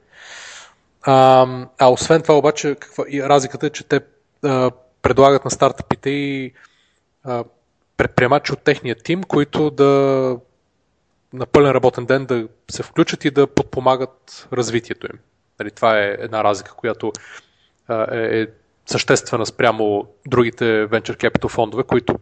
А, 1.03 1.47
а 1.79 1.93
освен 1.93 2.23
това 2.23 2.39
обаче, 2.39 2.75
каква, 2.81 3.05
и 3.09 3.23
разликата 3.23 3.67
е, 3.67 3.71
че 3.71 3.85
те 3.85 4.01
а, 4.45 4.71
предлагат 5.03 5.45
на 5.45 5.51
стартъпите 5.51 6.11
и 6.11 6.53
а, 7.25 7.45
предприемачи 7.97 8.53
от 8.53 8.63
техния 8.63 8.97
тим, 9.05 9.23
които 9.23 9.71
да 9.71 10.37
на 11.33 11.47
пълен 11.47 11.71
работен 11.71 12.07
ден 12.07 12.27
да 12.27 12.49
се 12.71 12.83
включат 12.83 13.25
и 13.25 13.31
да 13.31 13.47
подпомагат 13.47 14.49
развитието 14.53 15.07
им. 15.07 15.19
Нали, 15.59 15.71
това 15.71 15.99
е 15.99 16.17
една 16.19 16.45
разлика, 16.45 16.73
която 16.73 17.13
а, 17.89 18.17
е, 18.17 18.41
е 18.41 18.47
съществена 18.87 19.47
спрямо 19.47 20.07
другите 20.27 20.65
venture 20.65 21.17
capital 21.17 21.49
фондове, 21.49 21.83
които 21.83 22.19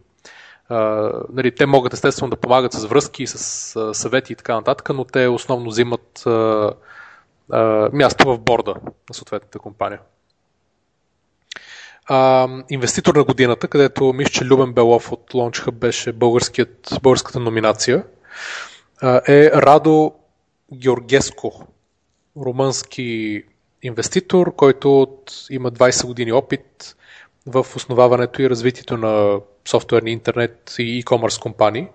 а, 0.69 1.11
нали, 1.33 1.55
те 1.55 1.65
могат 1.65 1.93
естествено 1.93 2.29
да 2.29 2.35
помагат 2.35 2.73
с 2.73 2.85
връзки, 2.85 3.27
с 3.27 3.75
а, 3.75 3.93
съвети 3.93 4.33
и 4.33 4.35
така 4.35 4.55
нататък, 4.55 4.89
но 4.89 5.03
те 5.05 5.27
основно 5.27 5.69
взимат 5.69 6.23
а, 6.25 6.71
а, 7.51 7.89
място 7.93 8.27
в 8.27 8.39
борда 8.39 8.75
на 9.09 9.13
съответната 9.13 9.59
компания. 9.59 9.99
а, 12.05 12.47
инвеститор 12.69 13.15
на 13.15 13.23
годината, 13.23 13.67
където 13.67 14.13
мисля, 14.13 14.31
че 14.31 14.45
Любен 14.45 14.73
Белов 14.73 15.11
от 15.11 15.31
Launch 15.33 15.65
Hub 15.65 15.71
беше 15.71 16.13
българската 17.01 17.39
номинация, 17.39 18.03
е 19.27 19.51
Радо 19.51 20.13
Георгеско, 20.73 21.67
румънски 22.37 23.43
инвеститор, 23.83 24.55
който 24.55 25.01
от, 25.01 25.33
има 25.49 25.71
20 25.71 26.05
години 26.05 26.31
опит 26.31 26.95
в 27.47 27.65
основаването 27.75 28.41
и 28.41 28.49
развитието 28.49 28.97
на 28.97 29.39
софтуерни 29.67 30.11
интернет 30.11 30.75
и 30.79 31.03
e-commerce 31.03 31.41
компании. 31.41 31.87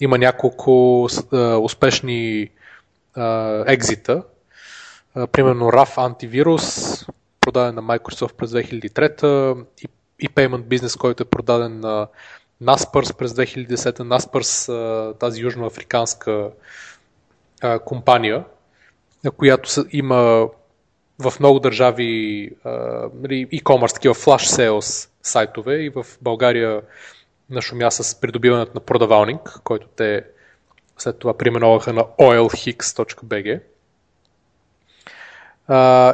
Има 0.00 0.18
няколко 0.18 1.06
а, 1.32 1.56
успешни 1.56 2.50
а, 3.14 3.64
екзита. 3.66 4.22
А, 5.14 5.26
примерно 5.26 5.64
RAF 5.64 6.06
антивирус, 6.06 6.64
продаден 7.40 7.74
на 7.74 7.82
Microsoft 7.82 8.32
през 8.32 8.50
2003 8.50 9.64
и, 9.82 9.88
и 10.20 10.28
Payment 10.28 10.62
Business, 10.62 10.98
който 10.98 11.22
е 11.22 11.26
продаден 11.26 11.80
на 11.80 12.08
Naspers 12.62 13.16
през 13.16 13.32
2010. 13.32 13.98
Naspers, 13.98 15.18
тази 15.18 15.42
южноафриканска 15.42 16.50
компания, 17.84 18.44
която 19.36 19.70
има 19.90 20.48
в 21.18 21.32
много 21.40 21.60
държави 21.60 22.50
нали, 23.14 23.48
e-commerce, 23.48 23.94
такива 23.94 24.14
flash 24.14 24.68
sales 24.68 25.10
сайтове 25.22 25.76
и 25.76 25.90
в 25.90 26.06
България 26.22 26.82
нашумя 27.50 27.90
с 27.90 28.20
придобиването 28.20 28.72
на 28.74 28.80
продавалник, 28.80 29.60
който 29.64 29.88
те 29.96 30.24
след 30.98 31.18
това 31.18 31.36
применоваха 31.36 31.92
на 31.92 32.04
oilhix.bg. 32.04 33.60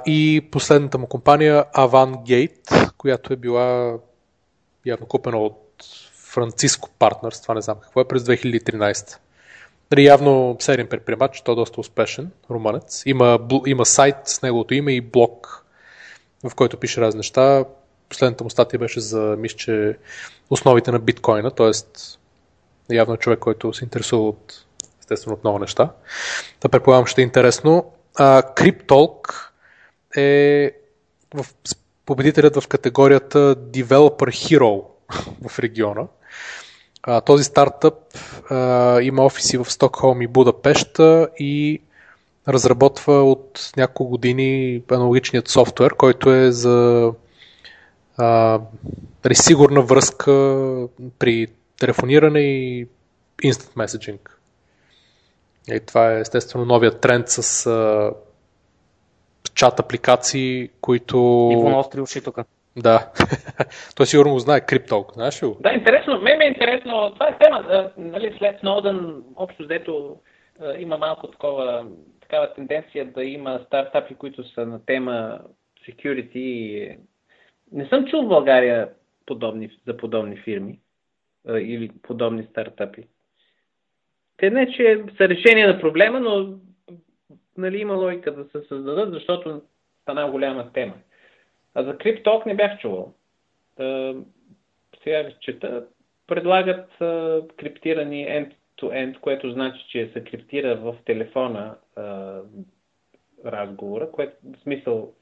и 0.07 0.49
последната 0.51 0.99
му 0.99 1.07
компания 1.07 1.65
Avangate, 1.75 2.93
която 2.97 3.33
е 3.33 3.37
била 3.37 3.99
явно 4.87 5.07
купена 5.07 5.39
от 5.39 5.63
Франциско 6.37 6.89
Партнерс, 6.99 7.41
това 7.43 7.55
не 7.55 7.61
знам 7.61 7.77
какво 7.83 8.01
е, 8.01 8.09
през 8.09 8.23
2013. 8.23 9.17
Нали, 9.91 10.05
явно 10.05 10.57
сериен 10.61 10.87
предприемач, 10.87 11.41
той 11.41 11.53
е 11.53 11.57
доста 11.57 11.81
успешен, 11.81 12.31
румънец. 12.51 13.03
Има, 13.07 13.39
има 13.67 13.87
сайт 13.87 14.17
с 14.25 14.43
неговото 14.43 14.75
име 14.75 14.93
и 14.93 15.01
блог, 15.01 15.65
в 16.45 16.55
който 16.55 16.77
пише 16.77 17.01
разни 17.01 17.19
неща. 17.19 17.65
Последната 18.09 18.45
му 18.45 18.51
статия 18.51 18.81
беше 18.81 19.01
за, 19.01 19.37
мисля, 19.39 19.57
че 19.57 19.97
основите 20.51 20.93
на 20.93 20.99
биткоина, 20.99 21.51
т.е. 21.51 21.71
явно 22.95 23.15
е 23.15 23.19
човек, 23.19 23.39
който 23.39 23.73
се 23.73 23.85
интересува 23.85 24.29
от, 24.29 24.65
естествено, 25.01 25.35
от 25.35 25.45
много 25.45 25.59
неща. 25.59 25.91
Да 26.61 26.69
предполагам, 26.69 27.07
ще 27.07 27.21
е 27.21 27.25
интересно. 27.25 27.93
Криптолк 28.55 29.53
е 30.17 30.71
в, 31.35 31.47
победителят 32.07 32.61
в 32.61 32.69
категорията 32.69 33.57
Developer 33.57 34.29
Hero 34.29 34.96
в 35.49 35.59
региона. 35.59 36.07
А, 37.03 37.21
този 37.21 37.45
стартъп 37.45 37.95
а, 38.51 39.01
има 39.03 39.25
офиси 39.25 39.59
в 39.59 39.71
Стокхолм 39.71 40.23
и 40.23 40.27
Будапешта 40.27 41.29
и 41.39 41.83
разработва 42.49 43.23
от 43.23 43.73
няколко 43.77 44.11
години 44.11 44.83
аналогичният 44.91 45.49
софтуер, 45.49 45.95
който 45.95 46.31
е 46.31 46.53
за 46.53 47.13
а, 48.17 48.61
сигурна 49.33 49.83
връзка 49.83 50.33
при 51.19 51.47
телефониране 51.81 52.41
и 52.41 52.87
instant 53.45 53.77
messaging. 53.77 54.19
И 55.69 55.81
това 55.81 56.13
е 56.13 56.21
естествено 56.21 56.65
новият 56.65 57.01
тренд 57.01 57.29
с 57.29 57.67
а, 57.67 58.13
чат 59.55 59.81
апликации, 59.81 60.71
които... 60.81 61.17
Иво 61.53 61.71
ностри 61.71 62.01
уши 62.01 62.21
тук. 62.21 62.39
Да. 62.77 63.13
Той 63.97 64.07
сигурно 64.07 64.33
го 64.33 64.39
знае, 64.39 64.61
криптолк, 64.61 65.13
знаеш 65.13 65.43
ли? 65.43 65.47
Да, 65.61 65.73
интересно. 65.73 66.21
Ме 66.21 66.37
ми 66.37 66.45
е 66.45 66.49
интересно. 66.49 67.11
Това 67.15 67.29
е 67.29 67.39
тема. 67.39 67.91
Нали, 67.97 68.35
след 68.39 68.61
Сноудън, 68.61 69.25
общо 69.37 69.63
взето, 69.63 70.17
има 70.79 70.99
малко 70.99 71.27
такова, 71.27 71.87
такава 72.21 72.55
тенденция 72.55 73.05
да 73.05 73.25
има 73.25 73.61
стартапи, 73.67 74.15
които 74.15 74.49
са 74.49 74.67
на 74.67 74.85
тема 74.85 75.41
security. 75.89 76.97
Не 77.73 77.87
съм 77.87 78.07
чул 78.07 78.23
в 78.23 78.29
България 78.29 78.89
подобни, 79.27 79.71
за 79.87 79.97
подобни 79.97 80.37
фирми 80.37 80.79
или 81.49 81.91
подобни 82.03 82.47
стартапи. 82.51 83.05
Те 84.37 84.51
не, 84.51 84.73
че 84.73 85.05
са 85.17 85.29
решение 85.29 85.67
на 85.67 85.81
проблема, 85.81 86.21
но 86.21 86.59
нали, 87.57 87.79
има 87.79 87.95
логика 87.95 88.33
да 88.35 88.45
се 88.45 88.69
създадат, 88.69 89.13
защото 89.13 89.63
стана 90.03 90.31
голяма 90.31 90.73
тема. 90.73 90.95
А 91.77 91.85
за 91.85 91.95
CrypTalk 91.99 92.47
не 92.47 92.55
бях 92.55 92.79
чувал. 92.79 93.13
сега 95.03 95.23
ви 95.23 95.37
чета. 95.41 95.87
Предлагат 96.27 96.91
криптирани 97.57 98.27
end-to-end, 98.27 99.21
което 99.21 99.51
значи, 99.51 99.87
че 99.89 100.11
се 100.13 100.25
криптира 100.25 100.77
в 100.77 100.97
телефона 101.05 101.77
разговора, 103.45 104.11
което 104.11 104.37
в 104.45 104.63
смисъл 104.63 105.13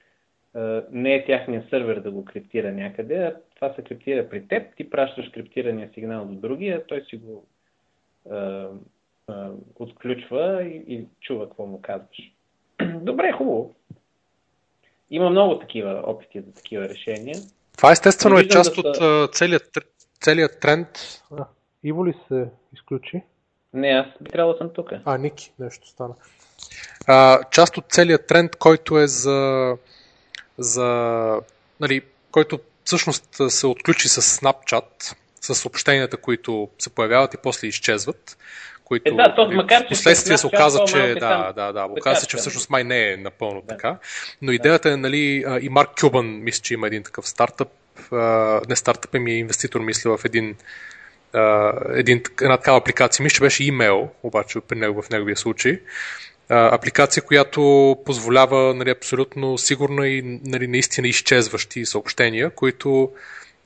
не 0.90 1.14
е 1.14 1.24
тяхния 1.24 1.66
сървър 1.70 2.00
да 2.00 2.10
го 2.10 2.24
криптира 2.24 2.72
някъде, 2.72 3.16
а 3.16 3.36
това 3.54 3.74
се 3.74 3.82
криптира 3.82 4.28
при 4.28 4.48
теб, 4.48 4.76
ти 4.76 4.90
пращаш 4.90 5.28
криптирания 5.28 5.90
сигнал 5.94 6.24
до 6.24 6.34
другия, 6.34 6.86
той 6.86 7.00
си 7.00 7.16
го 7.16 7.46
а, 8.30 8.68
а, 9.28 9.50
отключва 9.78 10.62
и, 10.62 10.84
и 10.88 11.06
чува 11.20 11.44
какво 11.44 11.66
му 11.66 11.82
казваш. 11.82 12.32
Добре, 12.94 13.32
хубаво. 13.32 13.74
Има 15.14 15.30
много 15.30 15.58
такива 15.58 16.02
опити 16.06 16.40
за 16.40 16.52
такива 16.52 16.88
решения. 16.88 17.36
Това 17.76 17.92
естествено 17.92 18.38
е 18.38 18.48
част 18.48 18.74
да 18.74 18.80
от 18.80 18.96
са... 18.96 19.28
целият, 19.32 19.78
целият 20.20 20.60
тренд. 20.60 20.88
А, 21.38 21.44
Иво 21.84 22.06
ли 22.06 22.14
се 22.28 22.46
изключи? 22.74 23.22
Не, 23.72 23.88
аз 23.88 24.06
би 24.20 24.30
трябвало 24.30 24.52
да 24.52 24.58
съм 24.58 24.70
тук. 24.74 24.92
А, 25.04 25.18
Ники, 25.18 25.52
нещо 25.58 25.88
стана. 25.88 26.14
А, 27.06 27.40
част 27.50 27.76
от 27.76 27.84
целият 27.88 28.26
тренд, 28.26 28.56
който 28.56 28.98
е 28.98 29.06
за, 29.06 29.72
за 30.58 30.86
нали, 31.80 32.02
който 32.30 32.58
всъщност 32.84 33.36
се 33.48 33.66
отключи 33.66 34.08
с 34.08 34.22
Snapchat, 34.22 35.16
с 35.40 35.54
съобщенията, 35.54 36.16
които 36.16 36.68
се 36.78 36.90
появяват 36.90 37.34
и 37.34 37.38
после 37.42 37.68
изчезват, 37.68 38.36
които 38.84 39.14
е, 39.14 39.16
да, 39.16 39.48
макар, 39.54 39.82
че 39.82 39.88
последствие 39.88 40.38
се 40.38 40.46
оказа, 40.46 40.84
че 40.84 41.14
да, 41.20 41.52
да, 41.56 41.72
да, 41.72 41.86
оказа 41.90 42.20
се, 42.20 42.26
че 42.26 42.36
всъщност 42.36 42.70
май 42.70 42.84
не 42.84 43.12
е 43.12 43.16
напълно 43.16 43.60
да. 43.60 43.66
така. 43.66 43.98
Но 44.42 44.52
идеята 44.52 44.90
е, 44.90 44.96
нали, 44.96 45.44
и 45.60 45.68
Марк 45.68 45.90
Кюбан, 46.00 46.42
мисля, 46.42 46.62
че 46.62 46.74
има 46.74 46.86
един 46.86 47.02
такъв 47.02 47.28
стартъп, 47.28 47.68
не 48.68 48.76
стартъп, 48.76 49.14
ми 49.14 49.32
е 49.32 49.38
инвеститор, 49.38 49.80
мисля, 49.80 50.16
в 50.16 50.24
един, 50.24 50.56
един, 51.94 52.22
една 52.42 52.56
такава 52.56 52.78
апликация. 52.78 53.24
Мисля, 53.24 53.34
че 53.34 53.40
беше 53.40 53.64
имейл, 53.64 54.08
обаче 54.22 54.60
при 54.60 54.78
него, 54.78 55.02
в 55.02 55.10
неговия 55.10 55.36
случай. 55.36 55.80
Апликация, 56.48 57.22
която 57.22 57.96
позволява 58.04 58.74
нали, 58.74 58.90
абсолютно 58.90 59.58
сигурно 59.58 60.04
и 60.04 60.40
нали, 60.44 60.66
наистина 60.66 61.08
изчезващи 61.08 61.86
съобщения, 61.86 62.50
които 62.50 63.12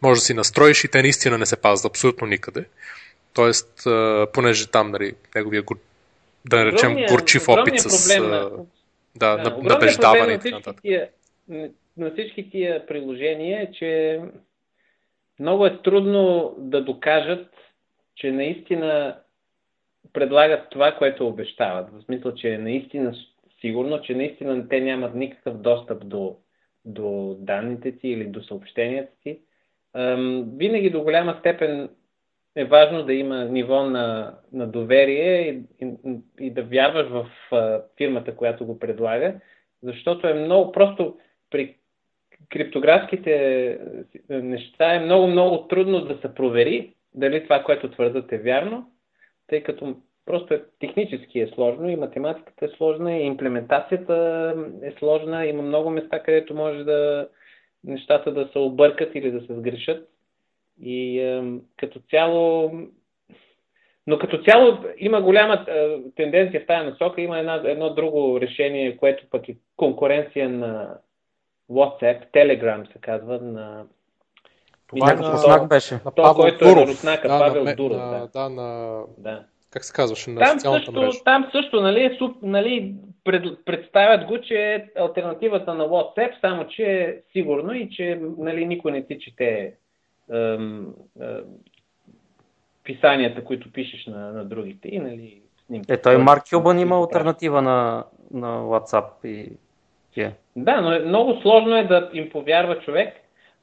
може 0.03 0.21
да 0.21 0.25
си 0.25 0.35
настроиш 0.35 0.85
и 0.85 0.89
те 0.89 1.03
наистина 1.03 1.39
не 1.39 1.47
се 1.47 1.57
пазват 1.57 1.91
абсолютно 1.91 2.27
никъде. 2.27 2.65
Тоест, 3.39 3.87
понеже 4.33 4.71
там, 4.71 4.91
нали, 4.91 5.15
неговия, 5.35 5.63
да 6.51 6.57
наречем, 6.57 6.97
горчив 7.09 7.49
опит 7.49 7.81
с 7.81 8.19
на, 8.19 8.51
да, 9.17 9.37
да, 9.37 9.59
набеждаване 9.63 10.33
и 10.33 10.39
така 10.39 10.57
нататък. 10.57 10.85
На 11.97 12.11
всички 12.13 12.51
тия 12.51 12.87
приложения 12.87 13.63
е, 13.63 13.73
че 13.73 14.21
много 15.41 15.67
е 15.67 15.83
трудно 15.83 16.55
да 16.59 16.85
докажат, 16.85 17.47
че 18.17 18.33
наистина 18.33 19.17
предлагат 20.13 20.71
това, 20.71 20.93
което 20.93 21.29
обещават. 21.29 21.89
В 21.93 22.05
смисъл, 22.05 22.35
че 22.35 22.49
е 22.49 22.59
наистина 22.59 23.15
сигурно, 23.61 24.03
че 24.03 24.15
наистина 24.15 24.69
те 24.69 24.81
нямат 24.81 25.15
никакъв 25.15 25.57
достъп 25.57 26.09
до, 26.09 26.37
до 26.85 27.37
данните 27.41 27.93
ти 27.99 28.09
или 28.09 28.25
до 28.25 28.43
съобщенията 28.43 29.13
ти. 29.23 29.39
Винаги 30.57 30.91
до 30.91 31.03
голяма 31.03 31.37
степен 31.41 31.89
е 32.57 32.65
важно 32.65 33.05
да 33.05 33.15
има 33.15 33.45
ниво 33.45 33.83
на, 33.85 34.35
на 34.53 34.67
доверие 34.67 35.51
и, 35.51 35.63
и, 35.81 36.19
и 36.41 36.51
да 36.51 36.63
вярваш 36.63 37.09
в 37.09 37.31
а, 37.53 37.83
фирмата, 37.97 38.37
която 38.37 38.67
го 38.67 38.79
предлага, 38.79 39.35
защото 39.83 40.29
е 40.29 40.35
много 40.35 40.73
просто 40.73 41.19
при 41.51 41.77
криптографските 42.49 43.79
неща 44.31 44.95
е 44.95 45.01
много, 45.01 45.27
много 45.27 45.69
трудно 45.69 46.01
да 46.01 46.19
се 46.19 46.35
провери 46.35 46.95
дали 47.15 47.45
това, 47.45 47.63
което 47.63 47.91
твърдат 47.91 48.33
е 48.33 48.39
вярно, 48.39 48.91
тъй 49.47 49.63
като 49.63 49.97
просто 50.27 50.55
е, 50.55 50.65
технически 50.81 51.41
е 51.41 51.51
сложно 51.55 51.89
и 51.89 51.97
математиката 51.97 52.65
е 52.65 52.69
сложна 52.69 53.17
и 53.17 53.27
имплементацията 53.27 54.55
е 54.83 54.93
сложна. 54.99 55.47
Има 55.47 55.63
много 55.63 55.91
места, 55.91 56.23
където 56.23 56.55
може 56.55 56.85
да 56.85 57.29
нещата 57.85 58.33
да 58.33 58.49
се 58.53 58.59
объркат 58.59 59.15
или 59.15 59.31
да 59.31 59.41
се 59.41 59.55
сгрешат. 59.55 60.09
И 60.83 61.21
е, 61.21 61.43
като 61.77 62.01
цяло, 62.11 62.73
но 64.07 64.19
като 64.19 64.43
цяло 64.43 64.79
има 64.99 65.23
голяма 65.23 65.65
е, 65.69 65.97
тенденция 66.17 66.61
в 66.61 66.67
тази 66.67 66.91
насока. 66.91 67.21
Има 67.21 67.39
една, 67.39 67.63
едно 67.65 67.95
друго 67.95 68.41
решение, 68.41 68.97
което 68.97 69.27
пък 69.31 69.49
е 69.49 69.57
конкуренция 69.77 70.49
на 70.49 70.99
WhatsApp, 71.71 72.31
Telegram 72.35 72.93
се 72.93 72.99
казва, 73.01 73.39
на 73.43 73.85
Това 74.87 75.07
Някакъв 75.07 75.35
руснак 75.35 75.69
беше. 75.69 75.95
На 76.05 76.15
Павел 76.15 76.35
който 76.35 76.59
Дуров. 76.59 76.77
е 76.77 76.81
на 76.81 76.87
руснака, 76.87 77.29
да, 77.29 77.39
Павел 77.39 77.65
на, 77.65 77.77
Дуров. 77.77 77.97
На, 77.97 78.11
да. 78.11 78.27
да, 78.27 78.49
на... 78.49 79.01
да. 79.19 79.45
Как 79.71 79.85
се 79.85 79.93
казваше? 79.93 80.31
На 80.31 80.41
там 80.41 80.59
социалната 80.59 80.85
също, 80.85 81.01
мрежа. 81.01 81.25
Там 81.25 81.49
също, 81.53 81.81
нали, 81.81 82.05
е 82.05 82.17
суп, 82.19 82.37
нали, 82.43 82.95
пред, 83.25 83.65
представят 83.65 84.25
го, 84.27 84.41
че 84.41 84.55
е 84.55 84.85
альтернативата 84.97 85.75
на 85.75 85.89
WhatsApp, 85.89 86.41
само 86.41 86.69
че 86.69 86.83
е 86.83 87.17
сигурно 87.33 87.73
и 87.73 87.91
че 87.91 88.21
нали, 88.39 88.67
никой 88.67 88.93
не 88.93 89.07
ти 89.07 89.19
чете 89.19 89.75
писанията, 92.85 93.45
които 93.45 93.73
пишеш 93.73 94.07
на, 94.07 94.33
на 94.33 94.45
другите 94.45 94.89
и 94.89 94.99
нали, 94.99 95.41
снимки. 95.67 95.93
Е, 95.93 96.01
той 96.01 96.19
Марк 96.19 96.43
Кюбан 96.51 96.79
има 96.79 96.97
альтернатива 96.97 97.63
на, 97.63 98.05
на 98.31 98.61
WhatsApp 98.61 99.25
и 99.25 99.53
yeah. 100.17 100.33
Да, 100.57 100.81
но 100.81 100.93
е, 100.93 100.99
много 100.99 101.41
сложно 101.41 101.77
е 101.77 101.85
да 101.85 102.11
им 102.13 102.31
повярва 102.31 102.79
човек, 102.79 103.15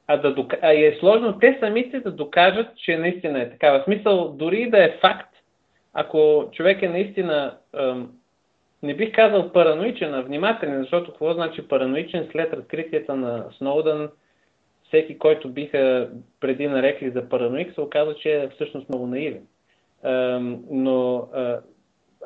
а, 0.06 0.16
да 0.16 0.34
дока... 0.34 0.58
а 0.62 0.72
е 0.72 0.96
сложно 1.00 1.38
те 1.38 1.56
самите 1.60 2.00
да 2.00 2.10
докажат, 2.10 2.66
че 2.76 2.98
наистина 2.98 3.40
е 3.40 3.50
такава. 3.50 3.84
смисъл, 3.84 4.28
дори 4.28 4.70
да 4.70 4.84
е 4.84 4.98
факт, 5.00 5.34
ако 5.94 6.48
човек 6.52 6.82
е 6.82 6.88
наистина, 6.88 7.56
ем, 7.78 8.08
не 8.82 8.94
бих 8.94 9.14
казал 9.14 9.52
параноичен, 9.52 10.14
а 10.14 10.22
внимателен, 10.22 10.80
защото 10.80 11.10
какво 11.10 11.34
значи 11.34 11.68
параноичен 11.68 12.28
след 12.32 12.52
разкритията 12.52 13.16
на 13.16 13.44
Сноудън, 13.58 14.08
всеки, 14.88 15.18
който 15.18 15.48
биха 15.48 16.10
преди 16.40 16.66
нарекли 16.66 17.10
за 17.10 17.28
параноик, 17.28 17.74
се 17.74 17.80
оказа, 17.80 18.14
че 18.14 18.32
е 18.32 18.48
всъщност 18.48 18.88
много 18.88 19.06
наивен. 19.06 19.46
Но 20.70 21.28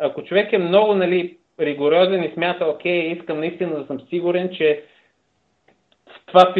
ако 0.00 0.24
човек 0.24 0.52
е 0.52 0.58
много 0.58 0.94
нали, 0.94 1.38
ригорозен 1.60 2.24
и 2.24 2.32
смята, 2.34 2.66
окей, 2.66 3.12
искам 3.12 3.40
наистина 3.40 3.78
да 3.78 3.86
съм 3.86 4.00
сигурен, 4.00 4.50
че 4.52 4.84
това, 6.26 6.54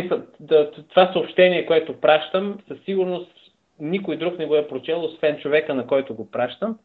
това 0.89 1.13
съобщение, 1.13 1.67
което 1.67 2.01
пращам, 2.01 2.59
със 2.69 2.85
сигурност 2.85 3.33
никой 3.81 4.17
друг 4.17 4.39
не 4.39 4.47
го 4.47 4.57
е 4.57 4.69
прочел, 4.69 5.05
освен 5.05 5.39
човека, 5.39 5.75
на 5.75 5.87
който 5.87 6.15
го 6.15 6.31
пращам, 6.31 6.79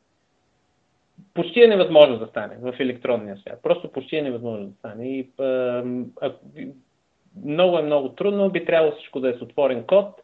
почти 1.34 1.64
е 1.64 1.68
невъзможно 1.68 2.20
да 2.20 2.28
стане 2.28 2.58
в 2.62 2.76
електронния 2.80 3.38
свят. 3.38 3.60
Просто 3.64 3.92
почти 3.92 4.18
е 4.18 4.22
невъзможно 4.22 4.66
да 4.66 4.74
стане. 4.74 5.10
И, 5.10 5.30
а, 5.40 5.44
а, 6.22 6.34
много 7.46 7.78
е 7.78 7.82
много 7.82 8.10
трудно, 8.10 8.50
би 8.50 8.66
трябвало 8.66 8.96
всичко 8.96 9.20
да 9.20 9.30
е 9.30 9.34
с 9.34 9.42
отворен 9.42 9.84
код. 9.84 10.22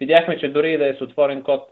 Видяхме, 0.00 0.38
че 0.38 0.48
дори 0.48 0.78
да 0.78 0.88
е 0.88 0.94
с 0.94 1.00
отворен 1.00 1.42
код, 1.42 1.68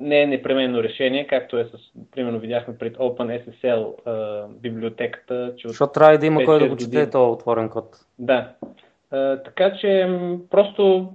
не 0.00 0.22
е 0.22 0.26
непременно 0.26 0.82
решение, 0.82 1.26
както 1.26 1.58
е 1.58 1.64
с, 1.64 1.70
примерно 2.10 2.38
видяхме 2.38 2.78
пред 2.78 2.96
OpenSSL 2.96 3.94
библиотеката. 4.60 5.54
Че 5.56 5.68
Защото 5.68 5.92
трябва 5.92 6.18
да 6.18 6.26
има 6.26 6.44
кой 6.44 6.58
да 6.58 6.68
го 6.68 6.76
чете 6.76 7.10
този 7.10 7.32
отворен 7.32 7.68
код. 7.68 7.86
Да. 8.18 8.52
така 9.44 9.72
че 9.80 10.18
просто 10.50 11.12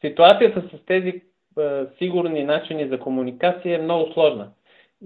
ситуацията 0.00 0.62
с 0.62 0.86
тези 0.86 1.22
сигурни 1.98 2.44
начини 2.44 2.88
за 2.88 2.98
комуникация 2.98 3.74
е 3.74 3.82
много 3.82 4.12
сложна. 4.12 4.48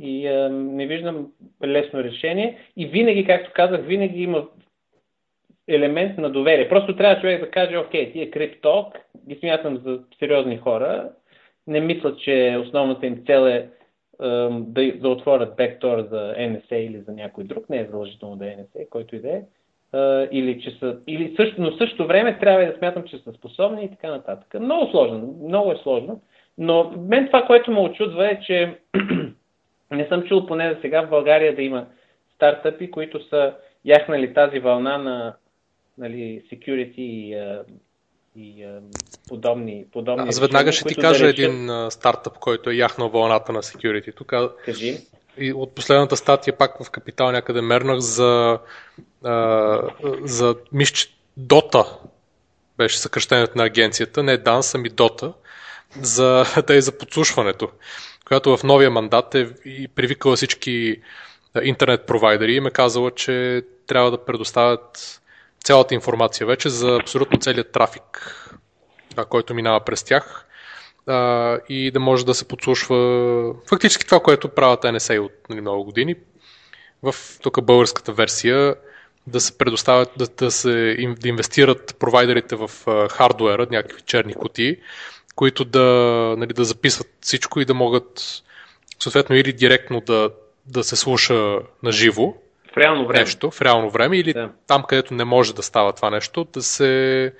И 0.00 0.28
не 0.50 0.86
виждам 0.86 1.26
лесно 1.64 2.04
решение. 2.04 2.58
И 2.76 2.86
винаги, 2.86 3.24
както 3.24 3.50
казах, 3.54 3.80
винаги 3.84 4.22
има 4.22 4.46
елемент 5.68 6.18
на 6.18 6.30
доверие. 6.30 6.68
Просто 6.68 6.96
трябва 6.96 7.20
човек 7.20 7.40
да 7.40 7.50
каже, 7.50 7.76
окей, 7.76 8.12
тия 8.12 8.30
крипток 8.30 8.94
ги 9.28 9.34
смятам 9.34 9.76
за 9.76 10.00
сериозни 10.18 10.58
хора, 10.58 11.10
не 11.66 11.80
мисля, 11.80 12.16
че 12.16 12.58
основната 12.60 13.06
им 13.06 13.22
цел 13.26 13.46
е 13.46 13.68
да, 14.50 14.92
да 14.92 15.08
отворят 15.08 15.56
бектор 15.56 15.98
за 16.10 16.34
NSA 16.38 16.74
или 16.74 17.00
за 17.00 17.12
някой 17.12 17.44
друг, 17.44 17.70
не 17.70 17.78
е 17.78 17.84
задължително 17.84 18.36
да 18.36 18.46
е 18.46 18.56
NSA, 18.56 18.88
който 18.88 19.16
и 19.16 19.20
да 19.20 19.28
е, 19.28 19.42
или 20.30 20.60
че 20.62 20.70
са, 20.70 20.98
или 21.06 21.34
също, 21.36 21.62
но 21.62 21.70
в 21.70 21.78
същото 21.78 22.06
време 22.06 22.38
трябва 22.38 22.66
да 22.66 22.78
смятам, 22.78 23.04
че 23.04 23.18
са 23.18 23.32
способни 23.32 23.84
и 23.84 23.90
така 23.90 24.10
нататък. 24.10 24.60
Много 24.60 24.90
сложно, 24.90 25.38
много 25.44 25.72
е 25.72 25.76
сложно, 25.82 26.20
но 26.58 26.92
мен 26.98 27.26
това, 27.26 27.42
което 27.42 27.70
ме 27.70 27.80
очудва 27.80 28.30
е, 28.30 28.40
че 28.40 28.78
не 29.90 30.06
съм 30.06 30.22
чул 30.22 30.46
поне 30.46 30.74
за 30.74 30.80
сега 30.80 31.06
в 31.06 31.10
България 31.10 31.56
да 31.56 31.62
има 31.62 31.86
стартъпи, 32.34 32.90
които 32.90 33.28
са 33.28 33.54
яхнали 33.84 34.34
тази 34.34 34.58
вълна 34.58 34.98
на 34.98 35.34
нали, 35.98 36.42
security 36.52 36.98
и 37.00 37.36
и 38.38 38.66
подобни, 39.28 39.84
подобни 39.92 40.28
Аз 40.28 40.38
веднага 40.40 40.72
ще 40.72 40.84
ти 40.84 40.94
кажа 40.94 41.18
да 41.26 41.32
решат... 41.32 41.38
един 41.38 41.70
стартъп, 41.90 42.38
който 42.38 42.70
е 42.70 42.74
яхнал 42.74 43.08
вълната 43.08 43.52
на 43.52 43.62
security. 43.62 44.14
Тук 44.14 44.32
Кажи. 44.64 44.98
И 45.38 45.52
от 45.52 45.74
последната 45.74 46.16
статия 46.16 46.56
пак 46.56 46.84
в 46.84 46.90
Капитал 46.90 47.32
някъде 47.32 47.60
мернах 47.60 47.98
за, 47.98 48.58
а, 49.24 49.80
за 50.22 50.56
мисля, 50.72 51.10
Дота 51.36 51.84
беше 52.78 52.98
съкръщението 52.98 53.58
на 53.58 53.64
агенцията, 53.64 54.22
не 54.22 54.38
DANS, 54.38 54.74
ами 54.74 54.88
Дота, 54.88 55.32
за, 56.00 56.44
е 56.70 56.80
за 56.80 56.98
подслушването, 56.98 57.70
която 58.24 58.56
в 58.56 58.64
новия 58.64 58.90
мандат 58.90 59.34
е 59.34 59.48
и 59.64 59.88
привикала 59.88 60.36
всички 60.36 61.02
интернет 61.62 62.06
провайдери 62.06 62.54
и 62.54 62.60
ме 62.60 62.70
казала, 62.70 63.10
че 63.10 63.62
трябва 63.86 64.10
да 64.10 64.24
предоставят 64.24 65.20
цялата 65.66 65.94
информация 65.94 66.46
вече 66.46 66.68
за 66.68 66.98
абсолютно 67.02 67.38
целият 67.38 67.72
трафик, 67.72 68.32
който 69.28 69.54
минава 69.54 69.80
през 69.80 70.04
тях 70.04 70.46
а, 71.06 71.58
и 71.68 71.90
да 71.90 72.00
може 72.00 72.26
да 72.26 72.34
се 72.34 72.48
подслушва 72.48 73.54
фактически 73.68 74.06
това, 74.06 74.20
което 74.20 74.48
правят 74.48 74.82
NSA 74.82 75.18
от 75.18 75.32
нали, 75.50 75.60
много 75.60 75.84
години. 75.84 76.14
В 77.02 77.14
тук 77.42 77.64
българската 77.64 78.12
версия 78.12 78.74
да 79.26 79.40
се 79.40 79.58
предоставят, 79.58 80.10
да, 80.16 80.26
да 80.26 80.50
се 80.50 80.96
да 81.20 81.28
инвестират 81.28 81.96
провайдерите 81.98 82.56
в 82.56 82.70
а, 82.86 83.08
хардуера, 83.08 83.66
някакви 83.70 84.02
черни 84.02 84.34
кутии, 84.34 84.76
които 85.34 85.64
да, 85.64 85.84
нали, 86.38 86.52
да 86.52 86.64
записват 86.64 87.08
всичко 87.20 87.60
и 87.60 87.64
да 87.64 87.74
могат 87.74 88.42
съответно 88.98 89.36
или 89.36 89.52
директно 89.52 90.00
да, 90.00 90.30
да 90.66 90.84
се 90.84 90.96
слуша 90.96 91.58
на 91.82 91.92
живо, 91.92 92.34
в 92.76 92.78
реално 92.78 93.06
време. 93.06 93.20
нещо 93.20 93.50
в 93.50 93.62
реално 93.62 93.90
време 93.90 94.18
или 94.18 94.32
да. 94.32 94.50
там, 94.66 94.82
където 94.82 95.14
не 95.14 95.24
може 95.24 95.54
да 95.54 95.62
става 95.62 95.92
това 95.92 96.10
нещо, 96.10 96.44
да 96.52 96.62
се 96.62 97.32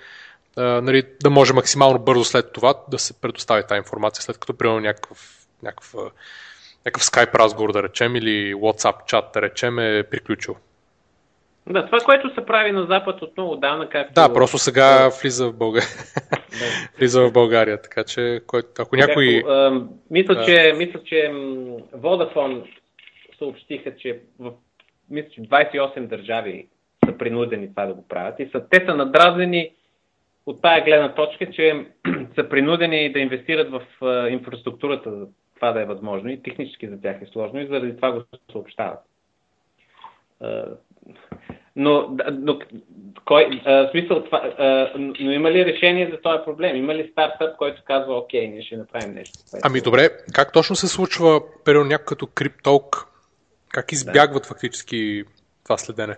а, 0.56 0.62
нали, 0.62 1.02
да 1.22 1.30
може 1.30 1.52
максимално 1.52 1.98
бързо 1.98 2.24
след 2.24 2.52
това 2.52 2.74
да 2.90 2.98
се 2.98 3.20
предостави 3.20 3.62
тази 3.68 3.78
информация, 3.78 4.22
след 4.22 4.38
като 4.38 4.58
примерно 4.58 4.80
някакъв, 4.80 5.46
някакъв, 5.62 5.94
някакъв 6.86 7.02
Skype 7.02 7.34
разговор 7.34 7.72
да 7.72 7.82
речем 7.82 8.16
или 8.16 8.54
WhatsApp 8.54 9.06
чат 9.06 9.24
да 9.34 9.42
речем 9.42 9.78
е 9.78 10.02
приключил. 10.02 10.56
Да, 11.66 11.86
това, 11.86 11.98
което 11.98 12.34
се 12.34 12.46
прави 12.46 12.72
на 12.72 12.86
Запад 12.86 13.22
от 13.22 13.36
много 13.36 13.56
давна, 13.56 13.88
както... 13.88 14.12
Да, 14.14 14.34
просто 14.34 14.58
сега 14.58 15.10
влиза 15.22 15.48
в 15.50 15.52
България. 15.52 15.88
Да. 16.58 16.66
влиза 16.98 17.22
в 17.22 17.32
България, 17.32 17.82
така 17.82 18.04
че 18.04 18.40
ако 18.78 18.96
някой... 18.96 19.38
Ако, 19.38 19.48
а, 19.48 19.86
мисля, 20.10 20.44
че, 20.44 20.72
мисля, 20.76 21.02
че 21.04 21.30
Vodafone 21.96 22.62
съобщиха, 23.38 23.96
че 23.96 24.20
в 24.38 24.52
мисля, 25.10 25.28
че 25.30 25.40
28 25.40 26.06
държави 26.06 26.68
са 27.04 27.18
принудени 27.18 27.70
това 27.70 27.86
да 27.86 27.94
го 27.94 28.08
правят 28.08 28.40
и 28.40 28.48
са, 28.52 28.68
те 28.70 28.84
са 28.86 28.94
надразнени 28.94 29.70
от 30.46 30.62
тая 30.62 30.84
гледна 30.84 31.14
точка, 31.14 31.50
че 31.50 31.86
са 32.34 32.48
принудени 32.48 33.12
да 33.12 33.18
инвестират 33.18 33.70
в 33.70 33.82
инфраструктурата 34.30 35.10
за 35.10 35.26
това 35.54 35.72
да 35.72 35.82
е 35.82 35.84
възможно 35.84 36.30
и 36.30 36.42
технически 36.42 36.88
за 36.88 37.00
тях 37.00 37.22
е 37.22 37.26
сложно 37.26 37.60
и 37.60 37.66
заради 37.66 37.96
това 37.96 38.12
го 38.12 38.22
съобщават. 38.52 38.98
Но, 41.76 42.16
но 42.32 42.58
кой, 43.24 43.60
а, 43.64 43.90
смисъл, 43.90 44.24
това, 44.24 44.38
а, 44.58 44.92
но 44.98 45.32
има 45.32 45.50
ли 45.50 45.64
решение 45.64 46.10
за 46.10 46.20
този 46.20 46.44
проблем? 46.44 46.76
Има 46.76 46.94
ли 46.94 47.08
стартъп, 47.12 47.56
който 47.56 47.82
казва, 47.84 48.18
окей, 48.18 48.48
ние 48.48 48.62
ще 48.62 48.76
направим 48.76 49.14
нещо? 49.14 49.38
Ами 49.64 49.80
добре, 49.80 50.08
как 50.32 50.52
точно 50.52 50.76
се 50.76 50.88
случва, 50.88 51.40
период 51.64 51.86
някой 51.86 52.04
като 52.04 52.26
криптолк 52.26 53.15
как 53.76 53.92
избягват 53.92 54.42
да. 54.42 54.48
фактически 54.48 55.24
това 55.64 55.78
следене? 55.78 56.16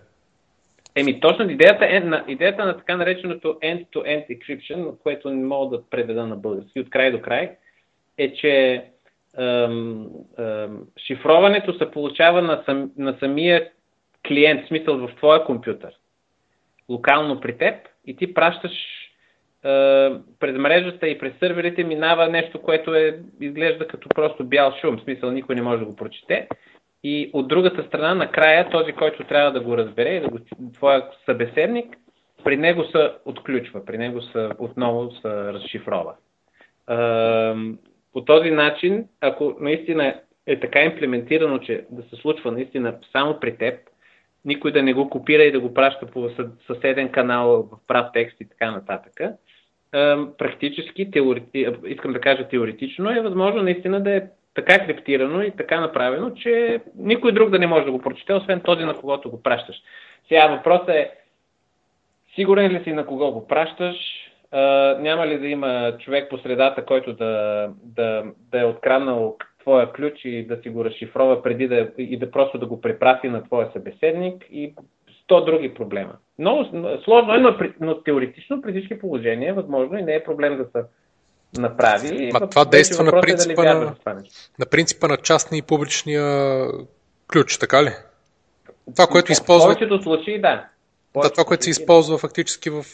Еми, 0.95 1.21
точно 1.21 1.51
идеята, 1.51 1.87
е, 1.89 2.01
на, 2.01 2.25
идеята 2.29 2.65
на 2.65 2.77
така 2.77 2.97
нареченото 2.97 3.59
end-to-end 3.63 4.27
encryption, 4.29 4.99
което 5.03 5.31
не 5.31 5.47
мога 5.47 5.77
да 5.77 5.85
преведа 5.91 6.27
на 6.27 6.37
български 6.37 6.81
от 6.81 6.91
край 6.91 7.11
до 7.11 7.21
край, 7.23 7.51
е, 8.19 8.35
че 8.35 8.85
ем, 9.39 10.07
ем, 10.39 10.79
шифроването 11.07 11.79
се 11.79 11.91
получава 11.91 12.43
на, 12.43 12.63
сам, 12.67 12.91
на 12.97 13.17
самия 13.21 13.71
клиент, 14.29 14.65
в 14.65 14.69
смисъл 14.69 14.97
в 14.97 15.17
твоя 15.17 15.45
компютър, 15.45 15.93
локално 16.89 17.41
при 17.41 17.59
теб 17.59 17.75
и 18.07 18.17
ти 18.17 18.35
пращаш 18.35 18.73
е, 18.73 20.11
през 20.39 20.57
мрежата 20.57 21.09
и 21.09 21.19
през 21.19 21.33
сърверите 21.39 21.85
минава 21.85 22.29
нещо, 22.29 22.63
което 22.63 22.95
е, 22.95 23.21
изглежда 23.41 23.89
като 23.89 24.09
просто 24.09 24.45
бял 24.45 24.75
шум, 24.81 24.99
в 24.99 25.03
смисъл 25.03 25.31
никой 25.31 25.55
не 25.55 25.63
може 25.63 25.79
да 25.79 25.85
го 25.85 25.97
прочете 25.97 26.49
и 27.05 27.31
от 27.33 27.49
другата 27.49 27.83
страна, 27.83 28.15
накрая, 28.15 28.71
този, 28.71 28.93
който 28.93 29.25
трябва 29.25 29.53
да 29.53 29.61
го 29.61 29.77
разбере 29.77 30.09
и 30.09 30.21
да 30.21 30.29
го, 30.29 30.39
твоя 30.75 31.07
събеседник, 31.25 31.97
при 32.45 32.57
него 32.57 32.85
се 32.85 33.11
отключва, 33.25 33.85
при 33.85 33.99
него 33.99 34.23
се 34.23 34.49
отново 34.59 35.11
се 35.11 35.29
разшифрова. 35.29 36.15
По 38.13 38.25
този 38.25 38.51
начин, 38.51 39.05
ако 39.21 39.57
наистина 39.61 40.21
е 40.47 40.61
така 40.61 40.83
имплементирано, 40.83 41.59
че 41.59 41.85
да 41.91 42.03
се 42.03 42.17
случва 42.17 42.53
наистина 42.53 42.99
само 43.13 43.41
при 43.41 43.57
теб, 43.57 43.81
никой 44.45 44.73
да 44.73 44.83
не 44.83 44.95
го 44.95 45.11
копира 45.11 45.43
и 45.43 45.53
да 45.53 45.61
го 45.61 45.75
праща 45.75 46.07
по 46.07 46.31
съседен 46.67 47.09
канал 47.09 47.69
в 47.73 47.87
прав 47.87 48.07
текст 48.13 48.41
и 48.41 48.49
така 48.49 48.71
нататък, 48.71 49.13
практически, 50.39 51.11
теорети... 51.11 51.67
искам 51.87 52.13
да 52.13 52.21
кажа 52.21 52.49
теоретично, 52.49 53.11
е 53.11 53.21
възможно 53.21 53.63
наистина 53.63 54.03
да 54.03 54.17
е 54.17 54.23
така 54.59 54.87
криптирано 54.87 55.43
и 55.43 55.51
така 55.51 55.81
направено, 55.81 56.31
че 56.31 56.81
никой 56.97 57.33
друг 57.33 57.51
да 57.51 57.59
не 57.59 57.67
може 57.67 57.85
да 57.85 57.93
го 57.93 58.01
прочете, 58.01 58.35
освен 58.35 58.61
този, 58.61 58.85
на 58.85 58.95
когото 58.95 59.31
го 59.31 59.43
пращаш. 59.43 59.77
Сега 60.29 60.47
въпросът 60.47 60.89
е, 60.89 61.11
сигурен 62.35 62.73
ли 62.73 62.85
си 62.85 62.93
на 62.93 63.07
кого 63.07 63.33
го 63.33 63.47
пращаш, 63.47 63.97
а, 64.53 64.61
няма 65.01 65.27
ли 65.27 65.39
да 65.39 65.47
има 65.47 65.97
човек 65.99 66.31
по 66.31 66.39
средата, 66.39 66.85
който 66.85 67.13
да, 67.13 67.69
да, 67.83 68.25
да 68.53 68.61
е 68.61 68.65
откраднал 68.65 69.37
твоя 69.61 69.93
ключ 69.93 70.25
и 70.25 70.47
да 70.47 70.57
си 70.63 70.69
го 70.69 70.85
разшифрова 70.85 71.43
преди 71.43 71.69
да, 71.69 71.89
и 71.99 72.19
да 72.19 72.31
просто 72.31 72.59
да 72.59 72.67
го 72.67 72.81
препрати 72.81 73.29
на 73.29 73.45
твоя 73.45 73.71
събеседник 73.73 74.45
и 74.51 74.75
сто 75.25 75.45
други 75.45 75.75
проблема. 75.75 76.13
Много 76.39 76.65
сложно 77.05 77.35
е, 77.35 77.39
но, 77.39 77.57
но 77.81 78.03
теоретично 78.03 78.63
при 78.63 78.73
всички 78.73 78.99
положения 78.99 79.51
е 79.51 79.53
възможно 79.53 79.99
и 79.99 80.03
не 80.03 80.15
е 80.15 80.25
проблем 80.25 80.57
да 80.57 80.65
се 80.65 80.89
направи. 81.59 82.31
Ма 82.33 82.49
това 82.49 82.65
действа 82.65 83.05
на 83.05 83.21
принципа, 83.21 83.71
е 83.71 83.75
на, 83.75 83.95
на 84.59 84.67
принципа 84.71 85.09
на 85.09 85.17
частни 85.17 85.59
и 85.59 85.63
публичния 85.63 86.67
ключ, 87.33 87.59
така 87.59 87.85
ли? 87.85 87.91
Това, 88.97 89.07
което 89.07 89.33
използва... 89.33 89.71
В 89.71 89.75
повечето 89.75 90.03
случаи, 90.03 90.41
да. 90.41 90.69
Да, 91.17 91.31
това, 91.31 91.45
което 91.45 91.65
се 91.65 91.71
използва 91.71 92.19
фактически 92.19 92.71
в 92.71 92.85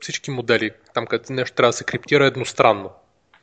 всички 0.00 0.30
модели, 0.30 0.70
там 0.94 1.06
където 1.06 1.32
нещо 1.32 1.56
трябва 1.56 1.68
да 1.68 1.72
се 1.72 1.84
криптира 1.84 2.26
едностранно. 2.26 2.90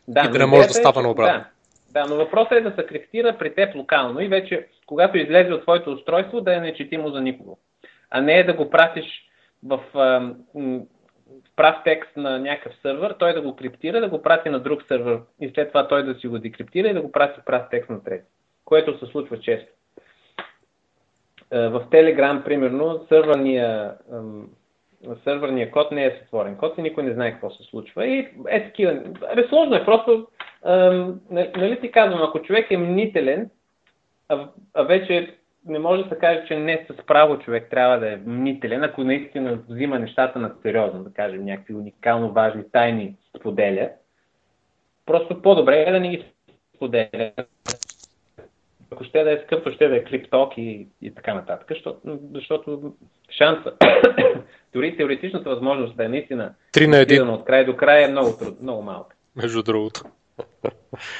Да, 0.08 0.26
и 0.26 0.32
да 0.32 0.40
не 0.40 0.46
може 0.46 0.68
да 0.68 0.74
става 0.74 1.02
е, 1.02 1.04
наобратно. 1.04 1.46
Да. 1.94 2.02
да, 2.02 2.10
но 2.10 2.16
въпросът 2.16 2.52
е 2.52 2.62
да 2.62 2.74
се 2.78 2.86
криптира 2.86 3.38
при 3.40 3.56
теб 3.56 3.76
локално 3.76 4.22
и 4.22 4.28
вече, 4.28 4.68
когато 4.86 5.18
излезе 5.18 5.54
от 5.54 5.62
твоето 5.62 5.92
устройство, 5.92 6.42
да 6.42 6.56
е 6.56 6.60
нечетимо 6.60 7.10
за 7.10 7.22
никого. 7.22 7.58
А 8.10 8.22
не 8.22 8.40
е 8.40 8.44
да 8.44 8.54
го 8.54 8.70
пратиш 8.70 9.06
в 9.64 9.80
прав 11.56 11.76
текст 11.84 12.18
на 12.18 12.40
някакъв 12.40 12.74
сървър, 12.82 13.16
той 13.20 13.34
да 13.34 13.42
го 13.42 13.56
криптира, 13.56 14.02
да 14.02 14.10
го 14.10 14.22
прати 14.22 14.50
на 14.50 14.60
друг 14.60 14.84
сървър 14.88 15.22
и 15.42 15.50
след 15.50 15.68
това 15.68 15.88
той 15.88 16.04
да 16.04 16.16
си 16.16 16.28
го 16.28 16.40
декриптира 16.40 16.88
и 16.88 16.94
да 16.94 17.02
го 17.02 17.12
прати 17.12 17.40
прав 17.46 17.64
текст 17.72 17.90
на 17.90 18.04
трети, 18.04 18.26
което 18.66 19.00
се 19.00 19.06
случва 19.06 19.40
често. 19.40 19.72
Е, 21.52 21.70
в 21.70 21.86
Telegram, 21.92 22.44
примерно, 22.44 23.06
сървърния, 23.10 23.94
сървърния 25.24 25.72
код 25.72 25.92
не 25.92 26.06
е 26.06 26.18
сътворен 26.20 26.58
код 26.58 26.78
и 26.78 26.82
никой 26.82 27.04
не 27.04 27.14
знае 27.14 27.32
какво 27.32 27.50
се 27.50 27.64
случва. 27.64 28.08
И 28.08 28.30
е 28.50 28.64
такива. 28.64 29.02
Абе, 29.32 29.48
сложно 29.50 29.76
е, 29.76 29.86
просто, 29.86 30.28
нали 31.32 31.80
ти 31.82 31.92
казвам, 31.92 32.24
ако 32.24 32.42
човек 32.42 32.72
е 32.72 32.78
мнителен, 32.78 33.50
а 34.74 34.84
вече 34.84 35.38
не 35.66 35.80
може 35.80 36.04
да 36.04 36.10
се 36.10 36.16
каже, 36.16 36.46
че 36.48 36.60
не 36.60 36.88
с 36.90 37.06
право 37.06 37.40
човек 37.40 37.68
трябва 37.70 38.00
да 38.00 38.14
е 38.14 38.18
мнителен, 38.26 38.84
ако 38.84 39.04
наистина 39.04 39.60
взима 39.70 40.00
нещата 40.00 40.40
на 40.40 40.52
сериозно, 40.62 41.04
да 41.04 41.14
кажем, 41.14 41.46
някакви 41.46 41.74
уникално 41.74 42.32
важни 42.32 42.64
тайни 42.72 43.16
споделя. 43.38 43.90
Просто 45.06 45.42
по-добре 45.42 45.84
е 45.88 45.92
да 45.92 46.00
не 46.00 46.10
ги 46.10 46.26
споделя. 46.76 47.32
Ако 48.92 49.04
ще 49.04 49.24
да 49.24 49.32
е 49.32 49.42
скъпо, 49.46 49.72
ще 49.72 49.88
да 49.88 49.98
е 49.98 50.04
клипток 50.04 50.58
и, 50.58 50.88
и 51.02 51.16
така 51.16 51.34
нататък, 51.34 51.68
защото, 51.70 52.20
защото 52.34 52.94
шанса, 53.38 53.74
дори 54.74 54.98
теоретичната 54.98 55.50
възможност 55.50 55.98
да 55.98 56.06
е 56.06 56.10
наистина 56.10 56.54
3 56.74 56.88
на 56.88 56.96
1. 56.96 57.30
от 57.30 57.46
край 57.46 57.66
до 57.66 57.76
край 57.76 58.04
е 58.04 58.08
много, 58.08 58.38
труд, 58.38 58.62
много 58.62 58.82
малка. 58.82 59.16
Между 59.36 59.64
другото. 59.64 60.02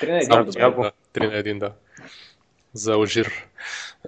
3 0.02 0.12
на 0.12 0.20
1. 0.20 0.46
Да, 0.46 0.92
3 1.14 1.34
на 1.34 1.44
1, 1.44 1.60
да. 1.60 1.72
За 2.74 2.94
Алжир. 2.94 3.28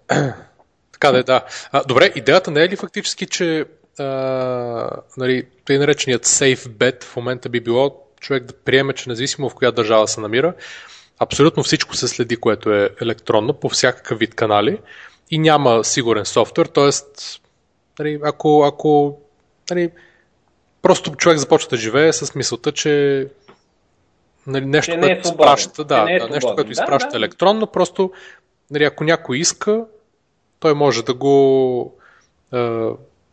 така 0.92 1.12
да 1.12 1.20
е, 1.20 1.24
да. 1.24 1.46
А, 1.72 1.84
добре, 1.84 2.12
идеята 2.16 2.52
не 2.52 2.64
е 2.64 2.70
ли 2.70 2.76
фактически, 2.76 3.26
че 3.26 3.66
а, 4.00 4.04
нали, 5.18 5.48
тъй 5.66 5.78
нареченият 5.78 6.26
safe 6.26 6.68
bet 6.68 7.04
в 7.04 7.16
момента 7.16 7.50
би 7.50 7.60
било 7.60 8.06
човек 8.20 8.44
да 8.44 8.54
приеме, 8.54 8.94
че 8.94 9.10
независимо 9.10 9.50
в 9.50 9.56
коя 9.56 9.72
държава 9.72 10.08
се 10.08 10.22
намира, 10.22 10.54
абсолютно 11.20 11.64
всичко 11.64 11.96
се 11.96 12.08
следи, 12.08 12.38
което 12.38 12.74
е 12.74 12.90
електронно, 13.02 13.54
по 13.54 13.70
всякакъв 13.70 14.20
вид 14.20 14.36
канали 14.36 14.80
и 15.32 15.40
няма 15.40 15.84
сигурен 15.84 16.26
софтуер, 16.26 16.66
т.е. 16.66 16.90
Нали, 18.00 18.20
ако, 18.24 18.64
ако 18.64 19.20
нали, 19.70 19.92
просто 20.82 21.16
човек 21.16 21.38
започва 21.38 21.70
да 21.70 21.78
живее 21.78 22.14
с 22.14 22.36
мисълта, 22.36 22.72
че 22.72 23.28
нали, 24.48 24.66
нещо, 24.66 24.92
че 24.92 25.00
което 25.00 25.28
е 25.28 25.32
изпраща, 25.32 25.84
да, 25.84 26.06
е 26.10 26.20
да, 26.20 26.30
нещо, 26.30 26.56
което 26.56 26.72
изпраща 26.72 27.10
да, 27.12 27.18
електронно, 27.18 27.68
просто 27.68 28.12
нали, 28.72 28.84
ако 28.84 29.04
някой 29.04 29.38
иска, 29.38 29.86
той 30.60 30.74
може 30.74 31.06
да 31.06 31.14
го 31.14 31.98
е, 32.54 32.58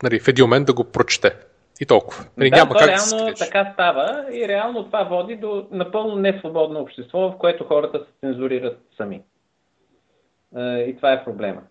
нали, 0.03 0.21
в 0.21 0.29
един 0.29 0.45
момент 0.45 0.67
да 0.67 0.75
го 0.75 0.85
прочете. 0.85 1.37
И 1.81 1.87
толкова. 1.87 2.25
Нали, 2.37 2.51
да, 2.51 2.57
няма 2.57 2.75
как 2.75 2.89
реално 2.89 3.27
да 3.27 3.35
така 3.35 3.71
става 3.73 4.27
и 4.33 4.49
реално 4.49 4.85
това 4.85 5.03
води 5.03 5.37
до 5.37 5.67
напълно 5.71 6.17
несвободно 6.17 6.81
общество, 6.81 7.19
в 7.19 7.39
което 7.39 7.65
хората 7.65 7.99
се 7.99 8.07
цензурират 8.21 8.79
сами. 8.97 9.23
И 10.59 10.95
това 10.97 11.13
е 11.13 11.25
проблема. 11.25 11.63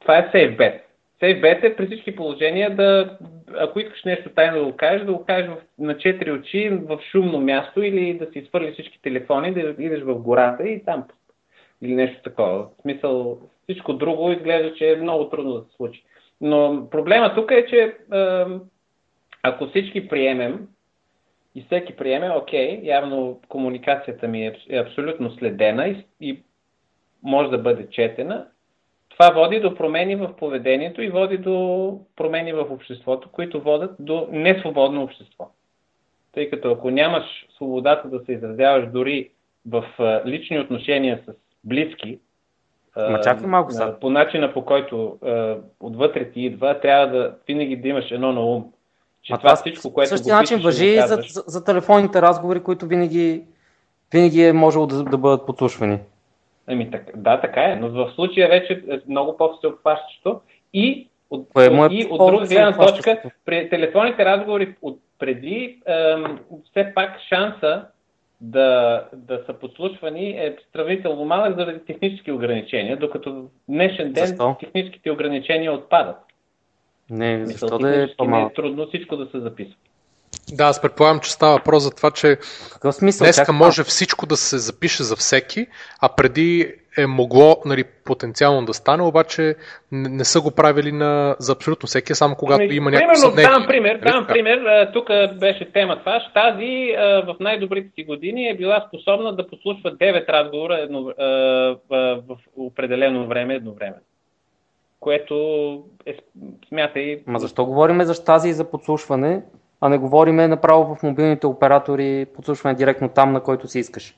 Това 0.00 0.18
е 0.18 0.28
сейфбет. 0.32 0.82
Сейфбет 1.20 1.64
е 1.64 1.76
при 1.76 1.86
всички 1.86 2.16
положения 2.16 2.76
да, 2.76 3.18
ако 3.58 3.80
искаш 3.80 4.04
нещо 4.04 4.30
тайно 4.30 4.58
да 4.58 4.64
го 4.64 4.76
кажеш, 4.76 5.06
да 5.06 5.12
го 5.12 5.24
кажеш 5.24 5.50
на 5.78 5.98
четири 5.98 6.32
очи 6.32 6.68
в 6.68 7.00
шумно 7.10 7.40
място 7.40 7.82
или 7.82 8.18
да 8.18 8.26
си 8.32 8.46
свърли 8.48 8.72
всички 8.72 9.02
телефони, 9.02 9.54
да 9.54 9.60
идеш 9.60 10.02
в 10.02 10.14
гората 10.14 10.68
и 10.68 10.84
там 10.84 11.04
или 11.82 11.94
нещо 11.94 12.22
такова. 12.22 12.58
В 12.58 12.82
смисъл, 12.82 13.38
всичко 13.62 13.92
друго 13.92 14.32
изглежда, 14.32 14.74
че 14.74 14.92
е 14.92 14.96
много 14.96 15.28
трудно 15.28 15.52
да 15.52 15.64
се 15.64 15.76
случи. 15.76 16.02
Но 16.40 16.88
проблема 16.90 17.34
тук 17.34 17.50
е, 17.50 17.66
че 17.66 17.96
ако 19.42 19.66
всички 19.66 20.08
приемем 20.08 20.68
и 21.54 21.62
всеки 21.62 21.96
приеме, 21.96 22.30
окей, 22.30 22.80
явно 22.82 23.40
комуникацията 23.48 24.28
ми 24.28 24.46
е, 24.46 24.56
е 24.68 24.78
абсолютно 24.78 25.30
следена 25.30 25.88
и, 25.88 26.04
и 26.20 26.42
може 27.22 27.50
да 27.50 27.58
бъде 27.58 27.90
четена, 27.90 28.46
това 29.08 29.30
води 29.30 29.60
до 29.60 29.74
промени 29.74 30.16
в 30.16 30.36
поведението 30.36 31.02
и 31.02 31.08
води 31.08 31.38
до 31.38 32.00
промени 32.16 32.52
в 32.52 32.66
обществото, 32.70 33.28
които 33.32 33.60
водят 33.60 33.96
до 33.98 34.28
несвободно 34.30 35.02
общество. 35.02 35.50
Тъй 36.32 36.50
като 36.50 36.72
ако 36.72 36.90
нямаш 36.90 37.46
свободата 37.56 38.08
да 38.08 38.20
се 38.24 38.32
изразяваш 38.32 38.90
дори 38.92 39.30
в 39.66 39.84
лични 40.26 40.58
отношения 40.58 41.22
с 41.26 41.45
близки, 41.66 42.18
Ма 42.96 43.20
чакай 43.20 43.46
малко 43.46 43.72
са. 43.72 43.94
По 44.00 44.10
начина 44.10 44.52
по 44.52 44.64
който 44.64 45.18
а, 45.24 45.56
отвътре 45.80 46.30
ти 46.30 46.40
идва, 46.40 46.80
трябва 46.80 47.06
да 47.06 47.34
винаги 47.48 47.76
да 47.76 47.88
имаш 47.88 48.10
едно 48.10 48.32
на 48.32 48.40
ум. 48.40 48.64
Че 49.22 49.32
а 49.32 49.38
това, 49.38 49.48
това 49.48 49.56
всичко, 49.56 49.92
което 49.92 50.08
същия 50.08 50.36
начин 50.36 50.58
въжи 50.58 50.86
и 50.86 51.00
за, 51.00 51.18
за, 51.28 51.44
за 51.46 51.64
телефонните 51.64 52.22
разговори, 52.22 52.62
които 52.62 52.86
винаги, 52.86 53.42
винаги 54.12 54.42
е 54.42 54.52
можело 54.52 54.86
да, 54.86 55.04
да 55.04 55.18
бъдат 55.18 55.46
подслушвани. 55.46 55.98
Ами, 56.66 56.90
так, 56.90 57.10
да, 57.16 57.40
така 57.40 57.62
е, 57.62 57.76
но 57.76 57.88
в 57.88 58.12
случая 58.14 58.48
вече 58.48 58.84
е 58.88 59.00
много 59.08 59.36
по-всеобхващащо 59.36 60.40
и 60.72 61.08
от, 61.30 61.48
е 61.58 61.70
и 61.90 62.06
от 62.10 62.26
друга 62.26 62.46
гледна 62.46 62.76
точка, 62.76 63.22
при 63.44 63.70
телефонните 63.70 64.24
разговори 64.24 64.74
от 64.82 65.00
преди, 65.18 65.82
ем, 65.86 66.38
все 66.70 66.92
пак 66.94 67.20
шанса 67.28 67.84
да, 68.40 69.04
да 69.12 69.42
са 69.46 69.52
подслушвани 69.52 70.30
е 70.30 70.56
сравнително 70.72 71.24
малък 71.24 71.56
заради 71.56 71.84
технически 71.84 72.32
ограничения, 72.32 72.96
докато 72.96 73.48
днешен 73.68 74.12
ден 74.12 74.26
Защо? 74.26 74.56
техническите 74.60 75.10
ограничения 75.10 75.72
отпадат. 75.72 76.16
Не, 77.10 77.46
защо 77.46 77.78
да 77.78 78.02
е 78.02 78.16
по-малко? 78.16 78.44
Не 78.44 78.50
е 78.50 78.54
трудно 78.54 78.86
всичко 78.86 79.16
да 79.16 79.26
се 79.26 79.40
записва. 79.40 79.76
Да, 80.52 80.64
аз 80.64 80.82
предполагам, 80.82 81.20
че 81.20 81.32
става 81.32 81.52
въпрос 81.52 81.82
за 81.82 81.90
това, 81.90 82.10
че 82.10 82.38
Какъв 82.72 82.94
смисъл? 82.94 83.24
днеска 83.24 83.52
може 83.52 83.84
всичко 83.84 84.26
да 84.26 84.36
се 84.36 84.58
запише 84.58 85.02
за 85.02 85.16
всеки, 85.16 85.66
а 86.00 86.08
преди 86.08 86.74
е 86.98 87.06
могло 87.06 87.56
нали, 87.64 87.84
потенциално 88.04 88.66
да 88.66 88.74
стане, 88.74 89.02
обаче 89.02 89.54
не, 89.92 90.08
не 90.08 90.24
са 90.24 90.40
го 90.40 90.50
правили 90.50 90.92
на, 90.92 91.36
за 91.38 91.52
абсолютно 91.52 91.86
всеки, 91.86 92.14
само 92.14 92.34
когато 92.34 92.64
ами, 92.64 92.74
има 92.74 92.90
някакво 92.90 93.34
Примерно, 93.34 93.50
давам 93.50 93.66
пример, 93.66 93.98
давам 93.98 94.26
нали 94.28 94.32
пример, 94.32 94.88
тук 94.92 95.08
беше 95.40 95.72
тема 95.72 95.98
това. 95.98 96.30
Тази 96.34 96.92
в 97.26 97.36
най-добрите 97.40 97.90
си 97.94 98.04
години 98.04 98.48
е 98.48 98.56
била 98.56 98.84
способна 98.88 99.36
да 99.36 99.46
послушва 99.46 99.96
9 99.96 100.28
разговора 100.28 100.78
едно, 100.78 101.02
в 102.28 102.38
определено 102.56 103.26
време 103.26 103.54
едновременно. 103.54 104.02
Което 105.00 105.34
е, 106.06 106.16
смятай... 106.68 107.22
Ма 107.26 107.38
защо 107.38 107.64
говориме 107.64 108.04
за 108.04 108.24
тази 108.24 108.48
и 108.48 108.52
за 108.52 108.70
подслушване, 108.70 109.42
а 109.80 109.88
не 109.88 109.98
говориме 109.98 110.48
направо 110.48 110.94
в 110.94 111.02
мобилните 111.02 111.46
оператори 111.46 112.26
подслушване 112.34 112.74
директно 112.74 113.08
там, 113.08 113.32
на 113.32 113.42
който 113.42 113.68
си 113.68 113.78
искаш? 113.78 114.16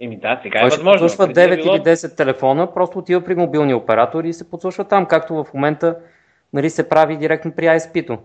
Еми 0.00 0.16
да, 0.16 0.40
сега 0.42 0.58
е 0.58 0.62
Той 0.62 0.70
възможно. 0.70 1.06
подслушва 1.06 1.34
9 1.34 1.62
било... 1.62 1.74
или 1.74 1.82
10 1.82 2.16
телефона, 2.16 2.74
просто 2.74 2.98
отива 2.98 3.24
при 3.24 3.34
мобилния 3.34 3.76
оператор 3.76 4.24
и 4.24 4.32
се 4.32 4.50
подслушва 4.50 4.84
там, 4.84 5.06
както 5.06 5.34
в 5.34 5.54
момента 5.54 5.96
нали, 6.52 6.70
се 6.70 6.88
прави 6.88 7.16
директно 7.16 7.52
при 7.52 7.64
ISP-то. 7.64 8.18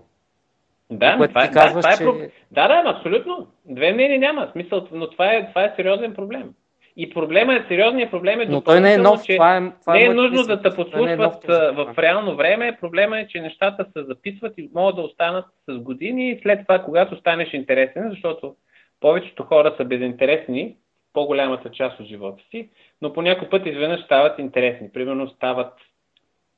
Да, 0.92 1.28
това, 1.28 1.44
е- 1.44 1.52
казваш, 1.52 1.84
да, 1.86 1.92
това 1.98 2.14
е, 2.14 2.22
че... 2.24 2.32
да, 2.52 2.68
да, 2.68 2.90
абсолютно. 2.90 3.48
Две 3.66 3.94
мнения 3.94 4.20
няма 4.20 4.50
смисъл, 4.52 4.88
но 4.92 5.10
това 5.10 5.34
е, 5.34 5.48
това 5.50 5.64
е 5.64 5.74
сериозен 5.76 6.14
проблем. 6.14 6.54
И 6.98 7.10
проблема 7.10 7.56
е, 7.56 7.66
сериозният 7.68 8.12
проблем 8.12 8.42
е 8.42 8.46
Но 8.46 8.62
той 8.62 8.82
не 8.82 8.94
е 8.94 8.98
нов, 8.98 9.24
че 9.24 9.36
това 9.36 9.58
е, 9.58 9.72
това 9.82 9.94
не 9.94 10.04
е 10.04 10.14
нужно 10.14 10.44
да 10.44 10.62
те 10.62 10.68
е 10.68 10.76
подслушват 10.76 11.42
този 11.42 11.76
в 11.76 11.94
реално 11.98 12.36
време. 12.36 12.78
Проблема 12.82 13.20
е, 13.20 13.28
че 13.28 13.42
нещата 13.42 13.86
се 13.94 14.04
записват 14.04 14.54
и 14.58 14.70
могат 14.74 14.96
да 14.96 15.02
останат 15.02 15.46
с 15.70 15.78
години 15.78 16.32
и 16.32 16.40
след 16.42 16.62
това, 16.62 16.80
когато 16.80 17.16
станеш 17.16 17.54
интересен, 17.54 18.10
защото 18.10 18.56
повечето 19.00 19.44
хора 19.44 19.74
са 19.78 19.86
безинтересни 19.86 20.76
по-голямата 21.14 21.72
част 21.72 22.00
от 22.00 22.06
живота 22.06 22.44
си, 22.52 22.70
но 23.02 23.14
по 23.14 23.22
някой 23.22 23.50
път 23.50 23.66
изведнъж 23.66 24.04
стават 24.04 24.40
интересни. 24.40 24.92
Примерно 24.92 25.30
стават 25.30 25.74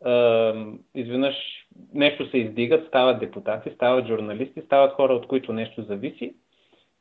е, 0.05 0.53
изведнъж 0.95 1.35
нещо 1.93 2.29
се 2.29 2.37
издигат, 2.37 2.87
стават 2.87 3.19
депутати, 3.19 3.69
стават 3.75 4.07
журналисти, 4.07 4.61
стават 4.65 4.93
хора, 4.93 5.13
от 5.13 5.27
които 5.27 5.53
нещо 5.53 5.83
зависи. 5.83 6.35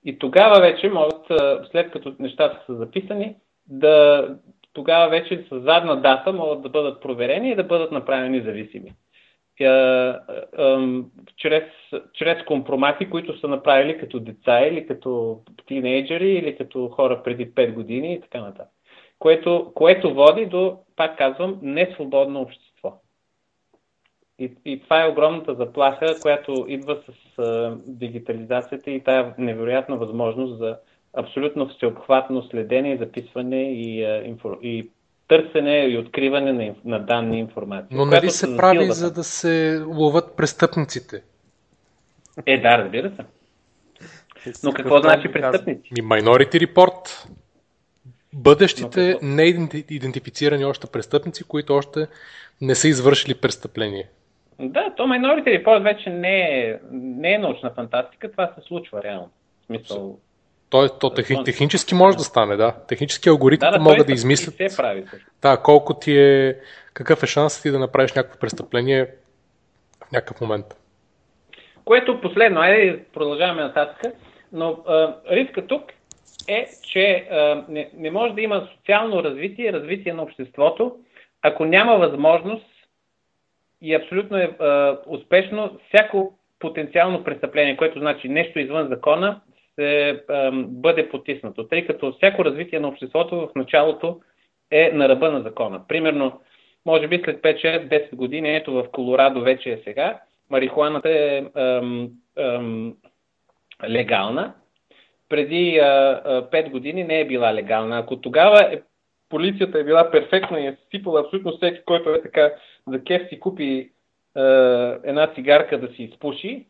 И 0.06 0.18
тогава 0.18 0.60
вече 0.60 0.88
могат, 0.88 1.26
след 1.70 1.90
като 1.90 2.14
нещата 2.18 2.62
са 2.66 2.74
записани, 2.74 3.36
да, 3.68 4.28
тогава 4.72 5.08
вече 5.08 5.46
с 5.50 5.60
задна 5.60 6.00
дата 6.00 6.32
могат 6.32 6.62
да 6.62 6.68
бъдат 6.68 7.02
проверени 7.02 7.50
и 7.50 7.54
да 7.54 7.64
бъдат 7.64 7.92
направени 7.92 8.40
зависими. 8.40 8.92
Чрез, 11.36 11.64
чрез 12.12 12.44
компромати, 12.44 13.10
които 13.10 13.40
са 13.40 13.48
направили 13.48 13.98
като 13.98 14.20
деца 14.20 14.60
или 14.60 14.86
като 14.86 15.40
тинейджери 15.66 16.30
или 16.30 16.56
като 16.56 16.88
хора 16.88 17.22
преди 17.24 17.54
5 17.54 17.72
години 17.72 18.14
и 18.14 18.20
така 18.20 18.40
нататък. 18.40 18.68
Което, 19.18 19.72
което 19.74 20.14
води 20.14 20.46
до, 20.46 20.78
пак 20.96 21.18
казвам, 21.18 21.58
несвободно 21.62 22.40
общество. 22.40 22.65
И, 24.38 24.52
и 24.64 24.82
това 24.82 25.02
е 25.02 25.08
огромната 25.08 25.54
заплаха, 25.54 26.16
която 26.22 26.66
идва 26.68 26.98
с 27.06 27.38
а, 27.38 27.76
дигитализацията 27.86 28.90
и 28.90 29.00
тая 29.00 29.34
невероятна 29.38 29.96
възможност 29.96 30.58
за 30.58 30.76
абсолютно 31.16 31.68
всеобхватно 31.68 32.42
следение, 32.42 32.94
и 32.94 32.98
записване 32.98 33.72
и, 33.72 34.04
а, 34.04 34.22
инфор... 34.24 34.58
и 34.62 34.90
търсене 35.28 35.86
и 35.86 35.98
откриване 35.98 36.52
на, 36.52 36.74
на 36.84 36.98
данни 36.98 37.38
информация. 37.38 37.88
Но 37.90 38.04
нали 38.04 38.30
се 38.30 38.56
прави, 38.56 38.86
за 38.90 39.12
да 39.12 39.24
се 39.24 39.82
ловат 39.86 40.36
престъпниците? 40.36 41.22
Е, 42.46 42.60
да, 42.60 42.78
разбира 42.78 43.10
се. 43.10 43.24
Но 44.64 44.72
какво 44.72 44.98
значи 44.98 45.32
престъпници? 45.32 45.90
Ми 45.92 46.02
Minority 46.02 46.66
Report. 46.66 47.28
Бъдещите 48.34 49.18
неидентифицирани 49.22 50.64
още 50.64 50.86
престъпници, 50.86 51.44
които 51.44 51.74
още 51.74 52.06
не 52.60 52.74
са 52.74 52.88
извършили 52.88 53.34
престъпление. 53.34 54.08
Да, 54.60 54.94
то 54.96 55.02
Minority 55.02 55.64
Report 55.64 55.82
вече 55.82 56.10
не 56.10 56.40
е, 56.40 56.78
не 56.92 57.32
е 57.32 57.38
научна 57.38 57.70
фантастика, 57.70 58.30
това 58.30 58.46
се 58.46 58.60
случва 58.66 59.02
реално. 59.02 59.30
В 59.62 59.66
смисъл, 59.66 60.18
то, 60.70 60.88
то 60.88 61.10
техни, 61.10 61.44
технически 61.44 61.94
може 61.94 62.16
да 62.16 62.22
стане, 62.22 62.56
да. 62.56 62.74
Технически 62.88 63.28
алгоритми 63.28 63.66
да, 63.66 63.70
да, 63.70 63.80
могат 63.80 64.06
да 64.06 64.12
измислят. 64.12 64.54
се 64.54 64.76
прави, 64.76 65.04
да, 65.42 65.56
колко 65.62 65.94
ти 65.94 66.18
е, 66.18 66.56
какъв 66.94 67.22
е 67.22 67.26
шансът 67.26 67.62
ти 67.62 67.70
да 67.70 67.78
направиш 67.78 68.12
някакво 68.12 68.38
престъпление 68.38 69.06
в 70.08 70.12
някакъв 70.12 70.40
момент. 70.40 70.66
Което 71.84 72.20
последно, 72.20 72.60
айде 72.60 73.04
продължаваме 73.14 73.62
нататък, 73.62 74.12
но 74.52 74.78
а, 74.86 75.16
риска 75.30 75.66
тук 75.66 75.82
е, 76.48 76.68
че 76.82 77.28
а, 77.30 77.64
не, 77.68 77.90
не 77.96 78.10
може 78.10 78.34
да 78.34 78.40
има 78.40 78.68
социално 78.76 79.24
развитие, 79.24 79.72
развитие 79.72 80.12
на 80.12 80.22
обществото, 80.22 80.96
ако 81.42 81.64
няма 81.64 81.96
възможност 81.98 82.75
и 83.82 83.94
абсолютно 83.94 84.36
е 84.36 84.56
а, 84.60 84.98
успешно 85.06 85.78
всяко 85.88 86.38
потенциално 86.58 87.24
престъпление, 87.24 87.76
което 87.76 87.98
значи 87.98 88.28
нещо 88.28 88.58
извън 88.58 88.88
закона, 88.88 89.40
се 89.74 90.22
а, 90.28 90.50
бъде 90.54 91.08
потиснато, 91.08 91.68
тъй 91.68 91.86
като 91.86 92.12
всяко 92.12 92.44
развитие 92.44 92.80
на 92.80 92.88
обществото 92.88 93.36
в 93.36 93.50
началото 93.56 94.20
е 94.70 94.90
на 94.94 95.08
ръба 95.08 95.30
на 95.30 95.42
закона. 95.42 95.80
Примерно, 95.88 96.40
може 96.86 97.08
би 97.08 97.22
след 97.24 97.42
5-6-10 97.42 98.14
години, 98.14 98.56
ето 98.56 98.72
в 98.72 98.88
Колорадо 98.92 99.40
вече 99.40 99.72
е 99.72 99.80
сега, 99.84 100.20
марихуаната 100.50 101.10
е 101.10 101.44
ам, 101.54 102.10
ам, 102.38 102.94
легална. 103.88 104.54
Преди 105.28 105.78
а, 105.78 106.22
а, 106.24 106.50
5 106.50 106.70
години 106.70 107.04
не 107.04 107.20
е 107.20 107.26
била 107.26 107.54
легална. 107.54 107.98
Ако 107.98 108.20
тогава 108.20 108.72
е, 108.72 108.82
полицията 109.28 109.78
е 109.78 109.84
била 109.84 110.10
перфектна 110.10 110.60
и 110.60 110.66
е 110.66 110.76
сипала 110.90 111.20
абсолютно 111.20 111.56
всеки, 111.56 111.80
който 111.86 112.10
е 112.10 112.22
така 112.22 112.52
за 112.86 113.04
кеф 113.04 113.28
си 113.28 113.40
купи 113.40 113.90
а, 114.34 114.42
една 115.04 115.34
цигарка 115.34 115.80
да 115.80 115.88
си 115.88 116.02
изпуши, 116.02 116.66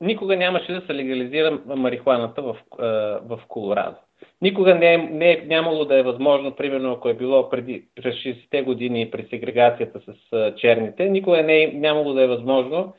никога 0.00 0.36
нямаше 0.36 0.72
да 0.72 0.86
се 0.86 0.94
легализира 0.94 1.60
марихуаната 1.66 2.42
в, 2.42 2.56
а, 2.78 2.86
в 3.24 3.40
Колорадо. 3.48 3.96
Никога 4.42 4.74
не 4.74 4.94
е, 4.94 4.98
не 4.98 5.32
е 5.32 5.42
нямало 5.46 5.84
да 5.84 5.98
е 5.98 6.02
възможно, 6.02 6.56
примерно 6.56 6.92
ако 6.92 7.08
е 7.08 7.14
било 7.14 7.50
преди 7.50 7.84
през 7.94 8.14
60-те 8.14 8.62
години 8.62 9.10
при 9.10 9.26
сегрегацията 9.30 10.00
с 10.00 10.32
а, 10.32 10.54
черните, 10.54 11.08
никога 11.08 11.42
не 11.42 11.62
е 11.62 11.72
нямало 11.72 12.14
да 12.14 12.22
е 12.22 12.26
възможно 12.26 12.94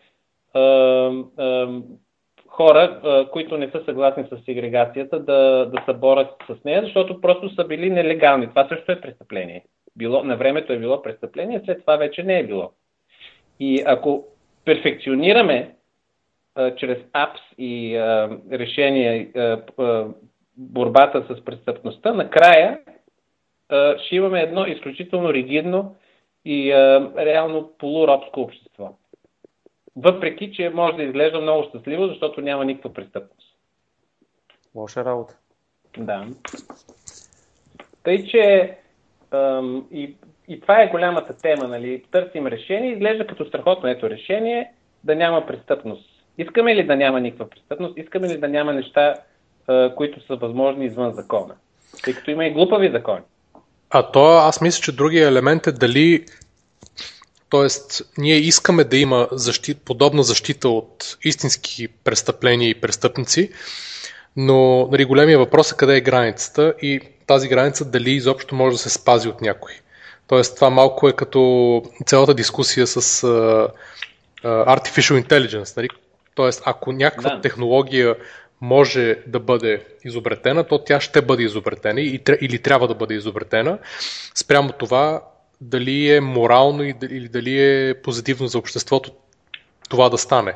а, 0.54 0.62
а, 1.38 1.80
хора, 2.58 3.00
които 3.32 3.58
не 3.58 3.70
са 3.70 3.84
съгласни 3.86 4.24
с 4.24 4.46
сегрегацията, 4.46 5.20
да, 5.20 5.66
да 5.66 5.84
се 5.86 5.94
борят 5.94 6.30
с 6.50 6.64
нея, 6.66 6.82
защото 6.84 7.22
просто 7.22 7.50
са 7.50 7.64
били 7.64 7.90
нелегални. 7.90 8.50
Това 8.50 8.68
също 8.68 8.92
е 8.92 9.02
престъпление. 9.02 9.64
Било, 9.96 10.24
на 10.24 10.38
времето 10.38 10.74
е 10.74 10.80
било 10.80 11.02
престъпление, 11.02 11.62
след 11.66 11.80
това 11.80 11.98
вече 11.98 12.24
не 12.24 12.40
е 12.40 12.48
било. 12.48 12.72
И 13.60 13.84
ако 13.86 14.26
перфекционираме 14.66 15.76
а, 16.56 16.76
чрез 16.76 16.98
апс 17.14 17.42
и 17.58 17.96
а, 17.96 18.38
решения 18.52 19.28
а, 19.36 19.62
а, 19.84 20.08
борбата 20.58 21.26
с 21.30 21.46
престъпността, 21.46 22.14
накрая 22.14 22.80
а, 23.70 23.98
ще 23.98 24.16
имаме 24.16 24.42
едно 24.42 24.66
изключително 24.66 25.34
ригидно 25.34 25.96
и 26.46 26.72
а, 26.72 27.12
реално 27.18 27.72
полуробско 27.80 28.42
общество. 28.42 28.90
Въпреки, 29.98 30.52
че 30.54 30.70
може 30.70 30.98
да 30.98 31.04
изглежда 31.04 31.42
много 31.42 31.70
щастливо, 31.70 32.08
защото 32.08 32.42
няма 32.42 32.66
никаква 32.66 32.94
престъпност. 32.94 33.56
Лоша 34.76 35.06
работа. 35.06 35.36
Да. 35.98 36.26
Тъй, 38.04 38.28
че 38.28 38.78
ам, 39.32 39.88
и, 39.92 40.16
и 40.48 40.62
това 40.62 40.82
е 40.82 40.90
голямата 40.90 41.38
тема, 41.38 41.68
нали? 41.68 42.04
Търсим 42.12 42.48
решение, 42.48 42.92
изглежда 42.92 43.28
като 43.28 43.46
страхотно 43.46 43.90
ето 43.90 44.10
решение 44.10 44.72
да 45.04 45.16
няма 45.16 45.46
престъпност. 45.46 46.10
Искаме 46.38 46.76
ли 46.76 46.86
да 46.86 46.96
няма 46.96 47.20
никаква 47.20 47.50
престъпност? 47.50 47.98
Искаме 47.98 48.28
ли 48.28 48.38
да 48.38 48.48
няма 48.48 48.74
неща, 48.74 49.16
а, 49.68 49.96
които 49.96 50.26
са 50.26 50.36
възможни 50.36 50.86
извън 50.86 51.14
закона? 51.14 51.56
Тъй 52.04 52.14
като 52.14 52.32
има 52.32 52.46
и 52.46 52.54
глупави 52.54 52.92
закони. 52.92 53.24
А 53.90 54.12
то 54.12 54.26
аз 54.26 54.62
мисля, 54.62 54.82
че 54.82 54.96
другия 54.96 55.28
елемент 55.28 55.68
е 55.68 55.72
дали 55.72 56.26
Тоест, 57.50 58.02
ние 58.18 58.36
искаме 58.36 58.84
да 58.84 58.98
има 58.98 59.28
защит, 59.32 59.78
подобна 59.82 60.24
защита 60.24 60.70
от 60.70 61.18
истински 61.24 61.88
престъпления 61.88 62.70
и 62.70 62.82
престъпници, 62.82 63.50
но 64.36 64.88
нали, 64.92 65.06
големия 65.06 65.40
въпрос 65.40 65.72
е 65.72 65.76
къде 65.76 65.98
е 65.98 66.02
границата 66.02 66.74
и 66.82 67.00
тази 67.28 67.48
граница 67.48 67.86
дали 67.86 68.12
изобщо 68.12 68.56
може 68.56 68.76
да 68.76 68.82
се 68.82 68.90
спази 68.90 69.28
от 69.28 69.42
някой. 69.42 69.74
Тоест, 70.28 70.56
това 70.56 70.70
малко 70.70 71.10
е 71.10 71.14
като 71.14 71.84
цялата 72.06 72.34
дискусия 72.34 72.88
с 72.88 73.22
uh, 73.28 73.70
Artificial 74.44 75.28
Intelligence. 75.28 75.78
Нали? 75.78 75.90
Тоест, 76.36 76.62
ако 76.66 76.92
някаква 76.92 77.30
да. 77.30 77.42
технология 77.42 78.16
може 78.62 79.18
да 79.28 79.40
бъде 79.40 79.86
изобретена, 80.06 80.64
то 80.64 80.84
тя 80.84 81.00
ще 81.02 81.22
бъде 81.22 81.44
изобретена 81.44 82.02
или 82.42 82.60
трябва 82.60 82.88
да 82.88 82.96
бъде 82.96 83.14
изобретена. 83.14 83.78
Спрямо 84.36 84.72
това, 84.72 85.22
дали 85.62 86.16
е 86.16 86.22
морално 86.22 86.84
или 86.84 87.30
дали 87.30 87.62
е 87.62 87.94
позитивно 88.04 88.48
за 88.48 88.58
обществото 88.58 89.12
това 89.90 90.10
да 90.10 90.18
стане. 90.18 90.54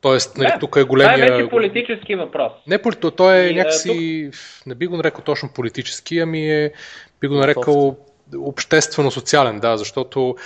Тоест, 0.00 0.36
нали, 0.36 0.48
да, 0.48 0.58
тук 0.58 0.76
е 0.76 0.82
големия... 0.82 1.26
Това 1.26 1.38
е 1.38 1.38
вече 1.38 1.50
политически 1.50 2.14
въпрос. 2.14 2.52
Не, 2.66 2.78
той 3.16 3.36
е 3.36 3.48
и, 3.48 3.54
някакси, 3.54 4.28
тук... 4.32 4.66
не 4.66 4.74
би 4.74 4.86
го 4.86 4.96
нарекал 4.96 5.24
точно 5.24 5.48
политически, 5.54 6.18
ами 6.18 6.50
е, 6.50 6.72
би 7.20 7.28
го 7.28 7.34
нарекал 7.34 7.96
обществено-социален, 8.38 9.60
да, 9.60 9.76
защото 9.76 10.36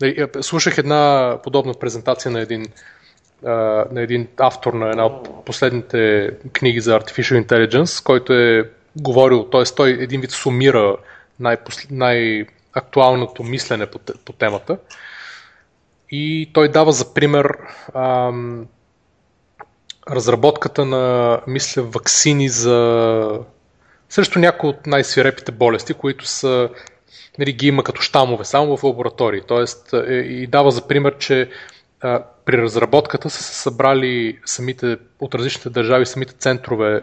нали, 0.00 0.26
слушах 0.40 0.78
една 0.78 1.34
подобна 1.42 1.74
презентация 1.74 2.30
на 2.30 2.40
един, 2.40 2.66
на 3.92 4.02
един 4.02 4.28
автор 4.38 4.72
на 4.72 4.90
една 4.90 5.06
от 5.06 5.44
последните 5.44 6.30
книги 6.52 6.80
за 6.80 7.00
Artificial 7.00 7.46
Intelligence, 7.46 8.04
който 8.04 8.32
е 8.32 8.70
говорил, 8.96 9.44
т.е. 9.44 9.62
той 9.76 9.90
един 9.90 10.20
вид 10.20 10.30
сумира 10.30 10.96
най-посл... 11.40 11.86
най- 11.90 12.46
актуалното 12.78 13.42
мислене 13.42 13.86
по, 13.86 13.98
по 14.24 14.32
темата. 14.32 14.78
И 16.10 16.50
той 16.52 16.68
дава 16.68 16.92
за 16.92 17.14
пример 17.14 17.58
ам, 17.94 18.66
разработката 20.10 20.84
на, 20.84 21.40
мисля, 21.46 21.82
вакцини 21.82 22.48
за 22.48 23.40
срещу 24.08 24.38
някои 24.38 24.70
от 24.70 24.86
най-свирепите 24.86 25.52
болести, 25.52 25.94
които 25.94 26.26
са 26.26 26.68
нали, 27.38 27.52
ги 27.52 27.66
има 27.66 27.82
като 27.82 28.00
щамове, 28.00 28.44
само 28.44 28.76
в 28.76 28.84
лаборатории. 28.84 29.40
Тоест, 29.46 29.92
е, 29.92 30.14
и 30.14 30.46
дава 30.46 30.70
за 30.70 30.88
пример, 30.88 31.18
че 31.18 31.50
а, 32.00 32.22
при 32.44 32.62
разработката 32.62 33.30
са 33.30 33.42
се 33.42 33.54
събрали 33.54 34.38
самите 34.44 34.96
от 35.20 35.34
различните 35.34 35.70
държави, 35.70 36.06
самите 36.06 36.32
центрове, 36.32 37.02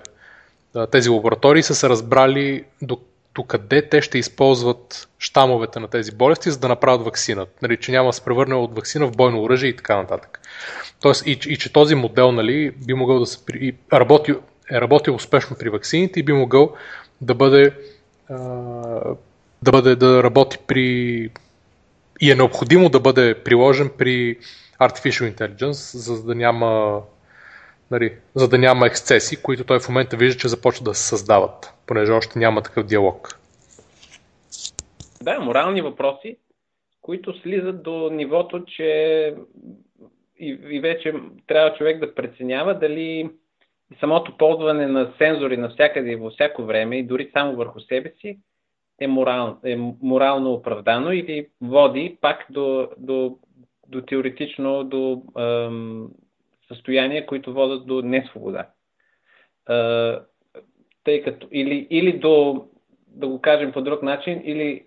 а, 0.75 0.87
тези 0.87 1.09
лаборатории 1.09 1.63
са 1.63 1.75
се 1.75 1.89
разбрали 1.89 2.63
до 2.81 2.99
докъде 3.35 3.89
те 3.89 4.01
ще 4.01 4.17
използват 4.17 5.09
щамовете 5.19 5.79
на 5.79 5.87
тези 5.87 6.11
болести, 6.11 6.51
за 6.51 6.59
да 6.59 6.67
направят 6.67 7.05
вакцина. 7.05 7.45
Нали, 7.61 7.77
че 7.77 7.91
няма 7.91 8.09
да 8.09 8.13
се 8.13 8.25
превърне 8.25 8.55
от 8.55 8.75
вакцина 8.75 9.07
в 9.07 9.11
бойно 9.11 9.43
оръжие 9.43 9.69
и 9.69 9.75
така 9.75 9.97
нататък. 9.97 10.41
Тоест, 11.01 11.27
и, 11.27 11.31
и 11.31 11.57
че 11.57 11.73
този 11.73 11.95
модел 11.95 12.31
нали, 12.31 12.71
би 12.71 12.93
могъл 12.93 13.19
да 13.19 13.25
се 13.25 13.39
и 13.53 13.75
работи, 13.93 14.33
е 14.71 14.81
работил 14.81 15.15
успешно 15.15 15.55
при 15.59 15.69
вакцините 15.69 16.19
и 16.19 16.23
би 16.23 16.33
могъл 16.33 16.73
да 17.21 17.35
бъде 17.35 17.73
да 19.61 19.71
бъде 19.71 19.95
да 19.95 20.23
работи 20.23 20.57
при 20.67 21.29
и 22.21 22.31
е 22.31 22.35
необходимо 22.35 22.89
да 22.89 22.99
бъде 22.99 23.43
приложен 23.43 23.91
при 23.97 24.37
Artificial 24.81 25.35
Intelligence, 25.35 25.97
за 25.97 26.23
да 26.23 26.35
няма 26.35 27.01
нали, 27.95 28.17
за 28.35 28.49
да 28.49 28.57
няма 28.57 28.87
ексцеси, 28.87 29.41
които 29.41 29.63
той 29.63 29.79
в 29.79 29.89
момента 29.89 30.17
вижда, 30.17 30.39
че 30.39 30.47
започва 30.47 30.83
да 30.83 30.93
се 30.93 31.07
създават, 31.07 31.73
понеже 31.87 32.11
още 32.11 32.39
няма 32.39 32.61
такъв 32.61 32.85
диалог. 32.85 33.39
Да, 35.21 35.39
морални 35.39 35.81
въпроси, 35.81 36.37
които 37.01 37.39
слизат 37.41 37.83
до 37.83 38.09
нивото, 38.09 38.65
че 38.65 39.33
и, 40.39 40.59
и 40.69 40.79
вече 40.79 41.13
трябва 41.47 41.77
човек 41.77 41.99
да 41.99 42.15
преценява 42.15 42.79
дали 42.79 43.29
самото 43.99 44.37
ползване 44.37 44.87
на 44.87 45.13
сензори 45.17 45.57
навсякъде 45.57 46.11
и 46.11 46.15
във 46.15 46.33
всяко 46.33 46.63
време 46.63 46.97
и 46.97 47.03
дори 47.03 47.29
само 47.33 47.55
върху 47.55 47.79
себе 47.79 48.13
си 48.21 48.39
е, 48.99 49.07
морал, 49.07 49.57
е 49.63 49.75
морално 50.01 50.53
оправдано 50.53 51.11
или 51.11 51.47
води 51.61 52.17
пак 52.21 52.45
до, 52.49 52.89
до, 52.97 53.37
до 53.87 54.01
теоретично 54.01 54.83
до 54.83 55.23
ем, 55.37 56.07
състояния, 56.67 57.25
които 57.25 57.53
водят 57.53 57.87
до 57.87 58.01
несвобода. 58.01 58.67
Тъй 61.03 61.21
като, 61.23 61.47
или, 61.51 61.87
или 61.89 62.19
до, 62.19 62.65
да 63.07 63.27
го 63.27 63.41
кажем 63.41 63.71
по 63.71 63.81
друг 63.81 64.03
начин, 64.03 64.41
или 64.45 64.85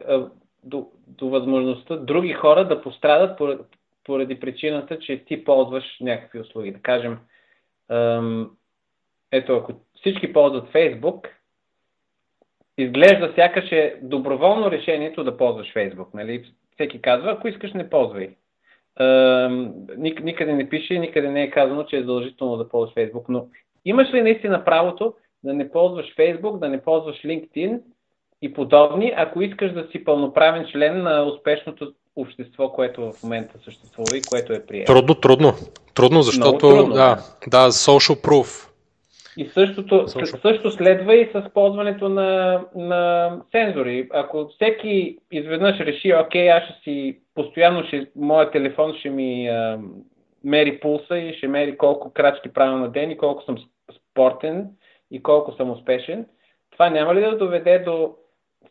до, 0.65 0.91
до 1.07 1.29
възможността 1.29 1.97
други 1.97 2.33
хора 2.33 2.69
да 2.69 2.83
пострадат 2.83 3.39
поради, 3.39 3.63
поради 4.05 4.41
причината, 4.41 4.99
че 4.99 5.25
ти 5.25 5.45
ползваш 5.45 5.97
някакви 6.01 6.41
услуги. 6.41 6.73
Да 6.73 6.79
кажем, 6.79 7.19
ем, 7.91 8.51
ето, 9.33 9.57
ако 9.57 9.73
всички 9.95 10.33
ползват 10.33 10.71
Фейсбук, 10.71 11.29
изглежда 12.79 13.33
сякаш 13.35 13.73
е 13.73 13.99
доброволно 14.03 14.71
решението 14.71 15.25
да 15.25 15.37
ползваш 15.37 15.73
Фейсбук. 15.73 16.15
Нали? 16.15 16.45
Всеки 16.75 17.03
казва, 17.03 17.33
ако 17.33 17.49
искаш, 17.49 17.73
не 17.73 17.91
ползвай. 17.91 18.37
Никъде 19.97 20.53
не 20.53 20.69
пише, 20.69 20.99
никъде 20.99 21.31
не 21.31 21.43
е 21.43 21.51
казано, 21.51 21.85
че 21.85 21.97
е 21.97 22.01
задължително 22.01 22.57
да 22.57 22.69
ползваш 22.69 22.95
Фейсбук, 22.95 23.29
но 23.29 23.47
имаш 23.85 24.15
ли 24.15 24.23
наистина 24.23 24.65
правото 24.65 25.15
да 25.45 25.55
не 25.55 25.71
ползваш 25.71 26.15
Фейсбук, 26.17 26.59
да 26.59 26.69
не 26.69 26.81
ползваш 26.81 27.17
LinkedIn 27.17 27.81
и 28.43 28.53
подобни, 28.53 29.13
ако 29.17 29.43
искаш 29.43 29.73
да 29.73 29.87
си 29.93 30.05
пълноправен 30.05 30.67
член 30.73 31.03
на 31.03 31.23
успешното 31.23 31.93
общество, 32.17 32.73
което 32.73 33.13
в 33.13 33.23
момента 33.23 33.59
съществува 33.65 34.17
и 34.17 34.23
което 34.31 34.53
е 34.53 34.67
прието? 34.67 34.93
Трудно, 34.93 35.15
трудно. 35.15 35.53
Трудно, 35.95 36.23
защото 36.23 36.59
трудно, 36.59 36.95
да, 36.95 37.17
да, 37.49 37.71
social 37.71 38.25
proof 38.25 38.68
и 39.39 39.51
същото, 39.55 40.09
също 40.43 40.71
следва 40.71 41.15
и 41.15 41.31
с 41.33 41.51
ползването 41.55 42.09
на, 42.09 42.61
на 42.75 43.33
сензори. 43.51 44.09
Ако 44.13 44.49
всеки 44.49 45.19
изведнъж 45.33 45.81
реши, 45.81 46.15
окей, 46.15 46.51
аз 46.51 46.63
ще 46.63 46.81
си 46.83 47.19
постоянно, 47.35 47.85
ще, 47.85 48.07
моят 48.17 48.53
телефон 48.53 48.95
ще 48.95 49.11
ми 49.11 49.49
а, 49.49 49.79
мери 50.45 50.81
пулса 50.81 51.19
и 51.19 51.35
ще 51.35 51.49
мери 51.49 51.77
колко 51.77 52.13
крачки 52.13 52.53
правя 52.53 52.79
на 52.79 52.89
ден 52.89 53.11
и 53.11 53.17
колко 53.17 53.43
съм 53.43 53.57
спортен 54.01 54.69
и 55.11 55.23
колко 55.23 55.53
съм 55.53 55.71
успешен, 55.71 56.27
това 56.71 56.91
няма 56.91 57.15
ли 57.15 57.21
да 57.21 57.37
доведе 57.37 57.79
до 57.79 58.15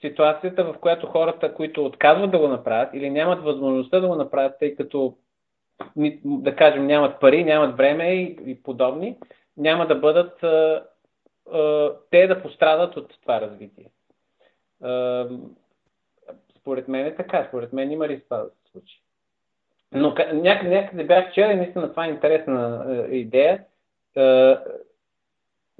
ситуацията, 0.02 0.64
в 0.64 0.76
която 0.82 1.08
хората, 1.08 1.54
които 1.54 1.86
отказват 1.86 2.32
да 2.32 2.40
го 2.40 2.48
направят 2.48 2.90
или 2.94 3.10
нямат 3.10 3.44
възможността 3.44 4.00
да 4.00 4.08
го 4.08 4.16
направят, 4.16 4.54
тъй 4.60 4.76
като, 4.76 5.14
да 6.26 6.56
кажем, 6.56 6.88
нямат 6.88 7.20
пари, 7.20 7.44
нямат 7.44 7.78
време 7.78 8.14
и, 8.14 8.38
и 8.46 8.64
подобни, 8.64 9.18
няма 9.58 9.88
да 9.88 9.96
бъдат 9.96 10.40
те 12.12 12.28
да 12.28 12.42
пострадат 12.42 12.98
от 12.98 13.22
това 13.22 13.42
развитие. 13.42 13.86
Според 16.60 16.88
мен 16.88 17.06
е 17.06 17.16
така. 17.16 17.46
Според 17.48 17.74
мен 17.74 17.92
има 17.92 18.08
риск 18.08 18.24
това 18.24 18.38
да 18.38 18.50
се 18.50 18.72
случи. 18.72 19.02
Но 19.92 20.16
някъде, 20.34 20.76
някъде 20.76 21.04
бях 21.04 21.32
вчера 21.32 21.52
и 21.52 21.56
наистина 21.56 21.90
това 21.90 22.06
е 22.06 22.10
интересна 22.10 22.86
идея. 23.12 23.64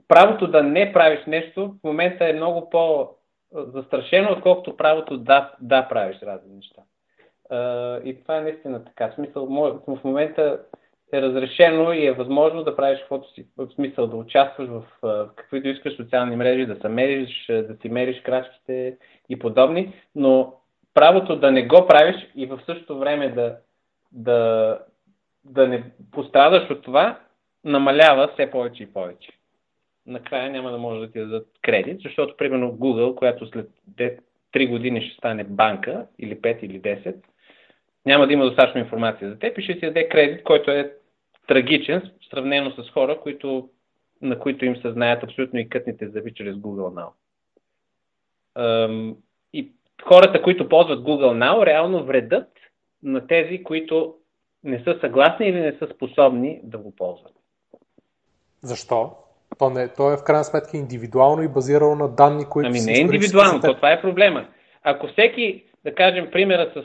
Правото 0.08 0.48
да 0.48 0.64
не 0.64 0.94
правиш 0.94 1.26
нещо 1.28 1.76
в 1.82 1.84
момента 1.84 2.30
е 2.30 2.34
много 2.34 2.70
по-застрашено, 2.70 4.32
отколкото 4.32 4.78
правото 4.78 5.18
да, 5.18 5.56
да 5.62 5.88
правиш 5.88 6.22
разни 6.22 6.56
неща. 6.56 6.82
И 8.04 8.22
това 8.22 8.38
е 8.38 8.42
наистина 8.42 8.86
така. 8.86 9.10
В 9.12 9.16
смисъл, 9.16 9.46
в 9.88 10.04
момента 10.04 10.64
е 11.14 11.22
разрешено 11.22 11.94
и 11.94 12.06
е 12.06 12.12
възможно 12.12 12.64
да 12.64 12.76
правиш 12.76 13.00
каквото 13.00 13.34
си, 13.34 13.46
в 13.58 13.68
смисъл 13.76 14.08
да 14.08 14.16
участваш 14.16 14.70
в, 14.70 14.84
каквито 15.36 15.68
искаш 15.68 15.96
социални 15.96 16.36
мрежи, 16.36 16.66
да 16.66 16.76
се 16.76 16.90
мериш, 16.90 17.46
да 17.50 17.76
си 17.82 17.90
мериш 17.90 18.22
крачките 18.22 18.98
и 19.30 19.40
подобни, 19.40 19.94
но 20.16 20.54
правото 20.94 21.36
да 21.36 21.52
не 21.52 21.68
го 21.68 21.88
правиш 21.88 22.16
и 22.36 22.46
в 22.46 22.60
същото 22.66 23.00
време 23.00 23.30
да, 23.30 23.58
да, 24.12 24.80
да 25.46 25.68
не 25.68 25.84
пострадаш 26.12 26.70
от 26.70 26.84
това, 26.84 27.20
намалява 27.64 28.28
все 28.34 28.52
повече 28.52 28.84
и 28.84 28.94
повече. 28.94 29.30
Накрая 30.06 30.52
няма 30.52 30.72
да 30.72 30.78
може 30.78 31.00
да 31.00 31.12
ти 31.12 31.20
дадат 31.20 31.48
кредит, 31.62 32.02
защото 32.04 32.38
примерно 32.38 32.72
Google, 32.72 33.16
която 33.16 33.48
след 33.48 33.70
3 34.54 34.70
години 34.70 35.02
ще 35.02 35.18
стане 35.18 35.44
банка, 35.44 36.06
или 36.20 36.42
5 36.42 36.60
или 36.64 36.82
10, 36.82 37.16
няма 38.08 38.28
да 38.28 38.34
има 38.34 38.46
достатъчно 38.46 38.80
информация 38.80 39.30
за 39.30 39.40
теб 39.40 39.58
и 39.58 39.64
ще 39.64 39.74
ти 39.74 39.86
даде 39.86 40.10
кредит, 40.10 40.44
който 40.44 40.72
е 40.72 40.94
трагичен, 41.48 42.12
сравнено 42.30 42.72
с 42.72 42.90
хора, 42.92 43.20
които, 43.20 43.70
на 44.22 44.40
които 44.40 44.66
им 44.66 44.76
се 44.76 44.92
знаят 44.92 45.24
абсолютно 45.24 45.60
и 45.60 45.70
кътните 45.70 46.08
зъби 46.08 46.34
чрез 46.34 46.56
Google 46.56 47.10
Now. 48.58 49.14
И 49.54 49.72
хората, 50.04 50.42
които 50.42 50.70
ползват 50.70 51.00
Google 51.00 51.46
Now, 51.46 51.66
реално 51.66 52.06
вредят 52.06 52.48
на 53.04 53.28
тези, 53.28 53.64
които 53.64 54.16
не 54.64 54.84
са 54.84 54.98
съгласни 55.02 55.48
или 55.48 55.60
не 55.60 55.76
са 55.80 55.88
способни 55.96 56.60
да 56.64 56.78
го 56.78 56.96
ползват. 56.96 57.34
Защо? 58.62 59.12
То, 59.60 59.70
не, 59.70 59.94
то 59.94 60.14
е 60.14 60.18
в 60.18 60.24
крайна 60.24 60.44
сметка 60.44 60.78
индивидуално 60.78 61.44
и 61.44 61.48
базирано 61.48 61.96
на 61.96 62.08
данни, 62.08 62.46
които... 62.50 62.68
Ами 62.70 62.80
не 62.80 62.94
е 62.94 63.02
индивидуално, 63.02 63.62
то 63.62 63.76
това 63.76 63.92
е 63.92 64.02
проблема. 64.02 64.48
Ако 64.84 65.08
всеки, 65.08 65.64
да 65.84 65.96
кажем, 65.96 66.32
примера 66.32 66.72
с 66.76 66.84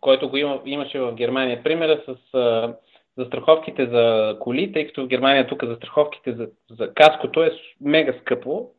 който 0.00 0.28
го 0.28 0.36
има, 0.36 0.60
имаше 0.64 1.00
в 1.00 1.14
Германия. 1.14 1.62
Примера 1.62 2.02
с 2.06 2.34
а, 2.34 2.74
застраховките 3.18 3.86
за 3.86 4.36
коли, 4.40 4.72
тъй 4.72 4.86
като 4.86 5.04
в 5.04 5.08
Германия 5.08 5.46
тук 5.46 5.64
застраховките 5.64 6.32
за, 6.32 6.48
за 6.70 6.94
каското 6.94 7.42
е 7.42 7.50
мега 7.80 8.14
скъпо. 8.20 8.70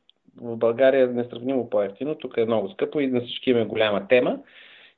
В 0.41 0.57
България 0.57 1.03
е 1.03 1.07
несравнимо 1.07 1.69
по-ефтино, 1.69 2.15
тук 2.15 2.37
е 2.37 2.45
много 2.45 2.69
скъпо 2.69 2.99
и 2.99 3.07
на 3.07 3.21
всички 3.21 3.49
има 3.49 3.65
голяма 3.65 4.07
тема. 4.07 4.37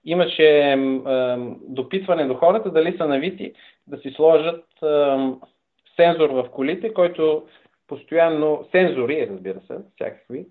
Имаше 0.06 0.60
а, 0.72 1.38
допитване 1.68 2.26
до 2.26 2.34
хората 2.34 2.72
дали 2.72 2.98
са 2.98 3.08
навити 3.08 3.54
да 3.88 3.98
си 3.98 4.12
сложат 4.12 4.84
а, 4.84 5.18
сензор 5.96 6.30
в 6.30 6.50
колите, 6.52 6.94
който 6.94 7.44
постоянно, 7.88 8.68
сензори, 8.72 9.28
разбира 9.32 9.60
се, 9.68 9.76
всякакви, 9.96 10.46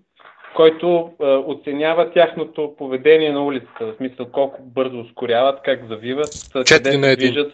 който 0.55 1.11
е, 1.21 1.25
оценява 1.25 2.11
тяхното 2.11 2.75
поведение 2.77 3.31
на 3.31 3.45
улицата, 3.45 3.85
в 3.85 3.95
смисъл 3.97 4.31
колко 4.31 4.61
бързо 4.63 4.99
ускоряват, 4.99 5.61
как 5.61 5.85
завиват, 5.87 6.29
къде 6.53 6.91
се 6.91 7.15
движат, 7.15 7.53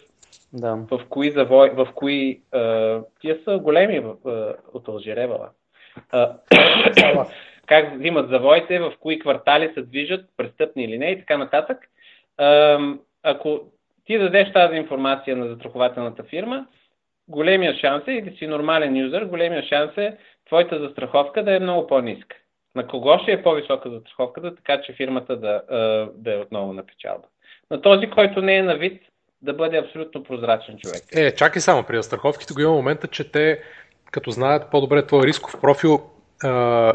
да. 0.52 0.74
в 0.90 1.00
кои 1.08 1.30
завой, 1.30 1.70
в 1.70 1.88
кои... 1.94 2.40
Е, 2.54 2.98
тия 3.20 3.38
са 3.44 3.58
големи 3.58 3.94
е, 3.94 4.02
от 4.72 4.88
Алжиревала. 4.88 5.48
Е, 6.14 6.26
как 7.66 7.94
взимат 7.98 8.28
завоите, 8.28 8.78
в 8.78 8.92
кои 9.00 9.18
квартали 9.18 9.70
се 9.74 9.82
движат, 9.82 10.24
престъпни 10.36 10.84
или 10.84 10.98
не 10.98 11.06
и 11.06 11.18
така 11.18 11.38
нататък. 11.38 11.78
Е, 12.40 12.76
ако 13.22 13.60
ти 14.06 14.18
дадеш 14.18 14.52
тази 14.52 14.76
информация 14.76 15.36
на 15.36 15.48
застрахователната 15.48 16.22
фирма, 16.22 16.66
големия 17.28 17.74
шанс 17.74 18.02
е, 18.08 18.12
и 18.12 18.22
да 18.22 18.36
си 18.36 18.46
нормален 18.46 18.96
юзър, 18.96 19.24
големия 19.24 19.62
шанс 19.62 19.90
е 19.96 20.16
твоята 20.46 20.78
застраховка 20.78 21.44
да 21.44 21.56
е 21.56 21.60
много 21.60 21.86
по-ниска 21.86 22.36
на 22.76 22.86
кого 22.86 23.18
ще 23.18 23.32
е 23.32 23.42
по-висока 23.42 23.90
застраховката, 23.90 24.54
така 24.54 24.80
че 24.80 24.92
фирмата 24.92 25.36
да, 25.36 25.62
да 26.14 26.34
е 26.34 26.36
отново 26.36 26.72
на 26.72 26.86
печалба. 26.86 27.24
На 27.70 27.80
този, 27.80 28.10
който 28.10 28.42
не 28.42 28.56
е 28.56 28.62
на 28.62 28.76
вид, 28.76 29.02
да 29.42 29.52
бъде 29.52 29.78
абсолютно 29.78 30.24
прозрачен 30.24 30.78
човек. 30.78 31.02
Е, 31.16 31.30
чакай 31.34 31.62
само, 31.62 31.82
при 31.82 31.96
застраховките 31.96 32.54
го 32.54 32.60
има 32.60 32.72
момента, 32.72 33.06
че 33.06 33.30
те, 33.30 33.62
като 34.10 34.30
знаят 34.30 34.70
по-добре 34.70 35.06
твой 35.06 35.26
рисков 35.26 35.60
профил, 35.60 36.02
а, 36.44 36.92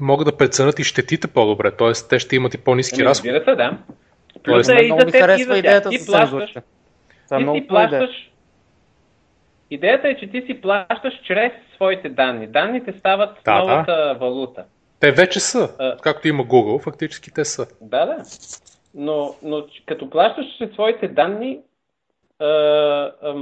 могат 0.00 0.26
да 0.26 0.36
преценят 0.36 0.78
и 0.78 0.84
щетите 0.84 1.28
по-добре, 1.28 1.70
т.е. 1.70 1.92
те 2.08 2.18
ще 2.18 2.36
имат 2.36 2.54
и 2.54 2.58
по-низки 2.58 3.00
ами, 3.00 3.08
разходи. 3.08 3.32
Разбира 3.32 3.52
се, 3.52 3.56
да. 3.56 3.78
Плюс 4.42 4.68
е 4.68 4.72
и 4.72 4.88
за 4.88 5.06
теб, 5.06 5.38
и 5.38 5.42
за 5.42 5.58
идеята 5.58 5.90
ти 5.90 6.06
плащаш, 6.06 6.52
ти 6.52 7.44
си 7.54 7.66
плащаш, 7.68 8.30
Идеята 9.70 10.08
е, 10.08 10.16
че 10.16 10.26
ти 10.26 10.42
си 10.46 10.60
плащаш 10.60 11.14
чрез 11.22 11.52
своите 11.74 12.08
данни. 12.08 12.46
Данните 12.46 12.92
стават 12.92 13.38
да, 13.44 13.58
новата 13.58 13.92
да. 13.92 14.14
валута. 14.14 14.64
Те 15.04 15.12
вече 15.12 15.40
са. 15.40 15.76
А... 15.78 15.96
Както 15.96 16.28
има 16.28 16.44
Google, 16.44 16.82
фактически 16.82 17.34
те 17.34 17.44
са. 17.44 17.66
Да, 17.80 18.06
да. 18.06 18.22
Но, 18.94 19.34
но 19.42 19.66
като 19.86 20.10
плащаш 20.10 20.58
се 20.58 20.70
своите 20.72 21.08
данни, 21.08 21.60
а, 22.38 22.46
а, 22.46 23.34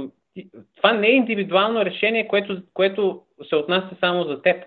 това 0.75 0.93
не 0.93 1.07
е 1.07 1.15
индивидуално 1.15 1.85
решение, 1.85 2.27
което, 2.27 2.61
което 2.73 3.21
се 3.49 3.55
отнася 3.55 3.95
само 3.99 4.23
за 4.23 4.41
теб. 4.41 4.63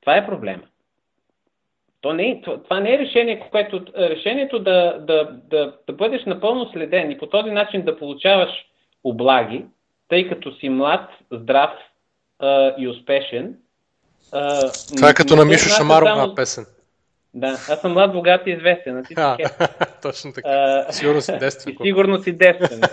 Това 0.00 0.16
е 0.16 0.26
проблема. 0.26 0.62
То 2.00 2.12
не 2.12 2.30
е, 2.30 2.42
това 2.42 2.80
не 2.80 2.94
е 2.94 2.98
решение, 2.98 3.48
което, 3.50 3.84
решението 3.96 4.58
да, 4.58 4.98
да, 4.98 5.24
да, 5.50 5.76
да 5.86 5.92
бъдеш 5.92 6.24
напълно 6.24 6.70
следен 6.72 7.10
и 7.10 7.18
по 7.18 7.26
този 7.26 7.50
начин 7.50 7.82
да 7.82 7.98
получаваш 7.98 8.50
облаги, 9.04 9.64
тъй 10.08 10.28
като 10.28 10.54
си 10.54 10.68
млад, 10.68 11.10
здрав 11.30 11.70
а, 12.38 12.74
и 12.78 12.88
успешен. 12.88 13.56
А, 14.32 14.70
това 14.96 15.10
е 15.10 15.14
като 15.14 15.36
на 15.36 15.44
Мишо 15.44 15.68
Шамарова 15.68 16.16
само... 16.16 16.34
песен. 16.34 16.66
Да, 17.34 17.48
аз 17.48 17.80
съм 17.80 17.92
млад, 17.92 18.12
богат 18.12 18.46
и 18.46 18.50
известен. 18.50 18.96
А, 18.96 19.02
ти 19.02 19.14
а, 19.16 19.36
точно 20.02 20.32
така. 20.32 20.48
А, 20.48 20.92
сигурно 20.92 21.20
си 21.20 21.32
дестен. 21.38 21.76
Сигурно 21.82 22.22
си 22.22 22.32
дестен. 22.32 22.80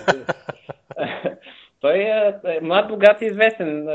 Той 1.82 1.94
е, 1.94 2.34
е 2.44 2.60
млад, 2.62 2.88
богат 2.88 3.22
и 3.22 3.26
известен. 3.26 3.88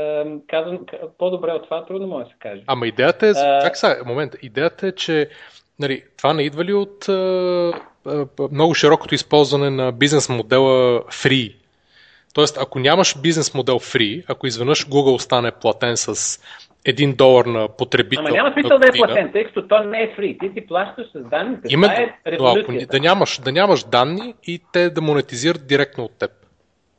Казвам, 0.47 0.79
по-добре 1.17 1.51
от 1.51 1.63
това 1.63 1.85
трудно 1.85 2.07
може 2.07 2.23
да 2.23 2.29
се 2.29 2.35
каже. 2.39 2.63
Ама 2.67 2.87
идеята 2.87 3.27
е, 3.27 3.31
а... 3.31 3.59
как 3.63 3.77
са, 3.77 3.97
момент, 4.05 4.35
идеята 4.41 4.87
е, 4.87 4.91
че 4.91 5.29
нали, 5.79 6.03
това 6.17 6.33
не 6.33 6.43
идва 6.43 6.65
ли 6.65 6.73
от 6.73 7.09
а, 7.09 7.13
а, 8.05 8.25
много 8.51 8.73
широкото 8.73 9.15
използване 9.15 9.69
на 9.69 9.91
бизнес 9.91 10.29
модела 10.29 11.01
free? 11.01 11.55
Тоест, 12.33 12.57
ако 12.61 12.79
нямаш 12.79 13.21
бизнес 13.21 13.53
модел 13.53 13.79
free, 13.79 14.23
ако 14.27 14.47
изведнъж 14.47 14.87
Google 14.87 15.17
стане 15.17 15.51
платен 15.51 15.97
с 15.97 16.39
1 16.85 17.15
долар 17.15 17.45
на 17.45 17.67
потребител. 17.67 18.25
Ама 18.25 18.35
няма 18.35 18.53
смисъл 18.53 18.79
да 18.79 18.87
е 18.87 18.91
платен, 18.91 19.31
тъй 19.31 19.43
като 19.43 19.67
то 19.67 19.83
не 19.83 20.01
е 20.01 20.13
фри. 20.15 20.37
Ти 20.37 20.49
си 20.53 20.67
плащаш 20.67 21.07
с 21.15 21.19
данните. 21.29 21.67
Именно, 21.69 21.93
е 21.93 22.37
но 22.39 22.47
ако 22.47 22.71
да 22.91 22.99
нямаш, 22.99 23.39
да 23.39 23.51
нямаш 23.51 23.83
данни 23.83 24.33
и 24.43 24.61
те 24.73 24.89
да 24.89 25.01
монетизират 25.01 25.67
директно 25.67 26.03
от 26.03 26.19
теб. 26.19 26.31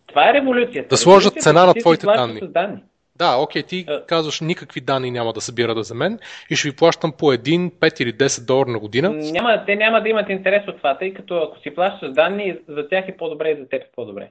Това 0.07 0.31
е 0.31 0.33
революцията. 0.35 0.89
Да 0.89 0.97
сложат 0.97 1.43
цена 1.43 1.67
на 1.67 1.75
твоите 1.75 2.07
данни. 2.07 2.41
данни. 2.43 2.83
Да, 3.17 3.37
окей, 3.37 3.63
ти 3.63 3.85
а... 3.89 4.07
казваш 4.07 4.41
никакви 4.41 4.81
данни 4.81 5.11
няма 5.11 5.33
да 5.33 5.41
събира 5.41 5.75
да 5.75 5.83
за 5.83 5.95
мен 5.95 6.19
и 6.51 6.57
ще 6.57 6.71
ви 6.71 6.77
плащам 6.77 7.13
по 7.19 7.27
1, 7.27 7.71
5 7.71 8.03
или 8.03 8.13
10 8.13 8.47
долара 8.47 8.71
на 8.71 8.79
година. 8.79 9.11
Няма, 9.11 9.65
те 9.67 9.77
няма 9.77 10.03
да 10.03 10.09
имат 10.09 10.29
интерес 10.29 10.69
от 10.69 10.77
това, 10.77 10.99
тъй 10.99 11.15
като 11.15 11.37
ако 11.37 11.59
си 11.59 11.75
плащаш 11.75 12.13
данни, 12.13 12.57
за 12.69 12.89
тях 12.89 13.09
е 13.09 13.17
по-добре 13.17 13.51
и 13.51 13.57
за 13.57 13.69
теб 13.69 13.83
е 13.83 13.91
по-добре. 13.97 14.31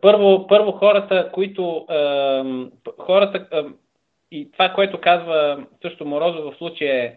Първо, 0.00 0.46
първо 0.46 0.72
хората, 0.72 1.30
които 1.32 1.86
хората 2.98 3.46
и 4.30 4.52
това, 4.52 4.68
което 4.68 5.00
казва 5.00 5.64
също 5.82 6.04
Морозов 6.04 6.54
в 6.54 6.58
случая 6.58 7.04
е 7.04 7.14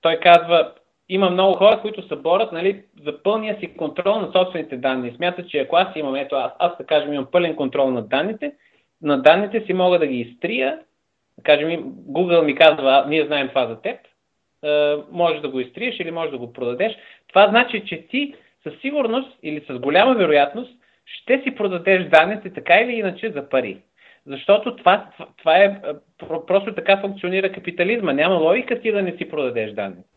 той 0.00 0.16
казва 0.16 0.72
има 1.08 1.30
много 1.30 1.54
хора, 1.54 1.80
които 1.80 2.08
се 2.08 2.16
борят 2.16 2.52
нали, 2.52 2.82
за 3.04 3.22
пълния 3.22 3.58
си 3.60 3.76
контрол 3.76 4.18
на 4.18 4.32
собствените 4.32 4.76
данни. 4.76 5.12
Смятат, 5.16 5.48
че 5.48 5.58
ако 5.58 5.76
аз 5.76 5.96
имам, 5.96 6.14
ето 6.14 6.36
аз, 6.36 6.52
аз 6.58 6.76
да 6.78 6.86
кажем, 6.86 7.12
имам 7.12 7.26
пълен 7.32 7.56
контрол 7.56 7.90
на 7.90 8.02
данните, 8.02 8.52
на 9.02 9.22
данните 9.22 9.60
си 9.66 9.72
мога 9.72 9.98
да 9.98 10.06
ги 10.06 10.20
изтрия, 10.20 10.78
да 11.38 11.42
кажем, 11.42 11.82
Google 11.92 12.42
ми 12.42 12.54
казва, 12.54 13.04
ние 13.08 13.26
знаем 13.26 13.48
това 13.48 13.66
за 13.66 13.80
теб, 13.80 13.98
е, 14.64 14.96
можеш 15.10 15.40
да 15.40 15.48
го 15.48 15.60
изтриеш 15.60 16.00
или 16.00 16.10
можеш 16.10 16.30
да 16.30 16.38
го 16.38 16.52
продадеш. 16.52 16.96
Това 17.28 17.48
значи, 17.48 17.82
че 17.86 18.06
ти 18.10 18.34
със 18.62 18.72
сигурност 18.80 19.38
или 19.42 19.64
с 19.70 19.78
голяма 19.78 20.14
вероятност 20.14 20.70
ще 21.04 21.42
си 21.42 21.54
продадеш 21.54 22.08
данните 22.08 22.52
така 22.52 22.74
или 22.74 22.92
иначе 22.92 23.32
за 23.32 23.48
пари. 23.48 23.82
Защото 24.26 24.76
това, 24.76 25.06
това 25.38 25.56
е 25.56 25.80
просто 26.46 26.74
така 26.74 27.00
функционира 27.00 27.52
капитализма. 27.52 28.12
Няма 28.12 28.34
логика 28.34 28.80
ти 28.80 28.92
да 28.92 29.02
не 29.02 29.16
си 29.16 29.30
продадеш 29.30 29.72
данните. 29.72 30.08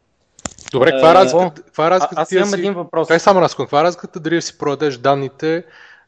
Добре, 0.71 0.91
каква 0.91 1.11
е 1.11 1.13
разликата? 1.13 1.61
Каква 1.61 1.87
е 1.87 1.89
разликата 1.89 2.21
аз 2.21 2.31
имам 2.31 2.45
си... 2.45 2.59
един 2.59 2.73
въпрос. 2.73 3.07
Кай 3.07 3.19
само 3.19 3.41
разкон. 3.41 3.65
Каква 3.65 3.79
е 3.79 3.83
разликата 3.83 4.19
дали 4.19 4.41
си 4.41 4.57
продадеш 4.57 4.97
данните, 4.97 5.63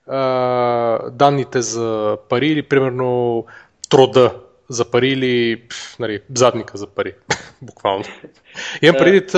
а, 0.08 1.10
данните 1.10 1.62
за 1.62 2.18
пари 2.30 2.48
или 2.48 2.64
примерно 2.64 3.46
труда 3.90 4.36
за 4.70 4.92
пари 4.92 5.10
или 5.10 5.64
нали, 6.00 6.20
задника 6.36 6.78
за 6.78 6.88
пари, 6.88 7.14
буквално. 7.62 8.04
Имам 8.82 8.96
предвид, 8.98 9.32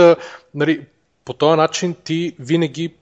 нали, 0.56 0.86
по 1.28 1.34
този 1.34 1.58
начин 1.58 1.96
ти 2.04 2.36
винаги 2.40 2.94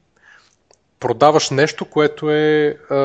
продаваш 1.00 1.50
нещо, 1.50 1.86
което 1.86 2.32
е 2.32 2.78
а, 2.90 2.96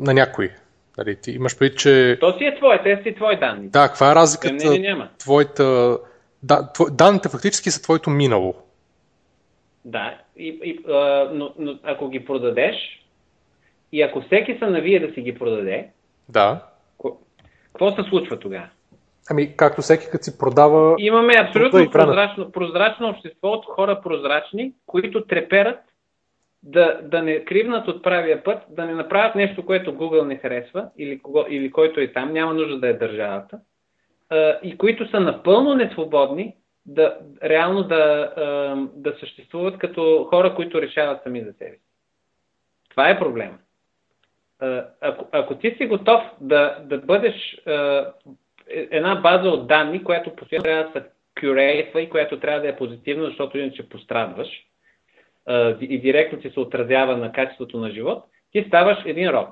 на 0.00 0.14
някой. 0.14 0.50
Нали, 0.98 1.16
ти 1.16 1.30
имаш 1.30 1.58
предвид, 1.58 1.78
че... 1.78 2.16
То 2.20 2.38
си 2.38 2.44
е 2.44 2.56
твое, 2.56 2.82
те 2.82 3.02
си 3.02 3.14
твои 3.14 3.36
данни. 3.36 3.68
Да, 3.68 3.88
каква 3.88 4.10
е 4.10 4.14
разликата? 4.14 4.78
Няма. 4.78 5.08
Твоята... 5.18 5.98
Да, 6.42 6.72
тво... 6.72 6.84
Данните 6.90 7.28
фактически 7.28 7.70
са 7.70 7.82
твоето 7.82 8.10
минало. 8.10 8.54
Да, 9.84 10.18
и, 10.36 10.48
и, 10.64 10.92
а, 10.92 11.30
но, 11.32 11.52
но 11.58 11.78
ако 11.82 12.08
ги 12.08 12.24
продадеш 12.24 12.76
и 13.92 14.02
ако 14.02 14.22
всеки 14.22 14.58
се 14.58 14.66
навие 14.66 15.06
да 15.06 15.14
си 15.14 15.20
ги 15.20 15.34
продаде, 15.34 15.88
да. 16.28 16.64
какво 17.72 17.90
се 17.96 18.08
случва 18.08 18.38
тогава? 18.38 18.68
Ами, 19.30 19.56
както 19.56 19.82
всеки 19.82 20.06
като 20.10 20.24
си 20.24 20.38
продава... 20.38 20.94
Имаме 20.98 21.34
абсолютно 21.38 21.90
прозрачно, 21.90 22.52
прозрачно 22.52 23.08
общество 23.08 23.48
от 23.48 23.64
хора 23.64 24.00
прозрачни, 24.02 24.72
които 24.86 25.24
треперат 25.24 25.78
да, 26.62 27.00
да 27.02 27.22
не 27.22 27.44
кривнат 27.44 27.88
от 27.88 28.02
правия 28.02 28.44
път, 28.44 28.58
да 28.68 28.86
не 28.86 28.94
направят 28.94 29.34
нещо, 29.34 29.66
което 29.66 29.94
Google 29.94 30.24
не 30.24 30.36
харесва 30.36 30.88
или, 30.98 31.20
или 31.48 31.70
който 31.70 32.00
е 32.00 32.12
там, 32.12 32.32
няма 32.32 32.54
нужда 32.54 32.78
да 32.78 32.88
е 32.88 32.92
държавата, 32.92 33.58
и 34.62 34.78
които 34.78 35.10
са 35.10 35.20
напълно 35.20 35.74
несвободни 35.74 36.56
да 36.86 37.16
реално 37.44 37.82
да, 37.82 38.32
да 38.94 39.14
съществуват 39.20 39.78
като 39.78 40.26
хора, 40.30 40.54
които 40.54 40.82
решават 40.82 41.22
сами 41.22 41.44
за 41.44 41.52
себе 41.52 41.76
си. 41.76 41.82
Това 42.90 43.10
е 43.10 43.18
проблема. 43.18 43.58
Ако, 45.00 45.26
ако 45.32 45.54
ти 45.54 45.74
си 45.78 45.86
готов 45.86 46.22
да, 46.40 46.78
да 46.84 46.98
бъдеш 46.98 47.62
е, 47.66 48.00
една 48.90 49.14
база 49.14 49.48
от 49.48 49.66
данни, 49.66 50.04
която 50.04 50.36
постоянно 50.36 50.64
трябва 50.64 50.84
да 50.84 50.92
се 50.92 51.06
кюрейтва 51.40 52.00
и 52.00 52.10
която 52.10 52.40
трябва 52.40 52.60
да 52.60 52.68
е 52.68 52.76
позитивна, 52.76 53.26
защото 53.26 53.58
иначе 53.58 53.88
пострадваш 53.88 54.48
и 55.80 56.00
директно 56.00 56.38
ти 56.38 56.50
се 56.50 56.60
отразява 56.60 57.16
на 57.16 57.32
качеството 57.32 57.78
на 57.78 57.90
живот, 57.90 58.24
ти 58.52 58.64
ставаш 58.68 58.98
един 59.04 59.28
роб. 59.28 59.48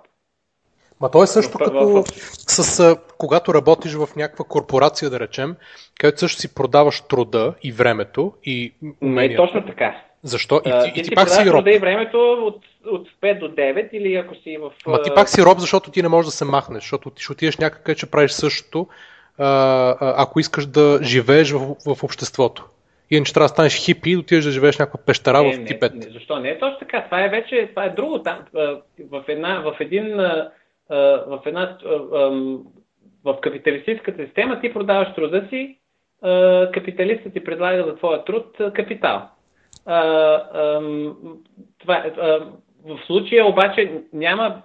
Ма 1.00 1.10
то 1.10 1.22
е 1.22 1.26
също 1.26 1.58
в, 1.58 1.58
като 1.58 2.04
с, 2.06 2.96
когато 3.18 3.54
работиш 3.54 3.94
в 3.94 4.08
някаква 4.16 4.44
корпорация, 4.44 5.10
да 5.10 5.20
речем, 5.20 5.56
където 5.98 6.18
също 6.18 6.40
си 6.40 6.54
продаваш 6.54 7.00
труда 7.00 7.54
и 7.62 7.72
времето 7.72 8.32
и 8.44 8.74
умението. 9.02 9.42
Не, 9.42 9.48
точно 9.48 9.66
така. 9.66 10.02
Защо? 10.22 10.60
И, 10.66 10.70
ти, 10.84 10.92
ти, 10.92 11.00
и 11.00 11.02
ти 11.02 11.14
пак 11.14 11.30
си 11.30 11.50
роб. 11.50 11.66
и 11.66 11.78
времето 11.78 12.18
от, 12.18 12.64
от 12.86 13.08
5 13.22 13.38
до 13.38 13.48
9 13.48 13.90
или 13.92 14.14
ако 14.14 14.34
си 14.34 14.58
в... 14.60 14.72
Ма 14.86 15.02
ти 15.02 15.10
пак 15.14 15.28
си 15.28 15.42
роб, 15.42 15.58
защото 15.58 15.90
ти 15.90 16.02
не 16.02 16.08
можеш 16.08 16.26
да 16.26 16.32
се 16.32 16.44
махнеш, 16.44 16.82
защото 16.82 17.10
ти 17.10 17.22
ще 17.22 17.32
отидеш 17.32 17.58
някъде, 17.58 17.94
че 17.94 18.10
правиш 18.10 18.30
същото, 18.30 18.88
ако 19.38 20.40
искаш 20.40 20.66
да 20.66 20.98
живееш 21.02 21.52
в, 21.52 21.76
в 21.86 22.04
обществото. 22.04 22.68
Иначе 23.10 23.34
трябва 23.34 23.44
да 23.44 23.48
станеш 23.48 23.84
хипи 23.84 24.10
и 24.10 24.16
отидеш 24.16 24.44
да 24.44 24.50
живееш 24.50 24.78
някаква 24.78 25.00
пещера 25.06 25.42
не, 25.42 25.52
в 25.52 25.64
Тибет. 25.64 25.94
Не, 25.94 26.06
не, 26.06 26.12
защо? 26.12 26.38
Не 26.38 26.48
е 26.48 26.58
точно 26.58 26.78
така. 26.78 27.04
Това 27.04 27.24
е 27.24 27.28
вече, 27.28 27.66
това 27.70 27.84
е 27.84 27.90
друго 27.90 28.22
там. 28.22 28.38
В, 29.10 29.24
една, 29.28 29.60
в 29.60 29.76
един 29.80 30.16
в 31.26 31.40
една 31.46 31.78
в 33.24 33.40
капиталистическата 33.40 34.24
система 34.24 34.60
ти 34.60 34.72
продаваш 34.72 35.14
труда 35.14 35.46
си, 35.48 35.78
капиталистът 36.72 37.32
ти 37.32 37.44
предлага 37.44 37.84
за 37.84 37.96
твоя 37.96 38.24
труд 38.24 38.56
капитал. 38.74 39.28
Това, 41.78 42.04
в 42.84 42.98
случая 43.06 43.46
обаче 43.46 44.02
няма 44.12 44.62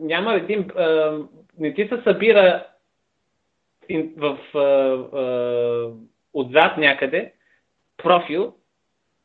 няма 0.00 0.34
един 0.34 0.70
не 1.60 1.74
ти 1.74 1.88
се 1.88 2.02
събира 2.02 2.66
в, 4.16 4.38
отзад 6.34 6.76
някъде 6.76 7.32
профил, 7.96 8.54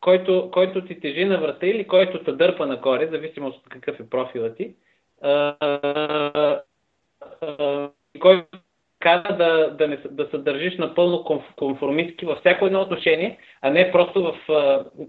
който, 0.01 0.49
който 0.53 0.85
ти 0.85 0.99
тежи 0.99 1.25
на 1.25 1.37
врата 1.37 1.67
или 1.67 1.87
който 1.87 2.23
те 2.23 2.31
дърпа 2.31 2.65
нагоре, 2.65 3.07
зависимост 3.07 3.57
от 3.57 3.69
какъв 3.69 3.99
е 3.99 4.09
профила 4.09 4.55
ти, 4.55 4.75
който 8.19 8.47
каза 8.99 9.37
да, 9.37 9.71
да, 9.71 9.87
не, 9.87 9.97
да 9.97 10.27
се 10.27 10.37
държиш 10.37 10.77
напълно 10.77 11.43
конформистки 11.55 12.25
във 12.25 12.39
всяко 12.39 12.65
едно 12.65 12.81
отношение, 12.81 13.37
а 13.61 13.69
не 13.69 13.91
просто 13.91 14.23
в, 14.23 14.35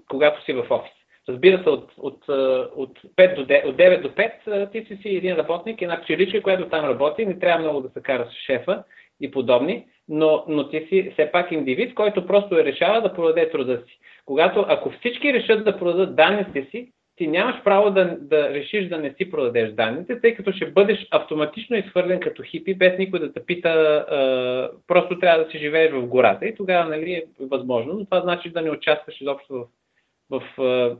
когато 0.08 0.44
си 0.44 0.52
в 0.52 0.66
офис. 0.70 0.92
Разбира 1.28 1.62
се, 1.62 1.68
от, 1.68 1.92
от, 1.98 2.28
от, 2.76 2.98
5 3.16 3.34
до 3.34 3.46
9, 3.46 3.64
от 3.64 3.76
9 3.76 4.02
до 4.02 4.08
5 4.08 4.72
ти 4.72 4.84
си 4.84 5.02
си 5.02 5.08
един 5.08 5.36
работник, 5.36 5.82
една 5.82 6.00
пчеличка, 6.02 6.42
която 6.42 6.68
там 6.68 6.84
работи, 6.84 7.26
не 7.26 7.38
трябва 7.38 7.60
много 7.60 7.80
да 7.80 7.88
се 7.88 8.02
кара 8.02 8.26
с 8.30 8.34
шефа 8.46 8.82
и 9.20 9.30
подобни, 9.30 9.86
но, 10.08 10.44
но 10.48 10.68
ти 10.68 10.86
си 10.88 11.10
все 11.12 11.30
пак 11.32 11.52
индивид, 11.52 11.94
който 11.94 12.26
просто 12.26 12.58
е 12.58 12.64
решава 12.64 13.02
да 13.02 13.14
продаде 13.14 13.50
труда 13.50 13.82
си. 13.86 13.98
Когато, 14.24 14.64
ако 14.68 14.90
всички 14.90 15.32
решат 15.32 15.64
да 15.64 15.78
продадат 15.78 16.16
данните 16.16 16.68
си, 16.70 16.92
ти 17.16 17.26
нямаш 17.26 17.62
право 17.64 17.90
да, 17.90 18.16
да 18.20 18.50
решиш 18.50 18.88
да 18.88 18.98
не 18.98 19.14
си 19.14 19.30
продадеш 19.30 19.72
данните, 19.72 20.20
тъй 20.20 20.34
като 20.34 20.52
ще 20.52 20.70
бъдеш 20.70 21.06
автоматично 21.10 21.76
изхвърлен 21.76 22.20
като 22.20 22.42
хипи, 22.42 22.74
без 22.74 22.98
никой 22.98 23.20
да 23.20 23.32
те 23.32 23.46
пита, 23.46 23.68
а, 23.68 24.70
просто 24.86 25.18
трябва 25.18 25.44
да 25.44 25.50
си 25.50 25.58
живееш 25.58 25.92
в 25.92 26.06
гората 26.06 26.46
и 26.46 26.54
тогава 26.54 26.90
нали, 26.90 27.12
е 27.12 27.24
възможно, 27.40 27.92
но 27.92 28.04
това 28.04 28.20
значи 28.20 28.50
да 28.50 28.62
не 28.62 28.70
участваш 28.70 29.20
изобщо 29.20 29.66
в, 30.30 30.42
в 30.58 30.96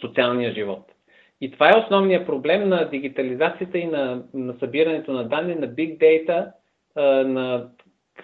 социалния 0.00 0.54
живот. 0.54 0.84
И 1.40 1.50
това 1.50 1.70
е 1.70 1.78
основният 1.78 2.26
проблем 2.26 2.68
на 2.68 2.88
дигитализацията 2.90 3.78
и 3.78 3.86
на, 3.86 4.22
на 4.34 4.54
събирането 4.60 5.12
на 5.12 5.28
данни, 5.28 5.54
на 5.54 5.68
big 5.68 5.98
data, 5.98 6.52
а, 6.94 7.02
на 7.24 7.68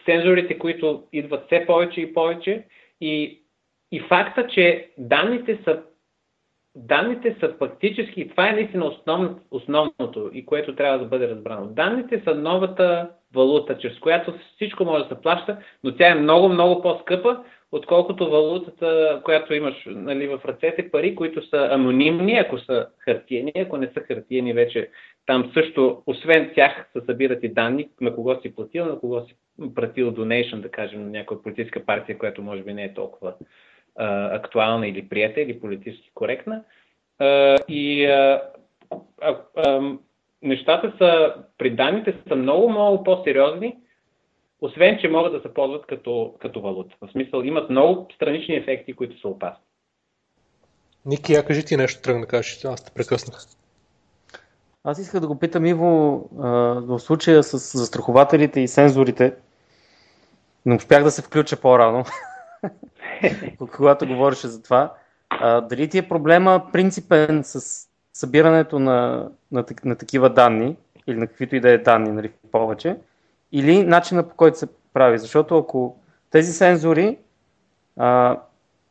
сензорите, 0.04 0.58
които 0.58 1.04
идват 1.12 1.46
все 1.46 1.66
повече 1.66 2.00
и 2.00 2.14
повече. 2.14 2.64
И, 3.00 3.42
и 3.92 4.00
факта, 4.00 4.46
че 4.46 4.90
данните 4.98 5.58
са 5.64 5.82
данните 6.74 7.36
са 7.40 7.54
фактически, 7.58 8.28
това 8.28 8.48
е 8.48 8.52
наистина 8.52 8.84
основ, 8.86 9.30
основното 9.50 10.30
и 10.32 10.46
което 10.46 10.74
трябва 10.74 10.98
да 10.98 11.04
бъде 11.04 11.28
разбрано. 11.28 11.66
Данните 11.66 12.22
са 12.24 12.34
новата 12.34 13.10
валута, 13.34 13.78
чрез 13.78 13.98
която 13.98 14.34
всичко 14.54 14.84
може 14.84 15.02
да 15.02 15.08
се 15.08 15.20
плаща, 15.22 15.56
но 15.84 15.96
тя 15.96 16.08
е 16.08 16.14
много, 16.14 16.48
много 16.48 16.82
по-скъпа, 16.82 17.44
отколкото 17.72 18.30
валутата, 18.30 19.20
която 19.24 19.54
имаш 19.54 19.74
нали, 19.86 20.28
в 20.28 20.40
ръцете, 20.44 20.90
пари, 20.90 21.14
които 21.14 21.48
са 21.48 21.68
анонимни, 21.72 22.38
ако 22.38 22.58
са 22.58 22.86
хартиени, 22.98 23.52
ако 23.56 23.76
не 23.76 23.90
са 23.94 24.00
хартиени 24.00 24.52
вече. 24.52 24.90
Там 25.26 25.50
също, 25.54 26.02
освен 26.06 26.50
тях, 26.54 26.90
се 26.92 27.00
събират 27.06 27.44
и 27.44 27.48
данни 27.48 27.88
на 28.00 28.14
кого 28.14 28.40
си 28.40 28.54
платил, 28.54 28.84
на 28.84 28.98
кого 28.98 29.26
си 29.26 29.36
пратил 29.74 30.10
донейшн, 30.10 30.60
да 30.60 30.68
кажем, 30.68 31.02
на 31.02 31.10
някоя 31.10 31.42
политическа 31.42 31.84
партия, 31.84 32.18
която 32.18 32.42
може 32.42 32.62
би 32.62 32.74
не 32.74 32.84
е 32.84 32.94
толкова 32.94 33.34
а, 33.96 34.36
актуална 34.36 34.88
или 34.88 35.08
прията, 35.08 35.40
или 35.40 35.60
политически 35.60 36.10
коректна. 36.14 36.64
А, 37.18 37.56
и 37.68 38.04
а, 38.04 38.42
а, 39.20 39.36
а, 39.56 39.92
нещата 40.42 40.92
са, 40.98 41.34
при 41.58 41.70
данните 41.70 42.14
са 42.28 42.36
много, 42.36 42.70
много 42.70 43.04
по-сериозни, 43.04 43.76
освен, 44.60 44.98
че 45.00 45.08
могат 45.08 45.32
да 45.32 45.40
се 45.40 45.54
ползват 45.54 45.86
като, 45.86 46.34
като 46.38 46.60
валута. 46.60 46.96
В 47.00 47.12
смисъл, 47.12 47.42
имат 47.42 47.70
много 47.70 48.08
странични 48.14 48.56
ефекти, 48.56 48.92
които 48.92 49.20
са 49.20 49.28
опасни. 49.28 49.64
Ники, 51.06 51.32
я 51.32 51.44
кажи 51.44 51.64
ти 51.64 51.76
нещо, 51.76 52.02
тръгна 52.02 52.20
да 52.20 52.26
кажеш, 52.26 52.64
аз 52.64 52.84
те 52.84 52.92
прекъснах. 52.94 53.40
Аз 54.84 54.98
исках 54.98 55.20
да 55.20 55.26
го 55.26 55.38
питам 55.38 55.66
Иво 55.66 56.28
в 56.86 56.98
случая 56.98 57.42
с 57.42 57.78
застрахователите 57.78 58.60
и 58.60 58.68
сензорите. 58.68 59.34
Не 60.66 60.74
успях 60.74 61.04
да 61.04 61.10
се 61.10 61.22
включа 61.22 61.60
по-рано, 61.60 62.04
когато 63.76 64.06
говореше 64.06 64.48
за 64.48 64.62
това. 64.62 64.94
А, 65.30 65.60
дали 65.60 65.88
ти 65.88 65.98
е 65.98 66.08
проблема 66.08 66.66
принципен 66.72 67.44
с 67.44 67.86
събирането 68.12 68.78
на, 68.78 69.28
на, 69.52 69.64
на 69.84 69.96
такива 69.96 70.30
данни, 70.30 70.76
или 71.06 71.16
на 71.16 71.26
каквито 71.26 71.56
и 71.56 71.60
да 71.60 71.70
е 71.70 71.78
данни, 71.78 72.12
нали, 72.12 72.30
повече, 72.52 72.96
или 73.52 73.84
начина 73.84 74.28
по 74.28 74.34
който 74.34 74.58
се 74.58 74.68
прави. 74.92 75.18
Защото 75.18 75.58
ако 75.58 75.96
тези 76.30 76.52
сензори 76.52 77.18
а, 77.96 78.40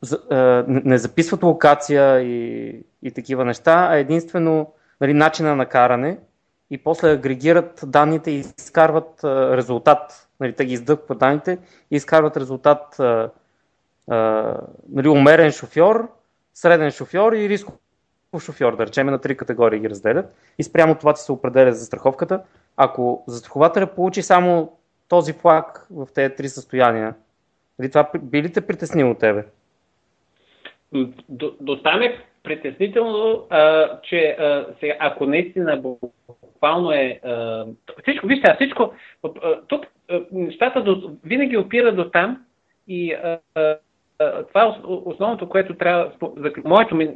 за, 0.02 0.19
а, 0.30 0.65
не 0.68 0.98
записват 0.98 1.44
локация 1.44 2.22
и, 2.22 2.84
и 3.03 3.11
такива 3.11 3.45
неща, 3.45 3.88
а 3.91 3.95
единствено 3.95 4.73
нали, 5.02 5.14
начина 5.14 5.56
на 5.56 5.65
каране 5.65 6.18
и 6.72 6.77
после 6.77 7.11
агрегират 7.11 7.80
данните 7.86 8.31
и 8.31 8.40
изкарват 8.40 9.23
а, 9.23 9.57
резултат. 9.57 10.27
Нали, 10.40 10.53
те 10.53 10.65
ги 10.65 10.73
издъхват 10.73 11.19
данните 11.19 11.57
и 11.91 11.95
изкарват 11.95 12.38
резултат 12.38 12.99
а, 12.99 13.30
а, 14.10 14.56
нали, 14.90 15.07
умерен 15.07 15.52
шофьор, 15.52 16.10
среден 16.53 16.91
шофьор 16.91 17.34
и 17.34 17.49
рисков 17.49 17.76
шофьор, 18.40 18.76
да 18.76 18.86
речем, 18.86 19.07
на 19.07 19.22
три 19.22 19.38
категории 19.38 19.80
ги 19.80 19.90
разделят 19.90 20.36
и 20.57 20.64
спрямо 20.64 20.95
това 20.95 21.14
ти 21.14 21.22
се 21.22 21.31
определя 21.31 21.73
за 21.73 21.86
страховката. 21.86 22.41
Ако 22.81 23.23
застрахователя 23.27 23.88
получи 23.88 24.22
само 24.22 24.77
този 25.10 25.34
флаг 25.34 25.88
в 25.91 26.07
тези 26.15 26.35
три 26.35 26.49
състояния, 26.49 27.15
нали, 27.80 27.89
това 27.89 28.10
би 28.22 28.43
ли 28.43 28.53
те 28.53 28.68
притеснило 28.68 29.14
тебе? 29.14 29.45
До, 31.30 31.56
до 31.61 31.81
там 31.81 32.01
е 32.01 32.23
притеснително, 32.43 33.47
а, 33.49 33.89
че 34.01 34.35
а, 34.39 34.65
сега, 34.80 34.95
ако 34.99 35.26
наистина 35.26 35.77
буквално 35.77 36.91
е... 36.91 37.19
А, 37.23 37.65
всичко, 38.01 38.27
вижте, 38.27 38.56
всичко... 38.56 38.93
А, 39.23 39.61
тук 39.68 39.85
а, 40.10 40.22
нещата 40.31 40.84
до, 40.84 41.11
винаги 41.23 41.57
опира 41.57 41.95
до 41.95 42.10
там 42.10 42.45
и 42.88 43.14
а, 43.14 43.39
това 44.48 44.64
е 44.64 44.72
основното, 44.86 45.50
което 45.50 45.74
трябва, 45.74 46.12
моето 46.66 46.96
ми, 46.96 47.10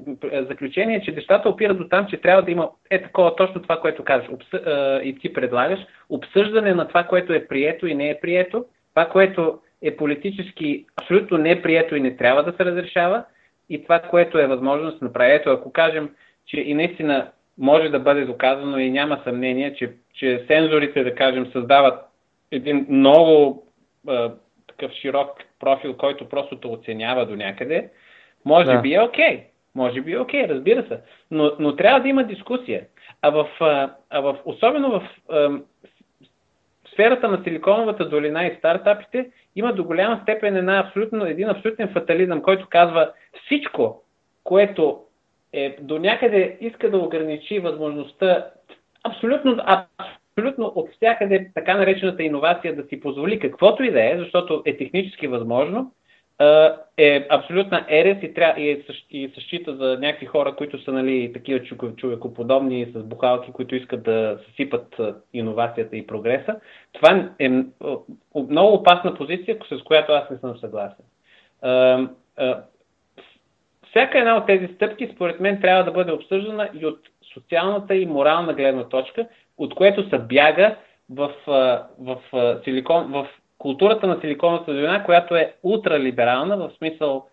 заключение 0.50 0.98
е, 0.98 1.02
че 1.02 1.12
нещата 1.12 1.50
опират 1.50 1.78
до 1.78 1.88
там, 1.88 2.08
че 2.10 2.22
трябва 2.22 2.42
да 2.42 2.52
има 2.52 2.70
е 2.90 3.02
такова 3.02 3.36
точно 3.36 3.62
това, 3.62 3.80
което 3.80 4.04
обсъ, 4.32 4.58
и 5.04 5.16
ти 5.20 5.34
предлагаш, 5.34 5.80
обсъждане 6.10 6.74
на 6.74 6.88
това, 6.88 7.04
което 7.04 7.34
е 7.34 7.48
прието 7.48 7.88
и 7.88 7.96
не 7.96 8.10
е 8.10 8.20
прието, 8.20 8.66
това, 8.90 9.06
което 9.06 9.60
е 9.82 9.96
политически 9.96 10.86
абсолютно 11.02 11.38
не 11.38 11.52
е 11.52 11.62
прието 11.62 11.96
и 11.96 12.00
не 12.00 12.16
трябва 12.16 12.44
да 12.44 12.54
се 12.58 12.66
разрешава. 12.66 13.24
И 13.70 13.84
това, 13.84 14.00
което 14.00 14.40
е 14.40 14.48
възможно 14.48 14.92
да 14.92 14.98
се 14.98 15.06
направи. 15.06 15.32
Ето, 15.32 15.50
ако 15.50 15.72
кажем, 15.72 16.10
че 16.46 16.58
и 16.58 16.74
наистина 16.74 17.32
може 17.58 17.90
да 17.90 18.00
бъде 18.00 18.26
доказано 18.26 18.78
и 18.78 18.92
няма 18.92 19.22
съмнение, 19.24 19.76
че, 19.76 19.92
че 20.14 20.46
сензорите, 20.48 21.04
да 21.04 21.16
кажем, 21.16 21.52
създават 21.52 22.00
един 22.52 22.86
много 22.90 23.64
такъв 24.84 24.97
широк 24.97 25.30
профил, 25.60 25.97
който 25.97 26.30
просто 26.30 26.55
те 26.55 26.68
оценява 26.68 27.26
до 27.26 27.35
някъде, 27.35 27.89
може 28.45 28.72
да. 28.72 28.81
би 28.81 28.93
е 28.93 29.01
окей. 29.01 29.38
Okay. 29.38 29.43
Може 29.76 30.01
би 30.01 30.14
е 30.14 30.19
окей, 30.19 30.43
okay, 30.43 30.49
разбира 30.49 30.88
се. 30.88 30.99
Но, 31.31 31.51
но 31.60 31.76
трябва 31.76 31.99
да 31.99 32.07
има 32.07 32.23
дискусия. 32.23 32.85
А 33.22 33.30
в, 33.30 33.47
а 34.10 34.19
в 34.22 34.38
особено 34.45 34.91
в 34.91 35.10
а, 35.30 35.51
сферата 36.93 37.27
на 37.27 37.43
Силиконовата 37.43 38.10
долина 38.10 38.45
и 38.45 38.55
стартапите 38.57 39.30
има 39.55 39.73
до 39.73 39.84
голяма 39.84 40.19
степен 40.23 40.57
една 40.57 40.80
абсолютно, 40.80 41.26
един 41.26 41.49
абсолютен 41.49 41.89
фатализъм, 41.93 42.41
който 42.41 42.68
казва 42.69 43.11
всичко, 43.45 44.03
което 44.43 44.99
е 45.53 45.77
до 45.81 45.99
някъде 45.99 46.57
иска 46.61 46.91
да 46.91 46.97
ограничи 46.97 47.60
възможността 47.60 48.47
абсолютно, 49.03 49.57
абсолютно 50.38 50.65
от 50.76 50.89
всякъде 50.95 51.51
така 51.55 51.77
наречената 51.77 52.23
иновация 52.23 52.76
да 52.76 52.84
си 52.84 52.99
позволи 52.99 53.39
каквото 53.39 53.84
и 53.84 53.91
да 53.91 54.11
е, 54.11 54.18
защото 54.18 54.61
е 54.65 54.77
технически 54.77 55.27
възможно, 55.27 55.91
е 56.97 57.27
абсолютна 57.30 57.85
ерес 57.89 58.18
и, 58.22 58.34
тря... 58.34 58.55
и, 58.57 58.69
е, 58.69 58.84
и 59.11 59.31
същита 59.35 59.76
за 59.76 59.97
някакви 59.99 60.26
хора, 60.26 60.55
които 60.55 60.84
са 60.84 60.91
нали, 60.91 61.34
такива 61.34 61.60
човекоподобни 61.95 62.85
с 62.95 63.03
бухалки, 63.03 63.51
които 63.51 63.76
искат 63.76 64.03
да 64.03 64.39
съсипат 64.47 65.01
иновацията 65.34 65.97
и 65.97 66.07
прогреса. 66.07 66.55
Това 66.93 67.30
е 67.39 67.49
много 68.49 68.73
опасна 68.73 69.15
позиция, 69.15 69.57
с 69.69 69.84
която 69.84 70.11
аз 70.11 70.30
не 70.30 70.38
съм 70.38 70.57
съгласен. 70.57 71.05
Всяка 73.89 74.19
една 74.19 74.38
от 74.38 74.45
тези 74.45 74.68
стъпки, 74.76 75.10
според 75.15 75.39
мен, 75.39 75.61
трябва 75.61 75.84
да 75.84 75.91
бъде 75.91 76.11
обсъждана 76.11 76.69
и 76.81 76.85
от 76.85 76.99
социалната 77.34 77.95
и 77.95 78.05
морална 78.05 78.53
гледна 78.53 78.84
точка, 78.84 79.27
от 79.58 79.76
което 79.76 80.10
се 80.10 80.18
бяга 80.18 80.76
в, 81.10 81.32
в, 81.48 81.88
в, 82.00 82.18
силикон, 82.64 83.12
в 83.12 83.28
културата 83.58 84.08
на 84.08 84.22
Силиконовата 84.22 84.74
долина, 84.74 85.04
която 85.04 85.36
е 85.36 85.54
ултралиберална, 85.64 86.58
в 86.58 86.72
смисъл 86.78 87.26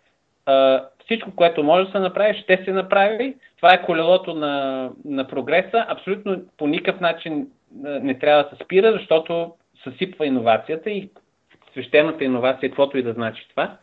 всичко, 1.05 1.31
което 1.37 1.63
може 1.63 1.87
да 1.87 1.93
се 1.93 1.99
направи, 1.99 2.39
ще 2.39 2.65
се 2.65 2.73
направи. 2.73 3.35
Това 3.57 3.75
е 3.75 3.83
колелото 3.83 4.35
на, 4.35 4.91
на 5.05 5.27
прогреса. 5.27 5.87
Абсолютно 5.89 6.43
по 6.57 6.67
никакъв 6.67 7.01
начин 7.01 7.47
не 7.83 8.19
трябва 8.19 8.43
да 8.43 8.49
се 8.49 8.65
спира, 8.65 8.93
защото 8.93 9.53
съсипва 9.85 10.27
иновацията 10.27 10.91
и 10.91 11.11
свещената 11.73 12.25
иновация, 12.25 12.69
каквото 12.69 12.99
и 12.99 13.03
да 13.03 13.13
значи 13.13 13.49
това. 13.51 13.77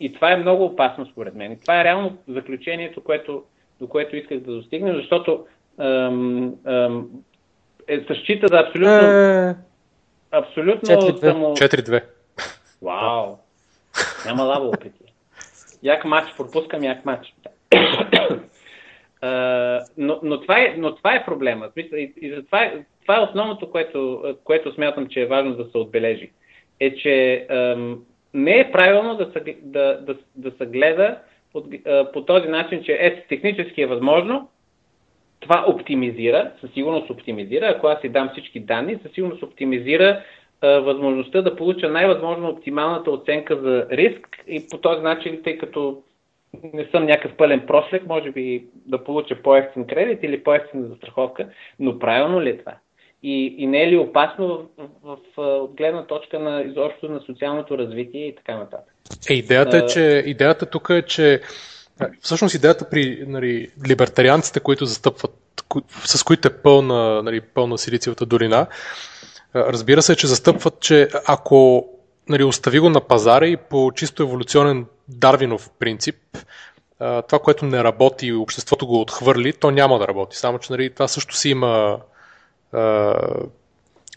И 0.00 0.12
това 0.12 0.32
е 0.32 0.36
много 0.36 0.64
опасно, 0.64 1.06
според 1.06 1.34
мен. 1.34 1.52
И 1.52 1.60
това 1.60 1.80
е 1.80 1.84
реално 1.84 2.18
заключението, 2.28 3.04
което, 3.04 3.44
до 3.80 3.88
което 3.88 4.16
исках 4.16 4.38
да 4.38 4.52
достигна, 4.52 4.94
защото 4.94 5.46
ам, 5.78 6.54
ам, 6.66 7.08
е, 7.88 8.00
се 8.00 8.14
счита 8.14 8.48
за 8.48 8.58
абсолютно, 8.58 8.92
е... 8.92 9.56
абсолютно 10.30 10.88
4-2. 10.88 11.20
Само... 11.20 11.46
4-2. 11.46 12.02
Вау! 12.82 13.36
Няма 14.26 14.42
лаво 14.42 14.68
опити. 14.68 15.04
Як 15.82 16.04
матч, 16.04 16.36
пропускам 16.36 16.84
як 16.84 17.04
матч. 17.04 17.34
Uh, 19.22 19.84
но, 19.98 20.20
но, 20.22 20.40
това 20.40 20.60
е, 20.60 20.74
но 20.78 20.94
това 20.94 21.14
е 21.14 21.24
проблема. 21.24 21.68
И, 21.76 22.12
и 22.20 22.34
за 22.34 22.42
това, 22.42 22.62
е, 22.62 22.84
това 23.02 23.16
е 23.16 23.20
основното, 23.20 23.70
което, 23.70 24.22
което 24.44 24.74
смятам, 24.74 25.08
че 25.08 25.20
е 25.20 25.26
важно 25.26 25.54
да 25.54 25.64
се 25.64 25.78
отбележи. 25.78 26.30
Е, 26.80 26.94
че 26.94 27.46
ам, 27.50 28.04
не 28.34 28.60
е 28.60 28.72
правилно 28.72 29.16
да 29.16 29.32
се, 29.32 29.56
да, 29.62 30.00
да, 30.00 30.14
да 30.36 30.50
се 30.50 30.66
гледа 30.66 31.18
по, 31.52 31.64
по 32.12 32.24
този 32.24 32.48
начин, 32.48 32.82
че 32.84 32.96
ето 33.00 33.28
технически 33.28 33.82
е 33.82 33.86
възможно, 33.86 34.48
това 35.42 35.64
оптимизира, 35.68 36.50
със 36.60 36.70
сигурност 36.72 37.10
оптимизира, 37.10 37.66
ако 37.66 37.86
аз 37.86 38.00
си 38.00 38.08
дам 38.08 38.28
всички 38.32 38.60
данни, 38.60 38.98
със 39.02 39.12
сигурност 39.12 39.42
оптимизира 39.42 40.22
а, 40.60 40.68
възможността 40.68 41.42
да 41.42 41.56
получа 41.56 41.88
най-възможно 41.88 42.48
оптималната 42.48 43.10
оценка 43.10 43.56
за 43.56 43.86
риск 43.90 44.28
и 44.46 44.68
по 44.70 44.78
този 44.78 45.00
начин, 45.00 45.40
тъй 45.44 45.58
като 45.58 46.02
не 46.72 46.84
съм 46.84 47.06
някакъв 47.06 47.36
пълен 47.36 47.60
прослек, 47.66 48.06
може 48.06 48.30
би 48.30 48.64
да 48.86 49.04
получа 49.04 49.42
по-ефтин 49.42 49.86
кредит 49.86 50.18
или 50.22 50.42
по-ефтина 50.42 50.86
застраховка, 50.88 51.48
но 51.78 51.98
правилно 51.98 52.42
ли 52.42 52.48
е 52.48 52.58
това? 52.58 52.74
И, 53.22 53.54
и 53.58 53.66
не 53.66 53.82
е 53.82 53.90
ли 53.90 53.96
опасно 53.96 54.68
в, 54.78 54.86
в, 55.04 55.16
в, 55.36 55.62
от 55.62 55.76
гледна 55.76 56.06
точка 56.06 56.38
на 56.38 56.62
изобщо 56.62 57.08
на 57.08 57.20
социалното 57.20 57.78
развитие 57.78 58.26
и 58.26 58.34
така 58.34 58.56
нататък? 58.56 58.94
Е, 59.30 59.34
идеята, 59.34 59.76
е, 59.76 59.86
че, 59.86 60.22
идеята 60.26 60.66
тук 60.66 60.90
е, 60.90 61.02
че 61.02 61.40
всъщност 62.20 62.54
идеята 62.54 62.90
при 62.90 63.24
нали, 63.26 63.70
либертарианците, 63.88 64.60
които 64.60 64.86
застъпват, 64.86 65.64
с 66.04 66.22
които 66.22 66.48
е 66.48 66.56
пълна, 66.62 67.22
нали, 67.22 67.40
пълна 67.40 67.78
Силициевата 67.78 68.26
долина, 68.26 68.66
разбира 69.54 70.02
се, 70.02 70.16
че 70.16 70.26
застъпват, 70.26 70.80
че 70.80 71.08
ако 71.26 71.88
нали, 72.28 72.44
остави 72.44 72.78
го 72.78 72.90
на 72.90 73.00
пазара 73.00 73.46
и 73.46 73.56
по 73.56 73.92
чисто 73.94 74.22
еволюционен 74.22 74.86
Дарвинов 75.08 75.70
принцип, 75.78 76.16
това, 76.98 77.38
което 77.42 77.64
не 77.64 77.84
работи 77.84 78.26
и 78.26 78.32
обществото 78.32 78.86
го 78.86 79.00
отхвърли, 79.00 79.52
то 79.52 79.70
няма 79.70 79.98
да 79.98 80.08
работи. 80.08 80.36
Само, 80.36 80.58
че 80.58 80.72
нали, 80.72 80.90
това 80.90 81.08
също 81.08 81.36
си 81.36 81.48
има, 81.50 81.98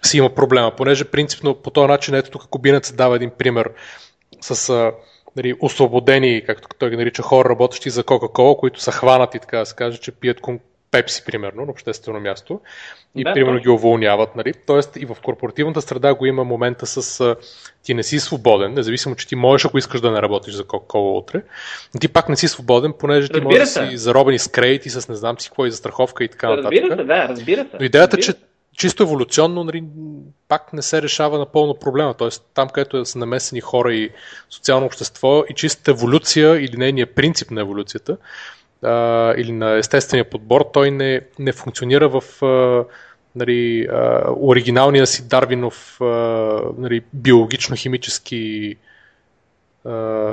си 0.03 0.18
има 0.18 0.30
проблема, 0.35 0.76
понеже 0.77 1.06
принципно 1.06 1.56
по 1.56 1.69
този 1.69 1.88
начин, 1.88 2.15
ето 2.15 2.31
тук 2.31 2.47
Кубинец 2.49 2.91
дава 2.91 3.15
един 3.15 3.30
пример 3.30 3.69
с 4.41 4.91
нали, 5.35 5.55
освободени, 5.59 6.43
както 6.45 6.67
той 6.79 6.89
ги 6.89 6.97
нарича, 6.97 7.21
хора, 7.21 7.49
работещи 7.49 7.89
за 7.89 8.03
Кока-Кола, 8.03 8.57
които 8.57 8.81
са 8.81 8.91
хванати, 8.91 9.39
така 9.39 9.57
да 9.57 9.65
се 9.65 9.75
каже, 9.75 9.97
че 9.97 10.11
пият 10.11 10.41
Пепси, 10.91 11.23
примерно, 11.25 11.65
на 11.65 11.71
обществено 11.71 12.19
място 12.19 12.59
и 13.15 13.23
да, 13.23 13.33
примерно 13.33 13.59
ги 13.59 13.69
уволняват. 13.69 14.35
Нали? 14.35 14.53
Тоест 14.67 14.95
и 14.95 15.05
в 15.05 15.17
корпоративната 15.23 15.81
среда 15.81 16.13
го 16.13 16.25
има 16.25 16.43
момента 16.43 16.85
с 16.85 17.35
ти 17.83 17.93
не 17.93 18.03
си 18.03 18.19
свободен, 18.19 18.73
независимо, 18.73 19.15
че 19.15 19.27
ти 19.27 19.35
можеш, 19.35 19.65
ако 19.65 19.77
искаш 19.77 20.01
да 20.01 20.11
не 20.11 20.21
работиш 20.21 20.53
за 20.53 20.63
Coca-Cola 20.63 21.17
утре, 21.17 21.41
но 21.93 21.99
ти 21.99 22.07
пак 22.07 22.29
не 22.29 22.35
си 22.35 22.47
свободен, 22.47 22.93
понеже 22.99 23.29
ти 23.29 23.41
можеш 23.41 23.59
да 23.59 23.67
си 23.67 23.97
заробен 23.97 24.35
и 24.35 24.39
с 24.39 24.47
кредити, 24.47 24.89
с 24.89 25.09
не 25.09 25.15
знам 25.15 25.39
си 25.39 25.49
какво 25.49 25.65
и 25.65 25.71
за 25.71 25.77
страховка 25.77 26.23
и 26.23 26.27
така 26.27 26.49
нататък. 26.49 26.71
Разбира 26.71 26.97
се, 26.97 27.03
да, 27.03 27.27
разбира 27.29 27.61
се. 27.61 27.77
Но 27.79 27.85
идеята, 27.85 28.17
разбира. 28.17 28.33
че 28.33 28.39
чисто 28.77 29.03
еволюционно 29.03 29.64
нали, 29.64 29.84
пак 30.47 30.73
не 30.73 30.81
се 30.81 31.02
решава 31.02 31.39
напълно 31.39 31.76
проблема. 31.76 32.14
Тоест 32.14 32.52
там, 32.53 32.69
където 32.69 33.06
са 33.06 33.19
намесени 33.19 33.61
хора 33.61 33.93
и 33.93 34.10
социално 34.49 34.85
общество 34.85 35.43
и 35.49 35.53
чиста 35.53 35.91
еволюция 35.91 36.61
или 36.61 36.77
нейният 36.77 37.15
принцип 37.15 37.52
на 37.52 37.61
еволюцията, 37.61 38.18
а, 38.84 39.34
или 39.38 39.52
на 39.52 39.77
естествения 39.77 40.30
подбор, 40.30 40.65
той 40.73 40.91
не, 40.91 41.22
не 41.39 41.52
функционира 41.52 42.10
в 42.10 42.43
а, 42.45 42.85
нали, 43.35 43.88
а, 43.91 44.31
оригиналния 44.39 45.07
си 45.07 45.27
Дарвинов 45.27 46.02
а, 46.02 46.06
нали, 46.77 47.02
биологично-химически 47.15 48.76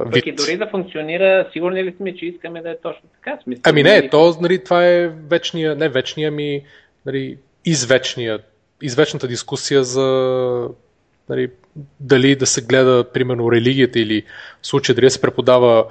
вид. 0.07 0.27
и 0.27 0.33
дори 0.33 0.57
да 0.57 0.67
функционира, 0.71 1.49
сигурни 1.53 1.85
ли 1.85 1.95
сме, 1.97 2.17
че 2.17 2.27
искаме 2.27 2.63
да 2.63 2.71
е 2.71 2.77
точно 2.83 3.09
така? 3.15 3.39
Смисъл, 3.43 3.63
ами 3.65 3.83
не, 3.83 3.97
нали... 3.97 4.09
то, 4.11 4.37
нали, 4.41 4.65
това 4.65 4.87
е 4.87 5.09
вечния, 5.09 5.77
не 5.77 5.89
вечния 5.89 6.31
ми, 6.31 6.63
нали, 7.07 7.39
извечния, 7.65 8.39
извечната 8.83 9.29
дискусия 9.29 9.85
за 9.85 10.69
нали, 11.29 11.51
дали 12.01 12.37
да 12.37 12.47
се 12.47 12.63
гледа, 12.63 13.05
примерно, 13.15 13.53
религията 13.53 13.99
или 14.01 14.23
в 14.63 14.67
случая 14.67 14.97
дали 14.97 15.07
да 15.07 15.11
се 15.11 15.21
преподава 15.21 15.87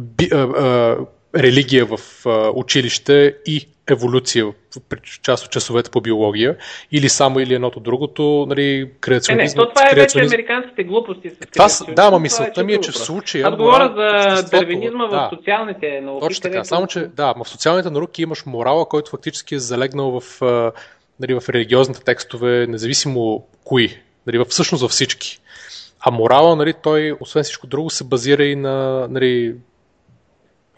би, 0.00 0.28
а, 0.32 0.36
а, 0.36 0.98
религия 1.34 1.86
в 1.86 2.00
а, 2.26 2.50
училище 2.54 3.36
и 3.46 3.68
еволюция 3.90 4.46
в 4.46 4.52
част 5.22 5.44
от 5.44 5.50
часовете 5.50 5.90
по 5.90 6.00
биология, 6.00 6.56
или 6.92 7.08
само 7.08 7.40
или 7.40 7.54
едното 7.54 7.80
другото, 7.80 8.46
нали, 8.48 8.90
креационизъм. 9.00 9.60
Е, 9.60 9.62
не, 9.62 9.66
то 9.66 9.74
това 9.74 9.90
е 9.90 9.94
вече 9.94 10.20
американските 10.20 10.84
глупости. 10.84 11.30
С 11.30 11.78
това, 11.84 11.94
да, 11.94 12.10
ма 12.10 12.18
мисълта 12.18 12.60
е, 12.60 12.64
ми 12.64 12.72
е, 12.72 12.80
че 12.80 12.90
в 12.90 12.98
случая... 12.98 13.48
Аз 13.48 13.56
говоря 13.56 13.92
за 13.96 14.42
дървенизма 14.50 15.06
в 15.06 15.10
да, 15.10 15.30
социалните 15.36 16.00
науки. 16.00 16.26
Точно 16.26 16.42
така, 16.42 16.64
само 16.64 16.86
че, 16.86 17.00
да, 17.06 17.34
в 17.44 17.48
социалните 17.48 17.90
науки 17.90 18.22
имаш 18.22 18.46
морала, 18.46 18.88
който 18.88 19.10
фактически 19.10 19.54
е 19.54 19.58
залегнал 19.58 20.20
в, 20.20 20.40
нали, 21.20 21.40
в 21.40 21.48
религиозните 21.48 22.04
текстове, 22.04 22.66
независимо 22.66 23.46
кои, 23.64 23.98
нали, 24.26 24.44
всъщност 24.48 24.82
във 24.82 24.90
всички. 24.90 25.40
А 26.00 26.10
морала, 26.10 26.56
нали, 26.56 26.74
той, 26.82 27.16
освен 27.20 27.42
всичко 27.42 27.66
друго, 27.66 27.90
се 27.90 28.04
базира 28.04 28.44
и 28.44 28.56
на 28.56 29.06
нали, 29.10 29.54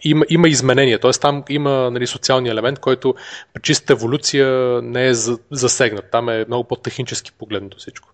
има, 0.04 0.24
има 0.28 0.48
изменения, 0.48 0.98
т.е. 0.98 1.10
там 1.10 1.44
има 1.48 1.90
нали, 1.90 2.06
социалния 2.06 2.52
елемент, 2.52 2.78
който 2.78 3.14
при 3.54 3.62
чиста 3.62 3.92
еволюция 3.92 4.48
не 4.82 5.06
е 5.06 5.14
засегнат. 5.50 6.10
Там 6.10 6.28
е 6.28 6.44
много 6.48 6.64
по-технически 6.64 7.32
погледнато 7.38 7.78
всичко. 7.78 8.08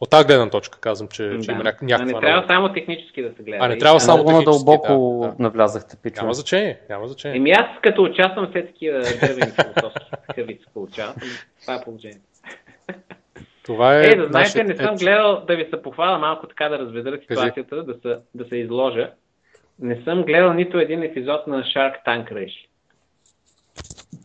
От 0.00 0.10
тази 0.10 0.26
гледна 0.26 0.50
точка 0.50 0.80
казвам, 0.80 1.08
че, 1.08 1.22
да. 1.22 1.40
че 1.40 1.50
има 1.50 1.64
някаква... 1.64 1.96
А 2.00 2.04
не 2.04 2.20
трябва 2.20 2.46
само 2.46 2.72
технически 2.72 3.22
да 3.22 3.30
се 3.36 3.42
гледа. 3.42 3.58
А 3.60 3.68
не 3.68 3.78
трябва 3.78 4.00
само 4.00 4.24
технически, 4.24 4.44
дълбоко 4.44 5.20
да, 5.22 5.28
да. 5.28 5.42
навлязахте, 5.42 5.96
пичо. 6.02 6.20
Няма 6.20 6.34
значение, 6.34 6.78
няма 6.88 7.06
значение. 7.06 7.36
Еми 7.36 7.50
аз 7.50 7.66
като 7.82 8.02
участвам 8.02 8.48
все 8.50 8.66
такива 8.66 8.98
дървени 8.98 9.52
философски 9.52 10.58
получавам. 10.74 11.14
Това 11.60 11.74
е 11.74 11.84
положението. 11.84 12.24
Това 13.64 13.98
е. 13.98 14.06
Е, 14.06 14.16
да 14.16 14.28
знаете, 14.28 14.64
не 14.64 14.76
съм 14.76 14.96
гледал 14.96 15.44
да 15.46 15.56
ви 15.56 15.66
се 15.70 15.82
похваля 15.82 16.18
малко 16.18 16.46
така 16.46 16.68
да 16.68 16.78
разведа 16.78 17.18
ситуацията, 17.20 17.84
да 17.84 17.94
се, 17.94 18.16
да 18.34 18.44
се 18.44 18.56
изложа 18.56 19.10
не 19.78 20.02
съм 20.04 20.22
гледал 20.22 20.52
нито 20.52 20.78
един 20.78 21.02
епизод 21.02 21.46
на 21.46 21.62
Shark 21.62 21.94
Tank 22.06 22.32
Rush. 22.32 22.66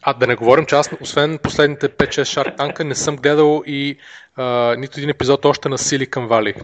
А 0.02 0.14
да 0.14 0.28
не 0.28 0.36
говорим, 0.36 0.66
че 0.66 0.76
аз, 0.76 0.90
освен 1.02 1.40
последните 1.44 1.90
5-6 1.90 2.22
Shark 2.22 2.58
Tank, 2.58 2.84
не 2.84 2.96
съм 2.96 3.16
гледал 3.16 3.64
и 3.66 3.98
а, 4.36 4.76
нито 4.78 5.00
един 5.00 5.10
епизод 5.10 5.46
още 5.46 5.70
на 5.70 5.78
Silicon 5.78 6.28
Valley. 6.28 6.64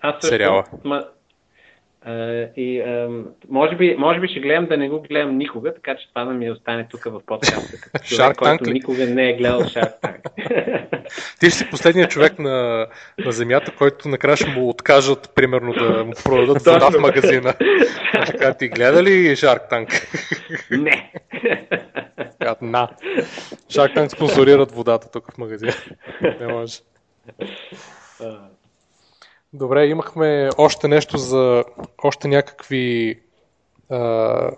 Аз 0.00 0.14
също, 0.14 0.26
сериала. 0.26 0.64
Ма, 0.84 1.04
и 2.56 2.82
може, 3.48 3.76
би, 3.76 3.94
може 3.98 4.20
би 4.20 4.28
ще 4.28 4.40
гледам 4.40 4.66
да 4.66 4.76
не 4.76 4.88
го 4.88 5.00
гледам 5.00 5.38
никога, 5.38 5.74
така 5.74 5.96
че 5.96 6.08
това 6.08 6.24
да 6.24 6.32
ми 6.32 6.50
остане 6.50 6.86
тук 6.90 7.04
в 7.04 7.20
подкаста, 7.26 7.80
като 7.80 8.04
човек, 8.08 8.36
който 8.36 8.70
никога 8.70 9.06
не 9.06 9.30
е 9.30 9.36
гледал 9.36 9.60
Shark 9.60 9.92
Tank. 10.02 10.20
Ти 11.40 11.50
ще 11.50 11.58
си 11.58 11.70
последният 11.70 12.10
човек 12.10 12.38
на, 12.38 12.86
на 13.24 13.32
земята, 13.32 13.72
който 13.78 14.08
накрая 14.08 14.36
ще 14.36 14.50
му 14.50 14.68
откажат, 14.68 15.32
примерно, 15.34 15.72
да 15.72 16.04
му 16.04 16.12
продадат 16.24 16.62
вода 16.66 16.90
в 16.90 17.00
магазина. 17.00 17.54
Така, 18.26 18.54
ти 18.54 18.68
гледа 18.68 19.02
ли 19.02 19.36
Shark 19.36 19.70
Tank? 19.70 20.06
Не. 20.70 21.12
на. 22.62 22.88
Shark 23.68 23.96
Tank 23.96 24.08
спонсорират 24.08 24.72
водата 24.72 25.10
тук 25.10 25.32
в 25.32 25.38
магазина. 25.38 25.72
Не 26.40 26.46
може. 26.46 26.78
Добре, 29.54 29.86
имахме 29.86 30.50
още 30.58 30.88
нещо 30.88 31.18
за 31.18 31.64
още 32.02 32.28
някакви 32.28 33.20
а, 33.90 34.50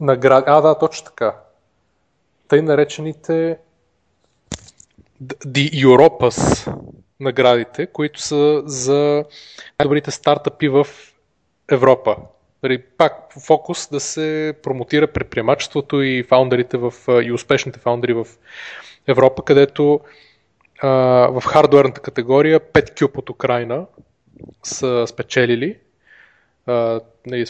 награди. 0.00 0.44
А, 0.48 0.60
да, 0.60 0.78
точно 0.78 1.04
така. 1.04 1.36
Тъй 2.48 2.62
наречените 2.62 3.58
The 5.22 5.84
Europas 5.86 6.72
наградите, 7.20 7.86
които 7.86 8.20
са 8.20 8.62
за 8.66 9.24
най-добрите 9.78 10.10
стартъпи 10.10 10.68
в 10.68 10.86
Европа. 11.70 12.16
Дали, 12.62 12.82
пак 12.82 13.32
фокус 13.46 13.88
да 13.92 14.00
се 14.00 14.54
промотира 14.62 15.06
предприемачеството 15.06 16.02
и 16.02 16.22
фаундерите 16.22 16.76
в, 16.76 16.94
и 17.22 17.32
успешните 17.32 17.78
фаундери 17.78 18.12
в 18.12 18.26
Европа, 19.06 19.42
където 19.44 20.00
в 20.82 21.42
хардуерната 21.46 22.00
категория 22.00 22.60
5 22.60 23.00
Cube 23.00 23.18
от 23.18 23.30
Украина 23.30 23.86
са 24.62 25.04
спечелили. 25.08 25.76
Uh, 26.68 27.02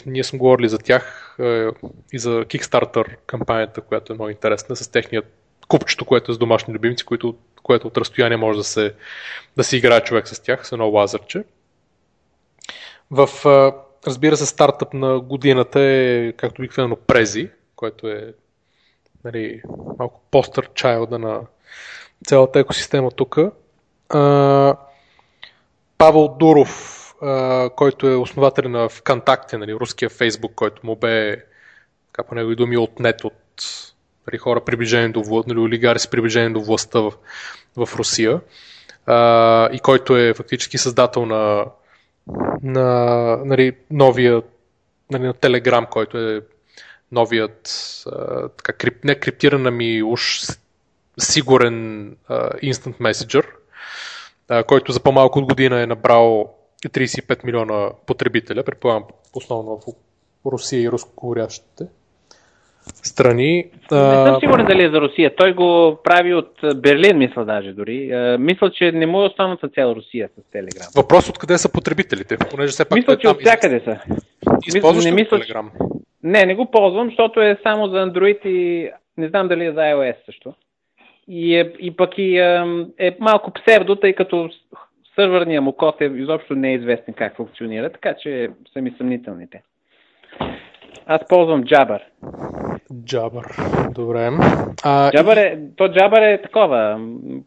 ние, 0.05 0.23
сме 0.23 0.39
говорили 0.39 0.69
за 0.69 0.77
тях 0.77 1.35
uh, 1.39 1.75
и 2.13 2.19
за 2.19 2.29
Kickstarter 2.29 3.15
кампанията, 3.25 3.81
която 3.81 4.13
е 4.13 4.15
много 4.15 4.29
интересна, 4.29 4.75
с 4.75 4.87
техният 4.87 5.25
купчето, 5.67 6.05
което 6.05 6.31
е 6.31 6.35
с 6.35 6.37
домашни 6.37 6.73
любимци, 6.73 7.05
което, 7.05 7.35
което 7.63 7.87
от 7.87 7.97
разстояние 7.97 8.37
може 8.37 8.57
да 8.57 8.63
се, 8.63 8.93
да 9.57 9.63
се 9.63 9.77
играе 9.77 10.01
човек 10.01 10.27
с 10.27 10.39
тях, 10.39 10.67
с 10.67 10.71
едно 10.71 10.87
лазърче. 10.87 11.43
В, 13.11 13.29
разбира 14.07 14.37
се, 14.37 14.45
стартъп 14.45 14.93
на 14.93 15.19
годината 15.19 15.79
е, 15.81 16.33
както 16.33 16.61
обикновено, 16.61 16.95
Прези, 16.95 17.49
който 17.75 18.07
е 18.07 18.33
нали, 19.23 19.61
малко 19.99 20.21
постър 20.31 20.69
чайлда 20.73 21.19
на, 21.19 21.41
цялата 22.27 22.59
екосистема 22.59 23.11
тук. 23.11 23.37
Павел 25.97 26.27
Дуров, 26.39 27.05
а, 27.21 27.69
който 27.69 28.07
е 28.07 28.15
основател 28.15 28.69
на 28.69 28.89
ВКонтакте, 28.89 29.57
нали, 29.57 29.73
руския 29.73 30.09
Фейсбук, 30.09 30.51
който 30.55 30.85
му 30.85 30.95
бе, 30.95 31.43
как 32.11 32.27
по 32.27 32.35
негови 32.35 32.55
думи, 32.55 32.77
отнет 32.77 33.23
от 33.23 33.33
нали, 34.27 34.37
хора 34.37 34.61
приближени 34.61 35.11
до 35.11 35.23
властта, 35.23 35.53
нали, 35.53 35.59
олигари 35.59 35.99
с 35.99 36.07
приближени 36.07 36.53
до 36.53 36.61
властта 36.61 36.99
в, 36.99 37.13
в 37.77 37.89
Русия. 37.95 38.41
А, 39.05 39.69
и 39.73 39.79
който 39.79 40.17
е 40.17 40.33
фактически 40.33 40.77
създател 40.77 41.25
на, 41.25 41.65
на 42.63 43.37
нали, 43.45 43.75
новия 43.91 44.41
нали, 45.11 45.23
на 45.23 45.33
Telegram, 45.33 45.89
който 45.89 46.17
е 46.17 46.41
новият 47.11 47.69
а, 48.05 48.49
така, 48.49 48.73
крип, 48.73 49.03
не 49.03 49.15
криптиран, 49.15 49.67
ами 49.67 50.03
уж 50.03 50.41
сигурен 51.19 52.09
uh, 52.29 52.73
Instant 52.73 52.97
Messenger, 52.99 53.45
който 54.67 54.91
за 54.91 54.99
по-малко 54.99 55.39
от 55.39 55.45
година 55.45 55.81
е 55.81 55.87
набрал 55.87 56.55
35 56.85 57.45
милиона 57.45 57.89
потребителя, 58.05 58.63
предполагам 58.63 59.03
основно 59.33 59.77
в 59.77 59.81
Русия 60.45 60.81
и 60.81 60.91
рускоговорящите 60.91 61.87
страни. 63.03 63.65
Не 63.91 64.25
съм 64.25 64.39
сигурен 64.39 64.65
дали 64.65 64.85
е 64.85 64.89
за 64.89 65.01
Русия. 65.01 65.35
Той 65.35 65.53
го 65.53 65.99
прави 66.03 66.33
от 66.33 66.51
Берлин, 66.75 67.17
мисля 67.17 67.45
даже 67.45 67.73
дори. 67.73 68.11
Мисля, 68.39 68.71
че 68.71 68.91
не 68.91 69.05
му 69.05 69.21
е 69.21 69.25
останат 69.25 69.59
за 69.63 69.69
цяла 69.69 69.95
Русия 69.95 70.29
с 70.39 70.51
Телеграм. 70.51 70.87
Въпрос 70.95 71.29
от 71.29 71.37
къде 71.37 71.57
са 71.57 71.71
потребителите, 71.71 72.37
понеже 72.51 72.71
все 72.71 72.85
пак 72.85 72.95
мисля, 72.95 73.17
че 73.17 73.27
от 73.27 73.41
всякъде 73.41 73.81
са. 73.85 73.99
Използваш 74.67 75.05
ли 75.05 75.11
мисля, 75.11 75.39
Телеграм? 75.39 75.71
Не, 76.23 76.45
не 76.45 76.55
го 76.55 76.71
ползвам, 76.71 77.07
защото 77.07 77.41
е 77.41 77.57
само 77.63 77.87
за 77.87 77.95
Android 77.95 78.45
и 78.45 78.91
не 79.17 79.27
знам 79.27 79.47
дали 79.47 79.65
е 79.65 79.71
за 79.71 79.79
iOS 79.79 80.15
също. 80.25 80.53
И, 81.27 81.55
е, 81.55 81.73
и 81.79 81.95
пък 81.95 82.17
и 82.17 82.37
е, 82.37 82.63
е 82.97 83.17
малко 83.19 83.51
псевдо, 83.51 83.95
тъй 83.95 84.13
като 84.13 84.49
сървърния 85.15 85.61
му 85.61 85.73
код 85.73 86.01
е 86.01 86.05
изобщо 86.05 86.55
не 86.55 86.71
е 86.71 86.75
известен 86.75 87.13
как 87.13 87.35
функционира, 87.35 87.91
така 87.91 88.15
че 88.15 88.49
са 88.73 88.81
ми 88.81 88.93
съмнителните. 88.97 89.61
Аз 91.05 91.21
ползвам 91.29 91.63
Jabber. 91.63 92.01
Jabber, 92.91 93.45
добре. 93.93 94.29
А, 94.83 95.11
Jabber 95.11 95.37
е, 95.37 95.59
то 95.75 95.87
Jabber 95.87 96.33
е 96.33 96.41
такова, 96.41 96.99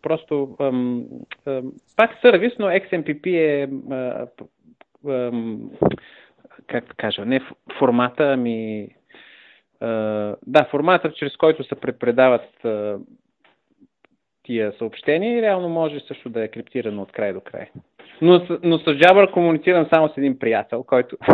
просто 0.02 0.56
ам, 0.60 1.04
ам, 1.46 1.72
пак 1.96 2.10
сервис, 2.22 2.52
но 2.58 2.66
XMPP 2.66 3.26
е 3.26 3.68
ам, 5.08 5.70
как 6.66 6.86
да 6.86 6.94
кажа, 6.94 7.24
не 7.24 7.40
формата, 7.78 8.32
ами 8.32 8.88
да, 10.46 10.64
формата, 10.70 11.12
чрез 11.12 11.36
който 11.36 11.64
се 11.64 11.74
препредават 11.74 12.66
тия 14.48 14.72
съобщения 14.78 15.38
и 15.38 15.42
реално 15.42 15.68
може 15.68 16.00
също 16.00 16.28
да 16.28 16.44
е 16.44 16.48
криптирано 16.48 17.02
от 17.02 17.12
край 17.12 17.32
до 17.32 17.40
край. 17.40 17.66
Но, 18.22 18.46
но 18.62 18.78
с 18.78 18.84
Jabber 18.84 19.30
комуницирам 19.30 19.86
само 19.92 20.08
с 20.08 20.16
един 20.16 20.38
приятел, 20.38 20.82
който 20.82 21.16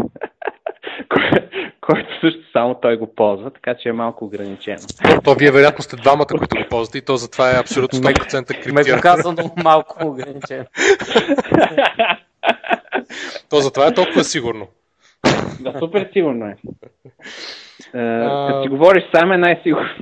който 1.80 2.20
също 2.20 2.40
само 2.52 2.74
той 2.74 2.96
го 2.96 3.14
ползва, 3.14 3.50
така 3.50 3.74
че 3.74 3.88
е 3.88 3.92
малко 3.92 4.24
ограничено. 4.24 4.78
То, 5.02 5.20
то 5.24 5.34
вие 5.34 5.50
вероятно 5.50 5.82
сте 5.82 5.96
двамата, 5.96 6.26
които 6.26 6.56
го 6.56 6.62
ползвате 6.70 6.98
и 6.98 7.04
то 7.04 7.16
затова 7.16 7.50
е 7.50 7.60
абсолютно 7.60 7.98
100% 7.98 8.46
криптирано. 8.46 8.96
Ме 8.96 9.00
казано 9.00 9.50
малко 9.64 10.08
ограничено. 10.08 10.64
то 13.50 13.56
затова 13.56 13.86
е 13.86 13.94
толкова 13.94 14.24
сигурно. 14.24 14.66
Да, 15.60 15.78
супер 15.78 16.08
сигурно 16.12 16.46
е. 16.46 16.56
Uh, 17.94 18.48
като 18.48 18.62
си 18.62 18.68
говориш 18.68 19.04
сам 19.14 19.32
е 19.32 19.36
най-сигурно. 19.36 19.88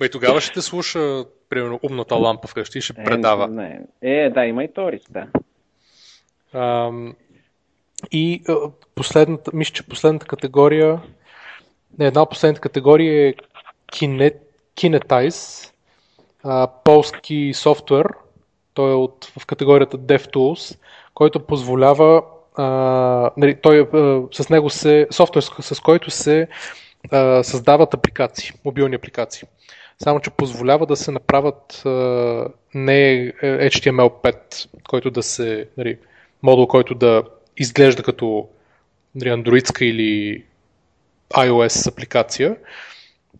Ма 0.00 0.06
и 0.06 0.10
тогава 0.10 0.40
ще 0.40 0.52
те 0.52 0.62
слуша, 0.62 1.24
примерно, 1.48 1.80
умната 1.82 2.14
лампа 2.14 2.48
вкъщи 2.48 2.78
и 2.78 2.80
ще 2.80 2.94
предава. 2.94 3.48
Не, 3.48 3.80
е, 4.02 4.30
да, 4.30 4.44
има 4.46 4.64
и 4.64 4.72
Торис, 4.72 5.02
да. 5.10 5.26
Uh, 6.54 7.14
и 8.12 8.42
последната, 8.94 9.50
мисля, 9.54 9.72
че 9.72 9.88
последната 9.88 10.26
категория, 10.26 11.00
не, 11.98 12.06
една 12.06 12.22
от 12.22 12.30
последните 12.30 12.60
категории 12.60 13.28
е 13.28 13.34
Kinet, 13.92 14.36
Kinetize, 14.76 15.72
а, 16.44 16.68
полски 16.84 17.52
софтуер, 17.54 18.06
той 18.74 18.90
е 18.90 18.94
от, 18.94 19.32
в 19.38 19.46
категорията 19.46 19.98
DevTools, 19.98 20.78
който 21.14 21.46
позволява 21.46 22.22
нали, 23.36 23.54
той, 23.62 23.80
а, 23.80 24.22
с 24.32 24.48
него 24.48 24.70
се, 24.70 25.06
софтуер, 25.10 25.42
с, 25.42 25.74
с 25.74 25.80
който 25.80 26.10
се 26.10 26.48
а, 27.10 27.42
създават 27.42 27.94
апликации, 27.94 28.52
мобилни 28.64 28.94
апликации. 28.94 29.48
Само, 30.02 30.20
че 30.20 30.30
позволява 30.30 30.86
да 30.86 30.96
се 30.96 31.10
направят 31.10 31.82
а, 31.86 31.88
не 32.74 33.32
HTML5, 33.42 34.34
който 34.88 35.10
да 35.10 35.22
се, 35.22 35.68
нали, 35.76 35.98
модул, 36.42 36.66
който 36.66 36.94
да 36.94 37.22
изглежда 37.56 38.02
като 38.02 38.48
нали, 39.14 39.28
андроидска 39.28 39.84
или 39.84 40.44
iOS 41.34 41.92
апликация, 41.92 42.56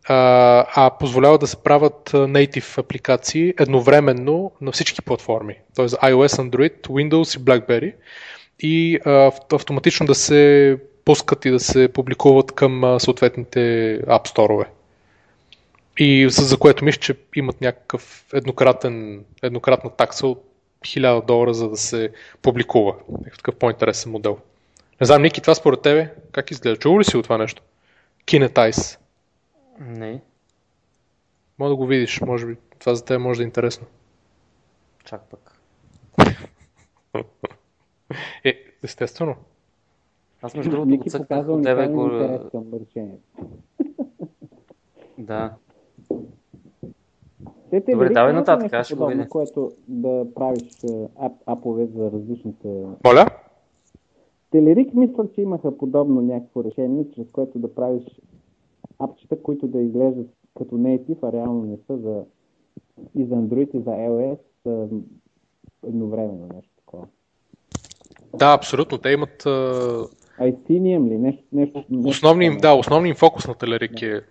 а, 0.09 0.66
а 0.74 0.91
позволява 0.91 1.39
да 1.39 1.47
се 1.47 1.57
правят 1.57 2.11
native 2.11 2.78
апликации 2.78 3.55
едновременно 3.61 4.53
на 4.61 4.73
всички 4.73 5.03
платформи, 5.03 5.57
т.е. 5.77 5.87
iOS, 5.87 6.51
Android, 6.51 6.81
Windows 6.81 7.39
и 7.39 7.45
BlackBerry 7.45 7.95
и 8.61 8.99
а, 9.05 9.32
автоматично 9.53 10.07
да 10.07 10.15
се 10.15 10.77
пускат 11.05 11.45
и 11.45 11.51
да 11.51 11.61
се 11.61 11.89
публикуват 11.93 12.53
към 12.53 12.85
а, 12.85 13.01
съответните 13.01 13.61
App 14.07 14.28
Store-ове. 14.28 14.66
И 15.99 16.31
за, 16.31 16.43
за 16.43 16.59
което 16.59 16.85
мисля, 16.85 17.01
че 17.01 17.15
имат 17.37 17.61
някакъв 17.61 18.24
еднократен, 18.32 19.24
еднократна 19.43 19.91
такса 19.91 20.27
от 20.27 20.45
1000 20.85 21.27
долара, 21.27 21.55
за 21.55 21.69
да 21.69 21.77
се 21.77 22.11
публикува. 22.43 22.95
Е 23.27 23.31
такъв 23.31 23.55
по-интересен 23.55 24.12
модел. 24.12 24.39
Не 25.01 25.07
знам, 25.07 25.23
Ники, 25.23 25.41
това 25.41 25.55
според 25.55 25.82
тебе 25.82 26.15
как 26.32 26.51
изглежда? 26.51 26.81
Чува 26.81 27.01
ли 27.01 27.05
си 27.05 27.16
от 27.16 27.24
това 27.24 27.39
нещо? 27.39 27.62
Kinetize. 28.27 28.99
Не. 29.81 30.20
Може 31.59 31.69
да 31.69 31.77
го 31.77 31.87
видиш, 31.87 32.20
може 32.20 32.47
би. 32.47 32.57
Това 32.78 32.95
за 32.95 33.05
теб 33.05 33.20
може 33.20 33.39
да 33.39 33.45
е 33.45 33.47
интересно. 33.47 33.87
Чак 35.05 35.20
пък. 35.31 35.61
е, 38.45 38.55
естествено. 38.82 39.35
Аз 40.43 40.55
между 40.55 40.70
другото 40.70 40.97
го 40.97 41.11
цъкнах 41.11 41.49
от 41.49 41.62
тебе 41.62 41.89
го... 41.89 42.11
Да. 45.19 45.55
Те, 47.70 47.81
Добре, 47.81 48.09
давай 48.09 48.32
нататък, 48.32 48.73
аз 48.73 48.87
ще 48.87 48.95
го 48.95 49.07
видя. 49.07 49.28
което 49.28 49.70
да 49.89 50.27
правиш 50.35 50.85
ап, 51.16 51.32
апове 51.47 51.87
за 51.87 52.12
различните... 52.12 52.69
Моля? 53.05 53.27
Телерик 54.51 54.95
мисля, 54.95 55.28
че 55.35 55.41
имаха 55.41 55.78
подобно 55.78 56.20
някакво 56.20 56.65
решение, 56.65 57.11
чрез 57.15 57.31
което 57.31 57.59
да 57.59 57.74
правиш 57.74 58.20
апчета, 58.99 59.43
които 59.43 59.66
да 59.66 59.81
изглеждат 59.81 60.31
като 60.59 60.74
native, 60.74 61.19
а 61.23 61.32
реално 61.32 61.62
не 61.62 61.77
са 61.77 61.99
за 61.99 62.24
и 63.15 63.24
за 63.24 63.35
Android, 63.35 63.77
и 63.77 63.81
за 63.81 63.91
iOS 63.91 64.39
едновременно 65.87 66.49
нещо 66.55 66.70
такова. 66.77 67.07
Да, 68.35 68.52
абсолютно. 68.52 68.98
Те 68.98 69.11
имат... 69.11 69.43
ICNM 70.40 71.09
ли? 71.09 71.19
Нещо, 71.19 71.43
нещо, 71.52 71.85
нещо 71.90 72.09
основни, 72.09 72.57
да, 72.57 72.73
основният 72.73 73.19
фокус 73.19 73.47
на 73.47 73.55
Телерик 73.55 74.02
е 74.02 74.23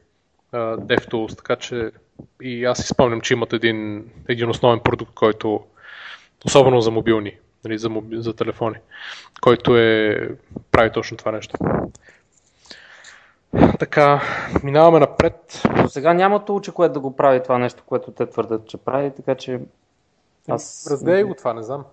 uh, 0.53 0.77
DevTools, 0.77 1.37
така 1.37 1.55
че 1.55 1.91
и 2.41 2.65
аз 2.65 2.77
си 2.77 2.87
спомням, 2.87 3.21
че 3.21 3.33
имат 3.33 3.53
един, 3.53 4.09
един 4.27 4.49
основен 4.49 4.79
продукт, 4.79 5.13
който 5.13 5.59
особено 6.45 6.81
за 6.81 6.91
мобилни, 6.91 7.37
нали, 7.63 7.77
за, 7.77 7.89
моби, 7.89 8.21
за 8.21 8.35
телефони, 8.35 8.75
който 9.41 9.77
е 9.77 10.17
прави 10.71 10.91
точно 10.91 11.17
това 11.17 11.31
нещо. 11.31 11.57
Така, 13.79 14.21
минаваме 14.63 14.99
напред. 14.99 15.61
До 15.81 15.89
сега 15.89 16.13
няма 16.13 16.45
тулче, 16.45 16.71
което 16.71 16.93
да 16.93 16.99
го 16.99 17.15
прави 17.15 17.43
това 17.43 17.57
нещо, 17.57 17.83
което 17.85 18.11
те 18.11 18.25
твърдят, 18.25 18.67
че 18.67 18.77
прави, 18.77 19.11
така 19.11 19.35
че 19.35 19.59
аз... 20.47 20.87
Разгледай 20.91 21.23
го 21.23 21.33
това, 21.33 21.53
не 21.53 21.63
знам. 21.63 21.85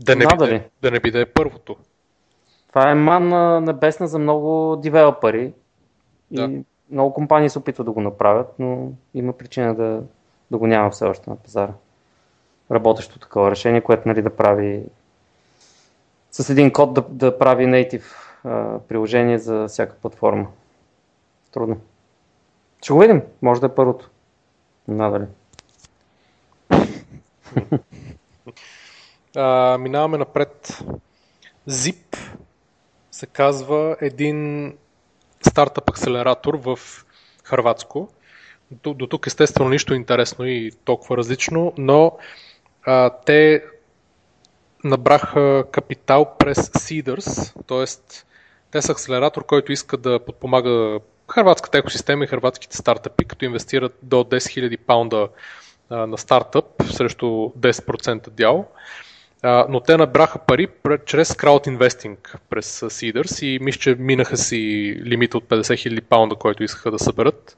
Да 0.00 0.16
не, 0.16 0.26
биде, 0.26 0.68
да 0.82 0.90
не 0.90 1.00
биде 1.00 1.26
първото. 1.26 1.76
Това 2.68 2.90
е 2.90 2.94
манна 2.94 3.60
небесна 3.60 4.08
за 4.08 4.18
много 4.18 4.76
девелопери. 4.76 5.52
Да. 6.30 6.42
И 6.42 6.64
много 6.90 7.14
компании 7.14 7.50
се 7.50 7.58
опитват 7.58 7.84
да 7.84 7.92
го 7.92 8.00
направят, 8.00 8.54
но 8.58 8.92
има 9.14 9.32
причина 9.32 9.74
да, 9.74 10.02
да 10.50 10.58
го 10.58 10.66
няма 10.66 10.90
все 10.90 11.04
още 11.04 11.30
на 11.30 11.36
пазара. 11.36 11.72
Работещо 12.70 13.18
такова 13.18 13.50
решение, 13.50 13.80
което 13.80 14.08
нали, 14.08 14.22
да 14.22 14.36
прави 14.36 14.82
с 16.30 16.50
един 16.50 16.72
код 16.72 16.94
да, 16.94 17.04
да 17.08 17.38
прави 17.38 17.64
native 17.64 18.04
а, 18.44 18.78
приложение 18.78 19.38
за 19.38 19.68
всяка 19.68 19.94
платформа. 19.94 20.46
Трудно. 21.52 21.80
Ще 22.82 22.92
го 22.92 22.98
видим. 22.98 23.22
Може 23.42 23.60
да 23.60 23.66
е 23.66 23.74
първото. 23.74 24.10
Надали. 24.88 25.24
А, 29.36 29.78
минаваме 29.78 30.18
напред. 30.18 30.82
Zip 31.68 32.16
се 33.10 33.26
казва 33.26 33.96
един 34.00 34.72
стартъп 35.46 35.90
акселератор 35.90 36.54
в 36.54 36.78
Хрватско. 37.44 38.08
До, 38.70 38.94
до 38.94 39.06
тук 39.06 39.26
естествено 39.26 39.70
нищо 39.70 39.94
интересно 39.94 40.46
и 40.46 40.72
толкова 40.84 41.16
различно, 41.16 41.72
но 41.78 42.18
а, 42.86 43.10
те 43.10 43.64
набраха 44.84 45.64
капитал 45.72 46.36
през 46.38 46.58
Seeders, 46.58 47.62
т.е. 47.66 48.16
те 48.70 48.82
са 48.82 48.92
акселератор, 48.92 49.46
който 49.46 49.72
иска 49.72 49.96
да 49.96 50.20
подпомага 50.24 51.00
хрватската 51.30 51.78
екосистема 51.78 52.24
и 52.24 52.26
хрватските 52.26 52.76
стартъпи, 52.76 53.24
като 53.24 53.44
инвестират 53.44 53.98
до 54.02 54.16
10 54.16 54.36
000 54.36 54.78
паунда 54.78 55.28
а, 55.90 56.06
на 56.06 56.18
стартъп 56.18 56.64
срещу 56.90 57.26
10% 57.26 58.30
дял 58.30 58.68
но 59.44 59.80
те 59.80 59.96
набраха 59.96 60.38
пари 60.38 60.68
чрез 61.06 61.34
краудинвестинг 61.34 62.38
през 62.50 62.80
Seeders 62.80 63.46
и 63.46 63.58
мисля, 63.58 63.80
че 63.80 63.96
минаха 63.98 64.36
си 64.36 64.56
лимита 65.04 65.38
от 65.38 65.44
50 65.44 65.60
000 65.60 66.00
паунда, 66.00 66.34
който 66.34 66.64
искаха 66.64 66.90
да 66.90 66.98
съберат 66.98 67.56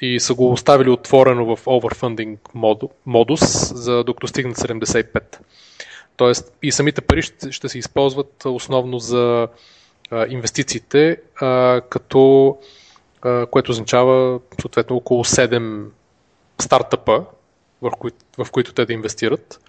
и 0.00 0.20
са 0.20 0.34
го 0.34 0.52
оставили 0.52 0.90
отворено 0.90 1.56
в 1.56 1.64
overfunding 1.64 2.38
модус, 3.06 3.72
за 3.74 4.04
докато 4.04 4.26
стигнат 4.26 4.56
75. 4.56 5.36
тоест 6.16 6.52
и 6.62 6.72
самите 6.72 7.00
пари 7.00 7.22
ще, 7.22 7.52
ще 7.52 7.68
се 7.68 7.78
използват 7.78 8.44
основно 8.44 8.98
за 8.98 9.48
а, 10.10 10.26
инвестициите, 10.28 11.20
а, 11.40 11.80
като 11.90 12.56
а, 13.22 13.46
което 13.46 13.70
означава 13.70 14.40
съответно 14.60 14.96
около 14.96 15.24
7 15.24 15.84
стартъпа, 16.60 17.24
в, 17.82 17.90
кои, 17.90 18.10
в 18.38 18.50
които 18.50 18.72
те 18.72 18.86
да 18.86 18.92
инвестират, 18.92 19.60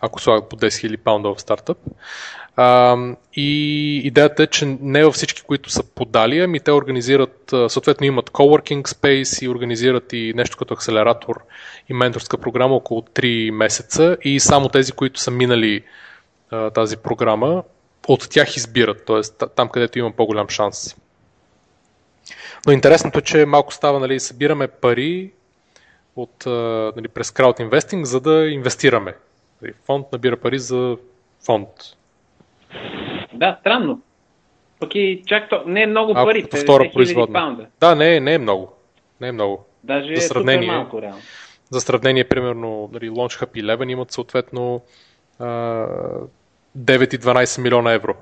ако 0.00 0.20
слагат 0.20 0.48
по 0.48 0.56
10 0.56 0.66
000 0.66 0.96
паунда 0.96 1.34
в 1.34 1.40
стартъп. 1.40 1.78
А, 2.56 2.96
и 3.34 3.96
идеята 4.04 4.42
е, 4.42 4.46
че 4.46 4.76
не 4.80 5.04
във 5.04 5.14
всички, 5.14 5.42
които 5.42 5.70
са 5.70 5.82
подали, 5.82 6.40
ами 6.40 6.60
те 6.60 6.72
организират, 6.72 7.54
съответно 7.68 8.06
имат 8.06 8.30
coworking 8.30 8.82
space 8.82 9.44
и 9.44 9.48
организират 9.48 10.12
и 10.12 10.32
нещо 10.36 10.56
като 10.56 10.74
акселератор 10.74 11.40
и 11.88 11.94
менторска 11.94 12.38
програма 12.38 12.74
около 12.74 13.00
3 13.00 13.50
месеца 13.50 14.16
и 14.24 14.40
само 14.40 14.68
тези, 14.68 14.92
които 14.92 15.20
са 15.20 15.30
минали 15.30 15.84
а, 16.50 16.70
тази 16.70 16.96
програма, 16.96 17.62
от 18.08 18.28
тях 18.30 18.56
избират, 18.56 19.04
т.е. 19.04 19.46
там, 19.46 19.68
където 19.68 19.98
има 19.98 20.12
по-голям 20.12 20.48
шанс. 20.48 20.96
Но 22.66 22.72
интересното 22.72 23.18
е, 23.18 23.22
че 23.22 23.46
малко 23.46 23.74
става, 23.74 24.00
нали, 24.00 24.20
събираме 24.20 24.68
пари 24.68 25.32
от, 26.16 26.46
нали, 26.96 27.08
през 27.08 27.30
крауд 27.30 27.60
инвестинг, 27.60 28.06
за 28.06 28.20
да 28.20 28.46
инвестираме. 28.46 29.14
Нали, 29.62 29.72
фонд 29.86 30.06
набира 30.12 30.36
пари 30.36 30.58
за 30.58 30.96
фонд. 31.46 31.68
Да, 33.32 33.56
странно. 33.60 34.00
Пък 34.80 34.94
и 34.94 35.22
чак 35.26 35.48
то, 35.50 35.62
не 35.66 35.82
е 35.82 35.86
много 35.86 36.12
Ако 36.16 36.24
пари, 36.24 36.46
втора 36.62 36.90
производна. 36.92 37.32
паунда. 37.32 37.66
Да, 37.80 37.94
не, 37.94 38.16
е, 38.16 38.20
не 38.20 38.34
е 38.34 38.38
много. 38.38 38.72
Не 39.20 39.28
е 39.28 39.32
много. 39.32 39.64
Даже 39.84 40.06
За 40.06 40.12
е 40.12 40.28
сравнение. 40.28 40.68
супер 40.68 40.76
малко, 40.76 41.02
реално. 41.02 41.22
За 41.70 41.80
сравнение, 41.80 42.24
примерно, 42.24 42.90
нали, 42.92 43.10
Launch 43.10 43.44
Hub 43.44 43.64
11 43.64 43.90
имат 43.90 44.12
съответно 44.12 44.82
а, 45.38 45.46
9 46.78 47.14
и 47.14 47.18
12 47.18 47.62
милиона 47.62 47.92
евро. 47.92 48.14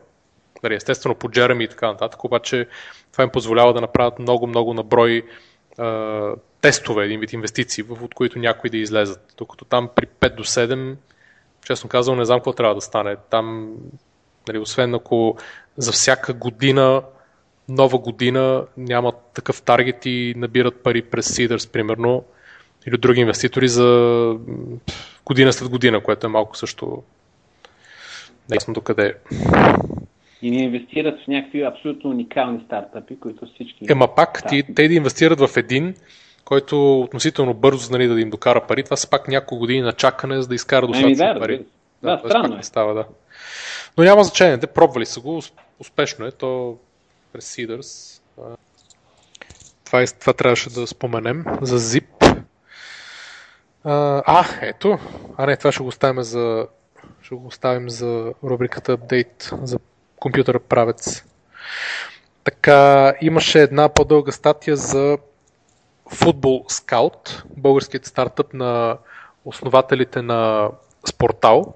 Нали, 0.63 0.75
естествено 0.75 1.15
по 1.15 1.31
Джереми 1.31 1.65
и 1.65 1.69
така 1.69 1.87
нататък, 1.87 2.25
обаче 2.25 2.67
това 3.13 3.25
им 3.25 3.31
позволява 3.31 3.73
да 3.73 3.81
направят 3.81 4.19
много-много 4.19 4.75
наброй 4.75 5.23
а, 5.79 6.31
тестове, 6.61 7.05
един 7.05 7.21
вид 7.21 7.33
инвестиции, 7.33 7.85
от 8.01 8.15
които 8.15 8.39
някои 8.39 8.71
да 8.71 8.77
излезат. 8.77 9.35
Докато 9.39 9.65
там 9.65 9.89
при 9.97 10.07
5 10.07 10.35
до 10.35 10.45
7, 10.45 10.97
честно 11.67 11.89
казвам, 11.89 12.19
не 12.19 12.25
знам 12.25 12.39
какво 12.39 12.53
трябва 12.53 12.75
да 12.75 12.81
стане. 12.81 13.17
Там, 13.31 13.75
нали, 14.49 14.59
освен 14.59 14.95
ако 14.95 15.37
за 15.77 15.93
всяка 15.93 16.33
година, 16.35 17.03
нова 17.69 17.99
година 17.99 18.67
нямат 18.77 19.15
такъв 19.35 19.63
таргет 19.63 20.07
и 20.07 20.35
набират 20.37 20.83
пари 20.83 21.03
през 21.03 21.37
Seeders, 21.37 21.73
примерно, 21.73 22.25
или 22.87 22.99
други 22.99 23.21
инвеститори 23.21 23.69
за 23.69 24.39
година 25.25 25.53
след 25.53 25.69
година, 25.69 26.03
което 26.03 26.27
е 26.27 26.31
малко 26.31 26.57
също 26.57 27.03
неясно 28.51 28.75
докъде 28.75 29.07
е. 29.07 29.15
И 30.43 30.51
не 30.51 30.63
инвестират 30.63 31.21
в 31.25 31.29
някакви 31.29 31.63
абсолютно 31.63 32.11
уникални 32.11 32.63
стартъпи, 32.67 33.21
които 33.21 33.47
всички... 33.47 33.87
Ема 33.91 34.15
пак, 34.15 34.43
ти, 34.49 34.63
те 34.75 34.89
да 34.89 34.95
инвестират 34.95 35.41
в 35.41 35.57
един, 35.57 35.95
който 36.47 37.01
относително 37.01 37.55
бързо 37.55 37.93
нали, 37.93 38.07
да 38.09 38.21
им 38.21 38.31
докара 38.31 38.67
пари, 38.67 38.83
това 38.85 38.97
са 38.97 39.11
пак 39.11 39.29
няколко 39.29 39.59
години 39.59 39.81
на 39.81 39.93
чакане, 39.93 40.43
за 40.43 40.49
да 40.49 40.55
изкара 40.55 40.87
Ами 40.95 41.17
да, 41.17 41.39
пари. 41.41 41.53
разбира 41.53 41.59
се. 41.59 41.65
Да, 42.03 42.17
т.е. 42.23 42.31
странно 42.31 42.59
е. 42.59 42.63
става, 42.63 42.95
да. 42.95 43.05
Но 43.99 44.05
няма 44.05 44.25
значение, 44.25 44.59
те 44.59 44.67
пробвали 44.67 45.07
са 45.07 45.21
го, 45.21 45.37
ус- 45.37 45.53
успешно 45.79 46.27
е, 46.27 46.31
то 46.31 46.77
през 47.33 47.57
Seeders. 47.57 48.21
А, 48.43 48.57
Това, 49.85 50.03
е- 50.03 50.07
това 50.07 50.33
трябваше 50.33 50.71
да 50.71 50.87
споменем 50.87 51.45
за 51.63 51.79
Zip. 51.81 52.43
А, 53.85 54.23
а, 54.27 54.45
ето. 54.63 54.99
А 55.37 55.47
не, 55.47 55.57
това 55.57 55.73
ще 55.73 55.83
го 55.83 55.89
оставим 55.89 56.23
за, 56.23 56.67
ще 57.23 57.35
го 57.35 57.47
оставим 57.47 57.91
за 57.91 58.33
рубриката 58.45 58.99
Update 58.99 59.65
за 59.65 59.79
компютъра 60.17 60.61
правец. 60.61 61.25
Така, 62.45 63.13
имаше 63.21 63.63
една 63.63 63.89
по-дълга 63.89 64.33
статия 64.33 64.77
за 64.77 65.19
Football 66.11 66.71
Scout, 66.71 67.45
българският 67.57 68.07
стартъп 68.07 68.55
на 68.55 68.99
основателите 69.45 70.23
на 70.23 70.71
Спортал, 71.09 71.75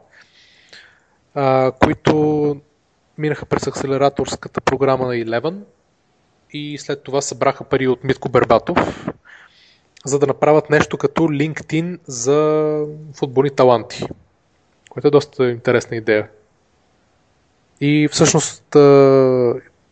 които 1.80 2.56
минаха 3.18 3.46
през 3.46 3.66
акселераторската 3.66 4.60
програма 4.60 5.06
на 5.06 5.14
Eleven 5.14 5.58
и 6.52 6.78
след 6.78 7.02
това 7.02 7.20
събраха 7.20 7.64
пари 7.64 7.88
от 7.88 8.04
Митко 8.04 8.28
Бербатов, 8.28 9.08
за 10.04 10.18
да 10.18 10.26
направят 10.26 10.70
нещо 10.70 10.98
като 10.98 11.22
LinkedIn 11.22 11.98
за 12.06 12.80
футболни 13.14 13.50
таланти, 13.50 14.06
което 14.90 15.08
е 15.08 15.10
доста 15.10 15.50
интересна 15.50 15.96
идея. 15.96 16.28
И 17.80 18.08
всъщност 18.12 18.64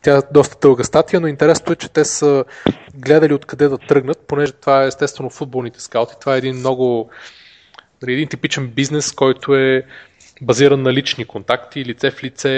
тя 0.03 0.17
е 0.17 0.21
доста 0.33 0.57
дълга 0.61 0.85
статия, 0.85 1.21
но 1.21 1.27
интересното 1.27 1.73
е, 1.73 1.77
че 1.77 1.89
те 1.89 2.05
са 2.05 2.45
гледали 2.95 3.35
откъде 3.35 3.69
да 3.69 3.79
тръгнат, 3.79 4.19
понеже 4.27 4.53
това 4.53 4.85
е 4.85 4.87
естествено 4.87 5.31
футболните 5.31 5.81
скаути. 5.81 6.15
Това 6.21 6.35
е 6.35 6.39
един 6.39 6.57
много 6.57 7.11
нали, 8.03 8.13
един 8.13 8.29
типичен 8.29 8.69
бизнес, 8.69 9.13
който 9.13 9.55
е 9.55 9.83
базиран 10.43 10.83
на 10.83 10.93
лични 10.93 11.25
контакти, 11.25 11.85
лице 11.85 12.11
в 12.11 12.25
лице, 12.25 12.49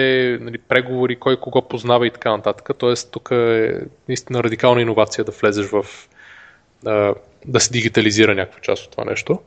нали, 0.41 0.59
преговори, 0.59 1.17
кой 1.17 1.41
кого 1.41 1.69
познава 1.69 2.07
и 2.07 2.11
така 2.11 2.31
нататък. 2.31 2.71
Тоест 2.79 3.11
тук 3.11 3.29
е 3.33 3.81
наистина 4.09 4.45
радикална 4.45 4.83
иновация 4.83 5.25
да 5.25 5.33
влезеш 5.33 5.67
в 5.67 5.85
да 7.47 7.61
се 7.61 7.73
дигитализира 7.73 8.35
някаква 8.35 8.61
част 8.61 8.85
от 8.85 8.91
това 8.91 9.05
нещо. 9.05 9.41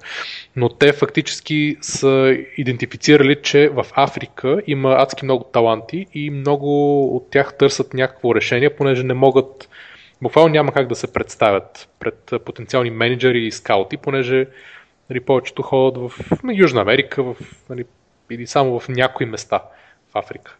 Но 0.55 0.69
те 0.69 0.93
фактически 0.93 1.77
са 1.81 2.37
идентифицирали, 2.57 3.41
че 3.41 3.69
в 3.69 3.85
Африка 3.93 4.61
има 4.67 4.95
адски 4.99 5.25
много 5.25 5.43
таланти 5.43 6.05
и 6.13 6.29
много 6.29 7.05
от 7.15 7.29
тях 7.29 7.57
търсят 7.57 7.93
някакво 7.93 8.35
решение, 8.35 8.75
понеже 8.75 9.03
не 9.03 9.13
могат, 9.13 9.69
буквално 10.21 10.49
няма 10.49 10.71
как 10.71 10.87
да 10.87 10.95
се 10.95 11.13
представят 11.13 11.89
пред 11.99 12.31
потенциални 12.45 12.89
менеджери 12.89 13.45
и 13.45 13.51
скаути, 13.51 13.97
понеже 13.97 14.47
нали, 15.09 15.19
повечето 15.19 15.61
ходят 15.61 15.97
в 15.97 16.43
на 16.43 16.53
Южна 16.53 16.81
Америка 16.81 17.23
в, 17.23 17.35
нали, 17.69 17.85
или 18.31 18.47
само 18.47 18.79
в 18.79 18.89
някои 18.89 19.25
места 19.25 19.61
в 20.11 20.15
Африка. 20.15 20.57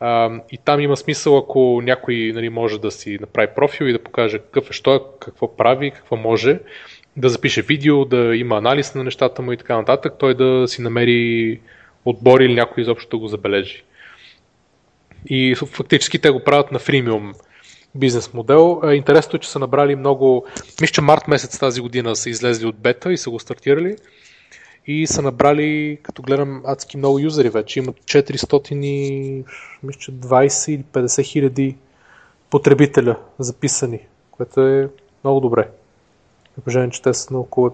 А, 0.00 0.30
и 0.52 0.58
там 0.58 0.80
има 0.80 0.96
смисъл, 0.96 1.38
ако 1.38 1.80
някой 1.84 2.32
нали, 2.34 2.48
може 2.48 2.80
да 2.80 2.90
си 2.90 3.18
направи 3.20 3.48
профил 3.56 3.84
и 3.84 3.92
да 3.92 4.02
покаже 4.02 4.38
какъв 4.38 4.70
е, 4.70 4.72
що 4.72 4.94
е, 4.94 5.00
какво 5.20 5.56
прави, 5.56 5.90
какво 5.90 6.16
може, 6.16 6.58
да 7.16 7.28
запише 7.28 7.62
видео, 7.62 8.04
да 8.04 8.36
има 8.36 8.56
анализ 8.56 8.94
на 8.94 9.04
нещата 9.04 9.42
му 9.42 9.52
и 9.52 9.56
така 9.56 9.76
нататък, 9.76 10.14
той 10.18 10.34
да 10.34 10.68
си 10.68 10.82
намери 10.82 11.60
отбор 12.04 12.40
или 12.40 12.54
някой 12.54 12.82
изобщо 12.82 13.16
да 13.16 13.20
го 13.20 13.28
забележи. 13.28 13.82
И 15.28 15.54
фактически 15.54 16.18
те 16.18 16.30
го 16.30 16.44
правят 16.44 16.72
на 16.72 16.78
фримиум 16.78 17.32
бизнес 17.94 18.34
модел. 18.34 18.80
Интересното 18.92 19.36
е, 19.36 19.40
че 19.40 19.50
са 19.50 19.58
набрали 19.58 19.96
много... 19.96 20.46
Мисля, 20.80 20.94
че 20.94 21.00
март 21.00 21.28
месец 21.28 21.58
тази 21.58 21.80
година 21.80 22.16
са 22.16 22.30
излезли 22.30 22.66
от 22.66 22.76
бета 22.76 23.12
и 23.12 23.16
са 23.16 23.30
го 23.30 23.40
стартирали. 23.40 23.96
И 24.86 25.06
са 25.06 25.22
набрали, 25.22 25.98
като 26.02 26.22
гледам, 26.22 26.62
адски 26.66 26.96
много 26.96 27.18
юзери 27.18 27.48
вече. 27.48 27.78
Имат 27.78 27.96
400 27.96 28.74
и... 28.74 29.44
Мисля, 29.82 30.00
че 30.00 30.12
20 30.12 30.70
или 30.70 30.82
50 30.82 31.24
хиляди 31.24 31.76
потребителя 32.50 33.16
записани, 33.38 34.00
което 34.30 34.60
е 34.60 34.88
много 35.24 35.40
добре. 35.40 35.68
Положение, 36.64 36.90
че 36.90 37.02
те 37.02 37.14
са 37.14 37.34
на 37.34 37.40
около... 37.40 37.70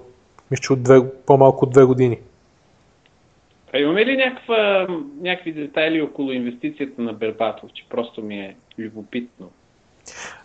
Мисля, 0.51 0.63
че 0.63 0.73
от 0.73 0.83
две, 0.83 1.11
по-малко 1.27 1.65
от 1.65 1.71
две 1.71 1.85
години. 1.85 2.19
А 3.75 3.79
имаме 3.79 4.07
ли 4.07 4.17
някаква, 4.17 4.87
някакви 5.21 5.53
детайли 5.53 6.03
около 6.03 6.33
инвестицията 6.33 7.03
на 7.03 7.13
Бербатов, 7.13 7.71
че 7.75 7.85
просто 7.89 8.23
ми 8.23 8.41
е 8.41 8.57
любопитно? 8.79 9.51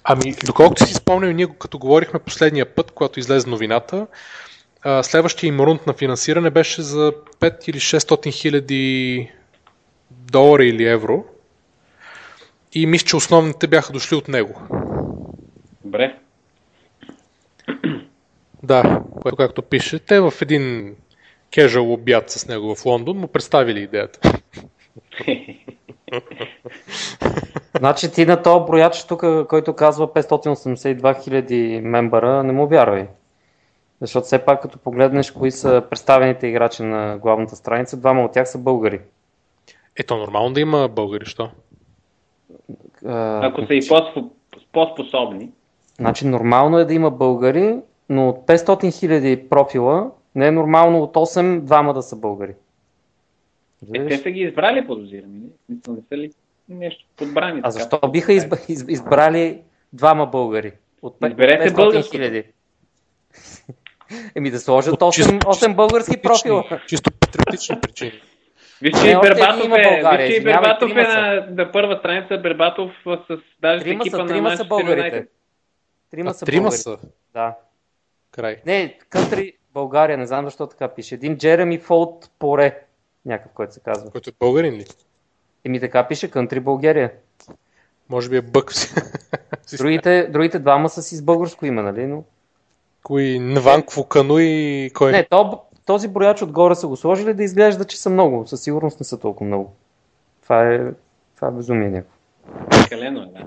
Ами, 0.03 0.33
доколкото 0.45 0.85
си 0.85 0.93
спомням, 0.93 1.35
ние 1.35 1.47
като 1.59 1.79
говорихме 1.79 2.19
последния 2.19 2.75
път, 2.75 2.91
когато 2.91 3.19
излезе 3.19 3.49
новината, 3.49 4.07
а, 4.87 5.03
следващия 5.03 5.47
им 5.47 5.59
рунд 5.59 5.87
на 5.87 5.93
финансиране 5.93 6.49
беше 6.49 6.81
за 6.81 7.13
5 7.39 7.69
или 7.69 7.77
600 7.77 8.31
хиляди 8.31 9.31
долара 10.11 10.65
или 10.65 10.87
евро. 10.87 11.25
И 12.73 12.85
мисля, 12.85 13.05
че 13.05 13.15
основните 13.15 13.67
бяха 13.67 13.93
дошли 13.93 14.15
от 14.15 14.27
него. 14.27 14.61
Добре. 15.83 16.15
Да, 18.63 19.01
което 19.21 19.35
както 19.35 19.61
пише, 19.61 19.99
те 19.99 20.19
в 20.19 20.33
един 20.41 20.95
casual 21.51 21.93
обяд 21.93 22.29
с 22.29 22.47
него 22.47 22.75
в 22.75 22.85
Лондон 22.85 23.17
му 23.17 23.27
представили 23.27 23.79
идеята. 23.79 24.39
Значи 27.77 28.11
ти 28.11 28.25
на 28.25 28.41
този 28.41 28.65
брояч 28.65 29.03
тук, 29.03 29.23
който 29.49 29.73
казва 29.73 30.07
582 30.07 31.23
хиляди 31.23 31.81
мембара, 31.83 32.43
не 32.43 32.53
му 32.53 32.67
вярвай. 32.67 33.07
Защото 34.01 34.25
все 34.25 34.45
пак 34.45 34.61
като 34.61 34.79
погледнеш 34.79 35.31
кои 35.31 35.51
са 35.51 35.83
представените 35.89 36.47
играчи 36.47 36.83
на 36.83 37.17
главната 37.17 37.55
страница, 37.55 37.97
двама 37.97 38.25
от 38.25 38.31
тях 38.31 38.49
са 38.49 38.57
българи. 38.57 38.99
Ето, 39.95 40.17
нормално 40.17 40.53
да 40.53 40.61
има 40.61 40.87
българи, 40.87 41.25
що? 41.25 41.49
А, 43.05 43.47
Ако 43.47 43.65
са 43.65 43.73
и 43.73 43.81
по-спо- 43.81 44.29
по-способни. 44.71 45.51
Значи 45.97 46.27
нормално 46.27 46.79
е 46.79 46.85
да 46.85 46.93
има 46.93 47.11
българи, 47.11 47.75
но 48.09 48.29
от 48.29 48.47
500 48.47 48.99
хиляди 48.99 49.49
профила 49.49 50.11
не 50.35 50.47
е 50.47 50.51
нормално 50.51 51.03
от 51.03 51.13
8 51.13 51.59
двама 51.59 51.93
да 51.93 52.01
са 52.01 52.15
българи. 52.15 52.53
Е, 53.93 54.07
те 54.07 54.17
са 54.17 54.31
ги 54.31 54.39
избрали 54.39 54.87
подозирани. 54.87 55.39
Не, 55.69 55.77
не 55.87 56.01
са 56.09 56.17
ли 56.17 56.31
нещо 56.69 57.05
подбрани? 57.15 57.61
А 57.63 57.71
защо 57.71 57.99
биха 58.11 58.33
изба, 58.33 58.57
из, 58.69 58.85
избрали 58.87 59.61
двама 59.93 60.25
българи? 60.25 60.71
От 61.01 61.19
500 61.19 62.11
хиляди. 62.11 62.43
Еми 64.35 64.51
да 64.51 64.59
сложат 64.59 64.95
8, 64.95 65.43
8 65.43 65.75
български 65.75 66.21
профила. 66.21 66.81
Чисто 66.87 67.11
патриотични 67.11 67.81
причини. 67.81 68.21
Вижте, 68.81 69.09
и 69.09 69.15
Бербатов 69.21 69.65
е, 69.65 70.17
вижте, 70.17 70.41
Бербатов 70.43 70.91
е 70.91 71.03
на, 71.03 71.47
на 71.49 71.71
първа 71.71 71.97
страница, 71.99 72.37
Бербатов 72.37 72.91
с 73.05 73.37
даже 73.61 73.83
трима 73.83 74.01
екипа 74.01 74.17
са, 74.17 74.23
на 74.23 74.29
трима 74.29 74.57
са 74.57 74.65
българите. 74.65 75.27
Трима 76.11 76.33
са 76.33 76.45
трима 76.45 76.61
българите. 76.61 76.81
са? 76.81 76.97
Да. 77.33 77.55
Край. 78.31 78.57
Не, 78.65 78.97
кънтри 79.09 79.53
България, 79.73 80.17
не 80.17 80.25
знам 80.25 80.45
защо 80.45 80.67
така 80.67 80.87
пише. 80.87 81.15
Един 81.15 81.37
Джереми 81.37 81.77
Фолт 81.77 82.31
Поре, 82.39 82.79
някакъв, 83.25 83.53
който 83.53 83.73
се 83.73 83.79
казва. 83.79 84.11
Който 84.11 84.29
е 84.29 84.33
българин 84.39 84.73
ли? 84.73 84.85
Еми 85.65 85.79
така 85.79 86.07
пише, 86.07 86.31
кънтри 86.31 86.59
България. 86.59 87.11
Може 88.09 88.29
би 88.29 88.37
е 88.37 88.41
бък. 88.41 88.71
другите, 89.77 90.27
другите 90.27 90.59
двама 90.59 90.89
са 90.89 91.01
си 91.01 91.15
с 91.15 91.21
българско 91.21 91.65
име, 91.65 91.81
нали? 91.81 92.07
Но... 92.07 92.23
Кои? 93.07 93.39
Нванк, 93.39 93.91
Вукану 93.91 94.39
и 94.39 94.91
кой? 94.93 95.11
Не, 95.11 95.23
то, 95.23 95.61
този 95.85 96.07
брояч 96.07 96.41
отгоре 96.41 96.75
са 96.75 96.87
го 96.87 96.95
сложили 96.95 97.33
да 97.33 97.43
изглежда, 97.43 97.85
че 97.85 97.97
са 97.97 98.09
много. 98.09 98.47
Със 98.47 98.61
сигурност 98.61 98.99
не 98.99 99.03
са 99.03 99.19
толкова 99.19 99.45
много. 99.45 99.75
Това 100.43 100.73
е, 100.73 100.79
това 101.35 101.47
е 101.47 101.51
безумие 101.51 101.89
някакво. 101.89 102.17
Прекалено 102.69 103.21
е, 103.21 103.25
да. 103.25 103.45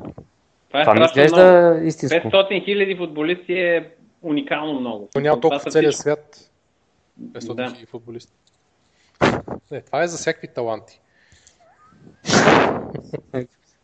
Това, 0.69 0.81
е 0.81 0.85
това 0.85 0.95
не 0.95 1.05
изглежда 1.05 1.71
много. 1.71 1.87
истинско. 1.87 2.17
500 2.17 2.65
хиляди 2.65 2.97
футболисти 2.97 3.53
е 3.53 3.91
уникално 4.23 4.81
много. 4.81 5.09
То 5.13 5.21
няма 5.21 5.41
толкова 5.41 5.61
в 5.61 5.73
целия 5.73 5.93
свят. 5.93 6.51
500 7.23 7.55
да. 7.55 7.69
хиляди 7.69 7.87
футболисти. 7.87 8.33
Не, 9.71 9.81
това 9.81 10.03
е 10.03 10.09
за 10.09 10.17
всякакви 10.17 10.49
таланти. 10.49 11.01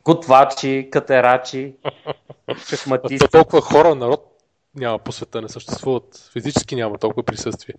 Готвачи, 0.05 0.89
катерачи, 0.93 1.75
шахматисти. 2.69 3.19
То 3.19 3.29
толкова 3.29 3.61
хора, 3.61 3.95
народ 3.95 4.36
няма 4.77 4.99
по 4.99 5.13
света, 5.13 5.43
не 5.43 5.49
съществуват. 5.49 6.31
Физически 6.33 6.77
няма 6.77 6.99
толкова 6.99 7.23
присъствие. 7.23 7.75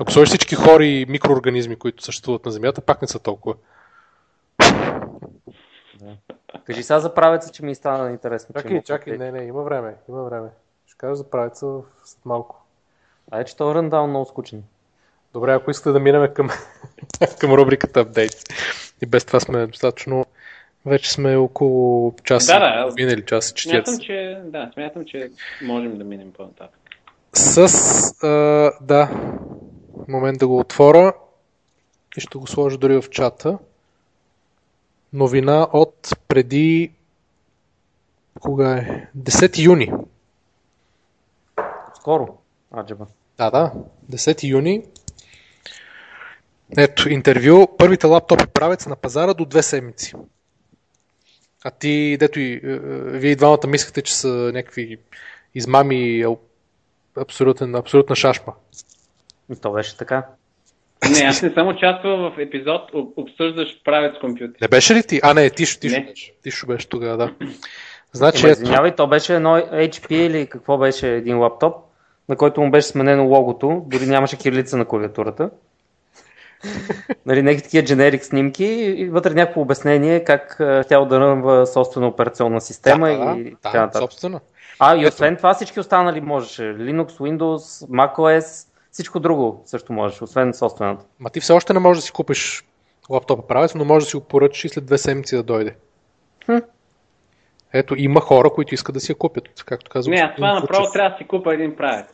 Ако 0.00 0.12
сложиш 0.12 0.28
всички 0.28 0.54
хори 0.54 0.88
и 0.88 1.06
микроорганизми, 1.06 1.76
които 1.76 2.04
съществуват 2.04 2.44
на 2.44 2.52
Земята, 2.52 2.80
пак 2.80 3.02
не 3.02 3.08
са 3.08 3.18
толкова. 3.18 3.54
Да. 6.00 6.16
Кажи 6.64 6.82
сега 6.82 7.00
за 7.00 7.14
правеца, 7.14 7.52
че 7.52 7.64
ми 7.64 7.74
стана 7.74 8.10
интересно. 8.10 8.54
Чакай, 8.54 8.82
чакай, 8.82 9.18
не, 9.18 9.32
не, 9.32 9.44
има 9.44 9.62
време, 9.62 9.94
има 10.08 10.22
време. 10.22 10.48
Ще 10.86 10.96
кажа 10.96 11.14
за 11.14 11.30
правеца 11.30 11.66
след 12.04 12.24
малко. 12.24 12.64
А 13.30 13.44
че 13.44 13.56
то 13.56 13.74
ръндаун 13.74 14.10
много 14.10 14.26
скучен. 14.26 14.62
Добре, 15.32 15.52
ако 15.52 15.70
искате 15.70 15.92
да 15.92 16.00
минем 16.00 16.34
към, 16.34 16.48
към 17.40 17.52
рубриката 17.52 18.00
апдейт. 18.00 18.34
И 19.02 19.06
без 19.06 19.24
това 19.24 19.40
сме 19.40 19.66
достатъчно 19.66 20.26
вече 20.86 21.12
сме 21.12 21.36
около 21.36 22.14
час 22.24 22.46
да, 22.46 22.58
да, 22.58 23.02
или 23.02 23.24
час 23.26 23.50
и 23.50 23.54
40. 23.54 23.70
Смятам, 23.70 23.98
че, 23.98 24.40
да, 24.44 24.70
смятам, 24.74 25.04
че 25.04 25.30
можем 25.62 25.98
да 25.98 26.04
минем 26.04 26.32
по-нататък. 26.32 26.80
С, 27.32 27.58
а, 28.22 28.72
да, 28.80 29.10
момент 30.08 30.38
да 30.38 30.48
го 30.48 30.58
отворя 30.58 31.12
и 32.16 32.20
ще 32.20 32.38
го 32.38 32.46
сложа 32.46 32.78
дори 32.78 32.96
в 32.96 33.10
чата. 33.10 33.58
Новина 35.12 35.68
от 35.72 36.08
преди 36.28 36.92
кога 38.40 38.76
е? 38.76 39.08
10 39.18 39.58
юни. 39.64 39.92
Скоро, 41.96 42.28
аджаба. 42.76 43.06
Да, 43.38 43.50
да, 43.50 43.72
10 44.10 44.48
юни. 44.48 44.84
Ето, 46.76 47.08
интервю. 47.08 47.76
Първите 47.78 48.06
лаптопи 48.06 48.46
правят 48.46 48.80
се 48.80 48.88
на 48.88 48.96
пазара 48.96 49.34
до 49.34 49.44
две 49.44 49.62
седмици. 49.62 50.14
А 51.64 51.70
ти, 51.70 52.16
дето 52.20 52.40
и 52.40 52.52
е, 52.52 52.60
е, 52.64 52.78
вие 53.18 53.30
и 53.30 53.36
двамата 53.36 53.66
мислите, 53.66 54.02
че 54.02 54.16
са 54.16 54.28
някакви 54.54 54.98
измами 55.54 56.24
абсолютен, 57.16 57.74
абсолютна 57.74 58.16
шашма. 58.16 58.52
И 59.52 59.56
то 59.56 59.72
беше 59.72 59.96
така. 59.96 60.26
Не, 61.10 61.26
аз 61.26 61.42
не 61.42 61.50
съм 61.50 61.68
участвал 61.68 62.16
в 62.16 62.38
епизод, 62.38 62.90
обсъждаш 63.16 63.82
правец 63.84 64.14
компютър. 64.20 64.60
Не 64.60 64.68
беше 64.68 64.94
ли 64.94 65.02
ти? 65.02 65.20
А, 65.22 65.34
не, 65.34 65.50
Тишо, 65.50 65.80
Тишо 65.80 66.02
беше. 66.02 66.34
Тишо 66.42 66.66
беше 66.66 66.88
тогава, 66.88 67.16
да. 67.16 67.34
Значи, 68.12 68.46
Ема, 68.46 68.52
извинявай, 68.52 68.96
то 68.96 69.06
беше 69.06 69.34
едно 69.34 69.56
HP 69.58 70.12
или 70.12 70.46
какво 70.46 70.78
беше 70.78 71.16
един 71.16 71.38
лаптоп, 71.38 71.76
на 72.28 72.36
който 72.36 72.60
му 72.60 72.70
беше 72.70 72.88
сменено 72.88 73.24
логото, 73.24 73.82
дори 73.86 74.06
нямаше 74.06 74.38
кирилица 74.38 74.76
на 74.76 74.84
клавиатурата. 74.84 75.50
Нали, 77.26 77.42
някакви 77.42 77.62
такива 77.62 77.84
дженерик 77.84 78.24
снимки 78.24 78.64
и 78.64 79.08
вътре 79.08 79.34
някакво 79.34 79.60
обяснение 79.60 80.24
как 80.24 80.56
тя 80.88 81.04
да 81.04 81.20
рънва 81.20 81.66
собствена 81.66 82.08
операционна 82.08 82.60
система 82.60 83.06
да, 83.06 83.12
и 83.12 83.50
да, 83.50 83.56
така 83.62 83.80
нататък. 83.80 84.02
Собствена. 84.02 84.40
А, 84.78 84.96
и 84.96 85.06
освен 85.06 85.36
това 85.36 85.54
всички 85.54 85.80
останали 85.80 86.20
можеше. 86.20 86.62
Linux, 86.62 87.08
Windows, 87.08 87.88
macOS, 87.88 88.68
всичко 88.90 89.20
друго 89.20 89.62
също 89.66 89.92
можеш, 89.92 90.22
освен 90.22 90.54
собствената. 90.54 91.04
Ма 91.20 91.30
ти 91.30 91.40
все 91.40 91.52
още 91.52 91.72
не 91.72 91.78
можеш 91.78 92.02
да 92.02 92.06
си 92.06 92.12
купиш 92.12 92.64
лаптопа 93.10 93.46
правец, 93.46 93.74
но 93.74 93.84
можеш 93.84 94.06
да 94.06 94.10
си 94.10 94.16
го 94.16 94.24
поръчаш 94.24 94.64
и 94.64 94.68
след 94.68 94.86
две 94.86 94.98
седмици 94.98 95.36
да 95.36 95.42
дойде. 95.42 95.76
Хм. 96.46 96.56
Ето, 97.72 97.94
има 97.98 98.20
хора, 98.20 98.50
които 98.50 98.74
искат 98.74 98.94
да 98.94 99.00
си 99.00 99.12
я 99.12 99.16
купят, 99.16 99.64
както 99.66 99.90
казвам. 99.90 100.14
Не, 100.14 100.20
аз 100.20 100.34
това 100.36 100.60
направо 100.60 100.92
трябва 100.92 101.10
да 101.10 101.16
си 101.16 101.24
купа 101.24 101.54
един 101.54 101.76
правец. 101.76 102.06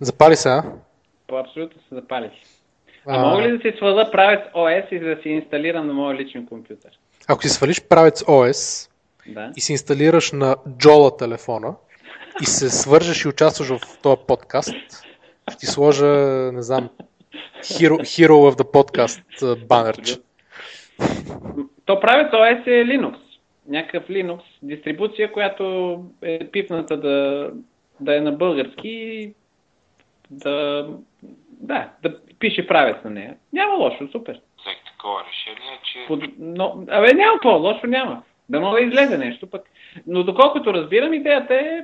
Запали 0.00 0.36
се, 0.36 0.48
а? 0.48 0.64
По 1.26 1.36
абсолютно 1.36 1.80
се 1.88 1.94
запали. 1.94 2.30
А, 3.06 3.16
а 3.16 3.26
мога 3.26 3.42
ли 3.42 3.58
да 3.58 3.58
си 3.58 3.76
сваля 3.76 4.10
правец 4.10 4.40
OS 4.54 4.92
и 4.92 4.98
да 4.98 5.22
си 5.22 5.28
инсталирам 5.28 5.86
на 5.86 5.92
моя 5.92 6.16
личен 6.16 6.46
компютър? 6.46 6.90
Ако 7.28 7.42
си 7.42 7.48
свалиш 7.48 7.82
правец 7.88 8.22
OS 8.22 8.90
да. 9.26 9.52
и 9.56 9.60
си 9.60 9.72
инсталираш 9.72 10.32
на 10.32 10.56
Джола 10.78 11.16
телефона 11.16 11.74
и 12.42 12.44
се 12.44 12.70
свържеш 12.70 13.24
и 13.24 13.28
участваш 13.28 13.68
в 13.68 13.80
този 14.02 14.20
подкаст, 14.26 14.74
ще 15.50 15.58
ти 15.58 15.66
сложа, 15.66 16.06
не 16.52 16.62
знам, 16.62 16.88
Hero, 17.62 18.00
Hero 18.00 18.50
of 18.50 18.58
the 18.58 18.72
Podcast 18.72 19.66
банерче. 19.66 20.16
То 21.84 22.00
правец 22.00 22.32
OS 22.32 22.66
е 22.66 22.84
Linux. 22.84 23.16
Някакъв 23.68 24.08
Linux 24.08 24.40
дистрибуция, 24.62 25.32
която 25.32 26.04
е 26.22 26.50
пипната 26.50 26.96
да, 26.96 27.50
да 28.00 28.16
е 28.16 28.20
на 28.20 28.32
български 28.32 29.32
да, 30.30 30.86
да, 31.62 31.88
да 32.02 32.16
пише 32.38 32.66
правец 32.66 32.96
на 33.04 33.10
нея. 33.10 33.34
Няма 33.52 33.74
лошо, 33.74 34.08
супер. 34.12 34.40
Взех 34.60 34.76
такова 34.92 35.20
решение, 35.20 35.78
че... 35.92 35.98
Под, 36.08 36.24
но, 36.38 36.84
абе, 36.88 37.14
няма 37.14 37.38
по-лошо, 37.42 37.86
няма. 37.86 38.22
Да 38.48 38.60
мога 38.60 38.80
да 38.80 38.86
излезе 38.86 39.18
нещо 39.18 39.46
пък. 39.46 39.62
Но 40.06 40.24
доколкото 40.24 40.74
разбирам, 40.74 41.14
идеята 41.14 41.54
е, 41.54 41.82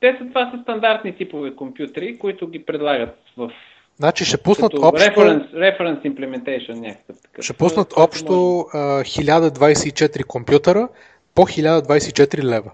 те 0.00 0.16
са, 0.18 0.28
това 0.28 0.50
са 0.50 0.62
стандартни 0.62 1.16
типове 1.16 1.56
компютри, 1.56 2.18
които 2.18 2.48
ги 2.48 2.64
предлагат 2.64 3.18
в 3.36 3.50
Значи 3.96 4.24
ще 4.24 4.36
пуснат 4.36 4.74
общо... 4.74 5.06
Reference, 5.06 5.52
reference 5.52 6.14
implementation 6.14 6.74
някакъв 6.74 7.16
такъв. 7.22 7.44
Ще 7.44 7.52
пуснат 7.52 7.92
общо 7.96 8.32
uh, 8.32 9.02
1024 9.02 10.24
компютъра 10.24 10.88
по 11.34 11.42
1024 11.42 12.44
лева. 12.44 12.70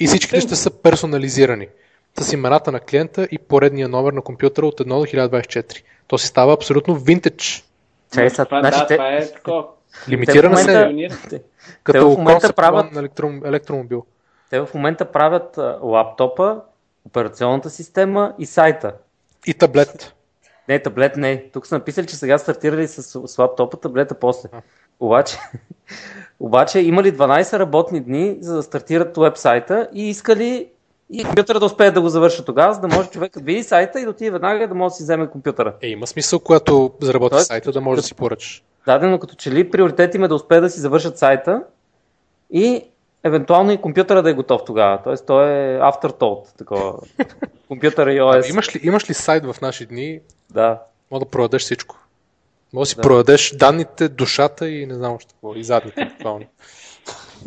И 0.00 0.06
всичките 0.06 0.40
ще 0.40 0.54
са 0.54 0.82
персонализирани 0.82 1.66
с 2.20 2.32
имената 2.32 2.72
на 2.72 2.80
клиента 2.80 3.28
и 3.30 3.38
поредния 3.38 3.88
номер 3.88 4.12
на 4.12 4.22
компютъра 4.22 4.66
от 4.66 4.80
1 4.80 4.84
до 4.84 4.94
1024. 4.94 5.82
То 6.08 6.18
си 6.18 6.26
става 6.26 6.52
абсолютно 6.52 6.94
винтедж. 6.94 7.64
Чай, 8.14 8.30
са, 8.30 8.44
това, 8.44 8.60
значи, 8.60 8.78
да, 8.78 8.86
това 8.86 9.12
е 9.12 9.32
такова. 9.32 9.66
Лимитирана 10.08 10.56
се 10.56 11.42
като 11.84 12.10
в 12.10 12.18
момента 12.18 12.52
правят... 12.52 12.92
на 12.92 13.00
електро... 13.00 13.30
електромобил. 13.44 14.04
Те 14.50 14.60
в 14.60 14.68
момента 14.74 15.04
правят 15.04 15.58
лаптопа, 15.82 16.60
операционната 17.04 17.70
система 17.70 18.34
и 18.38 18.46
сайта. 18.46 18.92
И 19.46 19.54
таблет. 19.54 20.14
Не, 20.68 20.82
таблет 20.82 21.16
не. 21.16 21.44
Тук 21.52 21.66
са 21.66 21.74
написали, 21.74 22.06
че 22.06 22.16
сега 22.16 22.38
стартирали 22.38 22.88
с, 22.88 23.02
с 23.28 23.38
лаптопа, 23.38 23.76
таблета 23.76 24.14
после. 24.14 24.48
А. 24.52 24.62
Обаче, 25.00 25.38
обаче 26.40 26.80
имали 26.80 27.12
12 27.12 27.58
работни 27.58 28.00
дни, 28.00 28.36
за 28.40 28.56
да 28.56 28.62
стартират 28.62 29.16
вебсайта 29.16 29.88
и 29.92 30.10
искали 30.10 30.68
и 31.12 31.24
компютъра 31.24 31.60
да 31.60 31.66
успее 31.66 31.90
да 31.90 32.00
го 32.00 32.08
завърши 32.08 32.44
тогава, 32.44 32.74
за 32.74 32.80
да 32.80 32.88
може 32.88 33.08
човек 33.08 33.32
да 33.32 33.40
види 33.40 33.62
сайта 33.62 34.00
и 34.00 34.04
да 34.04 34.10
отиде 34.10 34.30
веднага 34.30 34.68
да 34.68 34.74
може 34.74 34.92
да 34.92 34.96
си 34.96 35.02
вземе 35.02 35.30
компютъра. 35.30 35.74
Е, 35.82 35.88
има 35.88 36.06
смисъл, 36.06 36.40
когато 36.40 36.92
заработи 37.00 37.30
Тоест, 37.30 37.46
сайта, 37.46 37.72
да 37.72 37.80
може 37.80 38.00
да 38.00 38.06
си 38.06 38.14
поръчаш. 38.14 38.62
Да, 38.86 38.98
но 38.98 39.18
като 39.18 39.34
че 39.34 39.50
ли 39.50 39.70
приоритет 39.70 40.14
им 40.14 40.24
е 40.24 40.28
да 40.28 40.34
успее 40.34 40.60
да 40.60 40.70
си 40.70 40.80
завършат 40.80 41.18
сайта 41.18 41.62
и 42.50 42.84
евентуално 43.24 43.72
и 43.72 43.76
компютъра 43.76 44.22
да 44.22 44.30
е 44.30 44.34
готов 44.34 44.64
тогава. 44.64 44.98
Тоест 45.04 45.26
той 45.26 45.50
е 45.50 45.78
afterthought, 45.78 46.56
такова. 46.58 46.94
компютъра 47.68 48.12
и 48.12 48.20
OS. 48.20 48.46
А, 48.46 48.50
имаш, 48.50 48.76
ли, 48.76 48.80
имаш 48.82 49.10
ли 49.10 49.14
сайт 49.14 49.44
в 49.44 49.56
наши 49.62 49.86
дни? 49.86 50.20
Да. 50.50 50.82
Мога 51.10 51.24
да 51.24 51.30
продадеш 51.30 51.62
всичко. 51.62 51.98
Може 52.72 52.82
да 52.82 52.90
си 52.90 52.96
да. 52.96 53.02
продадеш 53.02 53.56
данните, 53.56 54.08
душата 54.08 54.68
и 54.68 54.86
не 54.86 54.94
знам 54.94 55.14
още 55.14 55.34
какво. 55.34 55.54
И 55.54 55.64
задните, 55.64 56.04
буквално. 56.04 56.46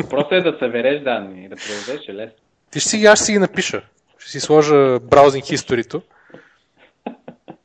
Просто 0.09 0.35
е 0.35 0.41
да 0.41 0.57
събереш 0.59 1.03
данни 1.03 1.45
и 1.45 1.49
да 1.49 1.55
продадеш 1.55 2.07
е 2.07 2.13
лесно. 2.13 2.37
Ти 2.71 2.79
ще 2.79 2.89
си, 2.89 3.05
аз 3.05 3.19
ще 3.19 3.25
си 3.25 3.31
ги 3.31 3.39
напиша. 3.39 3.81
Ще 4.17 4.31
си 4.31 4.39
сложа 4.39 4.99
браузинг 4.99 5.49
историто. 5.49 6.01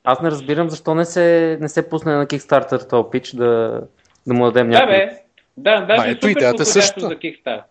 Аз 0.05 0.21
не 0.21 0.31
разбирам 0.31 0.71
защо 0.71 0.95
не 0.95 1.05
се, 1.05 1.59
не 1.61 1.69
се 1.69 1.89
пусне 1.89 2.15
на 2.15 2.27
Kickstarter 2.27 2.89
този 2.89 3.11
пич 3.11 3.35
да, 3.35 3.81
да 4.27 4.35
му 4.35 4.45
дадем 4.45 4.71
Да, 4.71 4.73
някакви. 4.73 4.97
бе. 4.97 5.25
Да, 5.57 5.81
даже 5.81 6.07
Ма, 6.07 6.13
ето 6.13 6.29
идеята 6.29 6.63
е 6.63 6.67
същата. 6.67 7.19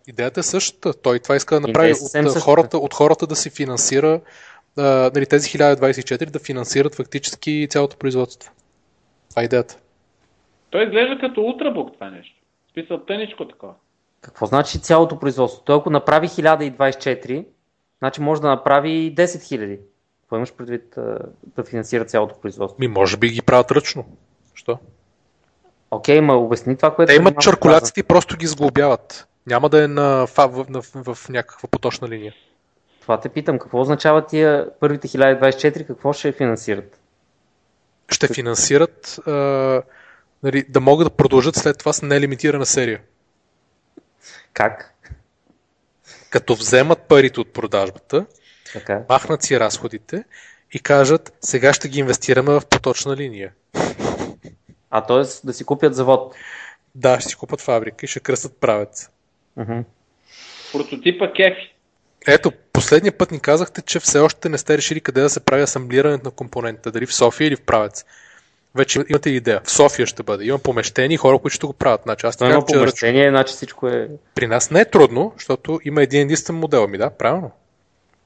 Идеята 0.08 0.40
е 0.40 0.42
същата. 0.42 1.02
Той 1.02 1.18
това 1.18 1.36
иска 1.36 1.54
да 1.54 1.60
направи 1.60 1.88
е 1.88 1.92
от, 1.92 1.98
същата. 1.98 2.40
хората, 2.40 2.78
от 2.78 2.94
хората 2.94 3.26
да 3.26 3.36
си 3.36 3.50
финансира 3.50 4.20
а, 4.78 5.10
нали, 5.14 5.26
тези 5.26 5.58
1024 5.58 6.30
да 6.30 6.38
финансират 6.38 6.94
фактически 6.94 7.66
цялото 7.70 7.96
производство. 7.96 8.52
Това 9.30 9.42
е 9.42 9.44
идеята. 9.44 9.78
Той 10.70 10.84
изглежда 10.84 11.18
като 11.18 11.40
ултрабук 11.42 11.94
това 11.94 12.10
нещо. 12.10 12.34
В 12.68 12.72
смисъл 12.72 12.98
тъничко 12.98 13.48
такова. 13.48 13.74
Какво 14.24 14.46
значи 14.46 14.80
цялото 14.80 15.18
производство? 15.18 15.62
Той 15.64 15.76
ако 15.76 15.90
направи 15.90 16.28
1024, 16.28 17.46
значи 17.98 18.20
може 18.20 18.40
да 18.40 18.48
направи 18.48 18.90
и 18.90 19.14
10 19.14 19.24
000. 19.24 19.78
Какво 20.20 20.36
имаш 20.36 20.52
предвид 20.52 20.94
да 21.56 21.64
финансира 21.64 22.04
цялото 22.04 22.40
производство? 22.40 22.80
Ми, 22.80 22.88
може 22.88 23.16
би 23.16 23.28
ги 23.28 23.42
правят 23.42 23.70
ръчно. 23.70 24.04
Що? 24.54 24.78
Окей, 25.90 26.20
ма 26.20 26.34
обясни 26.34 26.76
това, 26.76 26.94
което... 26.94 27.10
Те 27.10 27.16
имат 27.16 27.40
чаркуляците 27.40 28.00
и 28.00 28.02
просто 28.02 28.36
ги 28.36 28.46
сглобяват. 28.46 29.28
Няма 29.46 29.68
да 29.68 29.84
е 29.84 29.88
на, 29.88 30.26
в, 30.26 30.66
на, 30.68 30.82
в, 30.82 31.14
в 31.14 31.28
някаква 31.28 31.68
поточна 31.68 32.08
линия. 32.08 32.34
Това 33.00 33.20
те 33.20 33.28
питам. 33.28 33.58
Какво 33.58 33.80
означава 33.80 34.26
тия 34.26 34.70
първите 34.80 35.08
1024? 35.08 35.86
Какво 35.86 36.12
ще 36.12 36.32
финансират? 36.32 37.00
Ще 38.08 38.28
финансират 38.28 39.18
а, 39.26 39.32
нали, 40.42 40.64
да 40.68 40.80
могат 40.80 41.06
да 41.06 41.10
продължат 41.10 41.56
след 41.56 41.78
това 41.78 41.92
с 41.92 42.02
нелимитирана 42.02 42.66
серия. 42.66 43.00
Как? 44.54 44.94
Като 46.30 46.54
вземат 46.54 47.02
парите 47.02 47.40
от 47.40 47.52
продажбата, 47.52 48.26
Така. 48.72 49.02
махнат 49.08 49.42
си 49.42 49.60
разходите 49.60 50.24
и 50.72 50.78
кажат, 50.78 51.32
сега 51.40 51.72
ще 51.72 51.88
ги 51.88 52.00
инвестираме 52.00 52.52
в 52.52 52.62
поточна 52.70 53.16
линия. 53.16 53.52
А 54.90 55.00
т.е. 55.06 55.46
да 55.46 55.52
си 55.52 55.64
купят 55.64 55.94
завод. 55.94 56.34
Да, 56.94 57.20
ще 57.20 57.28
си 57.28 57.36
купат 57.36 57.60
фабрика 57.60 58.06
и 58.06 58.08
ще 58.08 58.20
кръстат 58.20 58.60
правец. 58.60 59.10
Мгм. 59.56 59.80
Прототипа 60.72 61.32
кефи. 61.32 61.74
Ето, 62.26 62.52
последния 62.72 63.18
път 63.18 63.30
ни 63.30 63.40
казахте, 63.40 63.82
че 63.82 64.00
все 64.00 64.18
още 64.18 64.48
не 64.48 64.58
сте 64.58 64.78
решили 64.78 65.00
къде 65.00 65.20
да 65.20 65.30
се 65.30 65.40
прави 65.40 65.62
асамблирането 65.62 66.24
на 66.24 66.30
компонентите. 66.30 66.90
Дали 66.90 67.06
в 67.06 67.14
София 67.14 67.48
или 67.48 67.56
в 67.56 67.62
правец. 67.62 68.04
Вече 68.74 69.04
имате 69.08 69.30
идея. 69.30 69.60
В 69.64 69.70
София 69.70 70.06
ще 70.06 70.22
бъде. 70.22 70.44
Има 70.44 70.58
помещение 70.58 71.14
и 71.14 71.18
хора, 71.18 71.38
които 71.38 71.54
ще 71.54 71.66
го 71.66 71.72
правят. 71.72 72.00
Значи, 72.02 72.26
аз 72.26 72.36
така, 72.36 72.52
има 72.52 72.66
помещение, 72.66 73.30
значи 73.30 73.52
всичко 73.52 73.88
е... 73.88 74.08
При 74.34 74.46
нас 74.46 74.70
не 74.70 74.80
е 74.80 74.84
трудно, 74.84 75.32
защото 75.36 75.80
има 75.84 76.02
един 76.02 76.20
единствен 76.20 76.56
модел. 76.56 76.88
Ми 76.88 76.98
да, 76.98 77.10
правилно. 77.10 77.50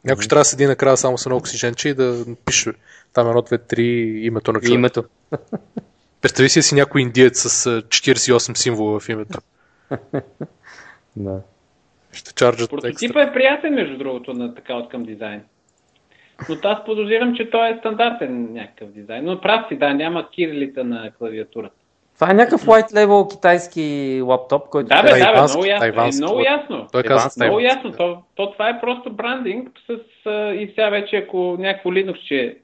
Някой 0.04 0.22
ще 0.22 0.28
трябва 0.28 0.40
да 0.40 0.44
седи 0.44 0.66
накрая 0.66 0.96
само 0.96 1.18
с 1.18 1.26
едно 1.26 1.36
оксиженче 1.36 1.88
и 1.88 1.94
да 1.94 2.24
пише 2.44 2.72
там 3.12 3.28
едно, 3.28 3.42
две, 3.42 3.58
три 3.58 3.84
името 4.22 4.52
на 4.52 4.60
човек. 4.60 4.74
името. 4.74 5.04
Представи 6.20 6.48
си 6.48 6.62
си 6.62 6.74
някой 6.74 7.00
индиец 7.00 7.38
с 7.40 7.66
а, 7.66 7.82
48 7.82 8.56
символа 8.56 9.00
в 9.00 9.08
името. 9.08 9.38
Да. 11.16 11.40
Ще 12.12 12.32
чарджат. 12.34 12.70
Прототипа 12.70 13.22
е 13.22 13.32
приятен, 13.32 13.74
между 13.74 13.98
другото, 13.98 14.32
на 14.32 14.54
така 14.54 14.74
от 14.74 14.90
към 14.90 15.02
дизайн. 15.02 15.42
Но 16.48 16.56
аз 16.64 16.84
подозирам, 16.84 17.34
че 17.36 17.50
той 17.50 17.68
е 17.68 17.76
стандартен 17.78 18.52
някакъв 18.52 18.88
дизайн. 18.88 19.24
Но 19.24 19.40
прав 19.40 19.68
си, 19.68 19.76
да, 19.76 19.94
няма 19.94 20.30
кирилица 20.30 20.84
на 20.84 21.10
клавиатурата. 21.18 21.74
Това 22.14 22.30
е 22.30 22.34
някакъв 22.34 22.64
white 22.64 22.92
label 22.92 23.30
китайски 23.30 24.20
лаптоп, 24.24 24.68
който... 24.68 24.88
Да, 24.88 25.02
бе, 25.02 25.08
да, 25.08 25.32
бе, 25.32 25.40
много 25.40 25.64
ясно. 25.64 25.64
Е, 25.64 25.78
тайвански 25.78 26.22
много 26.22 26.40
ясно. 26.40 26.86
Той 26.92 27.02
каза. 27.02 27.44
Много 27.44 27.60
ясно. 27.60 27.92
То, 27.92 28.22
то 28.34 28.52
това 28.52 28.68
е 28.68 28.80
просто 28.80 29.12
брандинг 29.12 29.68
с, 29.86 29.98
а, 30.26 30.54
и 30.54 30.68
сега 30.68 30.88
вече 30.88 31.16
ако 31.16 31.56
някакво 31.58 31.90
Linux, 31.90 32.22
че 32.28 32.56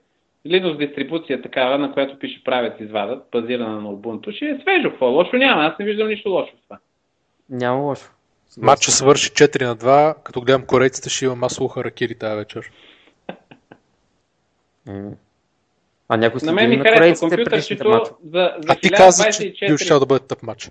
Linux 0.46 0.76
дистрибуция 0.78 1.42
такава, 1.42 1.78
на 1.78 1.92
която 1.92 2.18
пише 2.18 2.44
правец 2.44 2.72
извадат, 2.80 3.22
базирана 3.32 3.80
на 3.80 3.88
Ubuntu, 3.88 4.36
ще 4.36 4.46
е 4.46 4.58
свежо. 4.60 4.90
Какво 4.90 5.06
лошо 5.06 5.36
няма. 5.36 5.62
Аз 5.62 5.78
не 5.78 5.84
виждам 5.84 6.08
нищо 6.08 6.30
лошо 6.30 6.52
в 6.52 6.62
това. 6.62 6.78
Няма 7.50 7.78
лошо. 7.82 8.10
Матча 8.62 8.90
свърши 8.90 9.30
4 9.30 9.66
на 9.66 9.76
2, 9.76 10.14
като 10.24 10.40
гледам 10.40 10.66
корейците 10.66 11.10
ще 11.10 11.24
има 11.24 11.34
масово 11.34 11.68
харакири 11.68 12.14
тази 12.14 12.36
вечер. 12.36 12.70
А 16.08 16.16
някой 16.16 16.40
На 16.42 16.52
мен 16.52 16.70
ми 16.70 16.76
харесва 16.78 17.28
компютърчето 17.28 18.04
за, 18.24 18.54
за 18.58 18.66
А 18.68 18.74
ти 18.74 18.90
каза, 18.90 19.24
че 19.24 19.42
1024. 19.42 19.66
бил 19.66 19.76
ще 19.76 19.94
да 19.94 20.06
бъде 20.06 20.26
тъп 20.26 20.42
матч. 20.42 20.70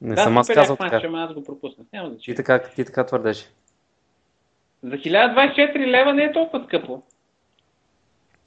Не 0.00 0.14
да, 0.14 0.22
съм 0.22 0.38
аз 0.38 0.48
казал 0.48 0.76
мач, 0.80 0.90
така. 0.90 1.06
ама 1.06 1.22
аз 1.22 1.34
го 1.34 1.44
пропуснах. 1.44 1.86
Няма 1.92 2.08
Ти 2.08 2.14
значение. 2.14 2.36
така, 2.36 2.62
ти 2.76 2.84
така 2.84 3.06
твърдеше. 3.06 3.46
За 4.82 4.96
1024 4.96 5.86
лева 5.86 6.14
не 6.14 6.22
е 6.22 6.32
толкова 6.32 6.64
скъпо. 6.64 7.02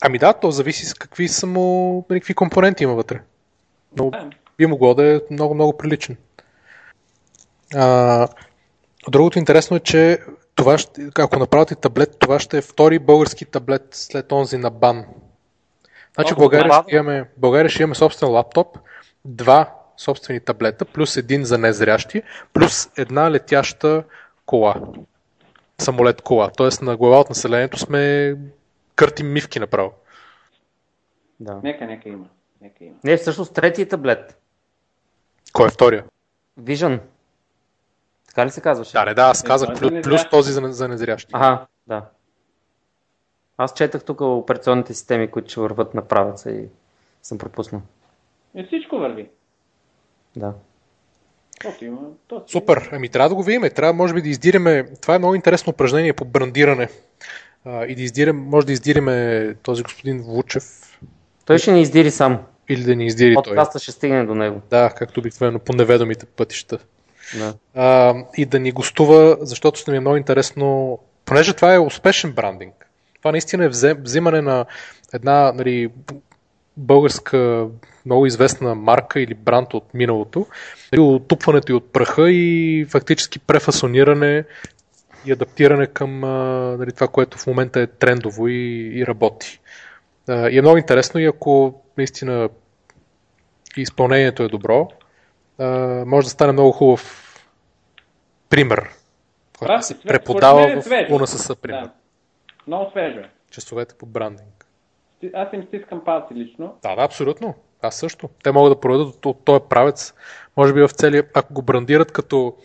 Ами 0.02 0.18
да, 0.18 0.34
то 0.34 0.52
зависи 0.52 0.86
с 0.86 0.94
какви 0.94 1.28
са 1.28 1.48
му, 1.48 2.06
нали, 2.10 2.20
какви 2.20 2.34
компоненти 2.34 2.84
има 2.84 2.94
вътре. 2.94 3.22
Но 3.98 4.10
Да. 4.10 4.30
би 4.58 4.66
могло 4.66 4.94
да 4.94 5.16
е 5.16 5.20
много, 5.32 5.54
много 5.56 5.78
приличен. 5.78 6.18
А, 7.76 8.28
другото 9.10 9.40
интересно 9.40 9.78
е, 9.78 9.80
че 9.80 10.20
това 10.58 10.78
ще, 10.78 11.10
ако 11.20 11.40
направите 11.40 11.76
таблет, 11.76 12.20
това 12.20 12.40
ще 12.40 12.58
е 12.58 12.62
втори 12.62 13.00
български 13.00 13.46
таблет 13.46 13.88
след 13.92 14.32
онзи 14.32 14.58
на 14.58 14.70
бан. 14.70 15.06
Значи 16.16 16.34
в 16.34 16.38
България 16.38 16.74
ще, 16.74 16.96
имаме, 16.96 17.30
България 17.38 17.70
ще 17.70 17.84
имаме 17.84 17.96
собствен 17.96 18.30
лаптоп, 18.30 18.78
два 19.26 19.76
собствени 19.98 20.40
таблета, 20.40 20.86
плюс 20.86 21.18
един 21.18 21.46
за 21.46 21.58
незрящи, 21.58 22.22
плюс 22.54 22.90
една 22.98 23.32
летяща 23.32 24.04
кола. 24.46 24.76
Самолет 25.78 26.22
кола. 26.22 26.50
Тоест 26.58 26.82
на 26.82 26.98
глава 26.98 27.20
от 27.20 27.30
населението 27.30 27.80
сме 27.80 28.36
къртим 28.96 29.34
мивки 29.34 29.60
направо. 29.60 29.92
Да. 31.40 31.60
Нека, 31.64 31.86
нека 31.86 32.10
има. 32.10 32.26
Нека 32.62 32.84
има. 32.84 32.96
Не, 33.04 33.18
всъщност 33.18 33.54
третия 33.54 33.88
таблет. 33.88 34.38
Кой 35.54 35.68
е 35.68 35.72
втория? 35.72 36.04
Vision. 36.60 37.00
Така 38.38 38.46
ли 38.46 38.52
се 38.52 38.62
казваше? 38.62 38.92
Да, 38.92 39.06
не, 39.06 39.14
да, 39.14 39.22
аз 39.22 39.44
Е, 39.44 39.46
казах 39.46 39.70
е 39.70 39.74
плюс, 39.74 39.92
плюс 40.04 40.30
този 40.30 40.52
за, 40.52 40.62
за 40.64 40.88
незрящи. 40.88 41.32
Ага, 41.34 41.66
да. 41.88 42.06
Аз 43.58 43.74
четах 43.74 44.04
тук 44.04 44.22
операционните 44.22 44.94
системи, 44.94 45.28
които 45.28 45.50
ще 45.50 45.60
върват 45.60 45.94
на 45.94 46.08
правеца 46.08 46.52
и 46.52 46.66
съм 47.22 47.38
пропуснал. 47.38 47.82
И 48.56 48.64
всичко 48.64 48.98
върви. 48.98 49.30
Да. 50.36 50.54
Има. 51.82 52.00
Супер, 52.48 52.90
ами 52.92 53.10
трябва 53.10 53.30
да 53.30 53.36
го 53.36 53.44
видим. 53.44 53.70
Трябва, 53.76 53.94
може 53.94 54.14
би, 54.14 54.22
да 54.22 54.30
издиреме. 54.30 54.86
Това 55.02 55.16
е 55.16 55.20
много 55.20 55.36
интересно 55.36 55.70
упражнение 55.72 56.14
по 56.14 56.26
брандиране. 56.26 56.90
А, 57.66 57.86
и 57.86 57.96
да 57.96 58.02
издирем, 58.02 58.38
може 58.38 58.68
да 58.68 58.74
издиреме 58.74 59.56
този 59.64 59.84
господин 59.84 60.22
Вучев 60.22 60.64
Той 61.46 61.58
ще 61.58 61.72
ни 61.72 61.82
издири 61.82 62.12
сам. 62.12 62.40
или 62.70 62.84
да 62.84 62.96
ни 62.96 63.06
издири 63.06 63.34
той. 63.34 63.44
Подкаста 63.44 63.80
ще 63.80 63.92
стигне 63.92 64.26
до 64.26 64.36
него. 64.36 64.62
Да, 64.70 64.90
както 64.98 65.20
обикновено 65.20 65.60
по 65.60 65.74
неведомите 65.74 66.26
пътища. 66.26 66.80
Да. 67.36 67.54
А, 67.76 68.16
и 68.38 68.46
да 68.46 68.60
ни 68.60 68.72
гостува, 68.72 69.38
защото 69.42 69.80
ще 69.80 69.92
ми 69.92 69.98
е 69.98 70.00
много 70.00 70.18
интересно, 70.18 71.00
понеже 71.26 71.54
това 71.54 71.74
е 71.74 71.80
успешен 71.80 72.32
брандинг. 72.32 72.88
Това 73.20 73.32
наистина 73.32 73.66
е 73.66 73.94
взимане 73.94 74.42
на 74.42 74.66
една 75.14 75.52
нали, 75.52 75.90
българска 76.78 77.68
много 78.06 78.26
известна 78.26 78.76
марка 78.76 79.22
или 79.22 79.34
бранд 79.34 79.74
от 79.74 79.94
миналото, 79.94 80.48
нали, 80.92 81.02
отупването 81.02 81.72
и 81.72 81.76
от 81.76 81.94
праха 81.94 82.32
и 82.32 82.86
фактически 82.90 83.40
префасониране 83.40 84.44
и 85.26 85.32
адаптиране 85.32 85.88
към 85.88 86.20
нали, 86.80 86.92
това, 86.92 87.08
което 87.08 87.38
в 87.38 87.48
момента 87.48 87.80
е 87.80 87.88
трендово 87.88 88.48
и, 88.48 88.92
и 88.94 89.08
работи. 89.08 89.60
И 90.30 90.58
е 90.58 90.62
много 90.62 90.78
интересно 90.78 91.20
и 91.20 91.26
ако 91.26 91.82
наистина 91.98 92.50
изпълнението 93.78 94.44
е 94.44 94.48
добро, 94.48 94.90
а, 95.60 95.68
може 96.06 96.26
да 96.26 96.30
стане 96.30 96.52
много 96.52 96.72
хубав 96.72 97.34
пример, 98.50 98.90
който 99.60 99.74
Прав 99.74 99.86
се 99.86 100.00
преподава 100.00 100.72
е 100.72 100.76
в. 100.76 101.12
УНСС, 101.12 101.56
пример. 101.56 101.84
Да. 101.84 101.92
Много 102.68 102.92
свежо 102.92 103.20
е. 103.20 103.30
Часовете 103.52 103.96
по 103.96 104.06
брандинг. 104.06 104.66
Аз 105.34 105.54
им 105.54 105.64
стискам 105.64 106.04
палци 106.06 106.34
лично. 106.34 106.76
Да, 106.84 106.96
да, 106.96 107.02
абсолютно. 107.02 107.56
Аз 107.82 107.96
също. 107.96 108.30
Те 108.44 108.52
могат 108.52 108.72
да 108.72 108.80
проведат 108.80 109.08
от, 109.08 109.26
от 109.26 109.46
този 109.46 109.64
правец, 109.70 110.14
може 110.58 110.74
би 110.74 110.82
в 110.82 110.90
целия, 110.90 111.28
ако 111.34 111.54
го 111.54 111.62
брандират 111.62 112.12
като 112.12 112.56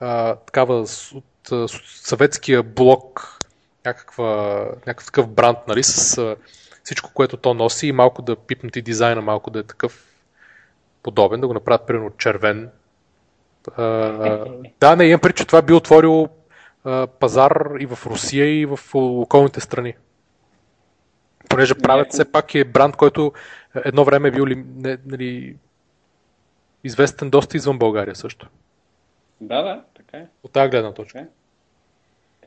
а, 0.00 0.36
такава 0.36 0.86
от 1.14 1.52
а, 1.52 1.68
съветския 1.84 2.62
блок, 2.62 3.38
някаква, 3.86 4.58
някакъв 4.86 5.06
такъв 5.06 5.28
бранд, 5.28 5.58
нали, 5.68 5.82
с 5.82 6.18
а, 6.18 6.36
всичко, 6.84 7.10
което 7.14 7.36
то 7.36 7.54
носи 7.54 7.86
и 7.86 7.92
малко 7.92 8.22
да 8.22 8.36
пипнат 8.36 8.76
и 8.76 8.82
дизайна, 8.82 9.22
малко 9.22 9.50
да 9.50 9.58
е 9.58 9.62
такъв 9.62 10.11
подобен, 11.02 11.40
да 11.40 11.46
го 11.46 11.54
направят 11.54 11.86
примерно 11.86 12.10
червен. 12.18 12.70
А, 13.76 13.84
да, 14.80 14.96
не, 14.96 15.04
имам 15.04 15.20
преди, 15.20 15.34
че 15.34 15.46
това 15.46 15.62
би 15.62 15.72
отворило 15.72 16.28
а, 16.84 17.06
пазар 17.06 17.66
и 17.80 17.86
в 17.86 18.06
Русия, 18.06 18.60
и 18.60 18.66
в 18.66 18.78
околните 18.94 19.60
страни. 19.60 19.94
Понеже 21.48 21.74
правят 21.74 22.12
все 22.12 22.32
пак 22.32 22.54
е 22.54 22.64
бранд, 22.64 22.96
който 22.96 23.32
едно 23.84 24.04
време 24.04 24.28
е 24.28 24.30
бил 24.30 24.46
не, 24.46 24.98
нали, 25.06 25.56
известен 26.84 27.30
доста 27.30 27.56
извън 27.56 27.78
България 27.78 28.14
също. 28.14 28.48
Да, 29.40 29.62
да, 29.62 29.82
така 29.96 30.16
е. 30.16 30.26
От 30.42 30.52
тази 30.52 30.70
гледна 30.70 30.92
точка. 30.92 31.18
Така 31.18 31.24
е. 31.24 31.28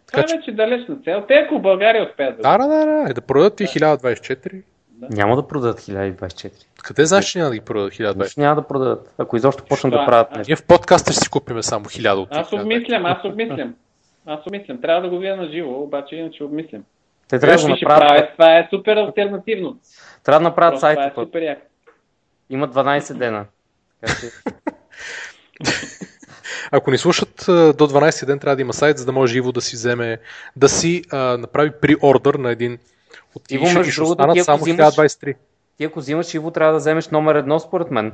Това 0.08 0.22
Така 0.22 0.34
е 0.34 0.38
вече 0.38 0.52
далечна 0.52 0.98
цел. 1.04 1.26
Те 1.28 1.34
ако 1.34 1.60
България 1.60 2.10
успеят 2.10 2.38
да... 2.38 2.42
Да, 2.42 2.58
да, 2.58 2.68
да, 2.68 2.86
да, 2.86 3.10
е 3.10 3.14
да 3.14 3.22
продадат 3.22 3.60
и 3.60 3.64
1024. 3.64 4.64
Да. 4.96 5.08
Няма 5.10 5.36
да 5.36 5.48
продадат 5.48 5.82
1024. 5.82 6.52
Къде 6.84 7.06
знаеш, 7.06 7.26
че 7.26 7.38
няма 7.38 7.50
да 7.50 7.56
ги 7.56 7.62
продадат 7.62 7.94
1020? 7.94 8.24
Нищо 8.24 8.40
няма 8.40 8.56
да 8.56 8.68
продадат. 8.68 9.14
Ако 9.18 9.38
изобщо 9.38 9.64
почнат 9.70 9.94
да 9.94 10.06
правят 10.06 10.32
нещо. 10.32 10.50
Ние 10.50 10.56
в 10.56 10.66
подкаста 10.66 11.14
ще 11.14 11.22
си 11.22 11.30
купиме 11.30 11.64
само 11.64 11.86
1000 11.86 12.14
от 12.14 12.28
Аз 12.32 12.54
обмислям, 12.54 13.06
аз 13.06 13.26
обмислям. 13.26 13.76
Аз 14.26 14.48
обмислям. 14.48 14.82
Трябва 14.82 15.02
да 15.02 15.10
го 15.10 15.20
видя 15.20 15.36
на 15.36 15.52
живо, 15.52 15.72
обаче 15.72 16.16
иначе 16.16 16.44
обмислям. 16.44 16.84
Те 17.28 17.40
трябва 17.40 17.64
да 17.64 17.70
направят. 17.70 18.00
правя. 18.00 18.28
Това 18.32 18.58
е 18.58 18.68
супер 18.70 18.98
альтернативно. 18.98 19.78
Трябва 20.24 20.40
да 20.40 20.44
направят 20.44 20.72
Просто 20.82 20.94
това 20.94 21.06
е 21.06 21.26
супер 21.26 21.42
яко. 21.42 21.62
Има 22.50 22.68
12 22.68 23.14
дена. 23.14 23.46
Така 24.02 24.14
че 24.20 24.28
Ако 26.72 26.92
ни 26.92 26.98
слушат 26.98 27.44
до 27.48 27.88
12 27.88 28.26
ден, 28.26 28.40
трябва 28.40 28.56
да 28.56 28.62
има 28.62 28.74
сайт, 28.74 28.98
за 28.98 29.06
да 29.06 29.12
може 29.12 29.38
Иво 29.38 29.52
да 29.52 29.62
си 29.62 29.76
вземе, 29.76 30.18
да 30.56 30.70
си 30.70 31.02
а, 31.12 31.18
направи 31.38 31.72
при-ордър 31.82 32.36
на 32.36 32.52
един 32.52 32.78
от 33.36 33.52
Иво, 33.52 33.64
между 33.64 33.84
ще 33.84 33.96
другото, 33.96 34.12
останат 34.12 34.34
ти 34.34 34.40
ако 34.40 34.46
само 34.46 34.58
взимаш- 34.58 34.96
1023. 34.96 35.36
ти 35.78 35.84
ако 35.84 36.00
взимаш 36.00 36.34
Иво, 36.34 36.52
трябва 36.52 36.74
да 36.74 36.80
вземеш 36.80 37.10
номер 37.10 37.36
едно, 37.36 37.60
според 37.60 37.92
мен. 37.92 38.14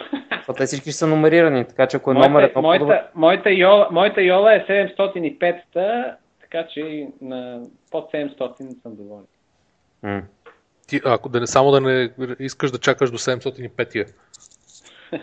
Те 0.56 0.66
всички 0.66 0.92
са 0.92 1.06
номерирани, 1.06 1.64
така 1.64 1.86
че 1.86 1.96
ако 1.96 2.10
е 2.10 2.14
номер 2.14 2.42
едно, 2.42 2.62
моята, 2.62 3.06
моята, 3.14 3.50
йола, 3.50 3.88
моята 3.90 4.22
йола 4.22 4.54
е 4.54 4.66
705-та, 4.66 6.16
така 6.40 6.66
че 6.66 6.80
и 6.80 7.08
на 7.20 7.60
под 7.90 8.12
700 8.12 8.36
съм 8.82 8.96
доволен. 8.96 9.24
М. 10.02 10.22
Ти, 10.88 11.00
ако 11.04 11.28
да 11.28 11.40
не 11.40 11.46
само 11.46 11.70
да 11.70 11.80
не 11.80 12.10
искаш 12.38 12.70
да 12.70 12.78
чакаш 12.78 13.10
до 13.10 13.18
705 13.18 14.06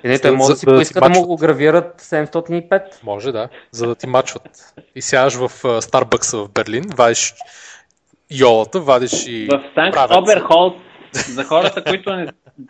И 0.03 0.07
не, 0.07 0.19
той 0.19 0.31
За- 0.31 0.37
може 0.37 0.53
да 0.53 0.57
си 0.57 0.65
да 0.65 0.75
поиска 0.75 0.99
да 0.99 1.01
му 1.01 1.09
мачват. 1.09 1.27
го 1.27 1.37
гравират 1.37 2.01
705. 2.01 3.03
Може, 3.03 3.31
да, 3.31 3.49
за 3.71 3.87
да 3.87 3.95
ти 3.95 4.07
мачват. 4.07 4.73
И 4.95 5.01
сядаш 5.01 5.35
в 5.35 5.51
Старбъкса 5.81 6.37
в 6.37 6.49
Берлин, 6.49 6.83
вадиш 6.87 7.33
йолата, 8.39 8.79
вадиш 8.79 9.27
и 9.27 9.45
В 9.45 9.63
Санкт 9.75 9.93
правеца. 9.93 10.19
Оберхолц, 10.19 10.73
за 11.13 11.43
хората, 11.49 11.83
които, 11.83 12.15
не, 12.15 12.27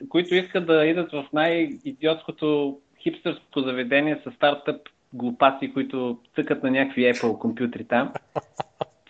които 0.10 0.36
искат 0.36 0.66
да 0.66 0.86
идат 0.86 1.12
в 1.12 1.26
най-идиотското 1.34 2.78
хипстърско 3.04 3.60
заведение 3.60 4.22
с 4.28 4.36
стартъп 4.36 4.82
глупаци, 5.14 5.74
които 5.74 6.18
цъкат 6.36 6.64
на 6.64 6.72
някакви 6.72 7.14
Apple 7.14 7.38
компютри 7.38 7.84
там, 7.84 8.12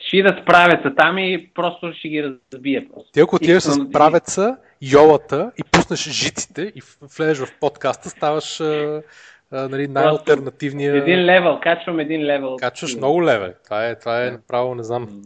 ще 0.08 0.22
да 0.22 0.40
справят 0.42 0.82
се 0.82 0.92
там 0.98 1.18
и 1.18 1.50
просто 1.54 1.94
ще 1.94 2.10
ги 2.10 2.24
разбие. 2.24 2.88
Просто. 2.94 3.12
Ти 3.12 3.20
ако 3.20 3.36
отидеш 3.36 3.64
с 3.64 3.92
правеца, 3.92 4.58
йолата 4.82 5.52
и 5.58 5.64
пуснеш 5.72 6.10
жиците 6.10 6.62
и 6.62 6.82
влезеш 7.18 7.48
в 7.48 7.60
подкаста, 7.60 8.10
ставаш 8.10 8.62
а, 8.62 9.02
а, 9.52 9.70
нали, 9.70 9.88
най-алтернативния... 9.88 10.96
Един 10.96 11.26
левел, 11.26 11.60
качвам 11.64 12.00
един 12.00 12.26
левел. 12.26 12.56
Качваш 12.56 12.96
много 12.96 13.24
леве. 13.24 13.56
Това 13.64 13.88
е, 13.88 14.00
това 14.00 14.26
е 14.26 14.32
направо, 14.32 14.76
не 14.76 14.84
знам. 14.84 15.22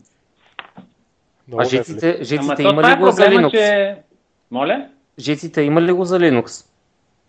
Много 1.48 1.62
А 1.62 1.66
жиците, 1.66 2.18
жиците 2.22 2.64
има 2.64 2.84
ли 2.84 2.92
е 2.92 2.96
го 2.96 3.12
за 3.12 3.22
Linux? 3.22 3.52
че... 3.52 3.96
Моля? 4.52 4.90
Жиците 5.20 5.62
има 5.62 5.82
ли 5.82 5.92
го 5.92 6.06
за 6.06 6.20
Linux? 6.20 6.66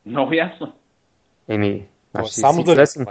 Много 0.06 0.34
ясно. 0.34 0.72
Еми, 1.48 1.68
е 1.68 1.86
значи 2.14 2.32
само 2.32 2.58
си 2.58 2.64
да 2.64 2.76
лесен. 2.76 3.06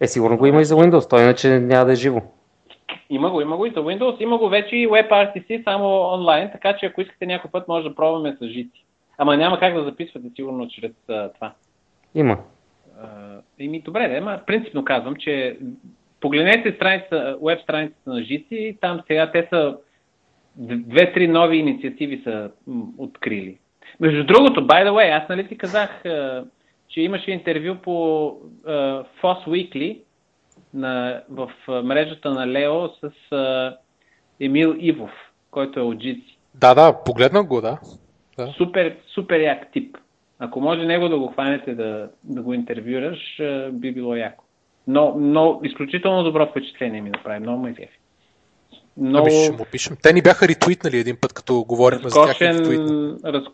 Е, 0.00 0.06
сигурно 0.06 0.36
го 0.36 0.46
има 0.46 0.60
и 0.60 0.64
за 0.64 0.74
Windows, 0.74 1.10
той 1.10 1.22
иначе 1.22 1.60
няма 1.60 1.84
да 1.84 1.92
е 1.92 1.96
живо. 1.96 2.20
Има 3.10 3.30
го, 3.30 3.40
има 3.40 3.56
го 3.56 3.66
и 3.66 3.70
за 3.70 3.80
Windows, 3.80 4.20
има 4.20 4.38
го 4.38 4.48
вече 4.48 4.76
и 4.76 4.88
WebRTC 4.88 5.64
само 5.64 6.12
онлайн, 6.12 6.50
така 6.52 6.76
че 6.76 6.86
ако 6.86 7.00
искате 7.00 7.26
някой 7.26 7.50
път 7.50 7.68
може 7.68 7.88
да 7.88 7.94
пробваме 7.94 8.36
с 8.40 8.46
жици. 8.46 8.84
Ама 9.18 9.36
няма 9.36 9.58
как 9.58 9.74
да 9.74 9.84
записвате 9.84 10.26
сигурно 10.36 10.68
чрез 10.68 10.92
а, 11.08 11.28
това. 11.32 11.52
Има. 12.14 12.38
А, 13.02 13.06
Ими 13.58 13.80
добре, 13.80 14.08
да, 14.08 14.16
ама 14.16 14.40
принципно 14.46 14.84
казвам, 14.84 15.16
че 15.16 15.58
погледнете 16.20 16.72
страница, 16.72 17.36
веб 17.42 17.60
страницата 17.60 18.10
на 18.10 18.22
Жици, 18.22 18.78
там 18.80 19.00
сега 19.06 19.30
те 19.30 19.48
са 19.50 19.76
две-три 20.56 21.28
нови 21.28 21.56
инициативи 21.56 22.20
са 22.24 22.50
м, 22.66 22.84
открили. 22.98 23.58
Между 24.00 24.24
другото, 24.24 24.66
by 24.66 24.86
the 24.86 24.90
way, 24.90 25.22
аз 25.22 25.28
нали 25.28 25.48
ти 25.48 25.58
казах, 25.58 26.04
а, 26.06 26.44
че 26.88 27.00
имаше 27.00 27.30
интервю 27.30 27.74
по 27.82 28.26
а, 28.66 29.04
FOSS 29.22 29.46
Weekly 29.46 30.00
на, 30.74 31.22
в 31.30 31.52
а, 31.68 31.82
мрежата 31.82 32.30
на 32.30 32.46
Лео 32.46 32.88
с 32.88 33.32
а, 33.32 33.76
Емил 34.40 34.76
Ивов, 34.78 35.10
който 35.50 35.80
е 35.80 35.82
от 35.82 36.02
Жици. 36.02 36.38
Да, 36.54 36.74
да, 36.74 37.04
погледнах 37.04 37.46
го, 37.46 37.60
да. 37.60 37.78
да. 38.38 38.46
Супер, 38.46 38.96
супер 39.14 39.40
як 39.40 39.72
тип. 39.72 39.96
Ако 40.38 40.60
може 40.60 40.86
него 40.86 41.08
да 41.08 41.18
го 41.18 41.26
хванете 41.26 41.74
да, 41.74 42.10
да 42.24 42.42
го 42.42 42.54
интервюраш, 42.54 43.40
би 43.70 43.92
било 43.92 44.16
яко. 44.16 44.44
Но, 44.88 45.14
но 45.18 45.60
изключително 45.64 46.24
добро 46.24 46.46
впечатление 46.46 47.02
ми 47.02 47.10
направи. 47.10 47.40
Много 47.40 47.62
ме 47.62 47.70
изгефи. 47.70 47.98
Много 48.96 49.26
Ами 49.26 49.44
ще 49.44 49.52
му 49.52 49.64
пишем. 49.72 49.96
Те 50.02 50.12
ни 50.12 50.22
бяха 50.22 50.48
ретвитнали 50.48 50.98
един 50.98 51.16
път, 51.20 51.32
като 51.32 51.64
говорихме 51.68 52.10
за 52.10 52.24
тях. 52.24 52.40
раз, 53.24 53.44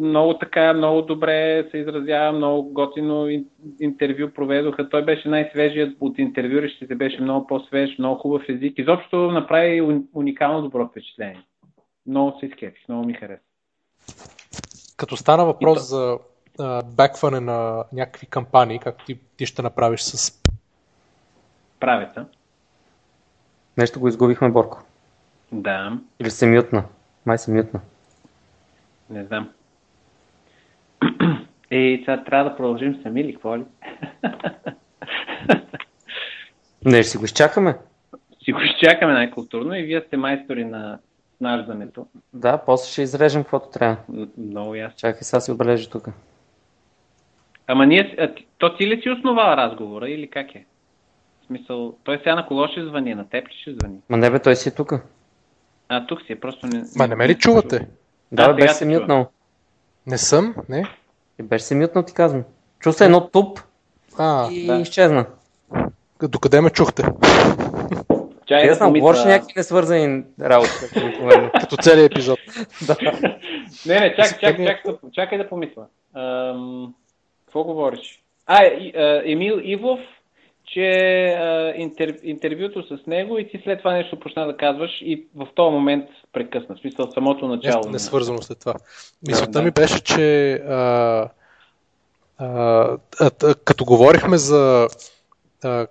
много 0.00 0.38
така, 0.38 0.72
много 0.72 1.02
добре 1.02 1.68
се 1.70 1.78
изразява, 1.78 2.32
много 2.32 2.72
готино 2.72 3.26
ин- 3.26 3.44
интервю 3.80 4.30
проведоха. 4.34 4.88
Той 4.88 5.04
беше 5.04 5.28
най-свежият 5.28 5.96
от 6.00 6.18
интервюращите, 6.18 6.94
беше 6.94 7.22
много 7.22 7.46
по-свеж, 7.46 7.98
много 7.98 8.20
хубав 8.20 8.42
език. 8.48 8.78
Изобщо 8.78 9.16
направи 9.16 9.82
уни- 9.82 10.04
уникално 10.14 10.62
добро 10.62 10.88
впечатление. 10.88 11.42
Много 12.06 12.38
се 12.40 12.46
изкефих, 12.46 12.88
много 12.88 13.06
ми 13.06 13.14
хареса. 13.14 13.42
Като 14.96 15.16
стана 15.16 15.44
въпрос 15.44 15.88
за 15.88 16.18
бекване 16.96 17.40
на 17.40 17.84
някакви 17.92 18.26
кампании, 18.26 18.78
както 18.78 19.04
ти, 19.04 19.18
ти 19.36 19.46
ще 19.46 19.62
направиш 19.62 20.00
с... 20.00 20.41
Правеца. 21.82 22.26
Нещо 23.78 24.00
го 24.00 24.08
изгубихме, 24.08 24.50
Борко. 24.50 24.82
Да, 25.52 25.98
Или 26.20 26.30
се 26.30 26.46
мютна. 26.46 26.84
Май 27.26 27.38
се 27.38 27.50
мютна. 27.52 27.80
не 29.10 29.24
знам. 29.24 29.50
Ей, 31.70 31.98
сега 31.98 32.24
трябва 32.24 32.50
да 32.50 32.56
продължим 32.56 33.00
сами 33.02 33.20
или 33.20 33.32
какво 33.32 33.58
ли? 33.58 33.64
Не, 36.84 37.02
ще 37.02 37.10
си 37.10 37.18
го 37.18 37.24
изчакаме. 37.24 37.78
Си 38.44 38.52
го 38.52 38.60
изчакаме 38.60 39.12
най-културно 39.12 39.74
и 39.74 39.82
вие 39.82 40.00
сте 40.00 40.16
майстори 40.16 40.64
на 40.64 40.98
наждането. 41.40 42.06
Да, 42.32 42.58
после 42.66 42.92
ще 42.92 43.02
изрежем 43.02 43.42
каквото 43.42 43.70
трябва. 43.70 43.96
Много 44.38 44.74
ясно. 44.74 44.96
Чакай, 44.96 45.22
сега 45.22 45.40
си 45.40 45.50
отбележи 45.50 45.90
тук. 45.90 46.08
Ама 47.66 47.86
ние, 47.86 48.34
то 48.58 48.76
ти 48.76 48.86
ли 48.86 49.02
си 49.02 49.10
основал 49.10 49.56
разговора 49.56 50.08
или 50.10 50.30
как 50.30 50.54
е? 50.54 50.66
Смисъл, 51.56 51.94
той 52.04 52.18
сега 52.18 52.34
на 52.34 52.46
кого 52.46 52.68
ще 52.68 52.84
звъни? 52.84 53.14
На 53.14 53.28
теб 53.28 53.48
ли 53.48 53.52
ще 53.60 53.72
звъни? 53.72 53.98
Ма 54.08 54.16
не 54.16 54.30
бе, 54.30 54.38
той 54.38 54.56
си 54.56 54.68
е 54.68 54.72
тук. 54.72 54.92
А, 55.88 56.06
тук 56.06 56.22
си 56.22 56.32
е, 56.32 56.40
просто 56.40 56.66
не... 56.66 56.82
Ма 56.96 57.08
не 57.08 57.14
ме 57.16 57.28
ли 57.28 57.34
чувате? 57.34 57.88
Да, 58.32 58.52
бе, 58.52 58.62
беше 58.62 58.74
се 58.74 58.86
мютнал. 58.86 59.26
Не 60.06 60.18
съм, 60.18 60.54
не? 60.68 60.84
И 61.40 61.42
беше 61.42 61.64
се 61.64 61.74
мютнал, 61.74 62.04
ти 62.04 62.14
казвам. 62.14 62.44
Чу 62.80 62.92
се 62.92 63.04
едно 63.04 63.28
туп 63.28 63.60
А, 64.18 64.48
и 64.50 64.66
да. 64.66 64.74
изчезна. 64.76 65.26
докъде 66.22 66.60
ме 66.60 66.70
чухте? 66.70 67.02
Чай 68.46 68.78
помисля. 68.78 69.00
говориш 69.00 69.24
някакви 69.24 69.52
несвързани 69.56 70.24
работи. 70.40 70.70
Като 71.60 71.76
целият 71.76 72.12
епизод. 72.12 72.38
да. 72.86 72.96
Не, 73.86 74.00
не, 74.00 74.10
чакай, 74.16 74.38
чакай, 74.40 74.50
Искаме- 74.52 74.66
чакай, 74.66 74.92
да- 74.92 75.10
чакай 75.12 75.38
да 75.38 75.48
помисля. 75.48 75.86
Ам, 76.14 76.94
какво 77.44 77.64
говориш? 77.64 78.22
А, 78.46 78.64
а, 78.64 79.22
Емил 79.24 79.60
Ивов, 79.62 80.00
че 80.72 80.90
а, 81.40 81.74
интер, 81.76 82.16
интервюто 82.22 82.82
с 82.82 83.06
него 83.06 83.38
и 83.38 83.48
ти 83.48 83.60
след 83.64 83.78
това 83.78 83.92
нещо 83.92 84.20
почна 84.20 84.46
да 84.46 84.56
казваш 84.56 84.90
и 85.00 85.26
в 85.34 85.46
този 85.54 85.72
момент 85.72 86.08
прекъсна. 86.32 86.74
В 86.76 86.78
смисъл, 86.78 87.10
самото 87.14 87.48
начало. 87.48 87.84
Не, 87.84 87.90
не 87.90 87.98
свързано 87.98 88.42
след 88.42 88.60
това. 88.60 88.74
Мисълта 89.28 89.50
да. 89.52 89.62
ми 89.62 89.70
беше, 89.70 90.00
че 90.00 90.52
а, 90.52 91.28
а, 92.38 92.46
а, 93.20 93.30
а, 93.44 93.54
като 93.54 93.84
говорихме 93.84 94.38
за 94.38 94.88
а, 95.64 95.86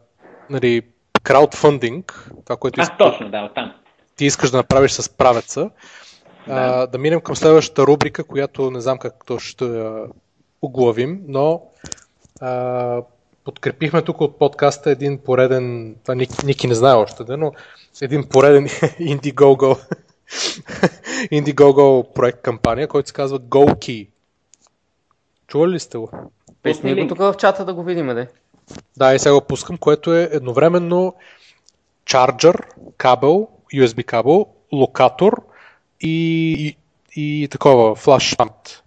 нали, 0.49 0.81
краудфандинг, 1.23 2.31
това, 2.45 2.57
което 2.57 2.81
А, 2.81 2.83
иск, 2.83 2.93
точно, 2.97 3.29
да, 3.29 3.43
оттам. 3.43 3.73
ти 4.15 4.25
искаш 4.25 4.51
да 4.51 4.57
направиш 4.57 4.91
с 4.91 5.09
правеца, 5.09 5.69
а, 6.47 6.77
Да. 6.77 6.87
да 6.87 6.97
минем 6.97 7.21
към 7.21 7.35
следващата 7.35 7.87
рубрика, 7.87 8.23
която 8.23 8.71
не 8.71 8.81
знам 8.81 8.97
как 8.97 9.25
точно 9.25 9.49
ще 9.49 9.93
оглавим, 10.61 11.21
но 11.27 11.61
а, 12.41 13.01
подкрепихме 13.45 14.01
тук 14.01 14.21
от 14.21 14.39
подкаста 14.39 14.91
един 14.91 15.17
пореден, 15.17 15.95
това 16.03 16.15
Ники, 16.15 16.45
Ники 16.45 16.67
не 16.67 16.75
знае 16.75 16.93
още, 16.93 17.23
да, 17.23 17.37
но 17.37 17.51
един 18.01 18.29
пореден 18.29 18.65
Indiegogo 18.99 19.79
Indiegogo 21.31 22.13
проект 22.13 22.41
кампания, 22.41 22.87
който 22.87 23.07
се 23.07 23.13
казва 23.13 23.39
GoKey. 23.39 24.07
Чували 25.47 25.71
ли 25.71 25.79
сте 25.79 25.97
го? 25.97 26.09
Песни 26.63 27.01
го 27.01 27.07
тук 27.07 27.17
в 27.17 27.35
чата 27.37 27.65
да 27.65 27.73
го 27.73 27.83
видим, 27.83 28.07
де. 28.07 28.27
Да, 28.97 29.15
и 29.15 29.19
сега 29.19 29.33
го 29.33 29.41
пускам, 29.41 29.77
което 29.77 30.13
е 30.13 30.29
едновременно 30.31 31.15
чарджър, 32.05 32.67
кабел, 32.97 33.47
USB 33.73 34.05
кабел, 34.05 34.45
локатор 34.71 35.43
и, 36.01 36.75
и, 37.15 37.43
и 37.43 37.47
такова, 37.47 37.95
флаш 37.95 38.37
памет. 38.37 38.83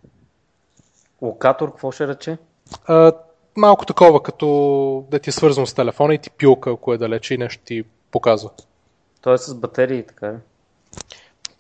Локатор, 1.23 1.71
какво 1.71 1.93
ще 1.93 2.09
рече? 2.09 2.39
А, 2.87 3.13
малко 3.57 3.87
такова, 3.87 4.23
като 4.23 5.07
да 5.11 5.19
ти 5.19 5.31
е 5.31 5.33
свързано 5.33 5.67
с 5.67 5.75
телефона 5.75 6.15
и 6.15 6.19
ти 6.19 6.31
пилка, 6.31 6.71
ако 6.71 6.95
е 6.95 6.99
далече 6.99 7.35
и 7.35 7.39
нещо 7.39 7.63
ти 7.65 7.85
показва. 8.11 8.51
Той 9.23 9.35
е 9.35 9.39
с 9.39 9.55
батерии, 9.55 10.07
така. 10.07 10.27
е. 10.29 10.37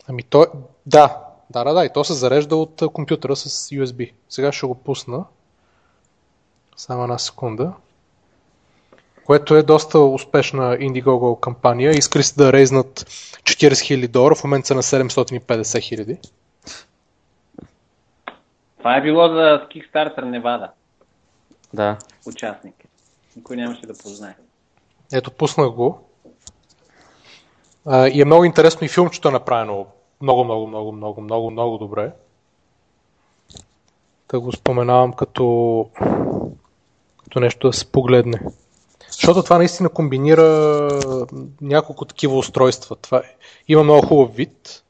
Ами 0.08 0.22
то, 0.22 0.46
да, 0.86 1.18
Да, 1.50 1.64
да, 1.64 1.72
да, 1.72 1.84
и 1.84 1.90
то 1.94 2.04
се 2.04 2.12
зарежда 2.12 2.56
от 2.56 2.82
компютъра 2.92 3.36
с 3.36 3.70
USB. 3.70 4.12
Сега 4.28 4.52
ще 4.52 4.66
го 4.66 4.74
пусна. 4.74 5.24
Само 6.76 7.02
една 7.02 7.18
секунда. 7.18 7.72
Което 9.24 9.56
е 9.56 9.62
доста 9.62 9.98
успешна 9.98 10.78
Indiegogo 10.78 11.40
кампания. 11.40 11.90
Искали 11.90 12.22
се 12.22 12.34
да 12.36 12.52
рейзнат 12.52 12.98
40 12.98 13.70
000 13.70 14.08
долара, 14.08 14.34
в 14.34 14.44
момента 14.44 14.66
са 14.66 14.74
на 14.74 14.82
750 14.82 15.38
000. 15.40 16.18
Това 18.78 18.96
е 18.96 19.02
било 19.02 19.28
за 19.28 19.68
Kickstarter 19.70 20.24
Невада. 20.24 20.70
Да. 21.74 21.98
Участник. 22.26 22.74
Никой 23.36 23.56
нямаше 23.56 23.86
да 23.86 23.94
познае. 23.94 24.36
Ето, 25.12 25.30
пуснах 25.30 25.70
го. 25.70 25.98
А, 27.86 28.08
и 28.08 28.20
е 28.20 28.24
много 28.24 28.44
интересно 28.44 28.84
и 28.84 28.88
филмчето 28.88 29.28
е 29.28 29.32
направено 29.32 29.86
много, 30.20 30.44
много, 30.44 30.66
много, 30.66 30.92
много, 30.92 31.20
много, 31.20 31.50
много 31.50 31.78
добре. 31.78 32.12
Да 34.28 34.40
го 34.40 34.52
споменавам 34.52 35.12
като, 35.12 35.88
като 37.24 37.40
нещо 37.40 37.68
да 37.68 37.72
се 37.72 37.92
погледне. 37.92 38.40
Защото 39.10 39.42
това 39.42 39.58
наистина 39.58 39.88
комбинира 39.88 40.88
няколко 41.60 42.04
такива 42.04 42.36
устройства. 42.36 42.96
Това 42.96 43.18
е- 43.18 43.36
има 43.68 43.82
много 43.82 44.06
хубав 44.06 44.34
вид. 44.34 44.82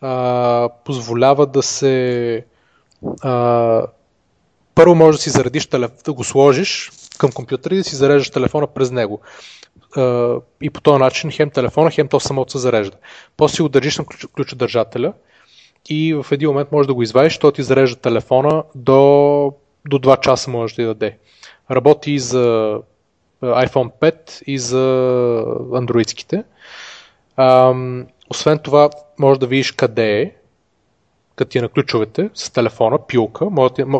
А, 0.00 0.68
позволява 0.84 1.46
да 1.46 1.62
се. 1.62 2.44
А, 3.20 3.86
първо 4.78 4.94
може 4.94 5.16
да 5.16 5.22
си 5.22 5.30
заредиш 5.30 5.66
телефон, 5.66 5.96
да 6.04 6.12
го 6.12 6.24
сложиш 6.24 6.90
към 7.18 7.32
компютъра 7.32 7.74
и 7.74 7.78
да 7.78 7.84
си 7.84 7.96
зареждаш 7.96 8.30
телефона 8.30 8.66
през 8.66 8.90
него. 8.90 9.20
И 10.62 10.70
по 10.70 10.80
този 10.80 10.98
начин 10.98 11.30
хем 11.30 11.50
телефона, 11.50 11.90
хем 11.90 12.08
то 12.08 12.20
самото 12.20 12.52
се 12.52 12.58
зарежда. 12.58 12.96
После 13.36 13.56
си 13.56 13.62
го 13.62 13.68
държиш 13.68 13.98
на 13.98 14.04
ключ, 14.04 14.26
ключодържателя 14.36 15.12
и 15.88 16.14
в 16.14 16.26
един 16.32 16.48
момент 16.48 16.72
можеш 16.72 16.86
да 16.86 16.94
го 16.94 17.02
извадиш, 17.02 17.38
то 17.38 17.52
ти 17.52 17.62
зарежда 17.62 18.00
телефона 18.00 18.64
до, 18.74 19.52
до 19.88 19.98
2 19.98 20.20
часа 20.20 20.50
може 20.50 20.74
да 20.74 20.76
ти 20.76 20.86
даде. 20.86 21.18
Работи 21.70 22.12
и 22.12 22.18
за 22.18 22.78
iPhone 23.42 23.90
5 24.00 24.42
и 24.46 24.58
за 24.58 25.44
андроидските. 25.74 26.44
Освен 28.30 28.58
това, 28.58 28.90
може 29.18 29.40
да 29.40 29.46
видиш 29.46 29.72
къде 29.72 30.20
е, 30.20 30.32
ти 31.44 31.58
е 31.58 31.62
на 31.62 31.68
ключовете 31.68 32.30
с 32.34 32.50
телефона, 32.50 32.98
пилка, 33.06 33.46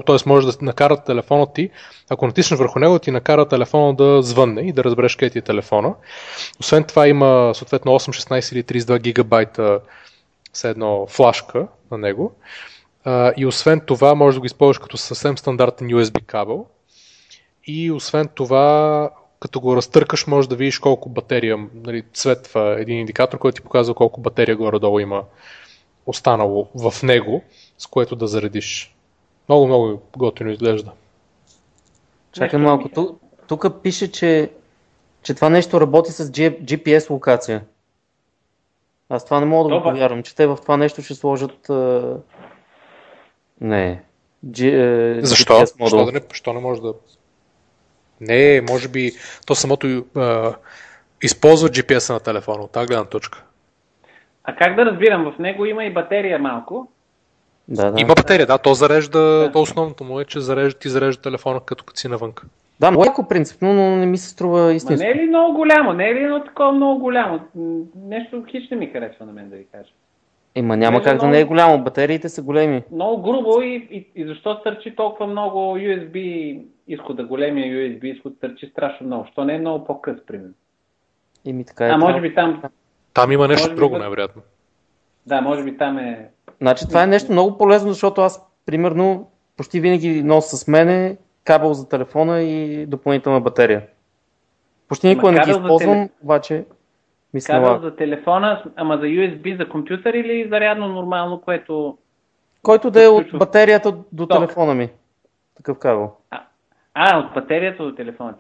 т.е. 0.06 0.16
може 0.26 0.46
да 0.46 0.52
накара 0.62 0.96
телефона 0.96 1.52
ти, 1.52 1.70
ако 2.10 2.26
натиснеш 2.26 2.58
върху 2.58 2.78
него, 2.78 2.98
ти 2.98 3.10
накара 3.10 3.48
телефона 3.48 3.94
да 3.94 4.22
звънне 4.22 4.60
и 4.60 4.72
да 4.72 4.84
разбереш 4.84 5.16
къде 5.16 5.30
ти 5.30 5.38
е 5.38 5.42
телефона. 5.42 5.94
Освен 6.60 6.84
това 6.84 7.08
има 7.08 7.52
съответно 7.54 7.92
8, 7.92 8.40
16 8.40 8.52
или 8.52 8.82
32 8.82 8.98
гигабайта 8.98 9.80
с 10.52 10.64
едно 10.64 11.06
флашка 11.06 11.66
на 11.90 11.98
него. 11.98 12.32
И 13.36 13.46
освен 13.46 13.80
това, 13.80 14.14
може 14.14 14.34
да 14.34 14.40
го 14.40 14.46
използваш 14.46 14.78
като 14.78 14.96
съвсем 14.96 15.38
стандартен 15.38 15.88
USB 15.88 16.24
кабел. 16.24 16.66
И 17.66 17.90
освен 17.90 18.28
това, 18.34 19.10
като 19.40 19.60
го 19.60 19.76
разтъркаш, 19.76 20.26
може 20.26 20.48
да 20.48 20.56
видиш 20.56 20.78
колко 20.78 21.08
батерия, 21.08 21.58
нали, 21.74 22.02
светва 22.14 22.76
един 22.80 22.98
индикатор, 22.98 23.38
който 23.38 23.54
ти 23.54 23.62
показва 23.62 23.94
колко 23.94 24.20
батерия 24.20 24.56
горе-долу 24.56 25.00
има 25.00 25.22
останало 26.08 26.68
в 26.74 27.02
него, 27.02 27.42
с 27.78 27.86
което 27.86 28.16
да 28.16 28.26
заредиш. 28.26 28.94
Много, 29.48 29.66
много 29.66 30.02
готино 30.16 30.50
изглежда. 30.50 30.92
Чакай 32.32 32.58
малко. 32.58 32.84
ми- 32.84 32.92
Ту- 32.92 33.14
Тук 33.48 33.82
пише, 33.82 34.12
че, 34.12 34.50
че 35.22 35.34
това 35.34 35.48
нещо 35.50 35.80
работи 35.80 36.12
с 36.12 36.26
GPS 36.30 37.10
локация. 37.10 37.64
Аз 39.08 39.24
това 39.24 39.40
не 39.40 39.46
мога 39.46 39.68
да 39.70 39.76
го 39.76 39.82
повярвам, 39.82 40.22
че 40.22 40.34
те 40.34 40.46
в 40.46 40.56
това 40.56 40.76
нещо 40.76 41.02
ще 41.02 41.14
сложат... 41.14 41.70
а, 41.70 42.16
Не. 43.60 44.02
G, 44.46 44.60
е, 45.18 45.22
Защо? 45.22 45.52
GPS 45.52 45.58
Защо, 45.60 45.76
модул. 45.78 46.04
да 46.04 46.12
не, 46.12 46.20
защо 46.30 46.52
не 46.52 46.60
може 46.60 46.80
да... 46.80 46.94
Не, 48.20 48.60
може 48.60 48.88
би 48.88 49.12
то 49.46 49.54
самото 49.54 50.04
а, 50.16 50.54
използва 51.22 51.68
GPS 51.68 52.12
на 52.12 52.20
телефона 52.20 52.62
от 52.62 52.70
тази 52.70 52.86
гледна 52.86 53.04
точка. 53.04 53.44
А 54.48 54.54
как 54.54 54.76
да 54.76 54.84
разбирам? 54.84 55.32
В 55.32 55.38
него 55.38 55.64
има 55.64 55.84
и 55.84 55.92
батерия 55.92 56.38
малко. 56.38 56.88
Да, 57.68 57.90
да. 57.90 58.00
Има 58.00 58.14
батерия, 58.14 58.46
да, 58.46 58.58
то 58.58 58.74
зарежда, 58.74 59.18
Да. 59.20 59.52
то 59.52 59.60
основното 59.60 60.04
му 60.04 60.20
е, 60.20 60.24
че 60.24 60.40
зарежда, 60.40 60.78
ти 60.78 60.88
зарежда 60.88 61.22
телефона 61.22 61.60
като, 61.60 61.84
като 61.84 62.00
си 62.00 62.08
навънка. 62.08 62.46
Да, 62.80 62.90
много 62.90 63.04
яко 63.04 63.28
принципно, 63.28 63.72
но 63.74 63.96
не 63.96 64.06
ми 64.06 64.18
се 64.18 64.28
струва 64.28 64.60
Ма 64.60 64.72
истинско. 64.72 65.04
не 65.04 65.10
е 65.10 65.14
ли 65.14 65.28
много 65.28 65.54
голямо? 65.54 65.92
Не 65.92 66.08
е 66.10 66.14
ли 66.14 66.18
едно 66.18 66.44
такова 66.44 66.72
много 66.72 67.00
голямо? 67.00 67.40
Нещо 67.96 68.44
хич 68.50 68.70
не 68.70 68.76
ми 68.76 68.86
харесва 68.86 69.26
на 69.26 69.32
мен 69.32 69.50
да 69.50 69.56
ви 69.56 69.66
кажа. 69.72 69.90
Ема 70.54 70.76
няма 70.76 70.98
Даже 70.98 71.04
как 71.04 71.12
да 71.12 71.22
много- 71.22 71.32
не 71.32 71.40
е 71.40 71.44
голямо. 71.44 71.78
Батериите 71.78 72.28
са 72.28 72.42
големи. 72.42 72.82
Много 72.92 73.22
грубо 73.22 73.62
и, 73.62 73.74
и, 73.90 74.20
и 74.22 74.26
защо 74.26 74.54
стърчи 74.54 74.96
толкова 74.96 75.26
много 75.26 75.58
USB 75.78 76.58
изхода, 76.88 77.24
големия 77.24 77.66
USB 77.68 78.04
изход 78.06 78.32
стърчи 78.36 78.66
страшно 78.66 79.06
много. 79.06 79.26
Що 79.32 79.44
не 79.44 79.54
е 79.54 79.58
много 79.58 79.84
по-къс, 79.84 80.16
примерно? 80.26 80.54
И 81.44 81.52
ми 81.52 81.64
така 81.64 81.86
е. 81.86 81.90
А, 81.90 81.96
може 81.98 82.20
би 82.20 82.34
там, 82.34 82.62
Там 83.18 83.32
има 83.32 83.48
нещо 83.48 83.62
Може 83.62 83.70
би 83.70 83.76
друго, 83.76 83.90
бъде- 83.90 84.00
най-вероятно. 84.00 84.42
да, 85.26 85.40
може 85.40 85.64
би 85.64 85.76
там 85.76 85.98
е... 85.98 86.28
Значи 86.60 86.88
това 86.88 87.02
е 87.02 87.06
нещо 87.06 87.32
много 87.32 87.58
полезно, 87.58 87.92
защото 87.92 88.20
аз, 88.20 88.46
примерно, 88.66 89.30
почти 89.56 89.80
винаги 89.80 90.22
нося 90.22 90.56
с 90.56 90.68
мене 90.68 91.16
кабел 91.44 91.74
за 91.74 91.88
телефона 91.88 92.40
и 92.40 92.86
допълнителна 92.86 93.40
батерия. 93.40 93.82
Почти 94.88 95.08
никога 95.08 95.32
не 95.32 95.40
ги 95.40 95.50
използвам, 95.50 95.96
теле- 95.96 96.08
обаче 96.22 96.64
ми 97.34 97.40
се 97.40 97.46
Кабел 97.46 97.80
за 97.80 97.96
телефона, 97.96 98.62
ама 98.76 98.96
за 98.96 99.02
USB 99.02 99.56
за 99.56 99.68
компютър 99.68 100.14
или 100.14 100.48
зарядно 100.48 100.88
нормално, 100.88 101.40
което... 101.40 101.98
Който 102.62 102.90
да 102.90 103.04
е 103.04 103.08
от 103.08 103.26
батерията 103.34 103.94
до 104.12 104.26
Ток. 104.26 104.38
телефона 104.38 104.74
ми. 104.74 104.88
Такъв 105.56 105.78
кабел. 105.78 106.12
А, 106.30 106.40
от 106.98 107.34
батерията 107.34 107.82
до 107.82 107.94
телефона. 107.94 108.34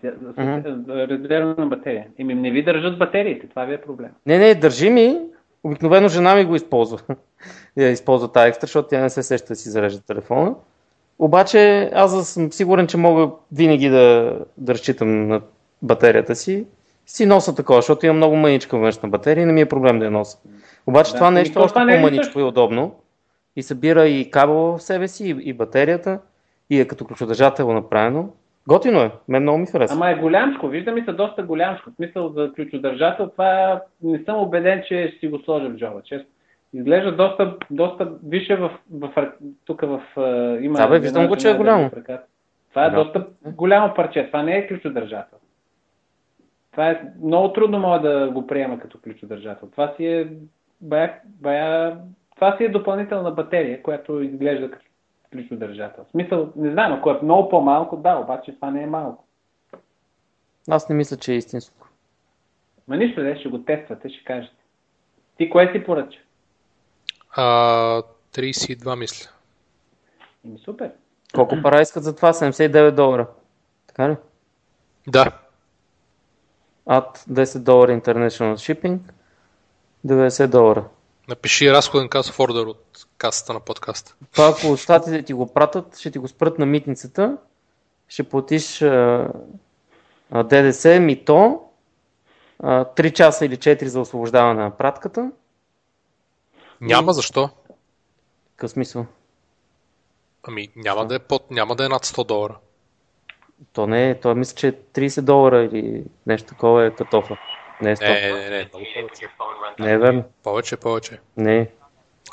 Разделена 0.88 1.66
батерия. 1.66 2.06
Еми, 2.18 2.34
не 2.34 2.50
ви 2.50 2.64
държат 2.64 2.98
батериите, 2.98 3.46
това 3.46 3.64
ви 3.64 3.74
е 3.74 3.80
проблем. 3.80 4.10
Не, 4.26 4.38
не, 4.38 4.54
държи 4.54 4.90
ми. 4.90 5.20
Обикновено 5.64 6.08
жена 6.08 6.34
ми 6.34 6.44
го 6.44 6.56
използва. 6.56 6.98
Я 7.76 7.90
използва 7.90 8.32
тази 8.32 8.48
екстра, 8.48 8.66
защото 8.66 8.88
тя 8.88 9.00
не 9.00 9.10
се 9.10 9.22
сеща 9.22 9.48
да 9.48 9.56
си 9.56 9.70
зарежда 9.70 10.02
телефона. 10.02 10.54
Обаче 11.18 11.90
аз 11.94 12.28
съм 12.28 12.52
сигурен, 12.52 12.86
че 12.86 12.96
мога 12.96 13.30
винаги 13.52 13.88
да, 13.88 14.38
да 14.56 14.74
разчитам 14.74 15.28
на 15.28 15.40
батерията 15.82 16.36
си. 16.36 16.66
Си 17.06 17.26
носа 17.26 17.54
такова, 17.54 17.78
защото 17.78 18.06
имам 18.06 18.16
много 18.16 18.36
мъничка 18.36 18.78
външна 18.78 19.08
батерия 19.08 19.42
и 19.42 19.46
не 19.46 19.52
ми 19.52 19.60
е 19.60 19.68
проблем 19.68 19.98
да 19.98 20.04
я 20.04 20.10
нося. 20.10 20.38
Обаче 20.86 21.12
Да, 21.12 21.16
това 21.16 21.26
ами 21.26 21.34
нещо 21.34 21.60
е 21.60 21.62
още 21.62 21.72
това 21.72 21.84
не 21.84 21.94
е 21.94 21.96
по-мъничко 21.96 22.40
и 22.40 22.42
удобно. 22.42 22.94
И 23.56 23.62
събира 23.62 24.08
и 24.08 24.30
кабел 24.30 24.56
в 24.56 24.78
себе 24.78 25.08
си, 25.08 25.24
и, 25.24 25.36
и 25.48 25.52
батерията, 25.52 26.18
и 26.70 26.80
е 26.80 26.84
като 26.84 27.04
ключодържател 27.04 27.72
направено. 27.72 28.28
Готино 28.68 29.00
е, 29.00 29.10
мен 29.28 29.42
много 29.42 29.58
ми 29.58 29.66
харесва. 29.66 29.96
Ама 29.96 30.10
е 30.10 30.14
голямшко, 30.14 30.68
вижда 30.68 30.92
ми 30.92 31.02
се 31.02 31.12
доста 31.12 31.42
голямшко. 31.42 31.90
В 31.90 31.94
смисъл 31.94 32.28
за 32.28 32.52
ключодържател, 32.52 33.28
това 33.28 33.82
не 34.02 34.18
съм 34.24 34.36
убеден, 34.36 34.82
че 34.88 35.08
ще 35.08 35.18
си 35.18 35.28
го 35.28 35.38
сложа 35.38 35.68
в 35.68 35.76
джоба, 35.76 36.02
честно. 36.02 36.28
Изглежда 36.72 37.16
доста, 37.16 37.56
доста 37.70 38.12
више 38.26 38.56
в, 38.56 38.70
в, 38.92 39.32
тук 39.64 39.80
в... 39.80 40.02
а, 40.16 40.58
Има 40.60 40.78
Да, 40.78 40.88
бе, 40.88 40.98
виждам 40.98 41.26
го, 41.26 41.36
че 41.36 41.50
е 41.50 41.54
голямо. 41.54 41.90
Това 42.70 42.84
е 42.86 42.90
Да. 42.90 43.04
доста 43.04 43.26
голямо 43.46 43.94
парче, 43.94 44.26
това 44.26 44.42
не 44.42 44.56
е 44.58 44.68
ключодържател. 44.68 45.38
Това 46.70 46.90
е 46.90 47.02
много 47.22 47.52
трудно 47.52 47.78
мога 47.78 48.00
да 48.00 48.30
го 48.30 48.46
приема 48.46 48.78
като 48.78 48.98
ключодържател. 48.98 49.68
Това 49.70 49.92
си 49.96 50.06
е 50.06 50.28
бая, 50.80 51.14
бая, 51.24 51.98
това 52.34 52.56
си 52.56 52.64
е 52.64 52.68
допълнителна 52.68 53.30
батерия, 53.30 53.82
която 53.82 54.22
изглежда 54.22 54.70
като 54.70 54.87
ключодържател. 55.32 56.04
В 56.04 56.10
смисъл, 56.10 56.52
не 56.56 56.72
знам, 56.72 56.92
ако 56.92 57.10
е 57.10 57.20
много 57.22 57.48
по-малко, 57.48 57.96
да, 57.96 58.16
обаче 58.16 58.54
това 58.54 58.70
не 58.70 58.82
е 58.82 58.86
малко. 58.86 59.24
Аз 60.70 60.88
не 60.88 60.94
мисля, 60.94 61.16
че 61.16 61.32
е 61.32 61.36
истинско. 61.36 61.88
Ма 62.88 62.96
нищо, 62.96 63.22
де, 63.22 63.36
ще 63.40 63.48
го 63.48 63.58
тествате, 63.58 64.08
ще 64.08 64.24
кажете. 64.24 64.56
Ти 65.36 65.50
кое 65.50 65.72
си 65.72 65.84
поръча? 65.84 66.18
А, 67.30 68.02
32 68.32 68.98
мисля. 68.98 69.30
Ими 70.44 70.58
супер. 70.58 70.92
Колко 71.34 71.56
пара 71.62 71.80
искат 71.80 72.04
за 72.04 72.16
това? 72.16 72.32
79 72.32 72.90
долара. 72.90 73.26
Така 73.86 74.10
ли? 74.10 74.16
Да. 75.08 75.32
Ад 76.86 77.24
10 77.30 77.58
долара 77.58 78.00
International 78.00 78.54
Shipping, 78.54 78.98
90 80.06 80.46
долара. 80.46 80.84
Напиши 81.28 81.72
разходен 81.72 82.08
касов 82.08 82.40
ордер 82.40 82.66
от 82.66 83.06
касата 83.18 83.52
на 83.52 83.60
подкаста. 83.60 84.14
Това 84.32 84.48
ако 84.48 84.76
щатите 84.76 85.22
ти 85.22 85.32
го 85.32 85.52
пратят, 85.52 85.98
ще 85.98 86.10
ти 86.10 86.18
го 86.18 86.28
спрат 86.28 86.58
на 86.58 86.66
митницата, 86.66 87.36
ще 88.08 88.28
платиш 88.28 88.82
а, 88.82 89.28
а, 90.30 90.42
ДДС, 90.42 91.00
мито, 91.00 91.62
а, 92.62 92.84
3 92.84 93.12
часа 93.12 93.46
или 93.46 93.56
4 93.56 93.84
за 93.84 94.00
освобождаване 94.00 94.62
на 94.62 94.76
пратката. 94.76 95.30
Няма 96.80 97.12
защо. 97.12 97.50
Какъв 98.56 98.70
смисъл? 98.70 99.06
Ами 100.42 100.68
няма 100.76 101.06
да 101.06 101.14
е 101.14 101.18
под, 101.18 101.50
няма 101.50 101.76
да 101.76 101.84
е 101.84 101.88
над 101.88 102.06
100 102.06 102.26
долара. 102.26 102.56
То 103.72 103.86
не 103.86 104.10
е, 104.10 104.20
то 104.20 104.34
мисля, 104.34 104.56
че 104.56 104.68
е 104.68 104.72
30 104.72 105.20
долара 105.20 105.64
или 105.64 106.04
нещо 106.26 106.48
такова 106.48 106.86
е 106.86 106.90
катофа. 106.90 107.36
Не 107.82 107.90
е 107.90 107.96
100. 107.96 108.32
Не, 108.32 108.50
не, 108.50 108.50
не. 108.50 109.86
Не 109.86 109.92
е 109.92 109.98
верно. 109.98 110.24
Повече, 110.42 110.76
повече. 110.76 111.20
Не 111.36 111.56
е. 111.56 111.68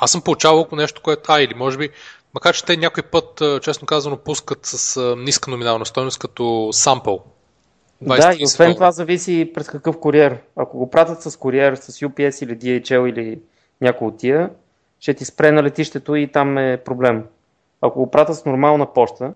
Аз 0.00 0.10
съм 0.10 0.22
получавал 0.22 0.66
нещо, 0.72 1.02
което... 1.02 1.32
А, 1.32 1.40
или 1.40 1.54
може 1.54 1.78
би... 1.78 1.90
Макар, 2.34 2.54
че 2.54 2.64
те 2.64 2.76
някой 2.76 3.02
път, 3.02 3.42
честно 3.62 3.86
казано, 3.86 4.16
пускат 4.16 4.58
с 4.62 5.00
ниска 5.16 5.50
номинална 5.50 5.86
стойност 5.86 6.18
като 6.18 6.68
сампъл. 6.72 7.24
Да, 8.00 8.34
и 8.38 8.44
освен 8.44 8.74
това 8.74 8.90
зависи 8.90 9.50
през 9.54 9.68
какъв 9.68 10.00
куриер. 10.00 10.38
Ако 10.56 10.78
го 10.78 10.90
пратят 10.90 11.22
с 11.22 11.36
куриер, 11.36 11.74
с 11.74 11.92
UPS 11.92 12.44
или 12.44 12.58
DHL 12.58 13.08
или 13.08 13.40
някой 13.80 14.08
от 14.08 14.18
тия, 14.18 14.50
ще 15.00 15.14
ти 15.14 15.24
спре 15.24 15.52
на 15.52 15.62
летището 15.62 16.14
и 16.14 16.32
там 16.32 16.58
е 16.58 16.76
проблем. 16.84 17.24
Ако 17.80 17.98
го 17.98 18.10
пратят 18.10 18.36
с 18.36 18.44
нормална 18.44 18.92
почта, 18.92 19.34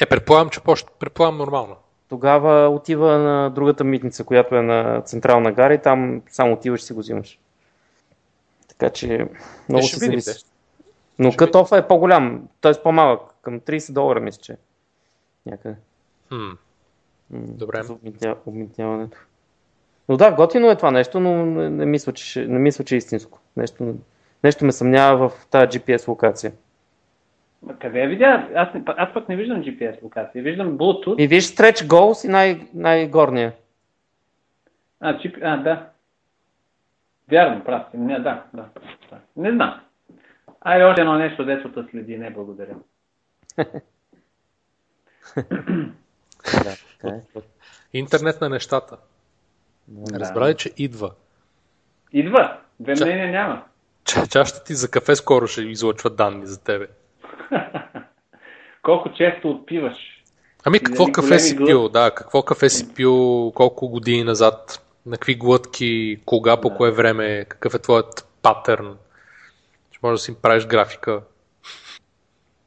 Е, 0.00 0.06
предполагам, 0.06 0.48
че 0.50 0.60
почта, 0.60 0.92
предполагам 0.98 1.38
нормално. 1.38 1.76
тогава 2.08 2.68
отива 2.68 3.18
на 3.18 3.50
другата 3.50 3.84
митница, 3.84 4.24
която 4.24 4.54
е 4.56 4.62
на 4.62 5.02
Централна 5.02 5.52
гара 5.52 5.74
и 5.74 5.82
там 5.82 6.22
само 6.30 6.52
отиваш 6.52 6.80
и 6.80 6.84
си 6.84 6.92
го 6.92 7.00
взимаш. 7.00 7.38
Така 8.78 8.92
че 8.92 9.28
много 9.68 9.82
ще 9.82 9.96
се 9.96 10.06
видим, 10.06 10.20
зависи. 10.20 10.44
Но 11.18 11.30
Ще 11.30 11.36
катофа 11.36 11.78
е 11.78 11.88
по-голям, 11.88 12.48
т.е. 12.60 12.72
по-малък, 12.82 13.20
към 13.42 13.60
30 13.60 13.92
долара 13.92 14.20
мисля, 14.20 14.40
че 14.42 14.52
е. 14.52 14.56
някъде. 15.46 15.74
Хм. 16.28 16.50
Добре. 17.30 17.82
За 17.82 17.92
обмитня- 17.92 18.36
обмитняването. 18.46 19.18
Но 20.08 20.16
да, 20.16 20.32
готино 20.32 20.70
е 20.70 20.76
това 20.76 20.90
нещо, 20.90 21.20
но 21.20 21.46
не, 21.46 21.70
не, 21.70 21.86
мисля, 21.86 22.12
че, 22.12 22.24
ще- 22.24 22.46
не 22.46 22.58
мисля, 22.58 22.84
че 22.84 22.94
е 22.94 22.98
истинско. 22.98 23.38
Нещо, 23.56 23.94
нещо 24.44 24.64
ме 24.64 24.72
съмнява 24.72 25.28
в 25.28 25.46
тази 25.46 25.66
GPS 25.70 26.08
локация. 26.08 26.52
Ма 27.62 27.78
къде 27.78 28.00
я 28.00 28.08
видя? 28.08 28.48
Аз, 28.54 28.74
не- 28.74 28.82
аз 28.86 29.14
пък 29.14 29.28
не 29.28 29.36
виждам 29.36 29.62
GPS 29.62 30.02
локация. 30.02 30.42
Виждам 30.42 30.78
Bluetooth. 30.78 31.16
И 31.16 31.26
виж 31.26 31.44
Stretch 31.46 31.86
Goals 31.86 32.26
и 32.26 32.30
най- 32.30 32.68
най-горния. 32.74 33.52
А, 35.00 35.18
чип... 35.18 35.36
а, 35.42 35.56
да. 35.56 35.88
Вярно, 37.30 37.64
прав 37.64 37.82
си. 37.90 37.96
Не, 37.96 38.18
да, 38.18 38.44
да, 38.54 38.68
да. 39.10 39.18
Не 39.36 39.50
знам. 39.52 39.80
Айде 40.60 40.84
още 40.84 41.00
едно 41.00 41.14
нещо, 41.14 41.44
дето 41.44 41.72
те 41.72 41.90
следи. 41.90 42.18
Не, 42.18 42.30
благодаря. 42.30 42.76
Да, 46.64 46.70
е. 47.04 47.20
Интернет 47.92 48.40
на 48.40 48.48
нещата. 48.48 48.96
Да. 49.88 50.20
Разбрали, 50.20 50.54
че 50.54 50.70
идва. 50.76 51.10
Идва. 52.12 52.58
Две 52.80 52.92
Ча- 52.96 53.04
мнения 53.04 53.30
няма. 53.30 53.62
Ча- 54.04 54.28
Чашата 54.32 54.64
ти 54.64 54.74
за 54.74 54.90
кафе 54.90 55.16
скоро 55.16 55.46
ще 55.46 55.62
излъчва 55.62 56.10
данни 56.10 56.46
за 56.46 56.64
тебе. 56.64 56.86
Колко 58.82 59.12
често 59.12 59.50
отпиваш? 59.50 59.96
Ами 60.64 60.78
какво 60.80 61.04
дали 61.04 61.12
кафе 61.12 61.38
си 61.38 61.54
глътки? 61.56 61.70
пил? 61.70 61.88
Да, 61.88 62.10
какво 62.10 62.42
кафе 62.42 62.68
си 62.68 62.94
пил, 62.94 63.52
колко 63.54 63.88
години 63.88 64.24
назад, 64.24 64.85
на 65.06 65.16
какви 65.16 65.34
глътки, 65.34 66.20
кога, 66.24 66.60
по 66.60 66.68
Да. 66.68 66.76
кое 66.76 66.90
време, 66.90 67.44
какъв 67.48 67.74
е 67.74 67.78
твоят 67.78 68.28
патърн. 68.42 68.96
Ще 69.90 69.98
можеш 70.02 70.20
да 70.20 70.24
си 70.24 70.42
правиш 70.42 70.66
графика. 70.66 71.22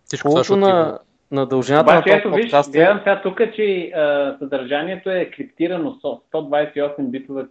Всичко 0.06 0.30
това 0.30 0.44
ще 0.44 0.56
на, 0.56 1.00
на 1.32 1.46
дължината 1.46 1.94
на 1.94 2.00
Обаче, 2.00 2.10
този 2.10 2.20
ето 2.20 2.36
виж, 2.36 2.46
подкаст 2.46 2.76
е, 2.76 2.78
гледам 2.78 2.98
сега 2.98 3.22
тук, 3.22 3.42
че 3.56 3.92
а, 3.96 4.36
съдържанието 4.40 5.10
е 5.10 5.26
криптирано 5.26 5.94
с 5.94 6.02
128 6.02 7.02
битово, 7.02 7.42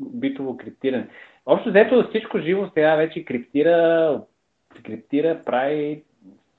битово 0.00 0.56
криптиране. 0.56 1.08
Общо 1.46 1.68
взето 1.70 2.08
всичко 2.08 2.38
живо 2.38 2.70
сега 2.74 2.96
вече 2.96 3.24
криптира, 3.24 4.20
криптира, 4.84 5.40
прави. 5.44 6.02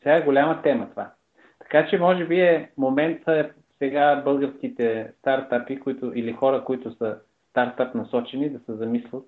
Сега 0.04 0.16
е 0.16 0.22
голяма 0.22 0.62
тема 0.62 0.90
това. 0.90 1.12
Така 1.60 1.88
че 1.90 1.98
може 1.98 2.26
би 2.26 2.40
е 2.40 2.70
момента 2.78 3.50
сега 3.78 4.22
българските 4.26 5.12
стартапи, 5.20 5.80
които, 5.80 6.12
или 6.16 6.34
хора, 6.34 6.64
които 6.64 6.96
са 6.96 7.18
стартап 7.60 7.96
насочени, 7.96 8.50
да 8.50 8.60
се 8.60 8.74
замислят 8.74 9.26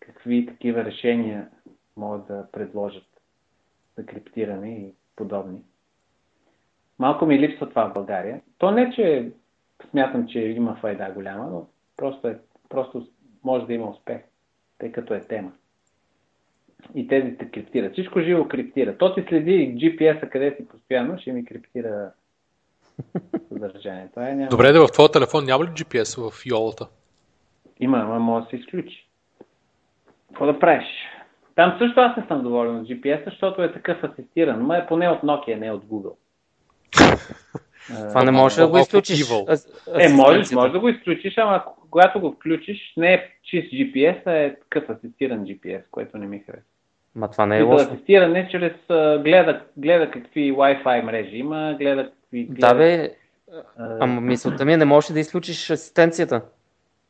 какви 0.00 0.46
такива 0.46 0.84
решения 0.84 1.48
могат 1.96 2.26
да 2.26 2.46
предложат 2.52 3.06
за 3.98 4.06
криптиране 4.06 4.70
и 4.70 4.94
подобни. 5.16 5.58
Малко 6.98 7.26
ми 7.26 7.38
липсва 7.38 7.68
това 7.68 7.88
в 7.90 7.92
България. 7.92 8.40
То 8.58 8.70
не, 8.70 8.92
че 8.94 9.32
смятам, 9.90 10.26
че 10.28 10.38
има 10.38 10.76
файда 10.80 11.10
голяма, 11.14 11.46
но 11.50 11.66
просто, 11.96 12.28
е, 12.28 12.38
просто 12.68 13.08
може 13.44 13.66
да 13.66 13.74
има 13.74 13.90
успех, 13.90 14.20
тъй 14.78 14.92
като 14.92 15.14
е 15.14 15.20
тема. 15.20 15.52
И 16.94 17.08
тези 17.08 17.36
те 17.36 17.50
криптират. 17.50 17.92
Всичко 17.92 18.20
живо 18.20 18.48
криптира. 18.48 18.98
То 18.98 19.14
ти 19.14 19.24
следи 19.28 19.76
GPS-а 19.76 20.30
къде 20.30 20.56
си 20.56 20.68
постоянно, 20.68 21.18
ще 21.18 21.32
ми 21.32 21.44
криптира 21.44 22.12
съдържание. 23.48 24.08
Това 24.10 24.28
е 24.28 24.34
няма. 24.34 24.48
Добре, 24.48 24.72
да 24.72 24.86
в 24.86 24.92
твоя 24.92 25.10
телефон 25.10 25.44
няма 25.44 25.64
ли 25.64 25.68
GPS 25.68 26.30
в 26.30 26.46
Йолата? 26.46 26.88
Има, 27.84 27.98
ама 27.98 28.18
може 28.18 28.44
да 28.44 28.50
се 28.50 28.56
изключи. 28.56 29.06
Какво 30.28 30.46
да 30.46 30.58
правиш? 30.58 30.86
Там 31.54 31.76
също 31.78 32.00
аз 32.00 32.16
не 32.16 32.24
съм 32.28 32.42
доволен 32.42 32.76
от 32.76 32.88
GPS, 32.88 33.24
защото 33.24 33.62
е 33.62 33.72
такъв 33.72 34.04
асистиран. 34.04 34.60
Ма 34.60 34.76
е 34.76 34.86
поне 34.86 35.08
от 35.08 35.22
Nokia, 35.22 35.54
не 35.58 35.70
от 35.70 35.84
Google. 35.84 36.14
това 38.08 38.24
не 38.24 38.30
можеш 38.30 38.58
да 38.58 38.66
го 38.66 38.72
Малко 38.72 38.82
изключиш. 38.82 39.30
Е, 39.98 40.08
можеш, 40.08 40.52
можеш 40.52 40.72
да 40.72 40.80
го 40.80 40.88
изключиш, 40.88 41.38
ама 41.38 41.64
когато 41.90 42.20
го 42.20 42.32
включиш, 42.32 42.92
не 42.96 43.14
е 43.14 43.28
чист 43.42 43.72
GPS, 43.72 44.26
а 44.26 44.32
е 44.32 44.54
такъв 44.54 44.90
асистиран 44.90 45.44
GPS, 45.44 45.82
което 45.90 46.18
не 46.18 46.26
ми 46.26 46.38
харесва. 46.38 46.68
Ма 47.14 47.30
това 47.30 47.46
не 47.46 47.56
е 47.56 47.60
Е 47.60 47.62
лошо. 47.62 47.84
асистиране 47.84 48.48
чрез 48.50 48.72
гледа, 49.22 49.60
гледа 49.76 50.10
какви 50.10 50.52
Wi-Fi 50.52 51.02
мрежи 51.02 51.36
има, 51.36 51.76
гледа 51.78 52.10
какви... 52.10 52.44
Гледа, 52.44 52.68
Да 52.68 52.74
бе, 52.74 53.10
ама 53.78 54.20
мисълта 54.20 54.64
ми 54.64 54.72
е, 54.72 54.76
не 54.76 54.84
можеш 54.84 55.10
да 55.10 55.20
изключиш 55.20 55.70
асистенцията. 55.70 56.42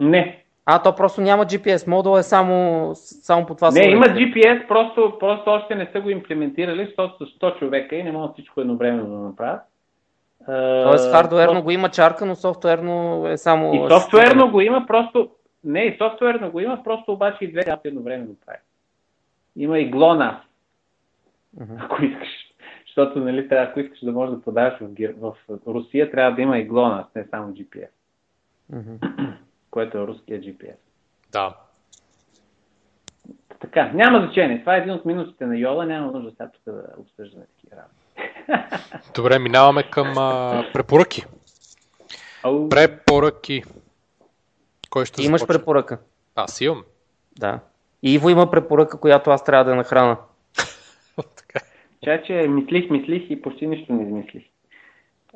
Не, 0.00 0.43
А, 0.66 0.82
то 0.82 0.94
просто 0.94 1.20
няма 1.20 1.44
GPS. 1.44 1.86
Модул 1.86 2.18
е 2.18 2.22
само, 2.22 2.90
само 2.94 3.46
по 3.46 3.54
това 3.54 3.70
не, 3.70 3.90
има. 3.90 4.04
GPS, 4.04 4.66
просто, 4.68 5.16
просто 5.20 5.50
още 5.50 5.74
не 5.74 5.88
са 5.92 6.00
го 6.00 6.10
имплементирали, 6.10 6.86
защото 6.86 7.26
са 7.26 7.38
100 7.38 7.58
човека 7.58 7.96
и 7.96 8.02
не 8.02 8.12
могат 8.12 8.32
всичко 8.32 8.60
едновременно 8.60 9.06
да 9.06 9.18
направят. 9.18 9.60
Тоест 10.46 11.12
хардуерно 11.12 11.62
го 11.62 11.70
има 11.70 11.88
чарка, 11.88 12.26
но 12.26 12.34
софтуерно 12.34 13.24
е 13.28 13.36
само... 13.36 13.74
И 13.74 13.90
софтуерно 13.90 14.50
го 14.50 14.60
има, 14.60 14.86
просто... 14.86 15.28
Не, 15.64 15.80
и 15.80 15.98
софтуерно 15.98 16.50
го 16.50 16.60
има, 16.60 16.82
просто 16.84 17.12
обаче 17.12 17.44
и 17.44 17.52
две 17.52 17.64
трябва 17.64 17.80
едновременно 17.84 18.34
прави. 18.46 18.58
Има 19.56 19.78
и 19.78 19.90
GLONASS, 19.90 20.36
Мгм. 21.60 21.74
ако 21.78 22.04
искаш. 22.04 22.28
Защото, 22.86 23.18
нали, 23.18 23.48
трябва, 23.48 23.66
ако 23.66 23.80
искаш 23.80 24.00
да 24.00 24.12
можеш 24.12 24.34
да 24.34 24.42
подаваш 24.42 24.74
в, 24.80 25.36
в 25.48 25.58
Русия, 25.66 26.10
трябва 26.10 26.36
да 26.36 26.42
има 26.42 26.58
и 26.58 26.68
GLONASS, 26.68 27.06
не 27.16 27.24
само 27.30 27.52
GPS, 27.52 27.88
Мгм. 28.72 28.94
което 29.74 29.98
е 29.98 30.06
руския 30.06 30.40
GPS. 30.40 30.76
Да. 31.32 31.54
Така, 33.60 33.90
няма 33.94 34.20
значение. 34.20 34.60
Това 34.60 34.76
е 34.76 34.78
един 34.78 34.92
от 34.92 35.04
минусите 35.04 35.46
на 35.46 35.56
Йола, 35.56 35.86
няма 35.86 36.12
нужда 36.12 36.30
сега 36.30 36.50
тук 36.50 36.74
да 36.74 36.84
обсъждаме 36.98 37.44
такива 37.46 37.76
работи. 37.76 39.10
Добре, 39.14 39.38
минаваме 39.38 39.82
към 39.82 40.18
а, 40.18 40.64
препоръки. 40.72 41.24
Ау, 42.42 42.68
Препоръки. 42.68 43.62
Кой 44.90 45.06
ще 45.06 45.16
Ти 45.16 45.26
имаш 45.26 45.40
започне? 45.40 45.58
препоръка. 45.58 45.98
Аз 46.36 46.60
имам. 46.60 46.84
Да. 47.38 47.60
И 48.02 48.14
Иво 48.14 48.28
има 48.30 48.50
препоръка, 48.50 48.98
която 48.98 49.30
аз 49.30 49.44
трябва 49.44 49.64
да 49.64 49.70
я 49.70 49.76
нахрана. 49.76 50.16
така. 51.36 51.66
Чай, 52.04 52.22
че 52.22 52.48
мислих, 52.48 52.90
мислих 52.90 53.30
и 53.30 53.42
почти 53.42 53.66
нищо 53.66 53.92
не 53.92 54.02
измислих. 54.02 54.44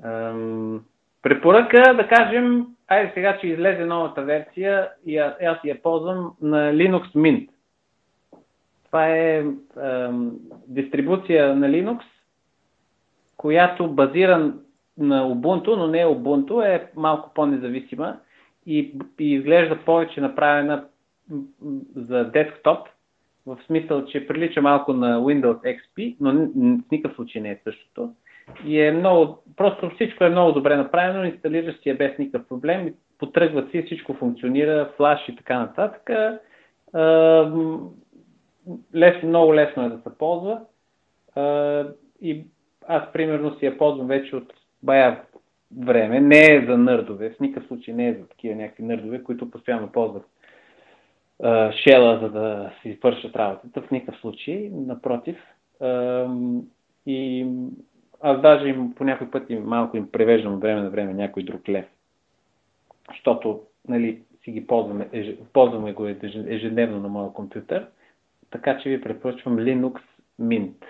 Ам, 0.04 0.84
препоръка, 1.22 1.94
да 1.94 2.08
кажем, 2.08 2.66
айде 2.88 3.12
сега, 3.14 3.38
че 3.40 3.46
излезе 3.46 3.84
новата 3.84 4.22
версия 4.22 4.90
и 5.06 5.18
аз 5.18 5.58
я 5.64 5.82
ползвам 5.82 6.32
на 6.42 6.72
Linux 6.72 7.14
Mint. 7.14 7.48
Това 8.84 9.08
е 9.08 9.44
ам, 9.76 10.36
дистрибуция 10.66 11.56
на 11.56 11.68
Linux, 11.68 12.00
която 13.36 13.88
базира 13.88 14.52
на 14.98 15.24
Ubuntu, 15.24 15.76
но 15.76 15.86
не 15.86 16.00
е 16.00 16.06
Ubuntu, 16.06 16.64
е 16.66 16.90
малко 16.96 17.30
по-независима 17.34 18.16
и, 18.66 18.94
и 19.18 19.34
изглежда 19.34 19.78
повече 19.84 20.20
направена 20.20 20.84
за 21.96 22.24
десктоп, 22.24 22.88
в 23.46 23.58
смисъл, 23.66 24.06
че 24.06 24.26
прилича 24.26 24.62
малко 24.62 24.92
на 24.92 25.18
Windows 25.20 25.78
XP, 25.78 26.16
но 26.20 26.32
в 26.32 26.48
никакъв 26.92 27.16
случай 27.16 27.42
не 27.42 27.50
е 27.50 27.60
същото. 27.64 28.12
И 28.64 28.80
е 28.82 28.92
много, 28.92 29.38
просто 29.56 29.90
всичко 29.90 30.24
е 30.24 30.30
много 30.30 30.52
добре 30.52 30.76
направено, 30.76 31.24
инсталираш 31.24 31.80
си 31.80 31.88
я 31.88 31.96
без 31.96 32.18
никакъв 32.18 32.48
проблем, 32.48 32.94
потръгват 33.18 33.70
си, 33.70 33.82
всичко 33.82 34.14
функционира, 34.14 34.92
флаш 34.96 35.28
и 35.28 35.36
така 35.36 35.58
нататък. 35.58 36.10
Лесно, 38.94 39.28
много 39.28 39.54
лесно 39.54 39.84
е 39.84 39.88
да 39.88 39.98
се 39.98 40.18
ползва. 40.18 40.60
И 42.22 42.44
аз 42.86 43.12
примерно 43.12 43.58
си 43.58 43.66
я 43.66 43.78
ползвам 43.78 44.06
вече 44.06 44.36
от 44.36 44.52
бая 44.82 45.22
време. 45.78 46.20
Не 46.20 46.54
е 46.54 46.66
за 46.66 46.78
нърдове, 46.78 47.30
в 47.30 47.40
никакъв 47.40 47.68
случай 47.68 47.94
не 47.94 48.08
е 48.08 48.14
за 48.14 48.28
такива 48.28 48.54
някакви 48.54 48.82
нърдове, 48.82 49.22
които 49.22 49.50
постоянно 49.50 49.92
ползват 49.92 50.24
шела, 51.70 52.18
за 52.22 52.30
да 52.30 52.70
си 52.82 52.98
вършат 53.02 53.36
работата. 53.36 53.82
В 53.82 53.90
никакъв 53.90 54.20
случай, 54.20 54.70
напротив. 54.72 55.36
И 57.06 57.46
аз 58.20 58.40
даже 58.40 58.68
им, 58.68 58.94
по 58.94 59.04
някой 59.04 59.30
път 59.30 59.50
им, 59.50 59.64
малко 59.64 59.96
им 59.96 60.10
превеждам 60.10 60.54
от 60.54 60.60
време 60.60 60.82
на 60.82 60.90
време 60.90 61.14
някой 61.14 61.42
друг 61.42 61.68
лев. 61.68 61.86
Защото 63.08 63.62
нали, 63.88 64.22
си 64.44 64.50
ги 64.50 64.66
ползваме, 64.66 65.08
еж- 65.08 65.36
ползваме 65.52 65.92
го 65.92 66.02
еж- 66.02 66.54
ежедневно 66.54 67.00
на 67.00 67.08
моя 67.08 67.32
компютър. 67.32 67.86
така 68.50 68.78
че 68.78 68.88
ви 68.88 69.00
препоръчвам 69.00 69.56
Linux 69.56 70.00
Mint. 70.40 70.84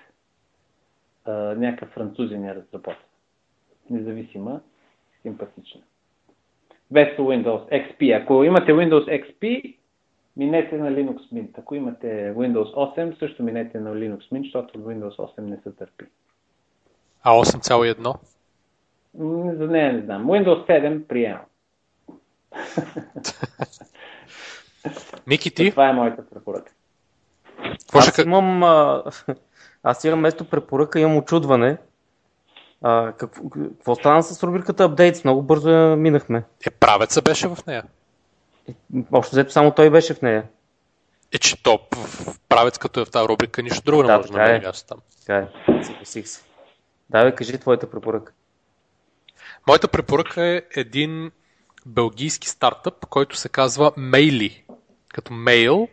А, 1.25 1.33
някакъв 1.55 1.89
французин 1.89 2.45
я 2.45 2.55
разработва. 2.55 2.97
Независима, 3.91 4.61
симпатична. 5.23 5.81
Вместо 6.91 7.23
Windows 7.23 7.69
XP. 7.71 8.23
Ако 8.23 8.45
имате 8.45 8.73
Windows 8.73 9.25
XP, 9.25 9.75
минете 10.37 10.79
на 10.79 10.91
Linux 10.91 11.19
Mint. 11.33 11.59
Ако 11.59 11.75
имате 11.75 12.35
Windows 12.37 12.75
8, 12.75 13.19
също 13.19 13.43
минете 13.43 13.81
на 13.81 13.95
Linux 13.95 14.33
Mint, 14.33 14.43
защото 14.43 14.79
Windows 14.79 15.17
8 15.17 15.41
не 15.41 15.57
се 15.57 15.73
търпи. 15.73 16.05
А 17.29 17.33
8,1? 17.35 18.15
М, 19.15 19.55
За 19.57 19.67
нея 19.67 19.93
не 19.93 20.01
знам. 20.01 20.25
Windows 20.25 20.67
7 20.67 21.03
приемам. 21.03 21.41
Мики, 25.27 25.51
ти? 25.51 25.71
Това 25.71 25.89
е 25.89 25.93
моята 25.93 26.23
препоръка. 26.29 26.73
Какво 27.81 27.99
Аз 27.99 28.19
имам, 28.19 28.63
а, 28.63 29.03
аз 29.83 30.05
имам 30.05 30.19
вместо 30.19 30.45
препоръка, 30.45 30.99
имам 31.01 31.17
очудване. 31.17 31.77
А, 32.83 33.13
какво, 33.13 33.43
какво 33.49 33.95
стана 33.95 34.23
с 34.23 34.43
рубриката 34.43 34.89
Updates? 34.89 35.25
Много 35.25 35.43
бързо 35.43 35.71
я 35.71 35.97
минахме. 35.97 36.45
Е, 36.67 36.71
правеца 36.71 37.23
беше 37.23 37.49
в 37.49 37.59
нея. 37.67 37.83
Общо 39.13 39.31
взето 39.33 39.53
само 39.53 39.71
той 39.71 39.91
беше 39.91 40.15
в 40.15 40.23
нея. 40.23 40.45
Е, 41.33 41.39
че 41.39 41.63
то 41.63 41.79
в- 41.95 42.39
правец 42.49 42.79
като 42.79 43.01
е 43.01 43.05
в 43.05 43.11
тази 43.11 43.29
рубрика, 43.29 43.63
нищо 43.63 43.83
друго 43.83 44.03
не 44.03 44.07
Да, 44.07 44.17
може 44.17 44.33
да 44.33 44.35
е. 44.35 44.47
намери 44.47 44.67
място 44.67 44.89
там. 44.89 44.99
Така 45.21 45.37
е, 45.37 45.85
съгласих 45.85 46.29
се. 46.29 46.48
Давай, 47.11 47.35
кажи 47.35 47.59
твоята 47.59 47.91
препоръка. 47.91 48.33
Моята 49.67 49.89
препоръка 49.89 50.47
е 50.47 50.63
един 50.71 51.31
белгийски 51.87 52.49
стартъп, 52.49 53.07
който 53.07 53.37
се 53.37 53.49
казва 53.49 53.93
Maily. 53.93 54.63
Като 55.09 55.33
mail, 55.33 55.89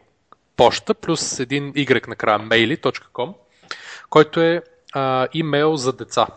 почта, 0.55 0.93
плюс 0.93 1.39
един 1.39 1.73
Y 1.73 2.07
накрая, 2.07 2.39
maily.com, 2.39 3.33
който 4.09 4.41
е 4.41 4.61
а, 4.93 5.27
имейл 5.33 5.75
за 5.75 5.93
деца. 5.93 6.27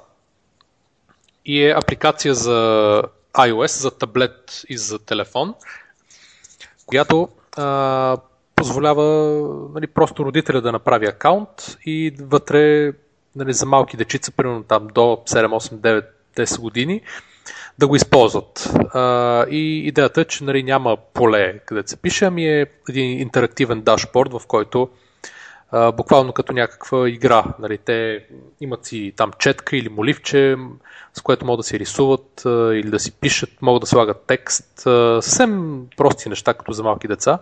И 1.45 1.65
е 1.65 1.75
апликация 1.77 2.35
за 2.35 3.03
iOS, 3.35 3.81
за 3.81 3.91
таблет 3.91 4.65
и 4.69 4.79
за 4.79 4.99
телефон, 4.99 5.55
която 6.87 7.29
а, 7.57 8.17
позволява 8.55 9.05
нали, 9.75 9.87
просто 9.87 10.25
родителя 10.25 10.61
да 10.61 10.73
направи 10.73 11.07
акаунт 11.07 11.77
и 11.87 12.15
вътре 12.21 12.93
нали, 13.39 13.53
за 13.53 13.67
малки 13.67 13.97
дечица, 13.97 14.33
примерно 14.33 14.63
там 14.63 14.87
до 14.95 15.01
7, 15.01 15.47
8, 15.47 15.75
9, 15.75 16.07
10 16.37 16.61
години, 16.61 17.01
да 17.79 17.89
го 17.89 17.97
използват. 17.97 18.73
А, 18.95 19.47
и 19.51 19.79
идеята 19.87 20.21
е, 20.21 20.25
че 20.25 20.45
нали, 20.45 20.63
няма 20.63 20.97
поле 21.15 21.59
къде 21.67 21.83
се 21.87 21.97
пише, 21.97 22.25
ами 22.25 22.47
е 22.47 22.67
един 22.89 23.21
интерактивен 23.21 23.81
дашборд, 23.81 24.33
в 24.33 24.47
който 24.47 24.89
а, 25.71 25.93
буквално 25.93 26.33
като 26.33 26.53
някаква 26.53 27.09
игра. 27.09 27.45
Нали, 27.59 27.79
те 27.79 28.25
имат 28.61 28.85
си 28.85 29.13
там 29.17 29.33
четка 29.39 29.77
или 29.77 29.89
моливче, 29.89 30.57
с 31.15 31.23
което 31.23 31.47
могат 31.47 31.59
да 31.59 31.65
си 31.65 31.79
рисуват 31.79 32.43
а, 32.47 32.75
или 32.75 32.91
да 32.91 32.99
си 32.99 33.13
пишат, 33.13 33.51
могат 33.63 33.81
да 33.81 33.87
слагат 33.87 34.25
текст. 34.27 34.87
А, 34.87 35.23
съвсем 35.23 35.83
прости 35.97 36.29
неща, 36.29 36.55
като 36.55 36.73
за 36.73 36.83
малки 36.83 37.09
деца. 37.09 37.39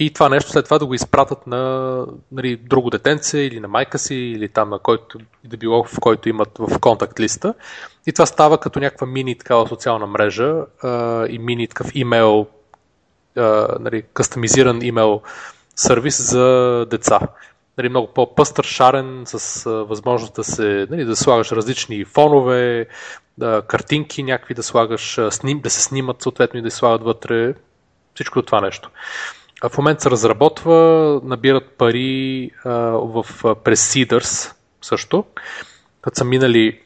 И 0.00 0.10
това 0.10 0.28
нещо 0.28 0.50
след 0.50 0.64
това 0.64 0.78
да 0.78 0.86
го 0.86 0.94
изпратят 0.94 1.46
на 1.46 2.06
нали, 2.32 2.56
друго 2.56 2.90
детенце 2.90 3.38
или 3.38 3.60
на 3.60 3.68
майка 3.68 3.98
си, 3.98 4.14
или 4.14 4.48
там 4.48 4.70
на 4.70 4.78
който 4.78 5.18
да 5.44 5.56
било, 5.56 5.84
в 5.84 6.00
който 6.00 6.28
имат 6.28 6.48
в 6.58 6.78
контакт 6.78 7.20
листа. 7.20 7.54
И 8.06 8.12
това 8.12 8.26
става 8.26 8.58
като 8.58 8.80
някаква 8.80 9.06
мини 9.06 9.38
такава 9.38 9.68
социална 9.68 10.06
мрежа 10.06 10.54
а, 10.82 11.26
и 11.26 11.38
мини 11.38 11.68
такъв 11.68 11.90
имейл, 11.94 12.46
а, 13.36 13.76
нали, 13.80 14.02
кастомизиран 14.02 14.82
имейл 14.82 15.22
сервис 15.76 16.30
за 16.30 16.86
деца. 16.90 17.20
Нали, 17.78 17.88
много 17.88 18.08
по-пъстър, 18.14 18.64
шарен, 18.64 19.22
с 19.26 19.66
а, 19.66 19.70
възможност 19.70 20.34
да 20.34 20.44
се 20.44 20.86
нали, 20.90 21.04
да 21.04 21.16
слагаш 21.16 21.52
различни 21.52 22.04
фонове, 22.04 22.86
да, 23.38 23.62
картинки 23.68 24.22
някакви 24.22 24.54
да 24.54 24.62
слагаш, 24.62 25.20
сним, 25.30 25.60
да 25.60 25.70
се 25.70 25.82
снимат 25.82 26.22
съответно 26.22 26.58
и 26.58 26.62
да 26.62 26.70
се 26.70 26.76
слагат 26.76 27.02
вътре. 27.02 27.54
Всичко 28.14 28.42
това 28.42 28.60
нещо. 28.60 28.90
В 29.68 29.78
момента 29.78 30.02
се 30.02 30.10
разработва, 30.10 31.20
набират 31.24 31.70
пари 31.70 32.50
в, 32.64 33.26
през 33.64 33.92
Seeders 33.92 34.54
също, 34.82 35.24
като 36.02 36.18
са 36.18 36.24
минали 36.24 36.80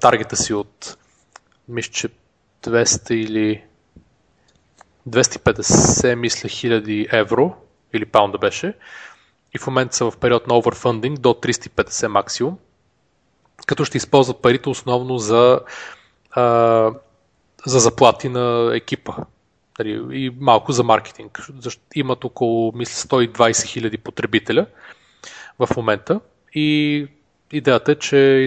таргета 0.00 0.36
си 0.36 0.54
от 0.54 0.96
мисля, 1.68 1.92
че 1.92 2.08
200 2.64 3.12
или 3.12 3.64
250, 5.08 6.14
мисля, 6.14 6.48
хиляди 6.48 7.08
евро 7.12 7.56
или 7.92 8.06
паунда 8.06 8.38
беше. 8.38 8.74
И 9.54 9.58
в 9.58 9.66
момента 9.66 9.96
са 9.96 10.10
в 10.10 10.16
период 10.16 10.46
на 10.46 10.58
оверфандинг 10.58 11.20
до 11.20 11.28
350 11.28 12.06
максимум, 12.06 12.58
като 13.66 13.84
ще 13.84 13.96
използват 13.96 14.42
парите 14.42 14.68
основно 14.68 15.18
за, 15.18 15.60
а, 16.30 16.42
за 17.66 17.78
заплати 17.78 18.28
на 18.28 18.76
екипа 18.76 19.12
нали, 19.84 20.18
и 20.24 20.30
малко 20.40 20.72
за 20.72 20.84
маркетинг. 20.84 21.46
Защо 21.58 21.82
имат 21.94 22.24
около, 22.24 22.72
мисля, 22.76 23.08
120 23.08 23.66
хиляди 23.66 23.98
потребителя 23.98 24.66
в 25.58 25.76
момента 25.76 26.20
и 26.54 27.06
идеята 27.52 27.92
е, 27.92 27.94
че 27.94 28.46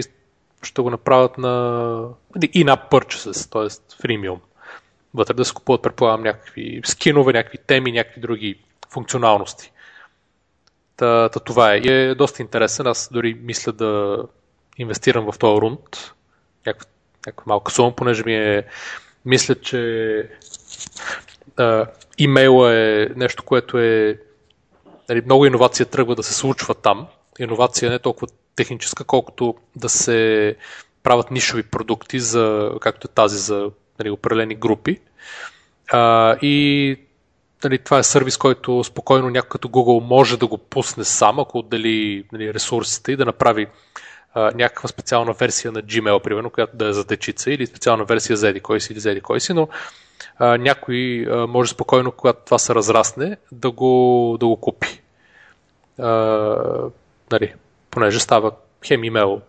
ще 0.62 0.82
го 0.82 0.90
направят 0.90 1.38
на 1.38 1.52
нали, 2.36 2.48
in-app 2.48 2.90
purchases, 2.90 3.52
т.е. 3.52 3.68
freemium. 4.02 4.38
Вътре 5.14 5.34
да 5.34 5.44
се 5.44 5.54
купуват, 5.54 5.82
предполагам, 5.82 6.22
някакви 6.22 6.80
скинове, 6.84 7.32
някакви 7.32 7.58
теми, 7.66 7.92
някакви 7.92 8.20
други 8.20 8.58
функционалности. 8.90 9.72
Та, 10.96 11.28
та 11.28 11.40
това 11.40 11.74
е. 11.74 11.78
И 11.78 11.92
е 11.92 12.14
доста 12.14 12.42
интересен. 12.42 12.86
Аз 12.86 13.08
дори 13.12 13.34
мисля 13.34 13.72
да 13.72 14.22
инвестирам 14.78 15.32
в 15.32 15.38
този 15.38 15.60
рунд. 15.60 16.12
Някаква, 16.66 16.90
някаква 17.26 17.44
малка 17.46 17.72
сума, 17.72 17.96
понеже 17.96 18.22
ми 18.24 18.34
е... 18.34 18.64
Мисля, 19.24 19.54
че 19.54 20.30
а, 21.56 21.86
имейла 22.18 22.74
е 22.74 23.08
нещо, 23.16 23.42
което 23.42 23.78
е 23.78 24.18
нали, 25.08 25.22
много 25.24 25.46
иновация 25.46 25.86
тръгва 25.86 26.14
да 26.14 26.22
се 26.22 26.34
случва 26.34 26.74
там. 26.74 27.06
Иновация 27.38 27.90
не 27.90 27.96
е 27.96 27.98
толкова 27.98 28.26
техническа, 28.56 29.04
колкото 29.04 29.54
да 29.76 29.88
се 29.88 30.56
правят 31.02 31.30
нишови 31.30 31.62
продукти, 31.62 32.20
за, 32.20 32.70
както 32.80 33.08
е 33.10 33.14
тази 33.14 33.38
за 33.38 33.70
нали, 33.98 34.10
определени 34.10 34.54
групи. 34.54 35.00
А, 35.92 36.36
и 36.42 36.96
нали, 37.64 37.78
това 37.78 37.98
е 37.98 38.02
сервис, 38.02 38.36
който 38.36 38.84
спокойно 38.84 39.30
някой 39.30 39.48
като 39.48 39.68
Google 39.68 40.04
може 40.04 40.38
да 40.38 40.46
го 40.46 40.58
пусне 40.58 41.04
сам, 41.04 41.40
ако 41.40 41.58
отдели 41.58 42.24
нали, 42.32 42.54
ресурсите 42.54 43.12
и 43.12 43.16
да 43.16 43.24
направи 43.24 43.66
а, 44.34 44.50
някаква 44.54 44.88
специална 44.88 45.32
версия 45.32 45.72
на 45.72 45.82
Gmail, 45.82 46.22
примерно, 46.22 46.50
която 46.50 46.76
да 46.76 46.88
е 46.88 46.92
за 46.92 47.04
дечица 47.04 47.50
или 47.50 47.66
специална 47.66 48.04
версия 48.04 48.36
за 48.36 48.48
еди 48.48 48.60
кой 48.60 48.80
си 48.80 48.92
или 48.92 49.00
за 49.00 49.10
еди 49.10 49.20
кой 49.20 49.40
си, 49.40 49.52
но 49.52 49.68
а, 50.38 50.58
някой 50.58 51.26
а, 51.30 51.46
може 51.46 51.70
спокойно, 51.70 52.12
когато 52.12 52.44
това 52.44 52.58
се 52.58 52.74
разрасне, 52.74 53.36
да 53.52 53.70
го, 53.70 54.36
да 54.40 54.46
го 54.46 54.56
купи. 54.56 55.00
А, 55.98 56.10
нали, 57.32 57.54
понеже 57.90 58.20
става 58.20 58.52
хем 58.86 59.04
имейл, 59.04 59.40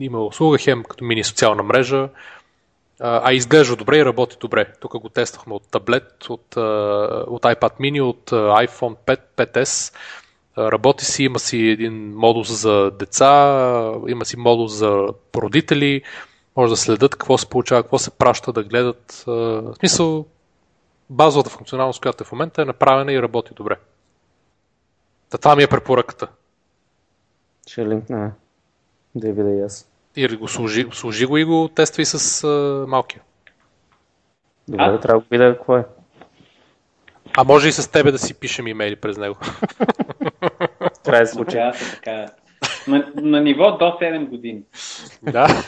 имейл 0.00 0.26
услуга, 0.26 0.58
хем 0.58 0.82
като 0.82 1.04
мини 1.04 1.24
социална 1.24 1.62
мрежа, 1.62 2.08
а, 3.00 3.32
изглежда 3.32 3.76
добре 3.76 3.98
и 3.98 4.04
работи 4.04 4.36
добре. 4.40 4.66
Тук 4.80 4.98
го 4.98 5.08
тествахме 5.08 5.54
от 5.54 5.70
таблет, 5.70 6.24
от, 6.28 6.56
от 7.26 7.42
iPad 7.42 7.80
mini, 7.80 8.02
от 8.02 8.30
iPhone 8.30 8.96
5, 9.06 9.18
5S. 9.36 9.94
Работи 10.58 11.04
си, 11.04 11.24
има 11.24 11.38
си 11.38 11.58
един 11.58 12.14
модус 12.14 12.48
за 12.48 12.90
деца, 12.90 13.92
има 14.08 14.24
си 14.24 14.36
модус 14.36 14.72
за 14.72 15.06
родители, 15.36 16.02
може 16.58 16.70
да 16.72 16.76
следят 16.76 17.16
какво 17.16 17.38
се 17.38 17.48
получава, 17.48 17.82
какво 17.82 17.98
се 17.98 18.10
праща, 18.10 18.52
да 18.52 18.64
гледат. 18.64 19.24
В 19.26 19.74
смисъл, 19.78 20.26
базовата 21.10 21.50
функционалност, 21.50 22.00
която 22.00 22.24
е 22.24 22.26
в 22.26 22.32
момента, 22.32 22.62
е 22.62 22.64
направена 22.64 23.12
и 23.12 23.22
работи 23.22 23.54
добре. 23.54 23.76
Та 25.30 25.38
това 25.38 25.56
ми 25.56 25.62
е 25.62 25.66
препоръката. 25.66 26.28
Ще 27.66 27.86
линкна 27.86 28.32
да 29.14 29.32
видя 29.32 29.50
и 29.50 29.60
аз. 29.60 29.88
И 30.16 30.36
го 30.36 30.48
служи, 30.48 30.86
служи 30.92 31.26
го 31.26 31.36
и 31.38 31.44
го 31.44 31.68
тествай 31.68 32.04
с 32.04 32.44
а, 32.44 32.84
малкия. 32.88 33.22
Добре, 34.68 34.84
а? 34.84 35.00
трябва 35.00 35.20
да 35.20 35.24
го 35.24 35.26
видя 35.30 35.56
какво 35.56 35.76
е. 35.76 35.86
А 37.36 37.44
може 37.44 37.68
и 37.68 37.72
с 37.72 37.90
тебе 37.90 38.12
да 38.12 38.18
си 38.18 38.34
пишем 38.34 38.66
имейли 38.66 38.96
през 38.96 39.16
него. 39.16 39.36
Трябва 41.02 41.20
да 41.20 41.26
се 41.26 41.72
така. 41.94 42.26
На, 42.88 43.12
на 43.14 43.40
ниво 43.40 43.72
до 43.72 43.84
7 43.84 44.28
години. 44.28 44.62
Да. 45.22 45.64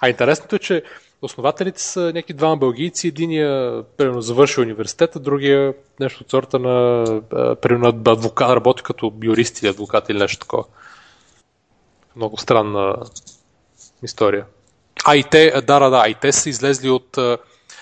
А 0.00 0.08
интересното 0.08 0.56
е, 0.56 0.58
че 0.58 0.82
основателите 1.22 1.82
са 1.82 2.00
някакви 2.00 2.34
двама 2.34 2.56
бългийци. 2.56 3.08
Единия, 3.08 3.82
примерно, 3.96 4.20
завърши 4.20 4.60
университета, 4.60 5.20
другия 5.20 5.74
нещо 6.00 6.22
от 6.22 6.30
сорта 6.30 6.58
на, 6.58 7.04
примерно, 7.62 7.88
адвокат, 7.88 8.50
работи 8.50 8.82
като 8.82 9.12
юрист 9.22 9.62
или 9.62 9.68
адвокат 9.68 10.08
или 10.08 10.18
нещо 10.18 10.38
такова. 10.38 10.64
Много 12.16 12.36
странна 12.36 12.96
история. 14.02 14.44
А 15.04 15.16
и 15.16 15.24
те, 15.24 15.50
да, 15.50 15.78
да, 15.78 15.90
да, 15.90 16.08
и 16.08 16.14
те 16.14 16.32
са 16.32 16.48
излезли 16.48 16.90
от 16.90 17.16
uh, 17.16 17.38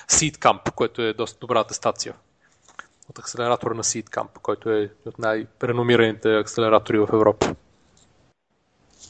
Seed 0.09 0.39
Camp, 0.39 0.70
което 0.70 1.02
е 1.02 1.12
доста 1.12 1.39
добра 1.39 1.61
атестация. 1.61 2.15
От 3.10 3.18
акселератора 3.18 3.74
на 3.74 3.82
SeedCamp, 3.82 4.39
който 4.43 4.70
е 4.70 4.90
от 5.06 5.18
най-реномираните 5.18 6.36
акселератори 6.36 6.98
в 6.98 7.09
Европа. 7.12 7.55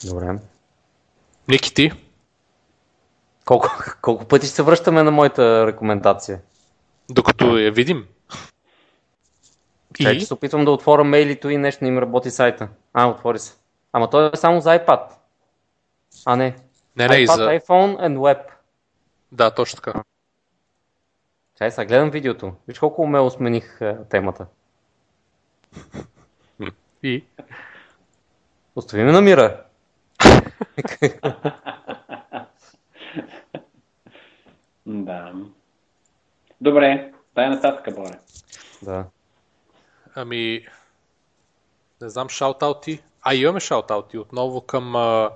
Добре. 0.04 0.38
Ники, 1.48 1.74
ти? 1.74 1.92
Колко, 3.44 3.68
колко 4.02 4.24
пъти 4.24 4.46
ще 4.46 4.54
се 4.54 4.62
връщаме 4.62 5.02
на 5.02 5.10
моята 5.10 5.66
рекомендация? 5.66 6.40
Докато 7.10 7.58
я 7.58 7.72
видим. 7.72 8.06
Чай, 10.02 10.18
че 10.18 10.26
се 10.26 10.34
опитвам 10.34 10.64
да 10.64 10.70
отворя 10.70 11.04
мейлито 11.04 11.50
и 11.50 11.56
нещо 11.56 11.84
не 11.84 11.90
им 11.90 11.98
работи 11.98 12.30
сайта. 12.30 12.68
А, 12.92 13.06
отвори 13.06 13.38
се. 13.38 13.54
Ама 13.92 14.10
той 14.10 14.30
е 14.34 14.36
само 14.36 14.60
за 14.60 14.78
iPad. 14.78 15.00
А, 16.24 16.36
не. 16.36 16.56
Не, 16.96 17.08
не, 17.08 17.16
и 17.16 17.26
iPad, 17.26 17.36
за... 17.36 17.42
iPhone 17.42 18.00
and 18.00 18.18
Web. 18.18 18.40
Да, 19.32 19.50
точно 19.50 19.76
така. 19.76 20.02
Чай 21.58 21.70
сега, 21.70 21.84
гледам 21.84 22.10
видеото. 22.10 22.54
Виж 22.68 22.78
колко 22.78 23.02
умело 23.02 23.30
смених 23.30 23.80
е, 23.80 23.96
темата. 24.10 24.46
И? 27.02 27.24
Остави 28.76 29.04
ме 29.04 29.12
на 29.12 29.20
мира. 29.20 29.64
Да. 34.86 35.32
Добре, 36.60 37.12
дай 37.34 37.48
нататък, 37.48 37.94
Боре. 37.94 38.18
Да. 38.82 39.04
Ами, 40.14 40.66
не 42.00 42.08
знам, 42.08 42.28
шаутаути. 42.28 43.02
А, 43.22 43.34
имаме 43.34 43.60
шаутаути 43.60 44.18
отново 44.18 44.60
към 44.60 44.96
а, 44.96 45.30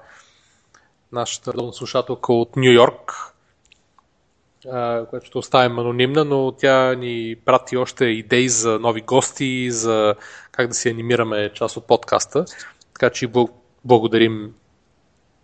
нашата 1.12 1.72
слушателка 1.72 2.32
от 2.32 2.56
Нью 2.56 2.72
Йорк, 2.72 3.34
а, 4.72 5.06
която 5.06 5.26
ще 5.26 5.38
оставим 5.38 5.78
анонимна, 5.78 6.24
но 6.24 6.52
тя 6.52 6.94
ни 6.94 7.36
прати 7.44 7.76
още 7.76 8.04
идеи 8.04 8.48
за 8.48 8.78
нови 8.78 9.00
гости, 9.00 9.70
за 9.70 10.14
как 10.52 10.68
да 10.68 10.74
си 10.74 10.88
анимираме 10.88 11.52
част 11.54 11.76
от 11.76 11.86
подкаста. 11.86 12.44
Така 12.92 13.10
че 13.10 13.30
благодарим 13.84 14.54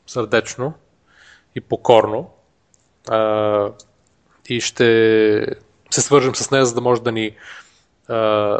сърдечно 0.07 0.73
и 1.55 1.61
покорно. 1.61 2.31
А, 3.09 3.71
и 4.49 4.61
ще 4.61 5.47
се 5.91 6.01
свържем 6.01 6.35
с 6.35 6.51
нея, 6.51 6.67
за 6.67 6.75
да 6.75 6.81
може 6.81 7.03
да 7.03 7.13
ни, 7.13 7.37
а, 8.09 8.17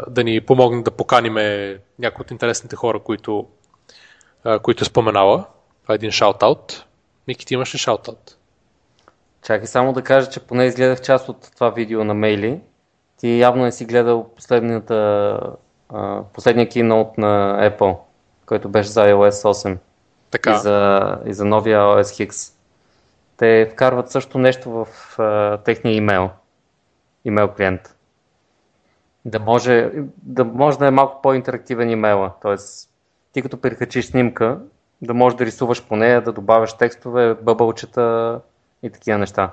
да 0.09 0.23
ни 0.23 0.41
помогне 0.41 0.83
да 0.83 0.91
поканиме 0.91 1.77
някои 1.99 2.23
от 2.23 2.31
интересните 2.31 2.75
хора, 2.75 2.99
които, 2.99 3.47
а, 4.43 4.59
които 4.59 4.83
е. 4.83 4.87
Това 5.81 5.93
е 5.93 5.95
един 5.95 6.11
шаутаут. 6.11 6.85
Ники, 7.27 7.45
ти 7.45 7.53
имаш 7.53 7.73
ли 7.75 7.77
шаутаут? 7.77 8.37
Чакай 9.45 9.67
само 9.67 9.93
да 9.93 10.01
кажа, 10.01 10.29
че 10.29 10.39
поне 10.39 10.65
изгледах 10.65 11.01
част 11.01 11.29
от 11.29 11.51
това 11.55 11.69
видео 11.69 12.03
на 12.03 12.13
мейли. 12.13 12.61
Ти 13.17 13.39
явно 13.39 13.63
не 13.63 13.71
си 13.71 13.85
гледал 13.85 14.29
последната, 14.35 15.39
а, 15.89 16.21
последния 16.33 16.67
keynote 16.67 17.17
на 17.17 17.59
Apple, 17.69 17.97
който 18.45 18.69
беше 18.69 18.89
за 18.89 19.01
iOS 19.01 19.29
8 19.29 19.77
Така. 20.31 20.55
и 20.55 20.57
за, 20.57 20.99
и 21.25 21.33
за 21.33 21.45
новия 21.45 21.79
OS 21.79 22.27
X. 22.27 22.53
Те 23.37 23.69
вкарват 23.73 24.11
също 24.11 24.37
нещо 24.37 24.71
в 24.71 24.87
а, 25.19 25.57
техния 25.57 25.95
имейл, 25.95 26.29
имейл 27.25 27.47
клиент. 27.47 27.95
Да 29.25 29.39
може, 29.39 29.91
да 30.23 30.45
може 30.45 30.79
да 30.79 30.87
е 30.87 30.91
малко 30.91 31.21
по-интерактивен 31.21 31.89
имейла. 31.89 32.31
Тоест, 32.41 32.89
ти 33.31 33.41
като 33.41 33.61
прикачиш 33.61 34.05
снимка, 34.05 34.59
да 35.01 35.13
можеш 35.13 35.37
да 35.37 35.45
рисуваш 35.45 35.83
по 35.87 35.95
нея, 35.95 36.21
да 36.21 36.31
добавяш 36.31 36.73
текстове, 36.73 37.33
бъбълчета 37.33 38.39
и 38.85 38.89
такива 38.89 39.17
неща. 39.17 39.51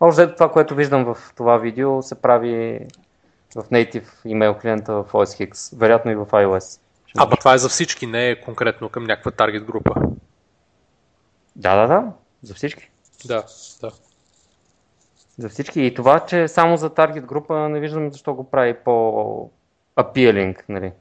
Общо 0.00 0.22
взето 0.22 0.34
това, 0.34 0.52
което 0.52 0.74
виждам 0.74 1.04
в 1.04 1.32
това 1.36 1.58
видео, 1.58 2.02
се 2.02 2.14
прави 2.14 2.80
в 3.56 3.62
native 3.62 4.06
имейл 4.24 4.54
клиента 4.54 4.92
в 4.92 5.04
OS 5.12 5.50
X, 5.50 5.78
вероятно 5.78 6.10
и 6.10 6.14
в 6.14 6.26
iOS. 6.26 6.80
Ама 7.16 7.36
това 7.36 7.54
е 7.54 7.58
за 7.58 7.68
всички, 7.68 8.06
не 8.06 8.30
е 8.30 8.40
конкретно 8.40 8.88
към 8.88 9.04
някаква 9.04 9.30
таргет 9.30 9.64
група. 9.64 9.94
Да, 11.56 11.76
да, 11.76 11.86
да, 11.86 12.12
за 12.42 12.54
всички. 12.54 12.90
Да, 13.24 13.44
да. 13.80 13.90
За 15.38 15.48
всички. 15.48 15.82
И 15.82 15.94
това, 15.94 16.20
че 16.20 16.42
е 16.42 16.48
само 16.48 16.76
за 16.76 16.90
таргет 16.90 17.26
група, 17.26 17.68
не 17.68 17.80
виждам 17.80 18.12
защо 18.12 18.34
го 18.34 18.50
прави 18.50 18.74
по-appealing, 18.74 20.62
нали? 20.68 20.92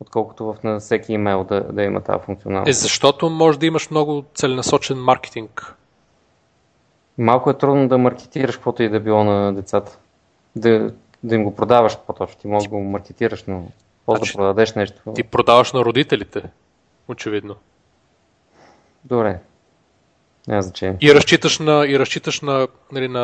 Отколкото 0.00 0.44
в 0.44 0.56
на 0.64 0.80
всеки 0.80 1.12
имейл 1.12 1.44
да, 1.44 1.60
да 1.60 1.82
има 1.82 2.00
тази 2.00 2.16
Е, 2.16 2.24
функционалност. 2.24 2.80
защото 2.80 3.30
може 3.30 3.58
да 3.58 3.66
имаш 3.66 3.90
много 3.90 4.24
целенасочен 4.34 4.98
маркетинг. 4.98 5.76
Малко 7.18 7.50
е 7.50 7.58
трудно 7.58 7.88
да 7.88 7.98
маркетираш 7.98 8.56
каквото 8.56 8.82
и 8.82 8.88
да 8.88 9.00
било 9.00 9.24
на 9.24 9.54
децата. 9.54 9.98
Да, 10.56 10.92
да 11.22 11.34
им 11.34 11.44
го 11.44 11.54
продаваш 11.56 11.98
по-точно. 12.06 12.40
Ти 12.40 12.46
можеш 12.46 12.68
да 12.68 12.74
го 12.74 12.80
маркетираш, 12.80 13.44
но 13.48 13.66
после 14.06 14.18
Значи, 14.18 14.32
да 14.32 14.36
продадеш 14.36 14.74
нещо. 14.74 15.12
Ти 15.14 15.22
продаваш 15.22 15.72
на 15.72 15.80
родителите, 15.80 16.42
очевидно. 17.08 17.56
Добре. 19.04 19.40
Няма 20.48 20.62
значение. 20.62 20.96
И 21.00 21.14
разчиташ 21.14 21.58
на, 21.58 21.86
и 21.88 21.98
разчиташ 21.98 22.40
на, 22.40 22.68
нали, 22.92 23.08
на 23.08 23.18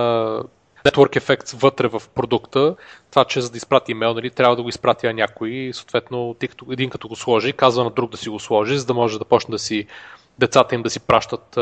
network 0.84 1.20
effects 1.20 1.56
вътре 1.56 1.88
в 1.88 2.02
продукта. 2.14 2.76
Това, 3.10 3.24
че 3.24 3.40
за 3.40 3.50
да 3.50 3.56
изпрати 3.56 3.92
имейл, 3.92 4.14
нали, 4.14 4.30
трябва 4.30 4.56
да 4.56 4.62
го 4.62 4.68
изпрати 4.68 5.06
на 5.06 5.12
някой 5.12 5.50
и 5.50 5.72
съответно 5.72 6.36
един 6.70 6.90
като 6.90 7.08
го 7.08 7.16
сложи, 7.16 7.52
казва 7.52 7.84
на 7.84 7.90
друг 7.90 8.10
да 8.10 8.16
си 8.16 8.28
го 8.28 8.40
сложи, 8.40 8.78
за 8.78 8.86
да 8.86 8.94
може 8.94 9.18
да 9.18 9.24
почне 9.24 9.52
да 9.52 9.58
си 9.58 9.86
децата 10.38 10.74
им 10.74 10.82
да 10.82 10.90
си 10.90 11.00
пращат 11.00 11.58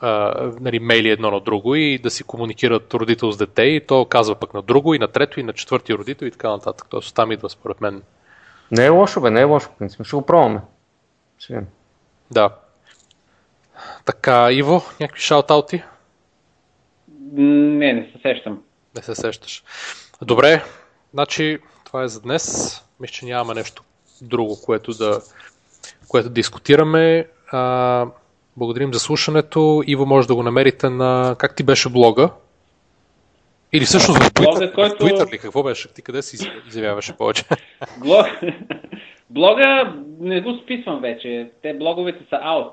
а, 0.00 0.32
нали, 0.60 0.78
мейли 0.78 1.10
едно 1.10 1.30
на 1.30 1.40
друго 1.40 1.74
и 1.74 1.98
да 1.98 2.10
си 2.10 2.24
комуникират 2.24 2.94
родител 2.94 3.32
с 3.32 3.36
дете 3.36 3.62
и 3.62 3.86
то 3.86 4.04
казва 4.04 4.34
пък 4.34 4.54
на 4.54 4.62
друго 4.62 4.94
и 4.94 4.98
на 4.98 5.08
трето 5.08 5.40
и 5.40 5.42
на 5.42 5.52
четвърти 5.52 5.94
родител 5.94 6.26
и 6.26 6.30
така 6.30 6.50
нататък. 6.50 6.86
Тоест 6.90 7.14
там 7.14 7.32
идва 7.32 7.50
според 7.50 7.80
мен. 7.80 8.02
Не 8.70 8.84
е 8.84 8.88
лошо, 8.88 9.20
бе, 9.20 9.30
не 9.30 9.40
е 9.40 9.44
лошо. 9.44 9.68
в 9.68 9.78
принцип. 9.78 10.06
Ще 10.06 10.16
го 10.16 10.26
пробваме. 10.26 10.60
Ще 11.38 11.52
видим. 11.52 11.68
Да. 12.30 12.50
Така, 14.04 14.52
Иво, 14.52 14.82
някакви 15.00 15.22
шаутаути? 15.22 15.82
Не, 17.32 17.92
не 17.92 18.10
се 18.12 18.18
сещам. 18.22 18.62
Не 18.96 19.02
се 19.02 19.14
сещаш. 19.14 19.64
Добре, 20.22 20.64
значи 21.12 21.58
това 21.84 22.02
е 22.02 22.08
за 22.08 22.20
днес. 22.20 22.76
Мисля, 23.00 23.12
че 23.12 23.26
нямаме 23.26 23.54
нещо 23.54 23.82
друго, 24.22 24.62
което 24.64 24.94
да, 24.94 25.20
което 26.08 26.28
да 26.28 26.34
дискутираме. 26.34 27.28
А, 27.52 28.06
благодарим 28.56 28.92
за 28.92 29.00
слушането. 29.00 29.82
Иво 29.86 30.06
може 30.06 30.28
да 30.28 30.34
го 30.34 30.42
намерите 30.42 30.90
на... 30.90 31.36
Как 31.38 31.56
ти 31.56 31.62
беше 31.62 31.88
блога? 31.88 32.30
Или 33.72 33.84
всъщност 33.84 34.22
в 34.22 34.32
Блога, 34.32 34.60
Twitter, 34.60 34.74
който- 34.74 35.06
в 35.06 35.08
Twitter 35.08 35.32
ли? 35.32 35.38
Какво 35.38 35.62
беше? 35.62 35.94
Ти 35.94 36.02
къде 36.02 36.22
си 36.22 36.50
изявяваше 36.68 37.16
повече? 37.16 37.44
Блог... 37.98 38.26
Блога 39.30 39.94
не 40.20 40.40
го 40.40 40.58
списвам 40.62 41.00
вече. 41.00 41.50
Те 41.62 41.74
блоговете 41.74 42.24
са 42.28 42.38
аут. 42.42 42.72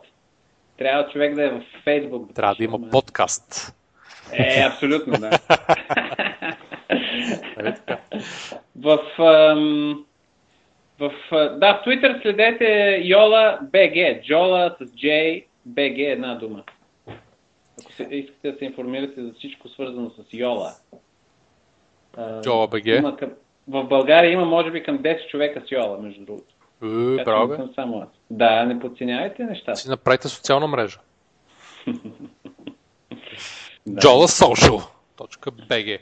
Трябва 0.77 1.09
човек 1.09 1.35
да 1.35 1.45
е 1.45 1.49
в 1.49 1.61
Фейсбук. 1.83 2.33
Трябва 2.35 2.55
да 2.55 2.63
има 2.63 2.79
подкаст. 2.91 3.75
Е, 4.31 4.63
абсолютно, 4.67 5.13
да. 5.13 5.29
Нали 7.57 7.73
в, 8.75 8.99
ам, 9.19 10.05
в, 10.99 11.11
да, 11.31 11.73
в 11.73 11.85
Twitter 11.85 12.21
следете 12.21 12.99
Йола 13.03 13.59
БГ. 13.61 14.23
Джола 14.23 14.75
с 14.79 14.85
J, 14.85 15.43
БГ 15.65 15.97
една 15.97 16.35
дума. 16.35 16.63
Ако 17.81 17.91
се, 17.91 18.03
искате 18.03 18.51
да 18.51 18.57
се 18.57 18.65
информирате 18.65 19.23
за 19.23 19.33
всичко 19.33 19.69
свързано 19.69 20.09
с 20.09 20.33
Йола. 20.33 20.71
А, 22.17 22.41
Джола 22.41 22.67
БГ. 22.67 22.85
Има 22.85 23.17
към, 23.17 23.31
в 23.67 23.83
България 23.83 24.31
има 24.31 24.45
може 24.45 24.71
би 24.71 24.83
към 24.83 24.99
10 24.99 25.27
човека 25.27 25.61
с 25.67 25.71
Йола, 25.71 25.97
между 26.01 26.25
другото. 26.25 26.53
Е, 26.83 27.23
браво, 27.23 27.47
не 27.47 27.47
бе. 27.47 27.55
съм 27.55 27.73
само 27.75 27.99
аз. 27.99 28.09
Да, 28.29 28.65
не 28.65 28.79
подценявайте 28.79 29.43
нещата. 29.43 29.75
Си 29.75 29.89
направите 29.89 30.27
социална 30.27 30.67
мрежа. 30.67 30.99
Да. 33.87 34.01
jolasocial.bg 34.01 35.99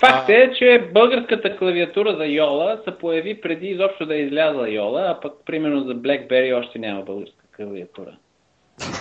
Факт 0.00 0.28
е, 0.28 0.52
че 0.58 0.90
българската 0.94 1.56
клавиатура 1.56 2.16
за 2.16 2.26
Йола 2.26 2.80
се 2.84 2.98
появи 2.98 3.40
преди 3.40 3.66
изобщо 3.66 4.06
да 4.06 4.14
е 4.14 4.18
излязла 4.18 4.70
Йола, 4.70 5.02
а 5.08 5.20
пък 5.20 5.32
примерно 5.46 5.80
за 5.80 5.94
BlackBerry 5.94 6.58
още 6.58 6.78
няма 6.78 7.02
българска 7.02 7.44
клавиатура. 7.56 8.16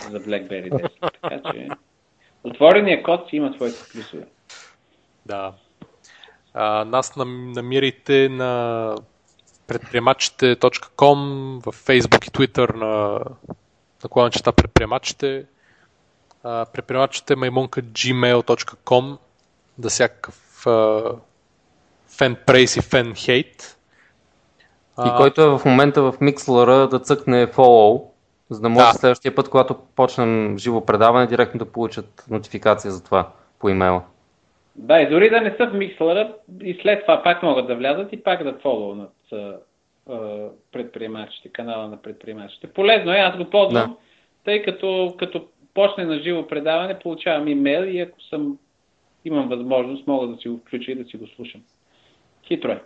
За 0.09 0.19
BlackBerry 0.19 0.69
10. 0.69 0.89
Така 1.21 1.51
че 1.51 1.67
отворения 2.43 3.03
код 3.03 3.29
си 3.29 3.35
има 3.35 3.53
своите 3.53 3.77
плюсове. 3.91 4.23
Да. 5.25 5.53
А, 6.53 6.85
нас 6.85 7.15
нам, 7.15 7.51
намирайте 7.51 8.29
на 8.29 8.95
предприемачите.com 9.67 11.15
в 11.59 11.87
Facebook 11.87 12.27
и 12.27 12.31
Twitter 12.31 12.75
на 12.75 13.19
наклона 14.03 14.29
чета 14.29 14.51
предприемачите. 14.51 15.45
А, 16.43 16.65
предприемачите 16.65 17.35
маймунка 17.35 17.81
gmail.com 17.81 19.17
за 19.79 19.89
всякакъв 19.89 20.65
фен 22.17 22.37
прейс 22.45 22.75
и 22.75 22.81
фен 22.81 23.15
хейт. 23.15 23.77
И 25.05 25.09
който 25.17 25.41
е 25.41 25.57
в 25.57 25.61
момента 25.65 26.01
в 26.01 26.13
Mixlr 26.13 26.87
да 26.87 26.99
цъкне 26.99 27.47
follow, 27.47 28.12
за 28.49 28.61
да 28.61 28.69
може 28.69 28.85
Да. 28.85 28.93
следващия 28.93 29.35
път, 29.35 29.49
когато 29.49 29.75
почнем 29.95 30.57
живо 30.57 30.85
предаване, 30.85 31.27
директно 31.27 31.57
да 31.57 31.71
получат 31.71 32.25
нотификация 32.29 32.91
за 32.91 33.03
това 33.03 33.29
по 33.59 33.69
имейла. 33.69 34.03
Да, 34.75 35.01
и 35.01 35.09
дори 35.09 35.29
да 35.29 35.41
не 35.41 35.55
са 35.57 35.67
в 35.67 35.73
микслера, 35.73 36.33
и 36.61 36.79
след 36.81 37.01
това 37.01 37.23
пак 37.23 37.43
могат 37.43 37.67
да 37.67 37.75
влязат 37.75 38.13
и 38.13 38.23
пак 38.23 38.43
да 38.43 38.57
а, 40.09 40.47
предприемачите, 40.71 41.49
канала 41.49 41.87
на 41.87 42.01
предприемачите. 42.01 42.67
Полезно 42.67 43.11
е, 43.13 43.17
аз 43.17 43.37
го 43.37 43.49
ползвам, 43.49 43.91
Да. 43.91 43.95
тъй 44.43 44.63
като 44.63 45.15
като 45.19 45.47
почне 45.73 46.05
на 46.05 46.19
живо 46.19 46.47
предаване, 46.47 46.99
получавам 46.99 47.47
имейл 47.47 47.83
и 47.83 47.99
ако 47.99 48.21
съм, 48.21 48.57
имам 49.25 49.49
възможност, 49.49 50.07
мога 50.07 50.27
да 50.27 50.37
си 50.37 50.49
го 50.49 50.57
включа 50.57 50.91
и 50.91 50.95
да 50.95 51.05
си 51.05 51.17
го 51.17 51.27
слушам. 51.27 51.61
Хитро 52.47 52.71
е. 52.71 52.81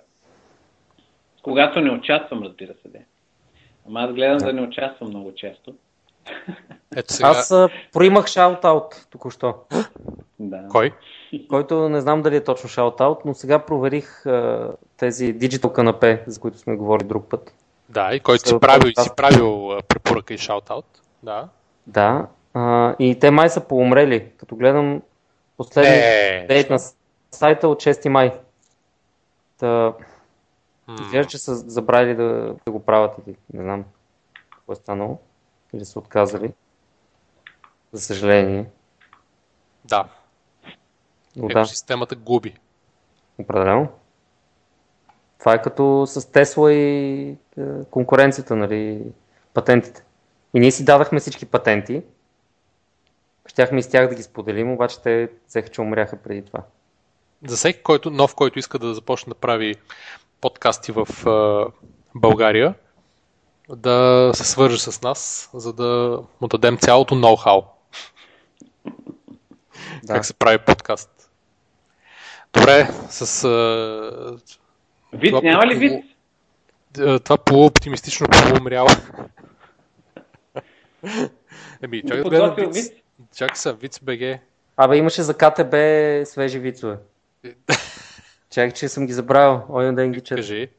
Когато 1.42 1.82
не 1.82 1.92
участвам, 1.92 2.44
разбира 2.44 2.74
се, 2.74 2.90
де. 2.90 3.06
Ама 3.88 4.00
аз 4.00 4.14
гледам 4.14 4.38
да 4.38 4.54
не 4.54 4.62
участвам 4.62 5.10
много 5.10 5.34
често. 5.36 5.74
Ето 6.96 7.14
сега. 7.14 7.28
Аз 7.28 7.52
а, 7.52 7.70
проимах 7.94 8.26
шаут-аут 8.26 9.08
току-що, 9.10 9.56
Да. 10.40 10.68
Кой? 10.70 10.94
който 11.50 11.90
не 11.90 12.02
знам 12.02 12.22
дали 12.22 12.36
е 12.36 12.44
точно 12.44 12.70
шаут-аут, 12.70 13.18
но 13.26 13.34
сега 13.34 13.60
проверих 13.60 14.26
а, 14.26 14.70
тези 14.98 15.34
диджитал 15.34 15.74
канапе, 15.74 16.24
за 16.28 16.40
които 16.40 16.58
сме 16.58 16.76
говорили 16.76 17.08
друг 17.08 17.30
път. 17.30 17.54
Да, 17.90 18.16
и 18.16 18.20
който 18.20 18.44
си 18.44 18.50
Са 18.50 18.60
правил, 18.60 18.92
си 19.00 19.10
правил 19.18 19.80
препоръка 19.88 20.34
и 20.34 20.38
шаут-аут. 20.38 20.86
Да. 21.24 21.48
Да, 21.88 22.28
а, 22.54 22.96
и 23.00 23.20
те 23.20 23.32
май 23.32 23.50
са 23.50 23.62
поумрели, 23.62 24.26
като 24.38 24.56
гледам 24.56 25.02
последния 25.58 26.48
дейт 26.48 26.70
на 26.70 26.80
сайта 27.32 27.68
от 27.68 27.84
6 27.84 28.10
май. 28.10 28.34
Та, 29.60 29.94
изглежда, 30.94 31.30
че 31.30 31.38
са 31.38 31.56
забравили 31.56 32.16
да, 32.16 32.56
да 32.66 32.72
го 32.72 32.86
правят 32.86 33.16
или 33.28 33.36
не 33.54 33.64
знам 33.64 33.86
какво 34.50 34.74
е 34.74 34.76
станало. 34.76 35.20
Или 35.74 35.86
са 35.86 36.00
отказали. 36.00 36.54
За 37.92 38.02
съжаление. 38.02 38.70
Да. 39.86 40.10
Но 41.36 41.48
да, 41.48 41.60
Екосистемата 41.60 42.16
губи. 42.16 42.56
определено. 43.38 43.88
Това 45.40 45.54
е 45.54 45.62
като 45.62 46.06
с 46.08 46.32
Тесла 46.32 46.74
и 46.74 47.30
е, 47.30 47.38
конкуренцията, 47.92 48.56
нали, 48.56 49.02
патентите. 49.54 50.04
И 50.54 50.60
ние 50.60 50.72
си 50.72 50.86
дадахме 50.86 51.20
всички 51.20 51.46
патенти. 51.46 52.04
Щяхме 53.46 53.80
и 53.80 53.84
с 53.84 53.90
тях 53.90 54.10
да 54.10 54.16
ги 54.16 54.24
споделим, 54.24 54.72
обаче 54.72 55.02
те 55.02 55.30
взеха, 55.48 55.70
че 55.70 55.82
умряха 55.82 56.18
преди 56.18 56.42
това. 56.42 56.64
За 57.48 57.56
всеки 57.56 57.84
който, 57.84 58.10
нов, 58.10 58.36
който 58.36 58.60
иска 58.60 58.80
да 58.80 58.94
започне 58.94 59.30
да 59.30 59.36
прави 59.36 59.76
подкасти 60.42 60.92
в 60.92 61.28
а, 61.28 61.66
България, 62.16 62.74
да 63.70 64.32
се 64.36 64.44
свърже 64.44 64.80
с 64.80 65.02
нас, 65.02 65.50
за 65.54 65.74
да 65.74 66.22
му 66.42 66.48
дадем 66.48 66.78
цялото 66.78 67.16
ноу-хау. 67.16 67.64
Да. 70.04 70.14
Как 70.14 70.26
се 70.26 70.34
прави 70.34 70.58
подкаст. 70.58 71.32
Добре, 72.54 72.90
с 73.10 73.44
а, 73.44 74.38
Вид, 75.14 75.32
Това 75.32 75.42
няма 75.42 75.68
ли 75.68 75.76
вид? 75.76 76.04
това 77.24 77.38
полуоптимистично 77.38 78.28
полуумряло. 78.28 78.88
Еми, 81.82 82.02
чакай 82.02 82.24
да 82.24 82.30
гледам 82.30 82.56
Виц. 82.58 82.76
вид? 82.76 82.94
Чакай 83.36 83.56
са, 83.56 83.74
Виц 83.74 84.00
БГ. 84.04 84.40
Абе, 84.78 84.98
имаше 84.98 85.24
за 85.24 85.34
КТБ 85.34 85.74
свежи 86.28 86.60
вицове. 86.60 86.98
Чакай, 88.58 88.72
че 88.72 88.90
съм 88.90 89.06
ги 89.06 89.14
забравил. 89.14 89.62
Ой, 89.70 89.96
ден 89.96 90.12
ги 90.12 90.22
чета. 90.22 90.36
Кажи. 90.36 90.70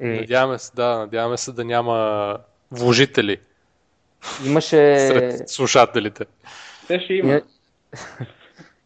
Е, 0.00 0.06
Надяваме 0.06 0.58
се, 0.58 0.70
да, 0.74 0.98
надяваме 0.98 1.36
се 1.36 1.52
да 1.52 1.64
няма 1.64 2.38
вложители 2.70 3.40
имаше, 4.46 4.98
сред 4.98 5.48
слушателите. 5.48 6.24
Те 6.88 7.00
ще 7.00 7.14
има. 7.14 7.40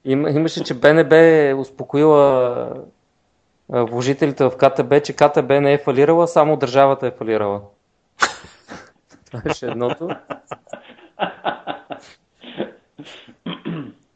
Има, 0.05 0.31
имаше, 0.31 0.65
че 0.65 0.75
БНБ 0.75 1.17
е 1.17 1.55
успокоила 1.55 2.75
вложителите 3.69 4.45
в 4.45 4.51
КТБ, 4.57 5.05
че 5.05 5.13
КТБ 5.13 5.51
не 5.51 5.73
е 5.73 5.79
фалирала, 5.79 6.29
само 6.29 6.57
държавата 6.57 7.07
е 7.07 7.11
фалирала. 7.11 7.63
Това 9.27 9.41
беше 9.41 9.67
едното. 9.67 10.09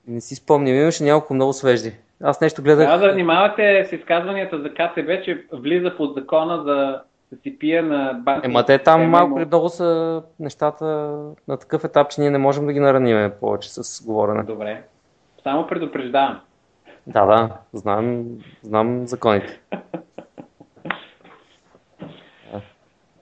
Не 0.06 0.20
си 0.20 0.34
спомням, 0.34 0.76
имаше 0.76 1.04
няколко 1.04 1.34
много 1.34 1.52
свежди. 1.52 1.92
Аз 2.22 2.40
нещо 2.40 2.62
гледах. 2.62 2.86
Трябва 2.86 3.06
да 3.06 3.12
внимавате 3.12 3.86
с 3.90 3.92
изказванията 3.92 4.58
за 4.58 4.68
КТБ, 4.68 5.24
че 5.24 5.44
влиза 5.52 5.96
под 5.96 6.14
закона 6.14 6.56
за 6.56 7.00
да 7.32 7.40
си 7.42 7.58
пие 7.58 7.82
на 7.82 8.12
банки. 8.14 8.46
Ема 8.46 8.64
те 8.64 8.78
там 8.78 9.02
малко 9.10 9.38
или 9.38 9.46
много 9.46 9.68
са 9.68 10.22
нещата 10.40 10.84
на 11.48 11.56
такъв 11.60 11.84
етап, 11.84 12.10
че 12.10 12.20
ние 12.20 12.30
не 12.30 12.38
можем 12.38 12.66
да 12.66 12.72
ги 12.72 12.80
нараниме 12.80 13.32
повече 13.40 13.68
с 13.70 14.04
говорене. 14.06 14.42
Добре. 14.42 14.82
Само 15.42 15.66
предупреждавам. 15.66 16.40
Да, 17.06 17.26
да, 17.26 17.50
знам, 17.72 18.24
знам 18.62 19.06
законите. 19.06 19.60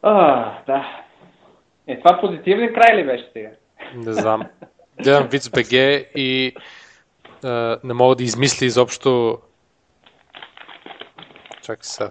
А, 0.04 0.52
да. 0.66 1.02
Е, 1.86 1.98
това 1.98 2.20
позитивен 2.20 2.74
край 2.74 2.96
ли 2.96 3.06
беше 3.06 3.30
сега? 3.32 3.48
Не 3.94 4.12
знам. 4.12 4.42
Гледам 5.02 5.28
Виц 5.28 5.48
БГ 5.50 5.72
и 6.14 6.54
а, 7.44 7.78
не 7.84 7.94
мога 7.94 8.16
да 8.16 8.22
измисля 8.22 8.66
изобщо. 8.66 9.38
Чакай 11.62 11.82
сега. 11.82 12.10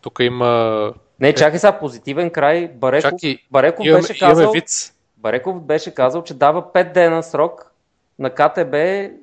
Тук 0.00 0.18
има. 0.20 0.92
Не, 1.20 1.34
чакай 1.34 1.58
сега, 1.58 1.78
позитивен 1.78 2.30
край. 2.30 2.68
Бареков, 2.68 3.10
Чакай, 3.10 3.38
Бареков, 3.50 3.86
имаме, 3.86 4.02
беше 4.02 4.24
имаме 4.24 4.34
казал, 4.34 4.52
Виц. 4.52 4.92
Бареков 5.16 5.60
беше 5.60 5.94
казал, 5.94 6.22
че 6.22 6.34
дава 6.34 6.62
5 6.62 6.92
дена 6.92 7.22
срок 7.22 7.72
на 8.18 8.30
КТБ 8.30 8.74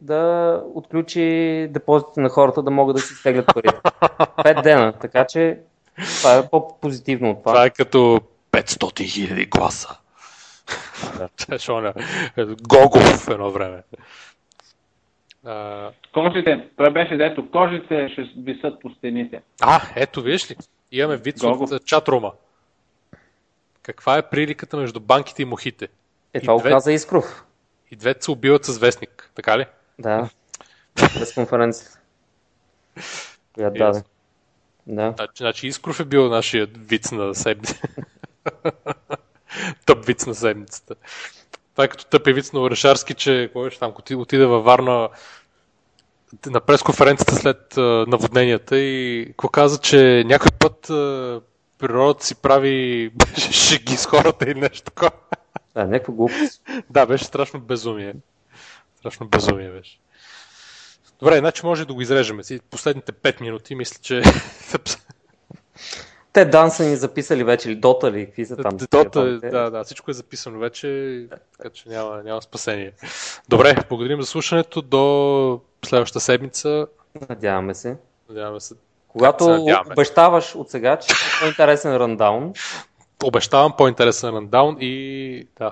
да 0.02 0.64
отключи 0.74 1.68
депозитите 1.70 2.22
на 2.22 2.30
хората 2.30 2.64
да 2.64 2.72
могат 2.72 2.96
да 2.96 3.02
си 3.02 3.14
стеглят 3.14 3.46
парите. 3.54 3.76
5 3.84 4.64
дена, 4.64 4.94
така 4.94 5.26
че 5.26 5.60
това 6.18 6.38
е 6.38 6.50
по-позитивно 6.50 7.32
от 7.32 7.40
това. 7.40 7.52
Това 7.52 7.66
е 7.66 7.70
като 7.70 8.20
500 8.52 9.10
хиляди 9.10 9.46
гласа. 9.46 9.98
Чеш, 11.38 11.70
оня, 11.70 11.94
Гогов 12.68 13.28
едно 13.28 13.52
време. 13.52 13.84
А, 15.48 15.92
Кожите, 16.14 16.68
това 16.78 16.90
беше 16.90 17.18
дето, 17.18 17.52
кожите 17.52 18.10
ще 18.10 18.22
висят 18.38 18.82
по 18.82 18.90
стените. 18.90 19.42
а, 19.62 19.82
ето 19.96 20.22
виж 20.22 20.52
ли, 20.52 20.56
имаме 20.92 21.22
Гогов. 21.42 21.72
от 21.72 21.86
чатрума. 21.86 22.32
Каква 23.82 24.18
е 24.18 24.30
приликата 24.30 24.78
между 24.78 25.00
банките 25.00 25.42
и 25.42 25.46
мухите? 25.46 25.88
Е, 26.34 26.40
това 26.42 26.58
две- 26.58 26.70
каза 26.70 26.92
Искров. 26.94 27.44
И 27.92 27.96
двете 27.96 28.24
се 28.24 28.32
убиват 28.32 28.66
с 28.66 28.78
вестник, 28.78 29.32
така 29.36 29.58
ли? 29.58 29.66
Да, 30.00 30.30
през 30.96 31.34
конференцията. 31.34 32.00
Която 33.54 33.84
Ясно. 33.84 33.94
даде. 33.94 34.04
Да. 34.88 35.14
Значи, 35.18 35.38
значи 35.38 35.68
Искров 35.68 36.00
е 36.00 36.06
бил 36.06 36.30
нашия 36.30 36.66
виц 36.68 37.12
на 37.12 37.36
седмицата. 37.36 37.88
Тъп 39.86 40.06
виц 40.06 40.26
на 40.26 40.36
седмицата. 40.36 40.96
Това 41.78 41.86
е 41.86 41.88
като 41.88 42.06
тъп 42.06 42.28
е 42.28 42.34
виц 42.34 42.54
на 42.54 42.60
Орешарски, 42.60 43.14
че 43.14 43.50
кой 43.54 43.70
там, 43.70 43.94
отиде- 44.16 44.46
във 44.46 44.64
Варна 44.64 45.10
на 46.46 46.62
пресконференцията 46.62 47.36
след 47.36 47.78
наводненията 48.08 48.78
и 48.80 49.26
какво 49.28 49.50
каза, 49.50 49.82
че 49.82 50.24
някой 50.26 50.52
път 50.60 50.82
природата 51.78 52.26
си 52.26 52.36
прави 52.36 53.12
шеги 53.52 53.98
с 53.98 54.06
хората 54.06 54.50
или 54.52 54.60
нещо 54.60 54.82
такова. 54.82 55.12
Да, 55.76 55.86
някаква 55.86 56.14
глупост. 56.14 56.62
Да, 56.90 57.06
беше 57.06 57.26
страшно 57.26 57.60
безумие. 57.60 58.14
Страшно 59.00 59.28
безумие 59.28 59.70
беше. 59.70 60.00
Добре, 61.20 61.38
значи 61.38 61.66
може 61.66 61.86
да 61.86 61.94
го 61.94 62.02
изрежем. 62.02 62.44
Си 62.44 62.60
последните 62.70 63.12
5 63.12 63.42
минути, 63.42 63.76
мисля, 63.76 63.98
че 64.02 64.22
Те 66.34 66.46
дан 66.46 66.72
са 66.72 66.86
ни 66.86 66.96
записали 66.96 67.44
вече, 67.44 67.72
или 67.72 67.76
Дота 67.76 68.12
ли, 68.12 68.26
какви 68.26 68.46
са 68.46 68.58
там? 68.58 68.78
Дота, 68.78 69.10
телефоните? 69.10 69.50
да, 69.50 69.70
да, 69.70 69.84
всичко 69.84 70.12
е 70.12 70.14
записано 70.14 70.60
вече, 70.60 71.28
така 71.58 71.70
че 71.70 71.90
няма, 71.90 72.24
няма 72.24 72.42
спасение. 72.42 72.92
Добре, 73.50 73.76
благодарим 73.90 74.22
за 74.22 74.28
слушането. 74.28 74.82
До 74.82 75.62
следващата 75.86 76.20
седмица. 76.20 76.88
Надяваме 77.30 77.74
се. 77.74 77.98
Надяваме 78.30 78.60
се. 78.60 78.76
Когато 79.08 79.44
се 79.44 79.50
надяваме. 79.50 79.94
обещаваш 79.94 80.56
от 80.56 80.70
сега, 80.70 80.98
че 80.98 81.14
е 81.14 81.16
по-интересен 81.42 81.96
рандаун 81.96 82.54
Обещавам 83.24 83.74
по-интересен 83.78 84.30
рандаун 84.30 84.78
и 84.80 85.48
да. 85.60 85.72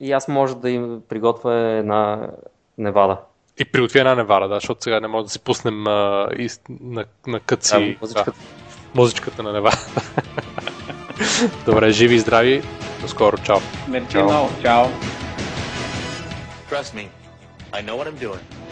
и 0.00 0.12
аз 0.12 0.28
може 0.28 0.56
да 0.56 0.70
им 0.70 1.02
приготвя 1.08 1.54
една 1.54 2.30
Невада. 2.78 3.18
И 3.58 3.64
приготви 3.64 3.98
една 3.98 4.14
невара, 4.14 4.48
да, 4.48 4.54
защото 4.54 4.82
сега 4.82 5.00
не 5.00 5.08
може 5.08 5.24
да 5.24 5.30
си 5.30 5.38
пуснем 5.38 5.86
а, 5.86 6.28
и, 6.38 6.48
на, 6.80 7.04
на 7.26 7.40
къци 7.40 7.74
Да, 7.74 7.96
музичката. 8.00 8.30
Да, 8.30 8.63
музичката 8.94 9.42
на 9.42 9.52
невара. 9.52 9.78
Добре, 11.66 11.90
живи 11.90 12.14
и 12.14 12.18
здрави. 12.18 12.62
До 13.00 13.08
скоро. 13.08 13.36
Чао. 13.38 13.60
Мерси 13.88 14.16
много. 14.16 14.50
Чао. 14.62 14.86
Trust 16.70 16.94
me, 16.94 17.06
I 17.72 17.82
know 17.82 17.96
what 17.96 18.06
I'm 18.06 18.18
doing. 18.26 18.63